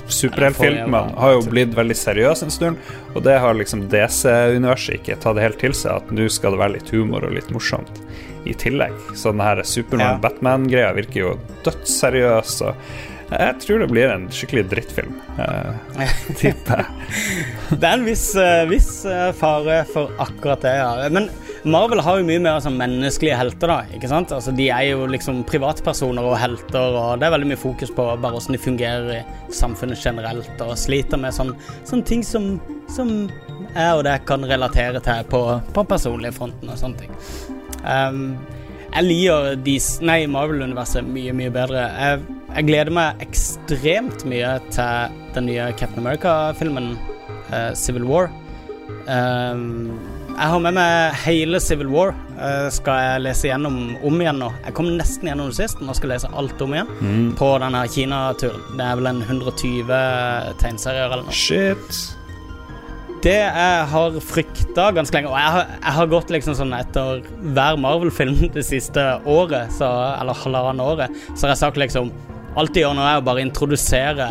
Superheltfilmene 0.10 1.14
har 1.22 1.36
jo 1.36 1.44
blitt 1.52 1.76
veldig 1.78 1.96
seriøse 1.98 2.48
en 2.48 2.54
stund, 2.54 2.78
og 3.14 3.22
det 3.28 3.36
har 3.44 3.54
liksom 3.54 3.84
DC-universet 3.92 4.98
ikke 5.00 5.20
tatt 5.22 5.38
helt 5.38 5.60
til 5.62 5.76
seg, 5.78 6.00
at 6.00 6.10
nå 6.16 6.26
skal 6.34 6.56
det 6.56 6.62
være 6.64 6.76
litt 6.80 6.90
humor 6.96 7.28
og 7.28 7.36
litt 7.38 7.52
morsomt 7.54 8.02
i 8.50 8.56
tillegg. 8.58 8.96
Så 9.14 9.32
den 9.36 9.44
her. 9.46 9.62
Supermann-Batman-greia 9.70 10.96
virker 10.98 11.22
jo 11.22 11.36
dødsseriøs, 11.68 12.56
og 12.66 13.30
jeg 13.30 13.60
tror 13.62 13.84
det 13.84 13.90
blir 13.92 14.10
en 14.16 14.26
skikkelig 14.34 14.66
drittfilm, 14.72 15.14
eh, 15.38 16.08
tipper 16.42 16.82
jeg. 16.82 17.78
Det 17.78 17.84
er 17.86 17.94
en 18.00 18.08
viss, 18.10 18.26
eh, 18.40 18.64
viss 18.72 18.92
eh, 19.06 19.30
fare 19.38 19.84
for 19.94 20.10
akkurat 20.26 20.66
det, 20.66 20.74
ja. 20.80 21.10
Men 21.14 21.30
Marvel 21.64 22.00
har 22.00 22.20
jo 22.20 22.26
mye 22.28 22.40
mer 22.40 22.60
sånn 22.64 22.78
menneskelige 22.80 23.36
helter, 23.36 23.72
da. 23.72 23.96
ikke 23.96 24.10
sant? 24.12 24.32
Altså, 24.36 24.54
De 24.56 24.70
er 24.72 24.86
jo 24.94 25.08
liksom 25.12 25.42
privatpersoner 25.50 26.24
og 26.24 26.38
helter, 26.40 26.96
og 26.96 27.20
det 27.20 27.28
er 27.28 27.34
veldig 27.36 27.50
mye 27.52 27.60
fokus 27.60 27.92
på 27.92 28.06
bare 28.06 28.32
hvordan 28.36 28.56
de 28.56 28.62
fungerer 28.64 29.10
i 29.18 29.22
samfunnet 29.56 30.00
generelt, 30.00 30.54
og 30.64 30.78
sliter 30.80 31.20
med 31.20 31.36
sånn, 31.36 31.52
sånne 31.84 32.08
ting 32.08 32.24
som, 32.24 32.54
som 32.92 33.12
jeg 33.76 33.98
og 33.98 34.06
det 34.08 34.16
kan 34.30 34.48
relatere 34.48 35.04
til 35.04 35.28
på, 35.32 35.44
på 35.76 35.86
personlige 35.90 36.38
fronten 36.40 36.72
og 36.72 36.80
sånne 36.80 37.04
ting. 37.04 37.20
Um, 37.84 38.24
jeg 38.90 39.06
liker 39.06 39.60
DC, 39.66 39.90
nei, 40.08 40.24
Marvel-universet 40.32 41.06
mye, 41.06 41.36
mye 41.36 41.52
bedre. 41.54 41.84
Jeg, 42.00 42.24
jeg 42.56 42.70
gleder 42.72 42.96
meg 42.96 43.20
ekstremt 43.28 44.24
mye 44.32 44.56
til 44.72 45.20
den 45.36 45.50
nye 45.52 45.68
Captain 45.76 46.02
America-filmen, 46.02 46.96
uh, 47.52 47.74
Civil 47.78 48.08
War. 48.10 48.32
Um, 49.06 50.00
jeg 50.40 50.52
har 50.54 50.62
med 50.64 50.76
meg 50.78 51.16
hele 51.26 51.60
Civil 51.60 51.90
War. 51.92 52.14
eh, 52.40 52.70
skal 52.72 53.00
jeg 53.04 53.24
lese 53.26 53.50
gjennom 53.50 53.98
om 54.08 54.22
igjen 54.22 54.40
nå. 54.40 54.48
Jeg 54.64 54.76
kom 54.78 54.88
nesten 54.96 55.28
gjennom 55.28 55.50
det 55.50 55.58
sist, 55.58 55.82
nå 55.84 55.96
skal 55.98 56.14
jeg 56.14 56.22
lese 56.22 56.30
alt 56.40 56.62
om 56.64 56.76
igjen 56.78 57.34
på 57.40 57.50
denne 57.60 57.82
Kina-turen. 57.92 58.62
Det 58.78 58.86
er 58.86 58.96
vel 59.02 59.10
en 59.12 59.20
120 59.26 59.92
tegneserier 60.62 61.10
eller 61.10 61.26
noe. 61.28 61.36
Shit. 61.36 62.00
Det 63.20 63.36
jeg 63.36 63.88
har 63.92 64.20
frykta 64.24 64.86
ganske 64.96 65.18
lenge, 65.18 65.28
og 65.34 65.36
jeg 65.36 65.52
har, 65.58 65.74
jeg 65.76 65.96
har 65.98 66.12
gått 66.14 66.30
liksom 66.32 66.56
sånn 66.56 66.72
etter 66.78 67.20
hver 67.58 67.80
Marvel-film 67.84 68.38
det 68.56 68.64
siste 68.64 69.04
året, 69.28 69.74
så, 69.76 69.90
eller 70.22 70.40
halvannet 70.46 70.86
året, 70.86 71.20
så 71.34 71.48
har 71.48 71.56
jeg 71.56 71.64
sagt 71.66 71.82
liksom 71.84 72.14
Alt 72.58 72.74
de 72.74 72.82
gjør 72.82 72.96
nå, 72.98 73.04
er 73.06 73.20
å 73.20 73.24
bare 73.24 73.44
introdusere 73.46 74.26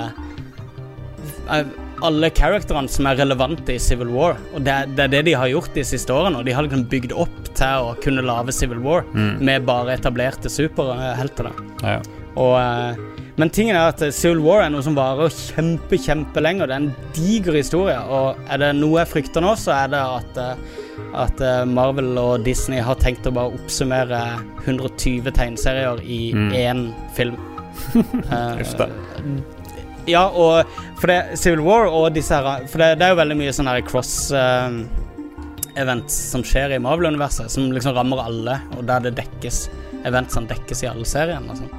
eh, 1.54 1.68
alle 2.06 2.30
karakterene 2.30 2.88
som 2.92 3.06
er 3.10 3.16
relevante 3.18 3.74
i 3.74 3.78
Civil 3.82 4.08
War. 4.14 4.36
Og 4.54 4.62
det, 4.66 4.74
det 4.96 5.04
er 5.08 5.12
det 5.16 5.24
de 5.30 5.36
har 5.38 5.48
gjort 5.50 5.72
de 5.74 5.84
siste 5.86 6.14
årene. 6.14 6.38
Og 6.40 6.46
de 6.46 6.52
har 6.54 6.62
liksom 6.66 6.84
bygd 6.90 7.12
opp 7.16 7.50
til 7.58 7.88
å 7.90 7.94
kunne 8.04 8.22
lage 8.26 8.54
Civil 8.54 8.78
War 8.84 9.04
med 9.42 9.66
bare 9.68 9.96
etablerte 9.98 10.50
superhelter. 10.52 11.50
Ja, 11.82 11.98
Ja. 11.98 12.00
Og, 12.38 12.54
eh, 12.60 13.24
men 13.40 13.50
tingen 13.50 13.74
er 13.74 13.88
at 13.90 14.02
Civil 14.14 14.38
War 14.44 14.60
er 14.62 14.70
noe 14.70 14.82
som 14.82 14.94
varer 14.94 15.30
kjempe, 15.32 15.98
kjempelenge, 15.98 16.66
det 16.68 16.74
er 16.76 16.82
en 16.84 16.94
diger 17.16 17.56
historie. 17.58 17.96
Og 17.98 18.36
er 18.50 18.58
det 18.62 18.68
noe 18.78 19.00
jeg 19.00 19.10
frykter 19.10 19.42
nå, 19.42 19.56
så 19.58 19.74
er 19.74 19.90
det 19.90 19.98
at, 19.98 20.38
eh, 20.38 21.10
at 21.18 21.40
eh, 21.42 21.64
Marvel 21.66 22.12
og 22.18 22.44
Disney 22.46 22.78
har 22.84 22.94
tenkt 23.02 23.26
å 23.26 23.34
bare 23.34 23.58
oppsummere 23.58 24.22
120 24.68 25.32
tegneserier 25.34 26.02
i 26.06 26.20
én 26.62 26.92
film. 27.18 27.34
Uff 28.62 28.74
da. 28.78 28.86
Ja, 30.08 30.24
og 30.28 30.68
for 30.98 31.10
det 31.12 31.38
Civil 31.40 31.62
War 31.66 31.88
og 31.92 32.08
disse 32.16 32.34
her 32.34 32.66
For 32.70 32.80
det, 32.80 32.96
det 33.00 33.06
er 33.06 33.12
jo 33.12 33.20
veldig 33.20 33.36
mye 33.38 33.54
sånn 33.54 33.70
her 33.70 33.82
cross 33.86 34.30
eh, 34.34 34.80
events 35.78 36.16
som 36.32 36.42
skjer 36.46 36.74
i 36.74 36.82
Marvel-universet, 36.82 37.52
som 37.52 37.70
liksom 37.72 37.94
rammer 37.96 38.24
alle, 38.24 38.58
og 38.76 38.86
der 38.88 39.06
det 39.06 39.16
dekkes 39.20 39.66
event 40.08 40.32
som 40.32 40.46
dekkes 40.48 40.82
i 40.84 40.90
alle 40.90 41.06
seriene 41.06 41.52
og 41.52 41.60
sånn. 41.60 41.72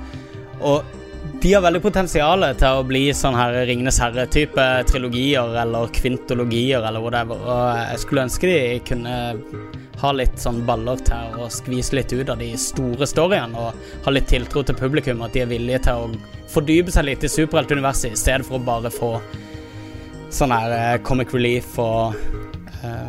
Og 0.60 1.09
de 1.42 1.54
har 1.54 1.62
veldig 1.64 1.80
potensial 1.82 2.44
til 2.60 2.80
å 2.82 2.86
bli 2.88 3.06
sånn 3.16 3.38
her 3.38 3.56
Ringenes 3.70 4.00
herre-type 4.04 4.64
trilogier 4.90 5.54
eller 5.62 5.92
kvintologier 5.96 6.84
eller 6.84 7.04
whatever, 7.04 7.40
og 7.40 7.78
jeg 7.80 8.02
skulle 8.04 8.26
ønske 8.28 8.50
de 8.50 8.58
kunne 8.90 9.14
ha 10.00 10.12
litt 10.16 10.36
sånn 10.40 10.62
baller 10.68 11.00
til 11.08 11.40
å 11.40 11.48
skvise 11.52 11.96
litt 11.96 12.12
ut 12.12 12.32
av 12.32 12.42
de 12.44 12.50
store 12.60 13.08
storyene 13.08 13.60
og 13.60 14.04
ha 14.06 14.14
litt 14.14 14.28
tiltro 14.32 14.64
til 14.68 14.78
publikum, 14.80 15.24
at 15.24 15.36
de 15.36 15.44
er 15.46 15.52
villige 15.52 15.84
til 15.88 16.04
å 16.04 16.12
fordype 16.52 16.92
seg 16.92 17.08
litt 17.08 17.24
i 17.24 17.32
superheltuniverset 17.32 18.16
i 18.16 18.20
stedet 18.20 18.48
for 18.48 18.60
å 18.60 18.68
bare 18.72 18.92
få 18.92 19.14
sånn 20.34 20.54
her 20.54 20.76
eh, 20.76 21.02
comic 21.08 21.32
relief 21.34 21.78
og 21.82 22.49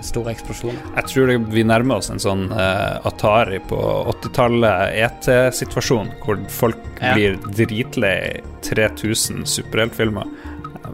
store 0.02 0.32
eksplosjoner. 0.34 0.80
Jeg 0.96 1.04
tror 1.12 1.26
det, 1.30 1.36
vi 1.54 1.62
nærmer 1.64 1.96
oss 2.00 2.10
en 2.10 2.18
sånn 2.22 2.46
eh, 2.52 3.06
Atari 3.06 3.60
på 3.70 3.78
80-tallet 4.12 4.94
ET-situasjon, 5.06 6.10
hvor 6.24 6.40
folk 6.50 6.76
Ja. 7.00 7.14
blir 7.14 7.36
dritlei 7.56 8.40
3000 8.66 9.46
superheltfilmer. 9.46 10.26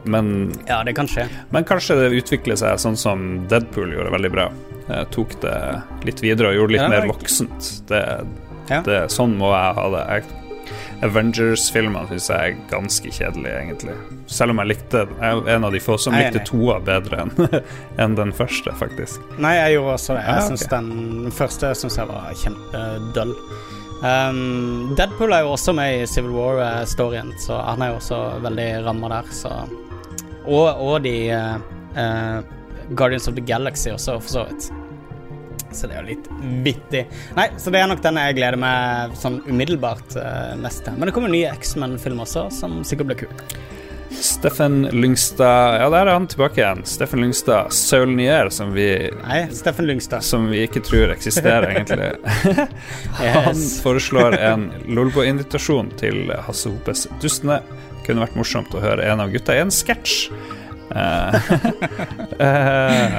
Men, 0.04 0.52
Ja, 0.68 0.82
det 0.84 0.94
kan 0.94 1.06
skje. 1.08 1.26
men 1.50 1.64
kanskje 1.64 1.96
det 1.98 2.22
utvikler 2.22 2.56
seg 2.56 2.76
sånn 2.78 2.96
som 2.96 3.46
Deadpool 3.48 3.90
gjorde 3.94 4.12
veldig 4.12 4.30
bra. 4.32 4.50
Jeg 4.88 5.10
tok 5.10 5.40
det 5.40 5.82
litt 6.04 6.20
videre 6.22 6.48
og 6.52 6.54
gjorde 6.60 6.72
litt 6.76 6.82
Ja, 6.82 6.88
mer 6.88 7.00
litt 7.00 7.08
mer 7.08 7.14
voksent. 7.14 7.86
Det, 7.88 8.26
Ja. 8.70 8.82
det, 8.82 9.00
sånn 9.10 9.36
må 9.38 9.50
jeg 9.50 9.74
ha 9.74 9.88
det. 9.90 10.04
Jeg, 10.08 10.24
Avengers-filmene 11.04 12.06
syns 12.08 12.28
jeg 12.32 12.52
er 12.54 12.60
ganske 12.70 13.10
kjedelige, 13.12 13.56
egentlig. 13.60 13.96
Selv 14.32 14.54
om 14.54 14.60
jeg 14.62 14.70
likte 14.72 15.02
Jeg 15.20 15.42
er 15.42 15.50
en 15.56 15.66
av 15.68 15.72
de 15.74 15.80
få 15.82 15.98
som 16.00 16.14
likte 16.16 16.40
toa 16.48 16.78
bedre 16.80 17.24
enn 17.26 17.32
en 18.06 18.14
den 18.16 18.32
første, 18.36 18.72
faktisk. 18.80 19.20
Nei, 19.42 19.54
jeg 19.58 19.76
gjorde 19.76 19.96
også 19.98 20.16
det. 20.16 20.22
Jeg 20.24 20.36
Ah, 20.36 20.46
synes 20.48 20.64
ok. 20.66 20.70
den 20.76 21.32
første 21.36 21.74
synes 21.82 21.98
jeg 22.00 22.08
var 22.08 22.30
kjempedøll. 22.42 23.34
Um, 23.96 24.92
Deadpool 24.96 25.32
er 25.32 25.44
jo 25.46 25.54
også 25.54 25.72
med 25.76 26.02
i 26.02 26.06
Civil 26.06 26.34
War-storyen, 26.36 27.30
så 27.40 27.60
han 27.64 27.80
er 27.82 27.94
jo 27.94 28.00
også 28.00 28.18
veldig 28.44 28.68
ramma 28.86 29.08
der, 29.14 29.30
så 29.32 29.52
Og, 30.46 30.68
og 30.78 31.00
de 31.02 31.14
eh, 31.32 32.42
Guardians 32.94 33.26
of 33.28 33.34
the 33.34 33.42
Galaxy 33.42 33.88
også, 33.90 34.20
for 34.22 34.28
så 34.30 34.44
vidt. 34.46 34.68
Så 35.72 35.88
det 35.90 35.96
er 35.96 36.02
jo 36.04 36.08
litt 36.14 36.28
vittig. 36.64 37.04
Nei, 37.36 37.48
så 37.60 37.70
det 37.74 37.80
er 37.82 37.88
nok 37.90 38.02
den 38.04 38.18
jeg 38.22 38.36
gleder 38.38 38.56
meg 38.60 39.16
sånn 39.18 39.40
umiddelbart 39.48 40.14
uh, 40.18 40.54
mest 40.60 40.84
til. 40.86 40.94
Men 40.98 41.08
det 41.10 41.14
kommer 41.16 41.28
en 41.32 41.36
ny 41.36 41.44
X-Men-film 41.50 42.20
også, 42.24 42.46
som 42.54 42.78
sikkert 42.86 43.10
blir 43.12 43.24
kul. 43.26 43.42
Steffen 44.16 44.86
Lyngstad 44.96 45.74
Ja, 45.82 45.88
der 45.92 46.06
er 46.06 46.14
han 46.14 46.28
tilbake 46.30 46.62
igjen. 46.62 46.80
Steffen 46.88 47.20
Lyngstad 47.20 47.72
Saulnier, 47.74 48.48
som 48.54 48.70
vi 48.72 48.86
Nei, 49.20 49.42
Steffen 49.52 49.84
Lyngstad. 49.90 50.24
som 50.24 50.46
vi 50.48 50.62
ikke 50.64 50.80
tror 50.86 51.12
eksisterer, 51.12 51.66
egentlig. 51.74 52.12
Han 53.18 53.50
Yes. 53.58 53.74
foreslår 53.84 54.38
en 54.38 54.68
Lolbo-invitasjon 54.88 55.90
til 56.00 56.30
Hasse 56.46 56.70
Hopes 56.72 57.04
Dustene. 57.20 57.60
Kunne 58.06 58.22
vært 58.24 58.38
morsomt 58.38 58.72
å 58.78 58.80
høre 58.80 59.04
en 59.10 59.20
av 59.20 59.34
gutta 59.34 59.58
i 59.58 59.60
en 59.66 59.74
sketsj. 59.74 60.30
Eh, 60.96 61.52
eh, 62.46 63.16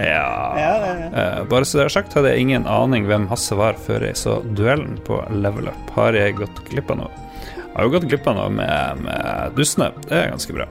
ja 0.00 0.56
Ja, 0.58 0.72
ja, 0.86 1.08
Eh, 1.12 1.40
Bare 1.50 1.64
så 1.68 1.78
det 1.78 1.84
er 1.86 1.94
sagt, 1.98 2.14
hadde 2.16 2.30
jeg 2.32 2.40
ingen 2.46 2.66
aning 2.70 3.04
hvem 3.10 3.26
Hasse 3.28 3.56
var 3.58 3.74
før 3.76 4.06
jeg 4.08 4.16
så 4.16 4.38
duellen 4.56 4.96
på 5.04 5.18
Level 5.30 5.68
Up. 5.68 5.90
Har 5.96 6.16
jeg 6.16 6.36
gått 6.38 6.62
glipp 6.70 6.90
av 6.94 7.02
noe? 7.02 7.10
Jeg 7.56 7.74
har 7.76 7.88
jo 7.88 7.92
gått 7.98 8.08
glipp 8.08 8.26
av 8.28 8.36
noe 8.36 8.48
med, 8.52 9.02
med 9.04 9.54
Dustene. 9.56 9.90
Det 10.08 10.16
er 10.18 10.30
ganske 10.32 10.56
bra. 10.56 10.66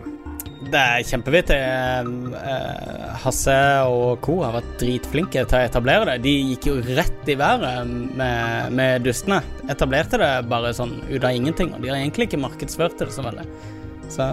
Det 0.71 0.79
er 0.79 1.03
kjempevittig. 1.03 1.57
Eh, 1.57 3.15
Hasse 3.23 3.55
og 3.89 4.21
co. 4.25 4.37
har 4.45 4.53
vært 4.59 4.75
dritflinke 4.79 5.43
til 5.45 5.57
å 5.57 5.63
etablere 5.65 6.05
det. 6.13 6.21
De 6.25 6.33
gikk 6.53 6.69
jo 6.69 6.75
rett 6.95 7.29
i 7.33 7.35
været 7.37 7.89
med, 8.17 8.71
med 8.77 9.03
dustene. 9.05 9.41
Etablerte 9.69 10.17
det 10.21 10.31
bare 10.49 10.71
sånn 10.77 10.93
ut 11.09 11.23
av 11.23 11.33
ingenting, 11.35 11.73
og 11.75 11.81
de 11.83 11.91
har 11.91 11.99
egentlig 11.99 12.29
ikke 12.29 12.41
markedsført 12.45 12.97
det 13.01 13.09
så 13.13 13.25
veldig. 13.25 13.45
Så 14.13 14.29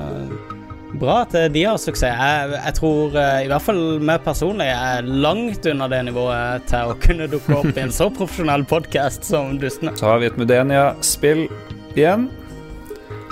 bra 0.96 1.20
at 1.26 1.34
de 1.52 1.62
har 1.66 1.78
suksess. 1.80 2.16
Jeg, 2.16 2.52
jeg 2.56 2.76
tror 2.78 3.16
eh, 3.18 3.44
i 3.44 3.48
hvert 3.50 3.64
fall 3.64 3.82
meg 4.04 4.24
personlig 4.24 4.68
er 4.72 5.06
langt 5.06 5.66
unna 5.68 5.88
det 5.92 6.02
nivået 6.08 6.68
til 6.70 6.92
å 6.92 6.98
kunne 7.02 7.28
dukke 7.30 7.56
opp 7.60 7.72
i 7.74 7.84
en 7.84 7.94
så 7.94 8.08
profesjonell 8.14 8.64
podkast 8.68 9.28
som 9.28 9.58
Dustene. 9.60 9.94
Så 9.98 10.08
har 10.08 10.22
vi 10.22 10.30
et 10.30 10.38
Mudenia-spill 10.40 11.46
igjen. 11.94 12.28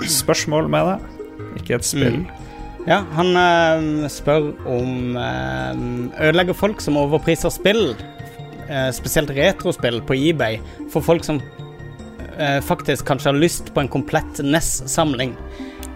Spørsmål 0.05 0.69
med 0.71 0.91
det. 0.91 0.97
Ikke 1.61 1.79
et 1.79 1.87
spill. 1.87 2.21
Ja, 2.87 3.01
han 3.17 3.33
eh, 3.35 4.07
spør 4.11 4.53
om 4.69 5.17
eh, 5.19 5.81
ødelegger 6.29 6.55
folk 6.55 6.79
som 6.83 6.99
overpriser 7.01 7.51
spill, 7.51 7.89
eh, 8.69 8.89
spesielt 8.95 9.33
retrospill, 9.35 9.99
på 10.07 10.15
eBay, 10.15 10.61
for 10.93 11.03
folk 11.03 11.25
som 11.27 11.41
eh, 12.37 12.61
faktisk 12.63 13.09
kanskje 13.09 13.33
har 13.33 13.41
lyst 13.41 13.73
på 13.75 13.83
en 13.83 13.91
komplett 13.91 14.39
NES-samling. 14.39 15.35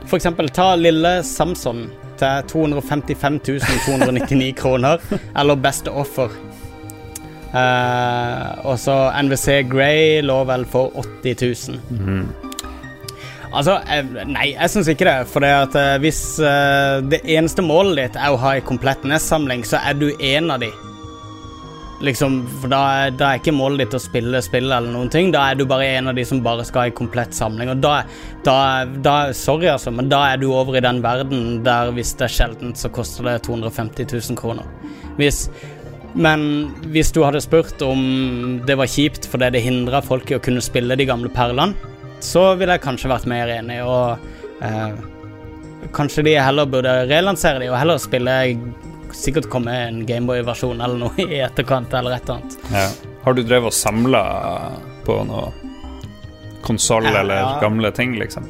For 0.07 0.17
eksempel 0.17 0.49
ta 0.53 0.73
lille 0.75 1.21
Samson 1.27 1.85
til 2.19 2.47
255 2.51 3.39
299 3.45 4.51
kroner, 4.57 5.01
eller 5.37 5.55
beste 5.61 5.91
offer. 5.91 6.33
Uh, 7.51 8.65
og 8.65 8.77
så 8.79 8.93
NWC 9.19 9.65
Grey 9.71 10.21
lå 10.23 10.37
vel 10.47 10.63
for 10.71 10.93
80 11.23 11.69
000. 11.69 12.49
Altså, 13.51 13.79
nei, 14.31 14.53
jeg 14.53 14.71
syns 14.71 14.87
ikke 14.91 15.07
det. 15.07 15.17
For 15.27 15.43
det 15.43 15.49
at 15.51 15.75
eh, 15.75 15.97
hvis 15.99 16.21
eh, 16.39 17.01
det 17.03 17.19
eneste 17.35 17.65
målet 17.65 17.97
ditt 17.99 18.15
er 18.15 18.31
å 18.31 18.39
ha 18.39 18.53
en 18.55 18.63
komplett 18.63 19.03
NES-samling, 19.03 19.65
så 19.67 19.81
er 19.83 19.97
du 19.99 20.07
en 20.15 20.53
av 20.55 20.63
de. 20.63 20.71
Liksom, 22.01 22.39
for 22.61 22.71
da, 22.71 22.79
er- 23.05 23.11
da 23.13 23.27
er 23.35 23.39
ikke 23.41 23.53
målet 23.53 23.83
ditt 23.83 23.93
å 23.93 24.01
spille 24.01 24.39
spill 24.41 24.71
eller 24.71 24.89
noen 24.89 25.09
ting. 25.13 25.29
Da 25.33 25.43
er 25.51 25.55
du 25.59 25.65
bare 25.69 25.85
en 25.99 26.07
av 26.09 26.15
de 26.17 26.23
som 26.25 26.41
bare 26.41 26.65
skal 26.65 26.89
en 26.89 26.95
komplett 26.97 27.33
samling. 27.37 27.69
Og 27.75 27.81
da, 27.83 27.99
da, 28.47 28.55
da 28.85 29.15
Sorry, 29.37 29.67
altså, 29.69 29.93
men 29.93 30.09
da 30.09 30.23
er 30.33 30.41
du 30.41 30.47
over 30.53 30.77
i 30.79 30.81
den 30.83 31.01
verden 31.05 31.61
der 31.67 31.91
hvis 31.93 32.15
det 32.17 32.25
er 32.29 32.35
sjeldent, 32.39 32.77
så 32.81 32.89
koster 32.93 33.29
det 33.29 33.35
250 33.45 34.09
000 34.09 34.39
kroner. 34.41 34.65
Hvis 35.19 35.47
men 36.13 36.41
hvis 36.91 37.13
du 37.15 37.21
hadde 37.23 37.39
spurt 37.39 37.79
om 37.87 38.01
det 38.67 38.75
var 38.75 38.89
kjipt 38.91 39.29
fordi 39.31 39.47
det 39.55 39.61
hindra 39.63 40.01
folk 40.03 40.27
i 40.27 40.35
å 40.35 40.41
kunne 40.43 40.59
spille 40.59 40.97
de 40.99 41.05
gamle 41.07 41.29
perlene, 41.31 41.71
så 42.19 42.49
ville 42.59 42.75
jeg 42.75 42.83
kanskje 42.83 43.09
vært 43.13 43.29
mer 43.31 43.47
enig, 43.53 43.77
og 43.87 44.19
eh, 44.59 44.97
kanskje 45.95 46.25
de 46.27 46.33
heller 46.35 46.67
burde 46.67 46.97
relansere 47.07 47.63
de 47.63 47.69
og 47.71 47.77
heller 47.79 48.01
spille 48.03 48.35
Sikkert 49.17 49.49
komme 49.51 49.73
en 49.87 50.01
Gameboy-versjon 50.07 50.81
eller 50.81 50.99
noe 51.01 51.27
i 51.27 51.41
etterkant, 51.43 51.93
eller 51.97 52.17
et 52.17 52.25
eller 52.29 52.41
annet. 52.41 52.57
Ja. 52.71 52.87
Har 53.25 53.37
du 53.37 53.43
drevet 53.43 53.69
og 53.71 53.77
samla 53.77 54.23
på 55.05 55.19
noe 55.29 55.51
konsoll 56.65 57.07
Ja, 57.09 57.21
eller 57.21 57.41
ja. 57.41 57.53
gamle 57.61 57.91
ting, 57.95 58.15
liksom? 58.19 58.47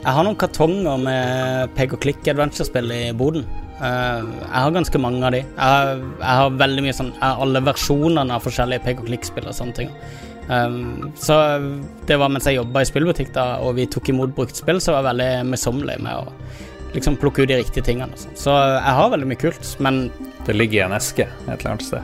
Jeg 0.00 0.16
har 0.16 0.24
noen 0.24 0.38
kartonger 0.40 0.96
med 1.00 1.74
pek 1.76 1.92
og 1.96 2.00
klikk 2.00 2.24
adventure-spill 2.32 2.88
i 2.96 3.02
boden. 3.16 3.44
Eh, 3.80 4.24
jeg 4.24 4.56
har 4.56 4.72
ganske 4.76 5.00
mange 5.00 5.20
av 5.24 5.34
de. 5.36 5.42
Jeg 5.44 6.00
har, 6.24 6.56
veldig 6.60 6.82
mye 6.84 6.96
sånn 6.96 7.12
Alle 7.24 7.62
versjonene 7.64 8.36
av 8.36 8.44
forskjellige 8.44 8.84
pek 8.84 9.02
og 9.02 9.08
klikk-spill 9.08 9.48
og 9.48 9.56
sånne 9.56 9.76
ting. 9.76 9.94
Um, 10.50 11.12
så 11.14 11.36
det 12.08 12.16
var 12.18 12.32
mens 12.32 12.48
jeg 12.48 12.56
jobba 12.56 12.82
i 12.82 12.88
spillbutikk 12.88 13.28
da, 13.36 13.60
og 13.62 13.76
vi 13.76 13.84
tok 13.86 14.08
imot 14.10 14.32
brukt 14.34 14.58
spill, 14.58 14.80
så 14.82 14.96
var 14.96 15.04
jeg 15.04 15.10
veldig 15.12 15.52
møysommelig 15.52 15.98
med 16.02 16.16
å 16.16 16.32
liksom 16.94 17.16
plukke 17.20 17.42
ut 17.44 17.48
de 17.50 17.58
riktige 17.60 17.84
tingene. 17.86 18.12
og 18.12 18.18
sånn. 18.18 18.36
Så 18.36 18.54
jeg 18.54 18.96
har 19.00 19.10
veldig 19.12 19.28
mye 19.30 19.40
kult, 19.40 19.76
men 19.80 20.10
Det 20.46 20.56
ligger 20.56 20.80
i 20.80 20.84
en 20.86 20.96
eske 20.96 21.26
et 21.28 21.60
eller 21.60 21.70
annet 21.74 21.86
sted. 21.86 22.02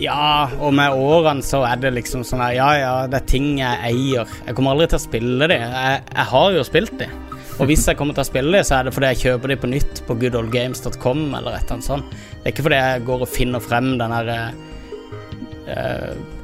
ja, 0.00 0.48
og 0.58 0.72
med 0.74 0.90
årene 0.96 1.42
så 1.44 1.60
er 1.68 1.76
det 1.76 1.92
liksom 1.94 2.24
sånn 2.24 2.40
her 2.40 2.54
Ja, 2.56 2.70
ja, 2.80 3.06
det 3.06 3.20
er 3.20 3.26
ting 3.28 3.58
jeg 3.58 3.78
eier. 3.84 4.26
Jeg 4.46 4.54
kommer 4.56 4.72
aldri 4.72 4.88
til 4.88 4.98
å 4.98 5.04
spille 5.04 5.48
de. 5.48 5.54
Jeg, 5.60 6.02
jeg 6.14 6.26
har 6.32 6.52
jo 6.52 6.64
spilt 6.64 6.98
de. 6.98 7.08
Og 7.60 7.66
hvis 7.68 7.84
jeg 7.86 7.96
kommer 7.98 8.14
til 8.16 8.24
å 8.24 8.30
spille 8.30 8.56
de, 8.56 8.64
så 8.64 8.78
er 8.80 8.84
det 8.88 8.94
fordi 8.96 9.10
jeg 9.12 9.20
kjøper 9.26 9.48
de 9.52 9.56
på 9.60 9.68
nytt 9.70 10.00
på 10.08 10.16
goodoldgames.com 10.18 11.34
eller 11.36 11.52
et 11.58 11.62
eller 11.62 11.76
annet 11.76 11.84
sånt. 11.86 12.10
Det 12.10 12.46
er 12.48 12.54
ikke 12.54 12.64
fordi 12.66 12.78
jeg 12.80 13.04
går 13.06 13.20
og 13.26 13.28
finner 13.28 13.60
frem 13.62 13.90
den 14.00 14.14
herre 14.16 14.38
eh, 15.68 16.14
nei, 16.16 16.41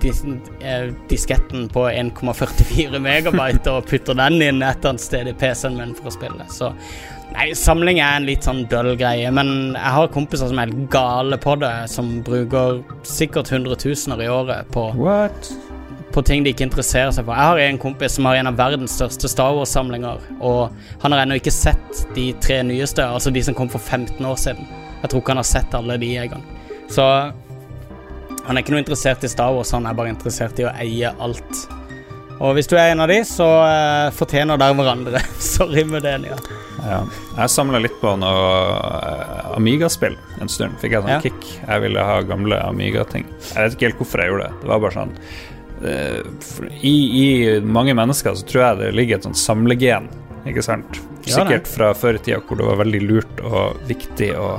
dis, 0.00 0.22
eh, 0.60 0.90
disketten 1.10 1.68
på 1.72 1.86
1,44 1.90 3.00
megabyte 3.02 3.72
og 3.72 3.86
putter 3.90 4.14
den 4.18 4.40
inn 4.40 4.62
et 4.62 4.78
eller 4.78 4.94
annet 4.94 5.04
sted 5.04 5.30
i 5.30 5.34
PC-en 5.36 5.78
min 5.78 5.94
for 5.98 6.10
å 6.10 6.14
spille. 6.14 6.46
Så 6.52 6.72
Nei, 7.30 7.52
samling 7.54 8.00
er 8.02 8.16
en 8.18 8.24
litt 8.26 8.42
sånn 8.42 8.64
døll 8.66 8.96
greie, 8.98 9.28
men 9.30 9.76
jeg 9.76 9.92
har 9.94 10.08
kompiser 10.10 10.48
som 10.50 10.58
er 10.58 10.66
helt 10.66 10.88
gale 10.90 11.36
på 11.38 11.52
det, 11.60 11.72
som 11.92 12.08
bruker 12.26 12.80
sikkert 13.06 13.52
hundretusener 13.54 14.24
i 14.24 14.26
året 14.26 14.66
på, 14.74 14.88
What? 14.98 15.52
på 16.10 16.24
ting 16.26 16.42
de 16.42 16.50
ikke 16.50 16.66
interesserer 16.66 17.12
seg 17.14 17.28
for. 17.28 17.38
Jeg 17.38 17.52
har 17.52 17.62
en 17.68 17.78
kompis 17.78 18.16
som 18.18 18.26
har 18.26 18.40
en 18.40 18.50
av 18.50 18.58
verdens 18.58 18.96
største 18.98 19.30
Star 19.30 19.54
Wars-samlinger, 19.54 20.18
og 20.40 20.74
han 21.04 21.14
har 21.14 21.22
ennå 21.22 21.38
ikke 21.38 21.54
sett 21.54 22.02
de 22.16 22.32
tre 22.42 22.64
nyeste, 22.66 23.06
altså 23.06 23.30
de 23.30 23.44
som 23.46 23.54
kom 23.54 23.70
for 23.70 23.78
15 23.78 24.18
år 24.26 24.40
siden. 24.48 24.66
Jeg 25.00 25.12
tror 25.12 25.22
ikke 25.22 25.36
han 25.36 25.44
har 25.44 25.50
sett 25.52 25.78
alle 25.78 26.00
de 26.02 26.10
engang. 26.18 26.42
Så 26.90 27.06
han 28.50 28.58
er 28.58 28.64
ikke 28.64 28.72
noe 28.74 28.82
interessert 28.82 29.22
i 29.22 29.28
Star 29.30 29.52
Wars, 29.54 29.70
han 29.70 29.84
er 29.86 29.94
bare 29.94 30.10
interessert 30.10 30.58
i 30.58 30.64
å 30.66 30.72
eie 30.82 31.12
alt. 31.22 31.60
Og 32.42 32.56
hvis 32.56 32.66
du 32.66 32.72
er 32.74 32.90
en 32.90 33.02
av 33.04 33.06
de, 33.06 33.20
så 33.28 33.46
uh, 33.46 34.08
fortjener 34.16 34.58
dere 34.58 34.74
hverandre. 34.74 35.20
Sorry 35.54 35.84
med 35.86 36.02
det, 36.02 36.16
Nia. 36.24 36.38
Ja. 36.82 36.98
Jeg 37.36 37.52
samla 37.54 37.78
litt 37.84 37.94
på 38.00 38.14
noe 38.18 38.40
eh, 38.96 39.52
Amiga-spill 39.54 40.16
en 40.42 40.50
stund. 40.50 40.74
Fikk 40.82 40.96
jeg 40.96 41.04
sånn 41.04 41.12
Ja. 41.12 41.20
kick. 41.22 41.46
Jeg 41.60 41.84
ville 41.84 42.02
ha 42.08 42.16
gamle 42.26 42.58
Amiga-ting. 42.64 43.28
Jeg 43.52 43.54
vet 43.60 43.76
ikke 43.76 43.90
helt 43.90 44.02
hvorfor 44.02 44.24
jeg 44.24 44.32
gjorde 44.32 44.48
det. 44.48 44.58
Det 44.64 44.72
var 44.72 44.82
bare 44.82 44.96
sånn 44.96 45.14
uh, 45.84 46.74
i, 46.80 46.94
I 47.20 47.28
mange 47.78 47.94
mennesker 48.00 48.34
så 48.34 48.50
tror 48.50 48.64
jeg 48.64 48.80
det 48.82 48.90
ligger 48.98 49.20
et 49.20 49.30
sånn 49.30 49.38
samlegen, 49.38 50.10
ikke 50.48 50.66
sant? 50.66 50.98
Sikkert 51.26 51.68
fra 51.68 51.90
før 51.94 52.16
i 52.16 52.22
tida 52.24 52.40
hvor 52.46 52.60
det 52.60 52.68
var 52.68 52.80
veldig 52.80 53.00
lurt 53.04 53.42
og 53.44 53.80
viktig 53.88 54.30
å 54.40 54.50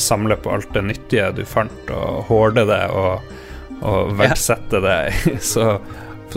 samle 0.00 0.36
på 0.40 0.52
alt 0.54 0.70
det 0.74 0.84
nyttige 0.88 1.30
du 1.36 1.44
fant, 1.48 1.92
og 1.94 2.24
hoarde 2.28 2.66
det 2.68 2.82
og, 2.92 3.32
og 3.80 4.14
verdsette 4.20 4.82
det. 4.84 5.00
Så 5.52 5.72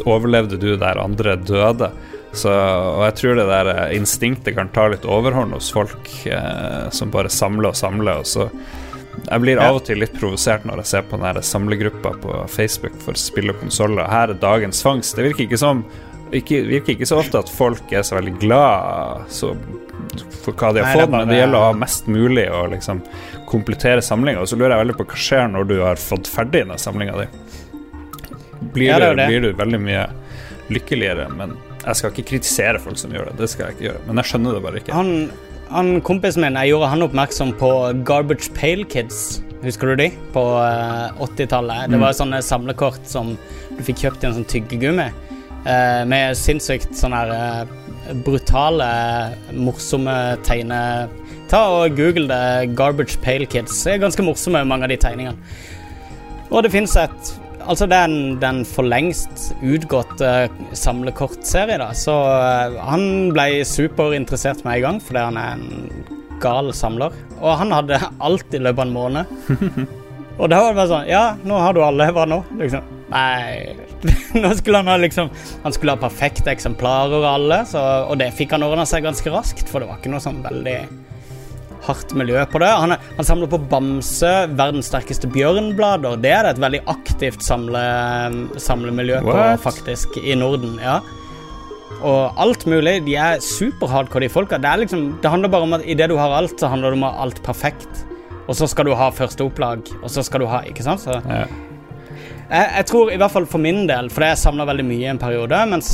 overlevde 0.10 0.58
du 0.58 0.74
der 0.80 1.02
andre 1.02 1.36
døde. 1.36 1.92
Så, 2.34 2.50
og 2.50 3.04
jeg 3.06 3.18
tror 3.20 3.36
det 3.38 3.46
der 3.46 3.68
eh, 3.70 3.92
instinktet 4.00 4.56
kan 4.58 4.72
ta 4.74 4.88
litt 4.90 5.06
overhånd 5.06 5.54
hos 5.54 5.70
folk 5.74 6.10
eh, 6.26 6.88
som 6.90 7.12
bare 7.14 7.30
samler 7.30 7.70
og 7.70 7.78
samler, 7.78 8.24
og 8.24 8.26
så 8.26 8.48
Jeg 9.30 9.42
blir 9.44 9.60
av 9.62 9.76
og 9.78 9.84
til 9.86 10.00
litt 10.02 10.16
provosert 10.18 10.64
når 10.66 10.82
jeg 10.82 10.90
ser 10.90 11.04
på 11.06 11.20
den 11.22 11.38
samlegruppa 11.46 12.16
på 12.24 12.40
Facebook 12.50 12.96
for 13.04 13.14
spill 13.14 13.54
og 13.54 13.60
konsoller. 13.62 14.10
Her 14.10 14.34
er 14.34 14.40
dagens 14.42 14.82
fangst. 14.82 15.14
Det 15.14 15.28
virker 15.28 15.46
ikke 15.46 15.60
som 15.62 15.84
ikke, 16.40 16.62
virker 16.70 16.96
ikke 16.96 17.08
så 17.10 17.20
ofte 17.22 17.42
at 17.44 17.52
folk 17.52 17.92
er 17.94 18.06
så 18.06 18.18
veldig 18.18 18.34
glad 18.42 19.28
så, 19.34 19.52
for 20.44 20.56
hva 20.58 20.72
de 20.76 20.84
har 20.84 20.98
fått, 20.98 21.14
men 21.14 21.30
det 21.30 21.40
gjelder 21.40 21.60
å 21.60 21.68
ha 21.70 21.76
mest 21.78 22.10
mulig 22.12 22.48
og 22.52 22.72
liksom 22.74 23.04
komplettere 23.50 24.02
samlinga. 24.02 24.46
Så 24.50 24.58
lurer 24.58 24.76
jeg 24.76 24.84
veldig 24.86 24.98
på 25.02 25.08
hva 25.12 25.20
skjer 25.28 25.48
når 25.54 25.70
du 25.70 25.76
har 25.84 26.02
fått 26.02 26.30
ferdig 26.32 26.66
den 26.70 26.82
samlinga 26.82 27.18
di. 27.22 27.28
Blir, 28.74 28.90
Ja, 28.90 29.00
du, 29.00 29.20
blir 29.20 29.42
du 29.44 29.50
veldig 29.60 29.80
mye 29.84 30.08
lykkeligere, 30.74 31.28
men 31.38 31.58
jeg 31.84 32.00
skal 32.00 32.14
ikke 32.14 32.30
kritisere 32.32 32.80
folk 32.82 32.98
som 33.00 33.12
gjør 33.14 33.32
det. 33.32 33.40
Det 33.42 33.50
skal 33.52 33.68
jeg 33.68 33.78
ikke 33.78 33.88
gjøre. 33.90 34.04
Men 34.08 34.22
jeg 34.22 34.32
skjønner 34.32 34.56
det 34.56 34.62
bare 34.64 34.80
ikke. 34.80 34.96
Han, 34.96 35.12
han 35.74 35.90
kompisen 36.08 36.46
min, 36.46 36.58
jeg 36.64 36.72
gjorde 36.72 36.92
han 36.94 37.06
oppmerksom 37.08 37.52
på 37.60 37.72
Garbage 38.08 38.54
Pail 38.56 38.86
Kids. 38.90 39.42
Husker 39.64 39.92
du 39.92 40.00
de? 40.04 40.10
På 40.36 40.44
eh, 40.64 41.22
80-tallet. 41.24 41.92
Det 41.92 42.00
var 42.02 42.16
sånne 42.16 42.40
samlekort 42.44 43.04
som 43.08 43.36
du 43.78 43.84
fikk 43.84 44.06
kjøpt 44.06 44.24
i 44.24 44.30
en 44.30 44.38
sånn 44.40 44.50
tyggegummi. 44.50 45.10
Eh, 45.66 46.02
med 46.10 46.38
sinnssykt 46.40 46.96
sånn 46.98 47.16
her 47.16 47.34
eh, 47.36 48.16
brutale, 48.26 48.90
morsomme 49.56 50.18
tegne... 50.48 50.82
Ta 51.52 51.60
og 51.70 51.94
Google 51.98 52.26
det. 52.32 52.74
Garbage 52.78 53.20
Pale 53.22 53.46
Kids. 53.46 53.76
Det 53.86 53.96
er 53.96 54.02
ganske 54.02 54.26
morsomme, 54.26 54.64
mange 54.66 54.88
av 54.88 54.94
de 54.94 54.98
tegningene. 54.98 55.38
Og 56.50 56.64
det 56.66 56.74
finnes 56.74 56.96
et 57.00 57.34
Altså, 57.64 57.86
det 57.88 57.96
er 57.96 58.10
en, 58.10 58.42
er 58.44 58.58
for 58.68 58.84
lengst 58.84 59.54
utgåtte 59.64 60.28
uh, 60.52 60.64
samlekortserie, 60.76 61.78
da. 61.80 61.94
Så 61.96 62.12
eh, 62.12 62.76
han 62.84 63.32
ble 63.32 63.64
superinteressert 63.64 64.66
med 64.66 64.82
en 64.82 64.84
gang, 64.84 65.00
fordi 65.00 65.24
han 65.24 65.40
er 65.40 65.62
en 65.62 66.42
gal 66.44 66.74
samler. 66.76 67.16
Og 67.40 67.56
han 67.62 67.72
hadde 67.72 68.02
alt 68.28 68.52
i 68.52 68.60
løpet 68.60 68.84
av 68.84 68.90
en 68.90 68.98
måned. 68.98 69.94
Og 70.40 70.50
da 70.50 70.60
var 70.64 70.74
det 70.74 70.80
bare 70.80 70.90
sånn 70.90 71.10
Ja, 71.12 71.24
nå 71.46 71.60
har 71.62 71.76
du 71.76 71.84
alle. 71.86 72.10
Hva 72.16 72.26
nå? 72.30 72.42
Liksom. 72.58 72.92
Nei 73.14 73.76
Nå 74.42 74.50
skulle 74.58 74.82
han 74.82 74.90
ha 74.92 74.98
liksom 75.00 75.30
Han 75.64 75.76
skulle 75.76 75.96
ha 75.96 76.02
perfekte 76.02 76.52
eksemplarer 76.52 77.20
av 77.22 77.30
alle, 77.36 77.62
så, 77.70 77.82
og 78.10 78.18
det 78.20 78.34
fikk 78.36 78.56
han 78.56 78.66
ordna 78.66 78.88
seg 78.90 79.06
ganske 79.06 79.32
raskt, 79.32 79.70
for 79.70 79.84
det 79.84 79.88
var 79.88 80.02
ikke 80.02 80.12
noe 80.12 80.24
sånn 80.24 80.42
veldig 80.44 80.78
hardt 81.84 82.14
miljø 82.16 82.40
på 82.48 82.62
det. 82.64 82.70
Han, 82.80 82.96
han 82.96 83.28
samler 83.28 83.50
på 83.52 83.60
Bamse, 83.72 84.32
verdens 84.56 84.88
sterkeste 84.88 85.28
bjørnblader. 85.32 86.16
Det 86.24 86.32
er 86.32 86.48
det 86.48 86.54
et 86.54 86.62
veldig 86.64 86.80
aktivt 86.92 87.44
samle, 87.44 87.82
samlemiljø 88.56 89.20
på, 89.26 89.36
faktisk, 89.66 90.16
i 90.24 90.38
Norden. 90.40 90.80
ja 90.84 91.02
og 92.04 92.40
alt 92.42 92.66
mulig. 92.68 92.98
De 93.06 93.14
er 93.16 93.44
superhardcore, 93.44 94.26
de 94.26 94.32
folka. 94.32 94.60
Det, 94.60 94.72
liksom, 94.82 95.06
det 95.24 95.32
handler 95.32 95.52
bare 95.54 95.68
om 95.68 95.76
at 95.78 95.86
idet 95.88 96.10
du 96.12 96.18
har 96.20 96.34
alt, 96.36 96.58
så 96.60 96.72
handler 96.72 96.92
det 96.92 97.00
om 97.00 97.06
å 97.08 97.12
ha 97.14 97.24
alt 97.24 97.40
perfekt. 97.46 98.04
Og 98.48 98.56
så 98.60 98.68
skal 98.68 98.90
du 98.90 98.96
ha 99.00 99.10
første 99.16 99.46
opplag, 99.46 99.88
og 100.02 100.10
så 100.12 100.24
skal 100.26 100.44
du 100.44 100.50
ha 100.52 100.64
Ikke 100.68 100.84
sant? 100.84 101.00
Så 101.06 101.16
Ja. 101.30 101.46
jeg, 102.50 102.68
jeg 102.78 102.86
tror 102.90 103.12
i 103.14 103.18
hvert 103.18 103.32
fall 103.32 103.46
for 103.50 103.64
min 103.64 103.86
del, 103.88 104.10
fordi 104.12 104.32
jeg 104.34 104.42
samla 104.44 104.66
veldig 104.68 104.86
mye 104.90 105.06
i 105.06 105.12
en 105.14 105.22
periode, 105.22 105.62
mens 105.72 105.92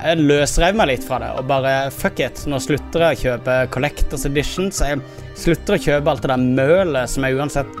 jeg 0.00 0.16
løsrev 0.18 0.74
meg 0.80 0.88
litt 0.88 1.04
fra 1.04 1.18
det 1.20 1.30
og 1.38 1.46
bare 1.46 1.90
fuck 1.92 2.20
it. 2.24 2.42
Nå 2.48 2.58
slutter 2.64 3.04
jeg 3.10 3.16
å 3.18 3.22
kjøpe 3.24 3.56
Collectors 3.74 4.24
Edition, 4.26 4.70
så 4.72 4.88
Jeg 4.94 5.02
slutter 5.36 5.76
å 5.76 5.80
kjøpe 5.80 6.10
alt 6.10 6.22
det 6.24 6.30
der 6.32 6.42
mølet 6.60 7.08
som 7.12 7.24
jeg 7.24 7.36
uansett 7.36 7.78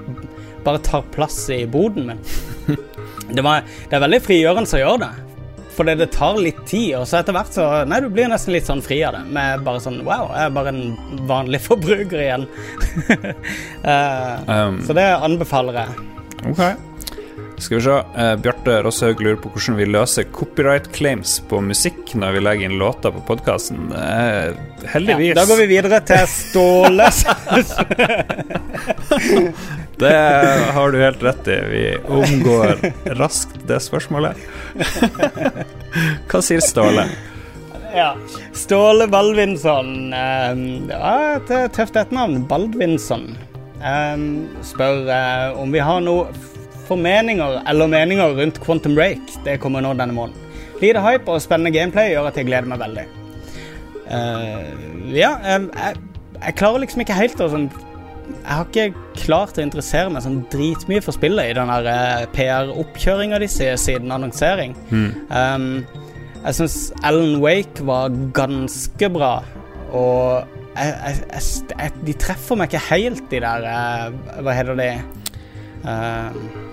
bare 0.64 0.78
tar 0.84 1.02
plass 1.14 1.48
i 1.50 1.64
boden 1.66 2.06
min. 2.12 2.20
Det, 3.30 3.42
var, 3.46 3.62
det 3.88 3.94
er 3.94 4.02
veldig 4.02 4.18
frigjørende 4.24 4.74
å 4.74 4.78
gjøre 4.80 4.98
det. 5.04 5.10
Fordi 5.76 5.94
det 6.00 6.10
tar 6.12 6.38
litt 6.42 6.60
tid, 6.68 6.96
og 6.98 7.06
så 7.08 7.20
etter 7.20 7.36
hvert 7.36 7.54
så 7.54 7.66
Nei, 7.88 8.00
du 8.02 8.08
blir 8.12 8.28
nesten 8.30 8.52
litt 8.56 8.66
sånn 8.68 8.82
fri 8.84 9.00
av 9.06 9.16
det. 9.16 9.22
Med 9.32 9.64
bare 9.66 9.82
sånn 9.82 10.00
Wow, 10.06 10.30
jeg 10.34 10.48
er 10.48 10.54
bare 10.56 10.74
en 10.74 11.26
vanlig 11.30 11.62
forbruker 11.68 12.24
igjen. 12.26 12.48
uh, 13.86 14.38
Um, 14.60 14.80
så 14.86 14.94
det 14.96 15.06
anbefaler 15.22 15.82
jeg. 15.82 16.06
Ok. 16.50 16.89
Skal 17.60 17.76
vi 17.76 17.82
se. 17.84 17.90
Uh, 17.90 18.36
Bjarte 18.40 18.82
Rosshaug 18.82 19.20
lurer 19.20 19.36
på 19.40 19.50
hvordan 19.52 19.76
vi 19.76 19.86
løser 19.90 20.24
copyright 20.32 20.88
claims 20.96 21.40
på 21.50 21.60
musikk 21.60 22.14
når 22.16 22.32
vi 22.36 22.40
legger 22.46 22.70
inn 22.70 22.78
låter 22.80 23.12
på 23.12 23.20
podkasten. 23.28 23.92
Uh, 23.92 24.56
heldigvis. 24.88 25.34
Ja, 25.34 25.42
da 25.42 25.46
går 25.50 25.58
vi 25.60 25.66
videre 25.74 26.00
til 26.08 26.24
Ståle. 26.32 27.08
det 30.00 30.16
har 30.76 30.92
du 30.92 30.98
helt 31.02 31.22
rett 31.28 31.44
i. 31.52 31.58
Vi 31.74 31.84
omgår 32.08 32.80
raskt 33.20 33.60
det 33.68 33.80
spørsmålet. 33.84 34.40
Hva 36.30 36.40
sier 36.40 36.64
Ståle? 36.64 37.04
Ja. 37.92 38.14
Ståle 38.56 39.04
Baldvinsson. 39.12 40.14
Um, 40.14 40.88
det 40.88 40.96
var 40.96 41.36
et 41.36 41.76
tøft 41.76 42.00
etternavn. 42.00 42.40
Baldvinsson. 42.48 43.34
Um, 43.80 44.48
spør 44.64 45.08
uh, 45.08 45.60
om 45.60 45.72
vi 45.72 45.80
har 45.84 46.00
noe 46.04 46.28
formeninger 46.90 47.60
eller 47.70 47.90
meninger 47.90 48.36
rundt 48.38 48.60
Quantum 48.62 48.96
Break. 48.98 49.38
Det 49.46 49.60
kommer 49.62 49.84
nå 49.84 49.94
denne 49.98 50.16
måneden. 50.16 50.50
Lite 50.80 51.02
hype 51.04 51.28
og 51.28 51.42
spennende 51.44 51.72
gameplay 51.74 52.14
gjør 52.14 52.30
at 52.30 52.38
jeg 52.40 52.48
gleder 52.48 52.68
meg 52.70 52.80
veldig. 52.80 53.06
Uh, 54.10 55.14
ja, 55.14 55.36
jeg, 55.44 55.68
jeg, 55.76 55.98
jeg, 56.40 56.54
klarer 56.58 56.82
liksom 56.82 57.02
ikke 57.04 57.14
helt 57.14 57.42
å 57.44 57.46
sånn 57.52 57.68
Jeg 58.32 58.48
har 58.48 58.64
ikke 58.64 59.02
klart 59.20 59.58
å 59.60 59.62
interessere 59.62 60.10
meg 60.10 60.24
sånn 60.24 60.40
dritmye 60.50 61.02
for 61.04 61.14
spillet 61.14 61.52
i 61.52 61.54
den 61.54 61.70
uh, 61.70 61.90
eh, 61.92 62.24
PR-oppkjøringa 62.34 63.38
de 63.42 63.48
sier 63.50 63.78
siden 63.78 64.10
annonsering. 64.14 64.74
Mm. 64.90 65.12
Um, 65.30 65.68
jeg 66.40 66.56
syns 66.56 66.78
Alan 67.06 67.36
Wake 67.42 67.84
var 67.86 68.10
ganske 68.34 69.10
bra, 69.12 69.34
og 69.92 70.58
jeg, 70.80 71.92
de 72.06 72.14
treffer 72.18 72.58
meg 72.58 72.70
ikke 72.70 72.84
helt, 72.88 73.24
de 73.30 73.42
der 73.44 73.66
uh, 73.66 74.40
Hva 74.40 74.54
heter 74.56 74.78
de? 74.78 74.90
Uh, 75.84 76.69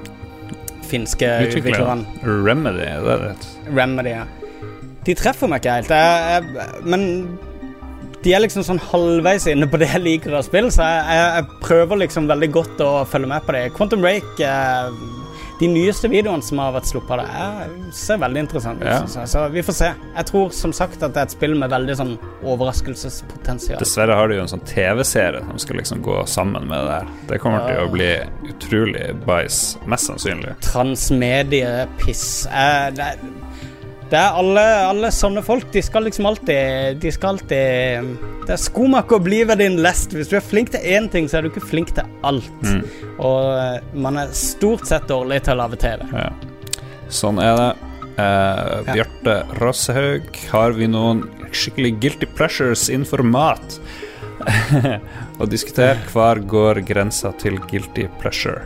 finske 0.89 1.29
utvikleren. 1.47 2.05
Remedy, 2.23 2.85
det 2.85 3.13
er 3.13 3.25
det. 3.27 3.51
Remedy, 3.69 4.15
ja. 4.15 4.25
De 5.07 5.15
treffer 5.15 5.51
meg 5.51 5.61
ikke 5.61 5.77
helt. 5.79 5.93
Jeg, 5.93 6.47
jeg, 6.57 6.81
men 6.87 7.05
de 8.25 8.33
er 8.33 8.41
liksom 8.43 8.65
sånn 8.65 8.81
halvveis 8.89 9.45
inne 9.47 9.69
på 9.71 9.79
det 9.79 9.87
jeg 9.93 10.03
liker 10.03 10.35
av 10.35 10.43
spill, 10.47 10.67
så 10.73 10.83
jeg, 10.83 11.19
jeg, 11.21 11.59
prøver 11.63 12.01
liksom 12.03 12.27
veldig 12.27 12.49
godt 12.55 12.83
å 12.83 12.91
følge 13.07 13.29
med 13.31 13.45
på 13.45 13.55
det. 13.55 13.63
Quantum 13.77 14.03
Break 14.03 14.41
eh, 14.43 14.89
de 15.59 15.67
nyeste 15.71 16.09
videoene 16.11 16.45
som 16.45 16.59
har 16.61 16.73
vært 16.75 16.89
sluppet, 16.91 17.23
det 17.23 17.95
ser 17.97 18.19
veldig 18.21 18.43
interessant 18.45 18.81
ut. 18.83 18.87
Ja. 18.87 19.25
Så 19.25 19.47
vi 19.53 19.63
får 19.65 19.77
se. 19.79 19.91
Jeg 20.15 20.29
tror 20.29 20.51
som 20.53 20.73
sagt 20.75 21.01
at 21.01 21.15
det 21.15 21.23
er 21.23 21.29
et 21.29 21.35
spill 21.35 21.55
med 21.57 21.73
veldig 21.73 21.95
sånn 21.97 22.13
overraskelsespotensial. 22.45 23.81
Dessverre 23.81 24.17
har 24.19 24.29
de 24.29 24.37
jo 24.37 24.45
en 24.45 24.51
sånn 24.53 24.65
TV-serie 24.69 25.41
som 25.47 25.61
skal 25.65 25.81
liksom 25.81 26.03
gå 26.05 26.19
sammen 26.29 26.69
med 26.69 26.77
det 26.83 26.93
der. 26.93 27.11
Det 27.33 27.41
kommer 27.43 27.65
ja. 27.65 27.73
til 27.73 27.87
å 27.87 27.91
bli 27.93 28.11
utrolig 28.53 29.05
bæsj, 29.25 29.59
mest 29.89 30.11
sannsynlig. 30.11 30.55
Transmediepiss. 30.67 32.27
Eh, 32.51 32.87
det, 32.97 33.11
det 34.11 34.19
er 34.19 34.37
alle, 34.39 34.63
alle, 34.87 35.11
sånne 35.11 35.43
folk. 35.43 35.67
De 35.73 35.81
skal 35.83 36.05
liksom 36.07 36.27
alltid 36.29 37.01
De 37.03 37.11
skal 37.11 37.35
alltid 37.35 38.13
Det 38.47 38.53
er 38.55 38.61
skomaker 38.61 39.19
bli 39.23 39.41
ved 39.47 39.59
din 39.59 39.79
lest. 39.83 40.15
Hvis 40.15 40.31
du 40.31 40.37
er 40.39 40.45
flink 40.45 40.71
til 40.71 40.85
én 40.87 41.09
ting, 41.11 41.27
så 41.27 41.39
er 41.39 41.45
du 41.45 41.51
ikke 41.51 41.65
flink 41.67 41.91
til 41.97 42.07
alt. 42.27 42.47
Mm. 42.63 42.83
Og 43.17 43.49
eh, 43.57 43.89
man 43.99 44.21
er 44.21 44.31
stort 44.37 44.87
sett 44.87 45.09
dårlig 45.11 45.41
til 45.43 45.57
å 45.57 45.61
lage 45.65 45.81
TV. 45.81 46.05
Ja. 46.15 46.31
Sånn 47.11 47.41
er 47.43 47.59
det. 47.59 47.69
Eh, 48.17 48.93
Bjarte 48.93 49.35
Rossehaug, 49.59 50.31
har 50.53 50.77
vi 50.77 50.87
noen 50.89 51.25
skikkelig 51.51 51.97
guilty 52.01 52.31
pleasures 52.37 52.87
innenfor 52.89 53.25
mat? 53.27 53.79
og 55.41 55.49
diskutere 55.51 55.99
hver 56.13 56.39
går 56.47 56.81
grensa 56.87 57.33
til 57.41 57.59
guilty 57.67 58.07
pleasure. 58.21 58.63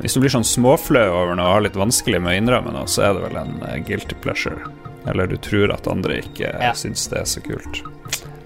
Hvis 0.00 0.16
du 0.16 0.22
blir 0.22 0.32
sånn 0.32 0.46
småflau 0.46 1.06
over 1.12 1.36
noe 1.36 1.44
og 1.44 1.56
har 1.58 1.64
litt 1.66 1.78
vanskelig 1.78 2.22
med 2.24 2.32
å 2.32 2.38
innrømme 2.40 2.72
noe, 2.72 2.88
så 2.88 3.04
er 3.08 3.16
det 3.16 3.24
vel 3.26 3.40
en 3.40 3.56
uh, 3.60 3.76
guilty 3.84 4.16
pleasure. 4.24 4.70
Eller 5.08 5.28
du 5.28 5.36
tror 5.40 5.72
at 5.74 5.88
andre 5.90 6.20
ikke 6.22 6.48
ja. 6.48 6.72
syns 6.76 7.06
det 7.12 7.20
er 7.20 7.28
så 7.28 7.42
kult. 7.44 7.82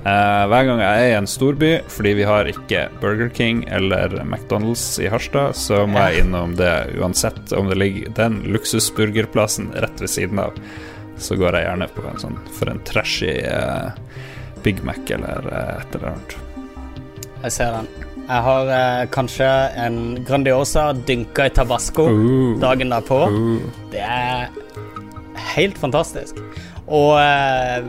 Uh, 0.04 0.44
hver 0.50 0.66
gang 0.68 0.82
jeg 0.82 1.04
er 1.04 1.10
i 1.12 1.16
en 1.16 1.28
storby, 1.30 1.70
fordi 1.88 2.14
vi 2.18 2.26
har 2.28 2.50
ikke 2.50 2.88
Burger 3.00 3.30
King 3.32 3.62
eller 3.72 4.18
McDonald's 4.24 4.82
i 5.00 5.08
Harstad, 5.08 5.54
så 5.56 5.84
må 5.88 6.02
jeg 6.08 6.24
innom 6.24 6.56
det 6.58 6.72
uansett 6.98 7.54
om 7.56 7.70
det 7.70 7.78
ligger 7.78 8.16
den 8.18 8.42
luksusburgerplassen 8.50 9.70
rett 9.78 10.02
ved 10.02 10.12
siden 10.12 10.42
av. 10.42 10.58
Så 11.22 11.38
går 11.38 11.54
jeg 11.54 11.68
gjerne 11.68 11.88
på 11.94 12.08
en 12.10 12.18
sånn 12.20 12.40
for 12.58 12.72
en 12.72 12.82
trashy 12.84 13.36
uh, 13.46 13.94
Big 14.66 14.82
Mac 14.84 15.06
eller 15.14 15.46
et 15.54 15.94
eller 15.94 16.10
annet. 16.16 16.36
Jeg 17.44 17.56
ser 17.60 17.78
den. 17.78 18.13
Jeg 18.24 18.44
har 18.46 18.70
eh, 18.72 19.06
kanskje 19.12 19.48
en 19.84 19.98
Grandiosa 20.24 20.92
dynka 20.96 21.48
i 21.50 21.52
tabasco 21.52 22.06
uh, 22.08 22.54
dagen 22.62 22.92
derpå. 22.94 23.18
Uh. 23.28 23.66
Det 23.92 24.00
er 24.00 24.48
helt 25.54 25.78
fantastisk. 25.80 26.40
Og 26.84 27.16
eh, 27.20 27.84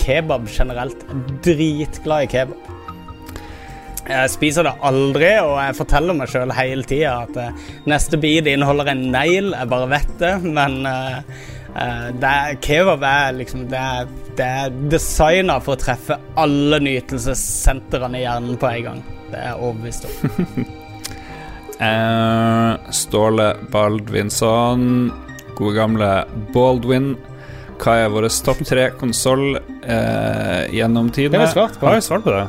kebab 0.00 0.48
generelt. 0.52 1.04
Dritglad 1.44 2.26
i 2.26 2.30
kebab. 2.30 2.72
Jeg 4.06 4.30
spiser 4.30 4.62
det 4.68 4.76
aldri, 4.86 5.32
og 5.42 5.56
jeg 5.58 5.74
forteller 5.80 6.14
meg 6.14 6.30
sjøl 6.30 6.52
hele 6.54 6.86
tida 6.86 7.24
at 7.24 7.38
eh, 7.42 7.64
neste 7.90 8.20
bit 8.22 8.46
inneholder 8.50 8.92
en 8.92 9.08
negl. 9.14 9.50
Jeg 9.56 9.72
bare 9.72 9.90
vet 9.90 10.12
det, 10.22 10.34
men 10.44 10.78
eh, 10.86 11.18
eh 11.76 12.06
det 12.16 12.30
er, 12.30 12.60
kebab 12.62 13.02
er 13.04 13.34
liksom 13.40 13.66
Det 13.68 13.82
er, 13.82 14.14
det 14.38 14.46
er 14.62 14.80
designa 14.92 15.58
for 15.60 15.74
å 15.74 15.80
treffe 15.80 16.20
alle 16.36 16.80
nytelsessentrene 16.86 18.22
i 18.22 18.26
hjernen 18.26 18.60
på 18.60 18.70
en 18.70 18.88
gang. 18.90 19.04
Det 19.30 19.38
er 19.38 19.48
jeg 19.50 19.60
overbevist 19.60 20.06
om. 20.08 20.66
eh, 21.88 22.90
Ståle 22.94 23.48
Baldvinsson, 23.72 24.84
gode 25.58 25.74
gamle 25.78 26.10
Baldwin. 26.54 27.14
Hva 27.76 27.96
er 28.00 28.12
vår 28.12 28.28
topp 28.44 28.62
tre 28.64 28.90
konsoll 28.96 29.58
eh, 29.58 30.62
gjennom 30.72 31.10
tidene? 31.12 31.36
Det 31.36 31.42
har 31.42 31.50
vi 31.50 31.56
svart 31.58 31.80
på. 31.80 31.88
Har 31.90 31.98
vi 31.98 32.06
svart 32.06 32.24
på 32.24 32.32
det? 32.32 32.46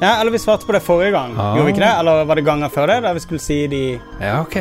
Ja, 0.00 0.14
eller 0.20 0.32
vi 0.32 0.38
svarte 0.40 0.66
på 0.66 0.72
det 0.72 0.80
forrige 0.80 1.12
gang. 1.12 1.34
Ah. 1.36 1.56
Gjorde 1.56 1.66
vi 1.66 1.74
ikke 1.74 1.84
det? 1.84 1.92
Eller 2.00 2.22
var 2.24 2.38
det 2.40 2.44
ganger 2.46 2.72
før 2.72 2.88
det? 2.88 3.02
Der 3.04 3.18
vi 3.18 3.24
skulle 3.26 3.42
si 3.44 3.58
de 3.68 3.82
Ja, 4.20 4.40
ok. 4.40 4.56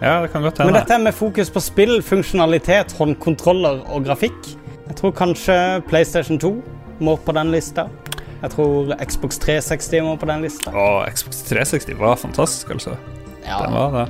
Ja, 0.00 0.20
det 0.22 0.30
kan 0.30 0.42
godt 0.42 0.58
hende. 0.58 0.70
Men 0.70 0.78
dette 0.78 0.94
er 0.94 1.02
med 1.02 1.14
fokus 1.16 1.50
på 1.50 1.62
spill, 1.62 1.98
funksjonalitet, 2.02 2.94
håndkontroller 2.98 3.82
og 3.90 4.06
grafikk. 4.06 4.54
Jeg 4.84 4.96
tror 5.00 5.14
kanskje 5.16 5.56
PlayStation 5.88 6.38
2 6.38 6.54
må 7.02 7.16
på 7.16 7.34
den 7.34 7.50
lista. 7.54 7.88
Jeg 8.44 8.52
tror 8.52 8.92
Xbox 9.00 9.38
360 9.40 10.04
må 10.04 10.16
på 10.20 10.28
den 10.28 10.44
lista. 10.44 10.72
Å, 10.76 11.04
Xbox 11.08 11.40
360 11.48 11.96
var 12.00 12.18
fantastisk, 12.20 12.74
altså. 12.76 12.98
Ja, 13.46 13.62
den 13.64 13.72
var 13.72 13.96
det. 13.96 14.04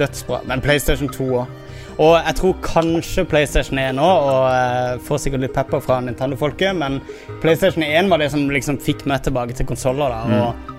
Dødsbra. 0.00 0.42
Men 0.50 0.62
PlayStation 0.64 1.10
2 1.12 1.28
òg. 1.38 1.62
Og 1.96 2.12
jeg 2.18 2.36
tror 2.36 2.56
kanskje 2.64 3.24
PlayStation 3.24 3.78
1 3.80 4.00
òg, 4.02 4.30
og 4.32 4.46
jeg 4.52 5.02
får 5.06 5.20
sikkert 5.22 5.46
litt 5.46 5.54
pepper 5.56 5.84
fra 5.84 6.00
Nintendo-folket, 6.04 6.76
men 6.76 6.98
PlayStation 7.40 7.86
1 7.86 8.10
var 8.12 8.20
det 8.20 8.32
som 8.34 8.42
liksom 8.52 8.80
fikk 8.82 9.06
meg 9.08 9.22
tilbake 9.24 9.56
til 9.56 9.68
konsoller. 9.70 10.18
mm. 10.28 10.74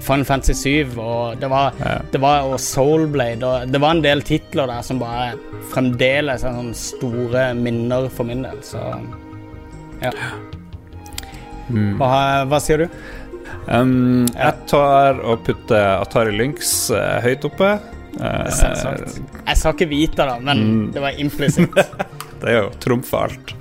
Final 0.00 0.24
Fantasy 0.24 0.54
7 0.54 0.98
og 0.98 1.40
det 1.40 1.50
var, 1.52 1.74
ja. 1.84 1.98
det 2.12 2.20
var 2.22 2.46
og 2.48 2.60
Soulblade 2.60 3.44
og 3.44 3.72
Det 3.72 3.80
var 3.82 3.96
en 3.96 4.04
del 4.04 4.22
titler 4.24 4.70
der 4.70 4.86
som 4.86 5.00
bare 5.02 5.34
fremdeles 5.74 6.44
er 6.44 6.56
sånne 6.56 6.78
store 6.78 7.50
minner 7.58 8.08
for 8.08 8.28
min 8.28 8.46
del, 8.46 8.62
så 8.64 8.80
ja. 10.00 10.14
Mm. 11.70 11.94
Hva, 12.00 12.10
hva, 12.50 12.60
sier 12.62 12.84
du? 12.84 13.00
Um, 13.70 14.26
jeg 14.34 14.66
tar 14.70 15.20
og 15.22 15.44
putter 15.46 16.00
Atari 16.00 16.34
Lynx 16.36 16.90
uh, 16.94 17.18
høyt 17.24 17.46
oppe. 17.48 17.72
Uh, 18.18 18.46
jeg 18.50 19.58
sa 19.60 19.72
ikke 19.72 19.88
vite 19.90 20.26
da, 20.26 20.38
men 20.42 20.64
mm. 20.66 20.84
det 20.96 21.04
var 21.04 21.20
implisitt. 21.22 21.76
det 22.42 22.52
er 22.52 22.62
jo 22.62 22.70
trumfer 22.82 23.28
alt. 23.28 23.54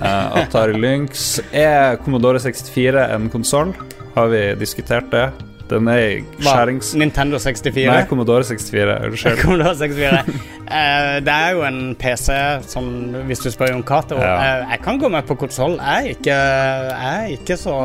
Uh, 0.00 0.40
Atari 0.40 0.78
Lynx 0.80 1.42
Er 1.52 1.98
Commodore 2.00 2.40
64 2.40 3.02
en 3.16 3.28
konsoll? 3.32 3.74
Har 4.14 4.30
vi 4.32 4.44
diskutert 4.60 5.10
det? 5.12 5.26
Den 5.70 5.88
er 5.90 6.22
skjærings... 6.42 6.92
Nintendo 6.98 7.38
64? 7.38 7.86
Nei, 7.86 8.00
Commodore 8.10 8.44
64. 8.46 8.96
Unnskyld. 9.06 9.38
Commodore 9.44 9.74
64. 9.78 10.22
uh, 10.26 11.18
det 11.26 11.34
er 11.34 11.54
jo 11.54 11.64
en 11.68 11.80
PC, 12.00 12.28
sånn, 12.72 12.90
hvis 13.28 13.44
du 13.44 13.50
spør 13.54 13.74
Jon 13.74 13.84
Cato. 13.86 14.18
Ja. 14.18 14.34
Uh, 14.36 14.74
jeg 14.74 14.82
kan 14.84 15.00
gå 15.02 15.10
med 15.12 15.28
på 15.28 15.38
konsoll. 15.40 15.78
Jeg, 15.78 16.16
jeg, 16.26 16.92
er 17.10 17.34
ikke 17.36 17.58
så 17.60 17.76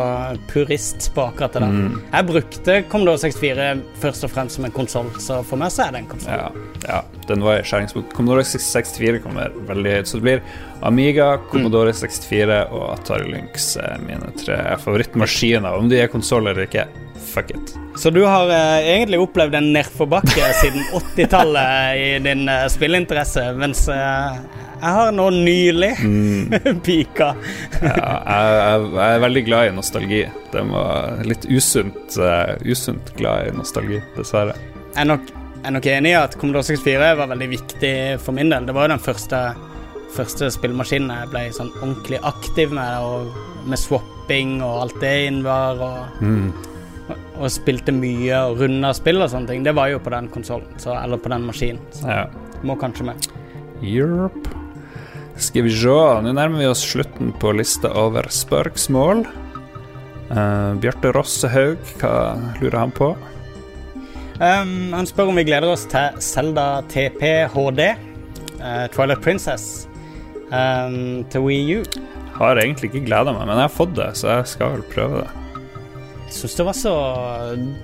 purist 0.52 1.12
på 1.16 1.28
akkurat 1.30 1.58
det 1.58 1.64
der. 1.66 1.78
Mm. 1.78 2.02
Jeg 2.10 2.30
brukte 2.32 2.80
Commodore 2.92 3.22
64 3.22 3.86
først 4.02 4.28
og 4.28 4.34
fremst 4.34 4.60
som 4.60 4.68
en 4.68 4.76
konsoll, 4.76 5.12
så 5.22 5.42
for 5.46 5.62
meg 5.62 5.74
så 5.74 5.88
er 5.88 5.96
det 5.96 6.04
en 6.04 6.12
konsoll. 6.16 6.42
Ja, 6.42 6.68
ja, 6.90 7.02
den 7.30 7.46
var 7.46 7.62
i 7.62 7.66
skjæringspunkt. 7.68 8.14
Commodore 8.18 8.46
64 8.48 9.22
kommer 9.24 9.54
veldig 9.70 10.00
høyt, 10.00 10.10
så 10.10 10.20
det 10.20 10.26
blir 10.26 10.46
Amiga, 10.86 11.36
Commodore 11.52 11.94
64 11.96 12.60
og 12.76 12.86
Atari 12.94 13.30
Lynx 13.32 13.74
er 13.82 14.02
mine 14.04 14.34
tre 14.42 14.60
favorittmaskiner. 14.84 15.80
Om 15.80 15.90
de 15.90 16.02
er 16.04 16.12
konsoll 16.12 16.50
eller 16.52 16.68
ikke 16.68 16.86
fuck 17.36 17.54
it. 17.54 17.76
Så 18.00 18.12
du 18.16 18.22
har 18.24 18.50
uh, 18.50 18.82
egentlig 18.82 19.20
opplevd 19.24 19.60
en 19.60 19.72
nedforbakke 19.76 20.52
siden 20.62 20.84
80-tallet 21.02 22.02
i 22.02 22.10
din 22.26 22.46
uh, 22.50 22.66
spillinteresse, 22.72 23.48
mens 23.60 23.86
uh, 23.92 24.36
jeg 24.76 24.98
har 24.98 25.16
nå 25.16 25.30
nylig 25.36 25.94
mm. 26.02 26.60
pika. 26.86 27.32
ja, 27.80 27.94
jeg, 27.94 28.84
jeg, 28.92 29.08
er 29.08 29.24
veldig 29.24 29.46
glad 29.48 29.70
i 29.70 29.78
nostalgi. 29.78 30.26
Det 30.54 30.68
var 30.72 31.24
litt 31.28 31.48
usunt, 31.48 32.20
usunt 32.66 33.16
glad 33.20 33.50
i 33.50 33.56
nostalgi, 33.56 34.04
dessverre. 34.18 34.56
Jeg 34.92 35.04
er 35.04 35.12
nok 35.16 35.34
er 35.66 35.74
nok 35.74 35.88
enig 35.90 36.12
i 36.14 36.18
at 36.20 36.36
Commodore 36.38 36.68
64 36.68 37.16
var 37.18 37.32
veldig 37.32 37.48
viktig 37.50 37.96
for 38.22 38.38
min 38.38 38.52
del. 38.54 38.68
Det 38.68 38.76
var 38.76 38.86
jo 38.86 38.94
den 38.94 39.02
første, 39.02 39.42
første 40.14 40.52
spillmaskinen 40.54 41.14
jeg 41.14 41.32
ble 41.32 41.44
sånn 41.56 41.74
ordentlig 41.82 42.22
aktiv 42.28 42.76
med, 42.76 43.02
og 43.02 43.66
med 43.70 43.82
swapping 43.82 44.60
og 44.62 44.86
alt 44.86 45.00
det 45.02 45.16
innebar. 45.32 45.82
Og, 45.82 46.22
Mm. 46.22 46.54
Og 47.38 47.50
spilte 47.54 47.94
mye 47.94 48.38
og 48.50 48.62
runda 48.64 48.94
spill 48.98 49.22
og 49.22 49.30
sånne 49.30 49.52
ting. 49.52 49.64
Det 49.66 49.76
var 49.78 49.92
jo 49.92 50.00
på 50.02 50.14
den 50.14 50.30
konsollen, 50.34 50.72
eller 50.86 51.18
på 51.22 51.30
den 51.30 51.46
maskinen. 51.46 51.82
Så 51.94 52.08
Ja. 52.10 52.26
må 52.64 52.76
kanskje 52.80 53.06
med. 53.06 53.28
Europe. 53.84 54.50
Skal 55.38 55.64
vi 55.64 55.70
se, 55.70 55.88
nå 56.24 56.32
nærmer 56.34 56.58
vi 56.60 56.66
oss 56.66 56.86
slutten 56.88 57.34
på 57.38 57.52
lista 57.54 57.90
over 57.94 58.24
spørsmål. 58.32 59.26
Uh, 60.32 60.74
Bjarte 60.82 61.12
Rossehaug, 61.14 61.78
hva 62.00 62.14
lurer 62.62 62.80
han 62.80 62.92
på? 62.92 63.12
Um, 64.40 64.92
han 64.92 65.06
spør 65.06 65.30
om 65.30 65.36
vi 65.36 65.44
gleder 65.44 65.70
oss 65.72 65.86
til 65.86 66.18
Zelda 66.20 66.82
TPHD, 66.90 67.82
uh, 68.60 68.88
Twilight 68.96 69.22
Princess, 69.22 69.88
um, 70.50 71.24
til 71.30 71.42
Wii 71.46 71.78
U. 71.78 71.84
Har 72.40 72.58
egentlig 72.58 72.90
ikke 72.90 73.06
gleda 73.06 73.32
meg, 73.36 73.46
men 73.46 73.56
jeg 73.60 73.68
har 73.70 73.76
fått 73.76 73.94
det, 73.96 74.10
så 74.18 74.32
jeg 74.40 74.48
skal 74.56 74.72
vel 74.72 74.88
prøve 74.96 75.22
det. 75.22 75.45
Syns 76.36 76.58
det 76.58 76.66
var 76.68 76.76
så 76.76 76.94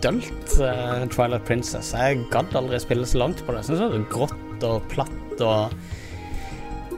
dølt, 0.03 0.53
uh, 0.59 1.05
Twilight 1.13 1.45
Princess. 1.47 1.93
Jeg 1.95 2.25
gadd 2.33 2.51
aldri 2.59 2.81
spille 2.83 3.07
så 3.07 3.21
langt 3.21 3.43
på 3.45 3.53
det. 3.53 3.61
Jeg 3.61 3.71
synes 3.71 3.83
det 3.83 3.91
var 3.93 4.07
grått 4.11 4.65
og 4.67 4.87
platt 4.91 5.43
og 5.45 5.75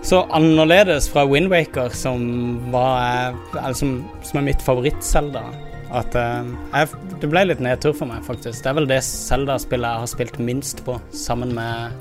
så 0.04 0.26
annerledes 0.36 1.06
fra 1.08 1.24
Windwaker, 1.24 1.94
som 1.96 2.26
var 2.74 3.38
som, 3.78 4.02
som 4.24 4.42
er 4.42 4.50
mitt 4.50 4.66
favoritt-Selda. 4.66 5.46
At 5.94 6.18
uh, 6.18 6.50
jeg, 6.74 6.90
Det 7.22 7.30
ble 7.32 7.46
litt 7.48 7.62
nedtur 7.64 7.94
for 7.96 8.10
meg, 8.10 8.26
faktisk. 8.26 8.64
Det 8.66 8.74
er 8.74 8.78
vel 8.82 8.90
det 8.90 9.00
Selda-spillet 9.06 9.88
jeg 9.88 10.04
har 10.04 10.12
spilt 10.12 10.42
minst 10.44 10.84
på, 10.88 10.98
sammen 11.16 11.54
med 11.56 11.94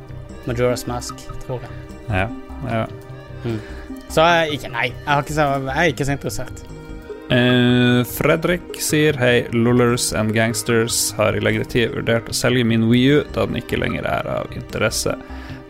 Majora's 0.49 0.89
Mask, 0.91 1.23
tror 1.45 1.63
jeg. 1.63 1.79
Ja, 2.09 2.27
ja. 2.67 2.87
Så 4.13 4.25
jeg 4.27 4.59
ikke 4.59 4.73
Nei, 4.73 4.89
jeg, 4.91 5.09
har 5.09 5.23
ikke 5.23 5.35
jeg 5.37 5.77
er 5.77 5.93
ikke 5.95 6.09
så 6.09 6.17
interessert. 6.17 6.72
Eh, 7.33 8.05
Fredrik 8.05 8.75
sier 8.83 9.17
hei, 9.17 9.47
Lullers 9.57 10.11
and 10.13 10.35
Gangsters 10.37 11.13
har 11.17 11.37
i 11.37 11.41
lengre 11.41 11.65
tid 11.65 11.95
vurdert 11.95 12.29
å 12.29 12.35
selge 12.37 12.65
min 12.69 12.85
Wii 12.91 13.07
U 13.15 13.21
da 13.33 13.47
den 13.49 13.57
ikke 13.63 13.79
lenger 13.81 14.05
er 14.09 14.29
av 14.35 14.53
interesse. 14.59 15.15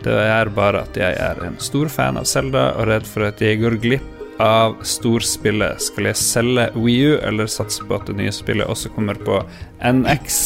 Det 0.03 0.11
er 0.11 0.51
bare 0.51 0.81
at 0.83 0.97
jeg 0.99 1.15
er 1.15 1.39
en 1.45 1.55
stor 1.63 1.87
fan 1.93 2.19
av 2.19 2.27
Zelda 2.27 2.73
og 2.75 2.89
redd 2.89 3.07
for 3.07 3.29
at 3.29 3.39
jeg 3.39 3.61
går 3.61 3.77
glipp 3.79 4.41
av 4.43 4.75
storspillet. 4.83 5.79
Skal 5.85 6.09
jeg 6.09 6.19
selge 6.19 6.67
Wii 6.75 7.13
U 7.13 7.15
eller 7.29 7.47
satse 7.47 7.85
på 7.87 7.95
at 7.95 8.09
det 8.11 8.17
nye 8.19 8.33
spillet 8.35 8.67
også 8.67 8.91
kommer 8.97 9.15
på 9.23 9.39
NX? 9.79 10.41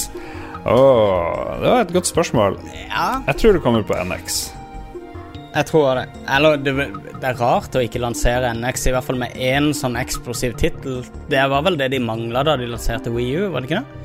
Åh, 0.68 1.58
det 1.64 1.72
var 1.72 1.82
et 1.82 1.96
godt 1.96 2.12
spørsmål. 2.12 2.60
Ja, 2.92 3.24
Jeg 3.32 3.42
tror 3.42 3.58
det 3.58 3.64
kommer 3.66 3.88
på 3.88 3.98
NX. 4.06 4.57
Jeg 5.58 5.66
tror 5.72 5.98
det. 5.98 6.06
Eller 6.30 6.60
det, 6.62 6.74
det 7.18 7.30
er 7.32 7.40
rart 7.40 7.76
å 7.78 7.82
ikke 7.82 8.02
lansere 8.04 8.52
NX, 8.54 8.90
i 8.90 8.94
hvert 8.94 9.08
fall 9.08 9.18
med 9.22 9.34
én 9.42 9.72
sånn 9.74 9.98
eksplosiv 9.98 10.54
tittel. 10.62 11.02
Det 11.32 11.42
var 11.50 11.66
vel 11.66 11.80
det 11.80 11.90
de 11.96 12.02
mangla 12.04 12.44
da 12.46 12.54
de 12.62 12.70
lanserte 12.70 13.14
Wii 13.14 13.32
U, 13.40 13.48
var 13.56 13.66
det 13.66 13.72
ikke 13.72 13.82
det? 13.82 14.04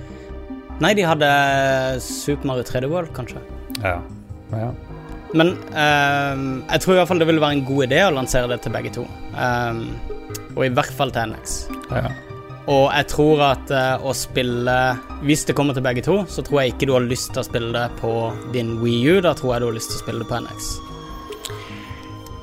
Nei, 0.82 0.94
de 0.98 1.04
hadde 1.06 1.28
Super 2.02 2.48
Mario 2.48 2.64
3D 2.66 2.88
World, 2.90 3.12
kanskje. 3.14 3.42
Ja. 3.82 3.98
ja. 4.54 4.70
Men 5.36 5.54
um, 5.72 6.46
jeg 6.66 6.82
tror 6.84 6.96
i 6.96 6.98
hvert 7.00 7.10
fall 7.12 7.22
det 7.22 7.28
ville 7.28 7.42
være 7.44 7.58
en 7.58 7.66
god 7.68 7.86
idé 7.86 8.02
å 8.06 8.12
lansere 8.16 8.50
det 8.50 8.62
til 8.64 8.74
begge 8.74 8.92
to. 8.96 9.06
Um, 9.36 9.84
og 10.56 10.66
i 10.66 10.72
hvert 10.72 10.92
fall 10.96 11.12
til 11.14 11.34
NX. 11.34 11.64
ja. 11.92 12.10
Og 12.70 12.84
jeg 12.94 13.08
tror 13.10 13.40
at 13.42 13.72
uh, 13.74 14.04
å 14.06 14.12
spille 14.14 14.74
Hvis 15.26 15.42
det 15.48 15.56
kommer 15.58 15.74
til 15.74 15.82
begge 15.82 16.04
to, 16.06 16.20
så 16.30 16.44
tror 16.46 16.60
jeg 16.60 16.76
ikke 16.76 16.86
du 16.86 16.94
har 16.94 17.02
lyst 17.02 17.32
til 17.34 17.42
å 17.42 17.46
spille 17.48 17.72
det 17.74 17.88
på 17.98 18.12
din 18.54 18.76
Wii 18.78 19.16
U. 19.16 19.20
Da 19.24 19.34
tror 19.34 19.56
jeg 19.56 19.64
du 19.64 19.70
har 19.72 19.78
lyst 19.80 19.90
til 19.90 19.98
å 19.98 20.04
spille 20.04 20.22
det 20.22 20.30
på 20.30 20.38
NX. 20.46 20.91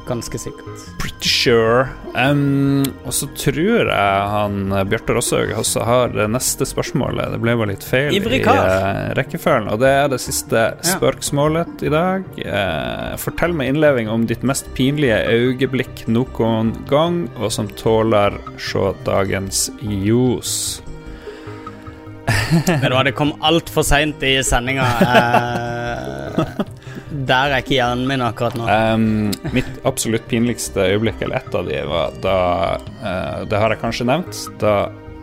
Ganske 0.09 0.39
sikkert. 0.41 0.85
Pretty 0.97 1.29
sure. 1.29 1.83
Um, 2.15 2.81
og 3.05 3.13
så 3.13 3.27
tror 3.37 3.91
jeg 3.91 4.29
han 4.33 4.73
Bjarte 4.89 5.13
Rosshaug 5.13 5.51
også 5.61 5.83
har 5.85 6.15
det 6.15 6.25
neste 6.33 6.65
spørsmålet. 6.65 7.35
Det 7.35 7.39
ble 7.43 7.53
bare 7.59 7.71
litt 7.75 7.85
feil 7.85 8.15
Ivrig 8.17 8.41
i 8.41 8.43
kar. 8.47 8.63
eh, 8.65 9.11
rekkefølgen. 9.19 9.69
Og 9.69 9.83
det 9.83 9.91
er 9.99 10.09
det 10.09 10.19
siste 10.23 10.65
spørsmålet 10.95 11.85
i 11.85 11.93
dag. 11.93 12.25
Uh, 12.41 13.13
fortell 13.21 13.53
med 13.53 13.75
innleving 13.75 14.09
om 14.09 14.25
ditt 14.29 14.41
mest 14.47 14.71
pinlige 14.77 15.21
øyeblikk 15.29 16.07
noen 16.09 16.73
gang, 16.89 17.27
og 17.37 17.53
som 17.53 17.69
tåler 17.79 18.39
se 18.57 18.89
dagens 19.05 19.67
ljos. 19.85 20.81
Men 22.67 23.05
det 23.05 23.13
kom 23.17 23.35
altfor 23.45 23.85
seint 23.85 24.21
i 24.25 24.39
sendinga. 24.45 24.85
Eh, 25.05 26.65
der 27.09 27.53
er 27.53 27.63
ikke 27.63 27.75
hjernen 27.77 28.05
min 28.09 28.21
akkurat 28.21 28.57
nå. 28.59 28.67
Um, 28.69 29.31
mitt 29.55 29.69
absolutt 29.87 30.27
pinligste 30.29 30.85
øyeblikk, 30.91 31.23
eller 31.25 31.41
ett 31.41 31.55
av 31.55 31.67
de, 31.69 31.81
var 31.89 32.15
da 32.23 32.37
uh, 33.01 33.41
Det 33.49 33.61
har 33.61 33.73
jeg 33.73 33.81
kanskje 33.81 34.07
nevnt. 34.09 34.43
Da 34.61 34.75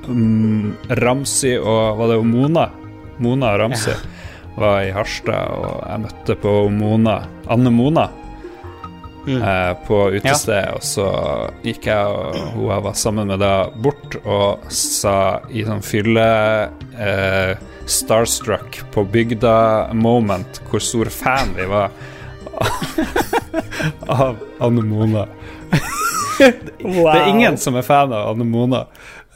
um, 0.09 0.75
Ramsi 1.03 1.57
og 1.61 2.01
Var 2.01 2.15
det 2.15 2.21
Mona? 2.27 2.69
Mona 3.23 3.55
og 3.55 3.63
Ramsi 3.65 3.97
var 4.57 4.83
i 4.85 4.93
Harstad, 4.93 5.53
og 5.53 5.83
jeg 5.85 6.05
møtte 6.07 6.39
på 6.41 6.55
Mona 6.73 7.21
Anne 7.53 7.73
Mona. 7.73 8.09
Mm. 9.27 9.43
eh, 9.43 9.77
på 9.87 9.97
utestedet, 10.15 10.77
og 10.77 10.85
så 10.87 11.07
gikk 11.67 11.89
jeg 11.91 12.11
og 12.15 12.37
hun 12.55 12.69
jeg 12.71 12.83
var 12.85 12.93
sammen 12.95 13.27
med 13.33 13.41
da 13.43 13.67
bort 13.75 14.15
og 14.23 14.69
sa 14.71 15.41
i 15.51 15.65
sånn 15.67 15.83
fylle 15.83 16.27
eh, 16.95 17.59
Starstruck 17.87 18.81
på 18.95 19.05
bygda-moment 19.15 20.61
hvor 20.71 20.83
stor 20.83 21.11
fan 21.13 21.55
vi 21.57 21.67
var 21.71 21.91
av 24.07 24.37
Anne 24.59 24.83
Mona. 24.83 25.27
Wow. 26.83 27.13
Det 27.13 27.21
er 27.21 27.29
ingen 27.31 27.57
som 27.61 27.77
er 27.79 27.85
fan 27.87 28.13
av 28.13 28.33
Anne 28.35 28.45
Mona. 28.49 28.85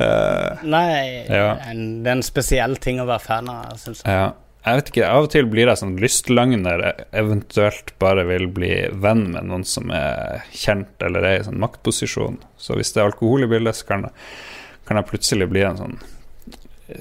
Uh, 0.01 0.61
Nei, 0.65 1.25
Ja. 1.29 1.55
en, 1.71 2.03
det 2.05 2.09
er 2.11 2.17
en 2.19 2.25
spesiell 2.25 2.77
ting 2.81 3.01
å 3.03 3.07
være 3.09 3.25
fan 3.25 3.49
av, 3.53 3.75
syns 3.81 4.03
jeg. 4.05 4.15
ja. 4.15 4.31
Jeg 4.61 4.77
vet 4.77 4.89
ikke, 4.93 5.05
Av 5.09 5.25
og 5.25 5.31
til 5.33 5.47
blir 5.49 5.71
jeg 5.71 5.81
sånn 5.81 5.95
lystløgner, 5.97 6.83
eventuelt 7.17 7.95
bare 8.03 8.27
vil 8.29 8.45
bli 8.53 8.75
venn 8.93 9.23
med 9.33 9.47
noen 9.49 9.63
som 9.65 9.89
er 9.97 10.43
kjent 10.53 11.01
eller 11.07 11.25
er 11.25 11.39
i 11.39 11.47
sånn 11.47 11.57
maktposisjon. 11.63 12.37
Så 12.61 12.77
hvis 12.77 12.93
det 12.93 13.01
er 13.01 13.09
alkohol 13.09 13.47
i 13.47 13.49
bildet, 13.49 13.79
så 13.79 13.89
kan 13.89 14.05
jeg, 14.05 14.13
kan 14.85 15.01
jeg 15.01 15.09
plutselig 15.09 15.49
bli 15.49 15.63
en 15.65 15.81
sånn 15.81 15.97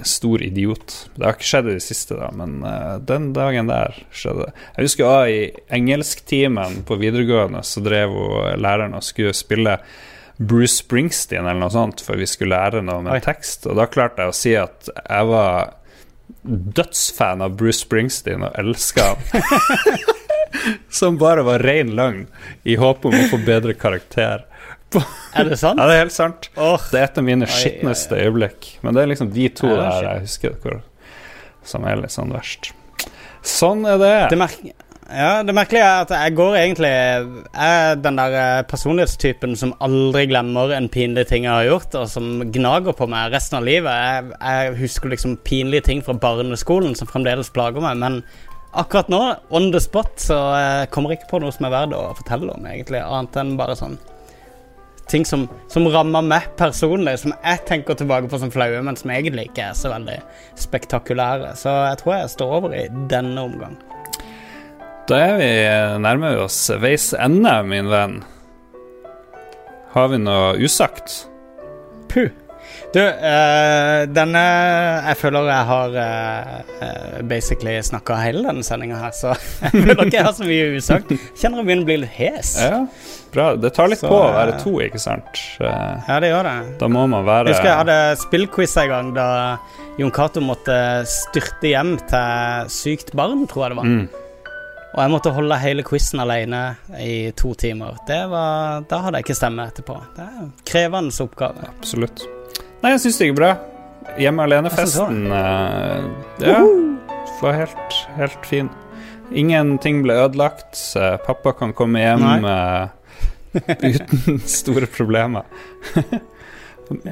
stor 0.04 0.44
idiot. 0.44 0.96
Det 1.16 1.26
har 1.26 1.38
ikke 1.38 1.50
skjedd 1.50 1.72
i 1.72 1.78
det 1.78 1.86
siste, 1.86 2.18
da, 2.20 2.30
men 2.36 2.60
eh, 2.68 2.98
den 3.10 3.32
dagen 3.36 3.72
der 3.72 3.98
skjedde 4.12 4.48
det. 4.48 4.68
Jeg 4.76 4.90
husker 4.90 5.08
også 5.08 5.34
i 5.34 5.42
engelsktimen 5.80 6.84
på 6.88 7.00
videregående 7.02 7.64
så 7.68 7.84
drev 7.86 8.16
hun 8.16 8.62
læreren 8.62 8.98
og 8.98 9.06
skulle 9.06 9.36
spille 9.38 9.80
Bruce 10.40 10.80
Springsteen 10.80 11.44
eller 11.44 11.60
noe 11.60 11.74
sånt, 11.74 12.04
før 12.06 12.22
vi 12.22 12.28
skulle 12.30 12.56
lære 12.56 12.84
noe 12.86 13.04
med 13.04 13.18
Oi. 13.18 13.24
tekst. 13.26 13.68
Og 13.68 13.76
da 13.80 13.90
klarte 13.92 14.24
jeg 14.24 14.32
å 14.32 14.38
si 14.40 14.56
at 14.56 14.92
jeg 14.96 15.30
var 15.30 15.76
dødsfan 16.78 17.44
av 17.44 17.58
Bruce 17.60 17.84
Springsteen 17.84 18.46
og 18.48 18.56
elska 18.60 19.12
han. 19.12 20.00
Som 21.00 21.20
bare 21.20 21.44
var 21.46 21.62
rein 21.62 21.92
løgn, 21.96 22.24
i 22.64 22.78
håp 22.80 23.04
om 23.06 23.16
å 23.16 23.28
få 23.30 23.38
bedre 23.46 23.76
karakter. 23.78 24.48
Er 25.38 25.46
det 25.46 25.60
sant? 25.62 25.78
Ja, 25.78 25.86
det 25.86 25.96
er 25.96 26.04
helt 26.06 26.16
sant. 26.16 26.50
Oh, 26.58 26.82
Det 26.92 27.00
er 27.00 27.08
et 27.10 27.18
av 27.22 27.26
mine 27.26 27.48
skitneste 27.50 28.18
øyeblikk. 28.18 28.72
Men 28.82 28.98
det 28.98 29.04
er 29.04 29.12
liksom 29.12 29.32
de 29.36 29.48
to 29.54 29.70
Ja, 29.70 29.78
er 29.78 29.90
der 29.90 30.12
jeg 30.16 30.28
husker 30.28 30.56
hvor, 30.64 30.80
som 31.64 31.86
er 31.86 32.02
litt 32.02 32.16
sånn 32.16 32.34
verst. 32.34 32.72
Sånn 33.46 33.86
er 33.88 34.00
det. 34.02 34.14
det, 34.34 34.40
merk 34.40 34.58
ja, 35.10 35.40
det 35.42 35.56
merkelige 35.58 35.86
er 35.86 36.04
at 36.04 36.12
jeg 36.14 36.34
går 36.38 36.56
egentlig 36.60 36.90
Jeg 36.90 37.46
er 37.66 37.96
den 37.98 38.20
der 38.20 38.36
eh, 38.38 38.66
personlighetstypen 38.70 39.56
som 39.58 39.72
aldri 39.82 40.28
glemmer 40.30 40.74
en 40.76 40.90
pinlig 40.92 41.26
ting 41.32 41.48
jeg 41.48 41.54
har 41.54 41.66
gjort, 41.66 41.96
og 41.98 42.12
som 42.12 42.44
gnager 42.54 42.94
på 42.94 43.08
meg 43.10 43.34
resten 43.34 43.58
av 43.58 43.66
livet. 43.66 43.90
Jeg, 43.90 44.36
jeg 44.44 44.76
husker 44.84 45.14
liksom 45.14 45.40
pinlige 45.46 45.88
ting 45.88 46.04
fra 46.06 46.14
barneskolen 46.14 46.94
som 47.00 47.10
fremdeles 47.10 47.50
plager 47.56 47.82
meg, 47.82 47.98
men 47.98 48.22
akkurat 48.78 49.10
nå, 49.10 49.22
on 49.50 49.72
the 49.74 49.82
spot, 49.82 50.14
så 50.22 50.38
eh, 50.60 50.86
kommer 50.94 51.14
jeg 51.16 51.24
ikke 51.24 51.34
på 51.34 51.42
noe 51.42 51.56
som 51.56 51.66
er 51.66 51.74
verdt 51.74 51.98
å 51.98 52.06
fortelle 52.20 52.54
om, 52.54 52.70
egentlig, 52.70 53.02
annet 53.02 53.42
enn 53.42 53.56
bare 53.58 53.78
sånn 53.80 53.98
ting 55.10 55.26
som, 55.26 55.48
som 55.72 55.88
rammer 55.90 56.26
meg 56.26 56.50
personlig, 56.60 57.18
som 57.24 57.34
jeg 57.36 57.64
tenker 57.68 57.98
tilbake 57.98 58.30
på 58.32 58.40
som 58.42 58.52
flaue, 58.54 58.82
men 58.86 58.98
som 59.00 59.12
egentlig 59.14 59.50
ikke 59.50 59.70
er 59.72 59.78
så 59.78 59.92
veldig 59.94 60.20
spektakulære. 60.60 61.54
Så 61.60 61.74
jeg 61.90 62.02
tror 62.02 62.16
jeg 62.16 62.34
står 62.36 62.58
over 62.60 62.76
i 62.78 62.88
denne 63.12 63.46
omgang. 63.50 63.80
Da 65.10 65.18
er 65.26 65.40
vi 65.40 65.54
nærmer 66.06 66.44
oss 66.44 66.68
veis 66.82 67.10
ende, 67.18 67.56
min 67.66 67.90
venn. 67.90 68.20
Har 69.96 70.12
vi 70.12 70.22
noe 70.22 70.54
usagt? 70.62 71.24
Puh. 72.14 72.30
Du, 72.90 72.98
eh, 73.06 74.08
denne 74.10 74.42
Jeg 75.06 75.18
føler 75.20 75.46
jeg 75.46 75.66
har 75.70 75.98
eh, 76.02 77.20
basically 77.30 77.76
snakka 77.86 78.16
hele 78.24 78.42
denne 78.48 78.64
sendinga 78.66 78.98
her, 79.04 79.12
så 79.14 79.36
jeg 79.62 79.74
føler 79.76 80.06
ikke 80.08 80.18
jeg 80.18 80.26
har 80.26 80.34
så 80.34 80.48
mye 80.48 80.72
usagt. 80.80 81.12
Kjenner 81.38 81.62
jeg 81.62 81.68
begynner 81.68 81.86
å 81.86 81.90
bli 81.92 81.98
litt 82.02 82.16
hes. 82.18 82.56
Ja, 82.64 82.80
bra. 83.36 83.52
Det 83.62 83.72
tar 83.78 83.92
litt 83.94 84.02
Så, 84.02 84.10
på 84.10 84.18
å 84.18 84.32
være 84.34 84.56
to, 84.64 84.74
ikke 84.82 85.02
sant? 85.04 85.44
Ja, 85.62 86.18
det 86.24 86.32
gjør 86.32 86.50
det. 86.50 86.56
Da 86.82 86.90
må 86.90 87.06
man 87.12 87.28
være 87.30 87.52
Jeg 87.52 87.60
husker 87.60 87.70
jeg 87.70 87.82
hadde 87.84 88.00
spillquiz 88.24 88.74
en 88.82 88.90
gang 88.96 89.14
da 89.20 89.28
Jon 90.02 90.16
Cato 90.16 90.42
måtte 90.42 90.80
styrte 91.14 91.70
hjem 91.76 91.94
til 92.10 92.74
sykt 92.74 93.14
barn, 93.14 93.46
tror 93.52 93.68
jeg 93.68 93.76
det 93.76 93.80
var. 93.84 93.94
mm. 93.94 94.26
Og 94.90 95.04
jeg 95.04 95.12
måtte 95.14 95.30
holde 95.36 95.58
hele 95.62 95.84
quizen 95.86 96.18
alene 96.24 96.64
i 96.98 97.30
to 97.38 97.52
timer. 97.54 98.00
Det 98.10 98.24
var, 98.32 98.82
Da 98.90 99.04
hadde 99.06 99.20
jeg 99.22 99.28
ikke 99.28 99.38
stemme 99.38 99.68
etterpå. 99.70 100.00
Det 100.18 100.26
er 100.26 100.40
en 100.48 100.52
krevende 100.66 101.14
oppgave. 101.30 101.70
Absolutt. 101.78 102.26
Nei, 102.80 102.94
jeg 102.96 103.02
syns 103.04 103.18
det 103.20 103.30
gikk 103.30 103.40
bra. 103.40 103.56
Hjemme 104.20 104.46
alene-festen 104.48 105.26
uh, 105.32 106.06
Ja, 106.42 106.62
var 107.42 107.58
helt, 107.58 107.98
helt 108.18 108.46
fin. 108.48 108.70
Ingenting 109.36 110.02
ble 110.04 110.16
ødelagt. 110.26 110.80
Pappa 111.26 111.54
kan 111.60 111.76
komme 111.78 112.02
hjem 112.02 112.48
uh, 112.48 112.90
uten 113.54 114.40
store 114.60 114.88
problemer. 114.92 115.44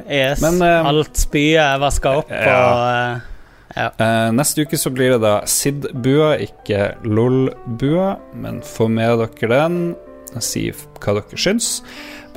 yes. 0.10 0.42
Men, 0.42 0.62
uh, 0.62 0.88
Alt 0.90 1.20
spyet 1.20 1.62
er 1.62 1.82
vaska 1.82 2.16
opp, 2.22 2.32
ja. 2.32 2.58
og 2.58 2.82
uh, 2.88 3.38
ja. 3.78 3.90
uh, 4.00 4.30
neste 4.36 4.66
uke 4.66 4.80
så 4.80 4.92
blir 4.94 5.16
det 5.16 5.22
da 5.26 5.40
Sid-bua, 5.48 6.36
ikke 6.48 6.94
LOL-bua, 7.06 8.16
men 8.40 8.64
få 8.66 8.90
med 8.92 9.24
dere 9.24 9.54
den. 9.54 9.82
Si 10.44 10.68
hva 10.72 11.20
dere 11.20 11.40
syns. 11.40 11.82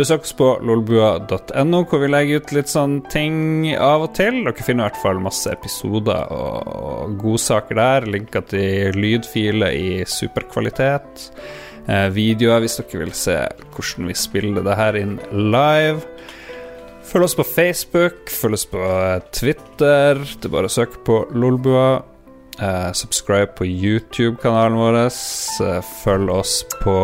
Besøk 0.00 0.22
oss 0.24 0.32
på 0.32 0.46
lolbua.no, 0.64 1.78
hvor 1.84 2.00
vi 2.00 2.08
legger 2.08 2.40
ut 2.40 2.52
litt 2.56 2.70
sånne 2.72 3.10
ting 3.12 3.34
av 3.76 4.06
og 4.06 4.14
til. 4.16 4.38
Dere 4.46 4.64
finner 4.64 4.86
i 4.86 4.88
hvert 4.88 5.00
fall 5.02 5.20
masse 5.20 5.52
episoder 5.52 6.30
og, 6.32 7.18
godsaker 7.20 7.76
der. 7.76 8.06
Linker 8.08 8.46
til 8.48 8.96
lydfiler 8.96 9.76
i 9.76 9.90
superkvalitet. 10.08 11.26
Eh, 11.84 12.06
videoer 12.16 12.64
hvis 12.64 12.78
dere 12.80 13.02
vil 13.02 13.12
se 13.12 13.36
hvordan 13.74 14.08
vi 14.08 14.16
spiller 14.16 14.64
det 14.64 14.78
her 14.80 14.96
inn 15.02 15.18
live. 15.36 16.00
Følg 17.10 17.26
oss 17.26 17.36
på 17.36 17.44
Facebook, 17.50 18.32
følg 18.32 18.56
oss 18.56 18.68
på 18.72 18.86
Twitter. 19.36 20.16
Det 20.16 20.48
er 20.48 20.56
bare 20.56 20.70
å 20.70 20.76
søke 20.80 21.04
på 21.04 21.26
Lolbua. 21.36 21.98
Uh, 22.60 22.92
subscribe 22.92 23.54
på 23.56 23.64
YouTube-kanalen 23.66 24.74
vår. 24.76 24.98
Uh, 25.64 25.80
følg 26.04 26.30
oss 26.30 26.58
på 26.82 26.96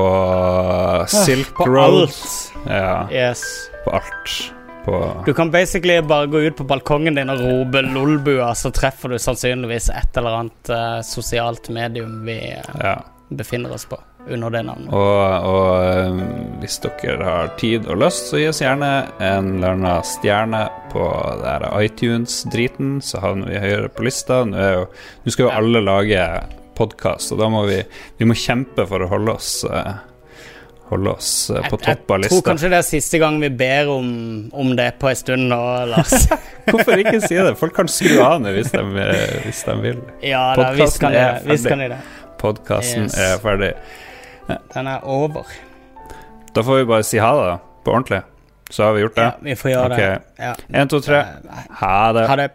Silk 1.09 1.55
på 1.57 1.65
Road. 1.65 2.03
alt. 2.03 2.53
Ja, 2.66 3.09
Yes. 3.12 3.43
på 3.85 3.91
alt. 3.91 4.53
På 4.85 5.23
Du 5.27 5.33
kan 5.35 5.51
basically 5.51 6.01
bare 6.03 6.27
gå 6.27 6.39
ut 6.47 6.57
på 6.57 6.65
balkongen 6.65 7.15
din 7.15 7.31
og 7.31 7.39
rope 7.41 7.78
'Lolbua', 7.83 8.55
så 8.55 8.70
treffer 8.70 9.09
du 9.09 9.19
sannsynligvis 9.19 9.89
et 9.91 10.16
eller 10.16 10.31
annet 10.31 10.70
eh, 10.70 11.01
sosialt 11.03 11.69
medium 11.70 12.24
vi 12.27 12.37
eh, 12.53 12.62
Ja. 12.85 12.97
befinner 13.31 13.73
oss 13.74 13.85
på 13.85 13.99
under 14.31 14.51
det 14.51 14.62
navnet. 14.66 14.90
Og, 14.90 15.47
og 15.47 15.85
eh, 15.86 16.20
hvis 16.62 16.78
dere 16.85 17.27
har 17.27 17.53
tid 17.61 17.86
og 17.90 18.01
lyst, 18.03 18.31
så 18.31 18.40
gi 18.40 18.48
oss 18.51 18.62
gjerne 18.62 18.90
en 19.23 19.53
eller 19.57 19.77
annen 19.77 20.03
stjerne 20.07 20.65
på 20.93 21.07
iTunes-driten, 21.82 22.98
så 23.05 23.20
havner 23.23 23.53
vi 23.53 23.62
høyere 23.62 23.93
på 23.93 24.07
lista. 24.07 24.43
Nå, 24.48 24.66
jo, 24.78 24.85
nå 25.24 25.35
skal 25.35 25.48
jo 25.48 25.55
alle 25.55 25.82
lage 25.85 26.27
podkast, 26.77 27.32
og 27.32 27.40
da 27.40 27.48
må 27.53 27.65
vi, 27.70 27.81
vi 28.19 28.28
må 28.28 28.36
kjempe 28.36 28.85
for 28.89 29.05
å 29.07 29.11
holde 29.15 29.39
oss 29.39 29.55
eh, 29.69 29.94
Holde 30.86 31.16
oss 31.16 31.51
eh, 31.51 31.65
på 31.66 31.81
topp 31.82 32.12
av 32.15 32.20
lista. 32.23 32.31
jeg 32.36 32.43
tror 32.44 32.44
kanskje 32.47 32.69
det 32.70 32.77
er 32.78 32.85
siste 32.86 33.19
gang 33.19 33.40
vi 33.43 33.48
ber 33.51 33.89
om, 33.90 34.11
om 34.55 34.69
det 34.78 34.93
på 35.01 35.09
en 35.11 35.16
stund 35.19 35.48
nå, 35.51 35.59
Lars. 35.90 36.28
Hvorfor 36.69 37.03
ikke 37.03 37.19
si 37.24 37.35
det? 37.35 37.57
Folk 37.59 37.74
kan 37.74 37.90
skru 37.90 38.20
av 38.23 38.36
nå 38.44 38.53
hvis, 38.55 38.70
de, 38.70 38.85
hvis 39.48 39.65
de 39.66 39.74
vil. 39.82 39.98
Ja 40.23 40.44
da, 40.55 40.69
visst 40.78 41.01
kan 41.03 41.11
de 41.82 41.89
det. 41.90 41.98
Podkasten 42.39 43.09
Yes. 43.09 43.19
er 43.19 43.43
ferdig. 43.43 43.73
Den 44.74 44.86
er 44.86 45.01
over. 45.05 45.43
Da 46.55 46.62
får 46.62 46.77
vi 46.81 46.85
bare 46.89 47.02
si 47.05 47.18
ha 47.18 47.32
det, 47.36 47.47
da. 47.51 47.56
På 47.85 47.90
ordentlig. 47.97 48.23
Så 48.70 48.85
har 48.85 48.93
vi 48.97 49.01
gjort 49.05 49.16
det. 49.16 49.23
Ja, 49.23 49.32
vi 49.40 49.55
får 49.55 49.70
gjøre 49.70 49.89
det. 49.97 50.06
Ok. 50.39 50.62
Én, 50.74 50.89
to, 50.90 51.01
tre. 51.01 51.18
Eh, 51.18 51.66
Ha 51.81 52.12
det. 52.12 52.27
Ha 52.28 52.36
det. 52.36 52.51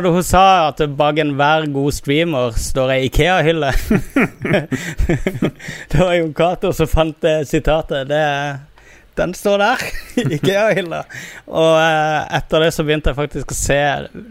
Var 0.00 0.04
det 0.08 0.14
hun 0.14 0.24
sa? 0.24 0.68
At 0.68 0.80
bak 0.96 1.18
enhver 1.20 1.66
god 1.74 1.92
streamer 1.92 2.54
står 2.56 2.94
ei 2.94 3.08
Ikea-hylle. 3.10 3.72
det 5.90 5.98
var 5.98 6.14
jo 6.16 6.30
Cato 6.32 6.70
som 6.72 6.88
fant 6.88 7.18
det 7.20 7.34
sitatet. 7.50 8.08
Det, 8.08 8.22
den 9.20 9.34
står 9.36 9.60
der. 9.60 9.84
Ikea-hylla. 10.38 11.02
Og 11.52 11.74
eh, 11.82 12.20
etter 12.38 12.64
det 12.64 12.70
så 12.72 12.86
begynte 12.88 13.12
jeg 13.12 13.20
faktisk 13.20 13.52
å 13.52 13.58
se 13.58 13.80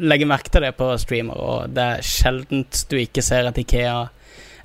legge 0.01 0.29
merke 0.29 0.49
til 0.49 0.65
det 0.65 0.73
på 0.79 0.89
streamer, 0.97 1.37
og 1.37 1.77
det 1.77 1.85
er 1.99 2.09
sjeldent 2.15 2.81
du 2.89 2.97
ikke 3.03 3.25
ser 3.25 3.51
et 3.51 3.61
Ikea 3.61 3.99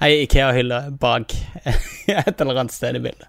ei 0.05 0.25
Ikea-hylle 0.25 0.87
bak 1.01 1.37
et 1.67 2.41
eller 2.41 2.65
annet 2.65 2.73
sted 2.73 2.97
i 2.97 3.05
bildet. 3.05 3.29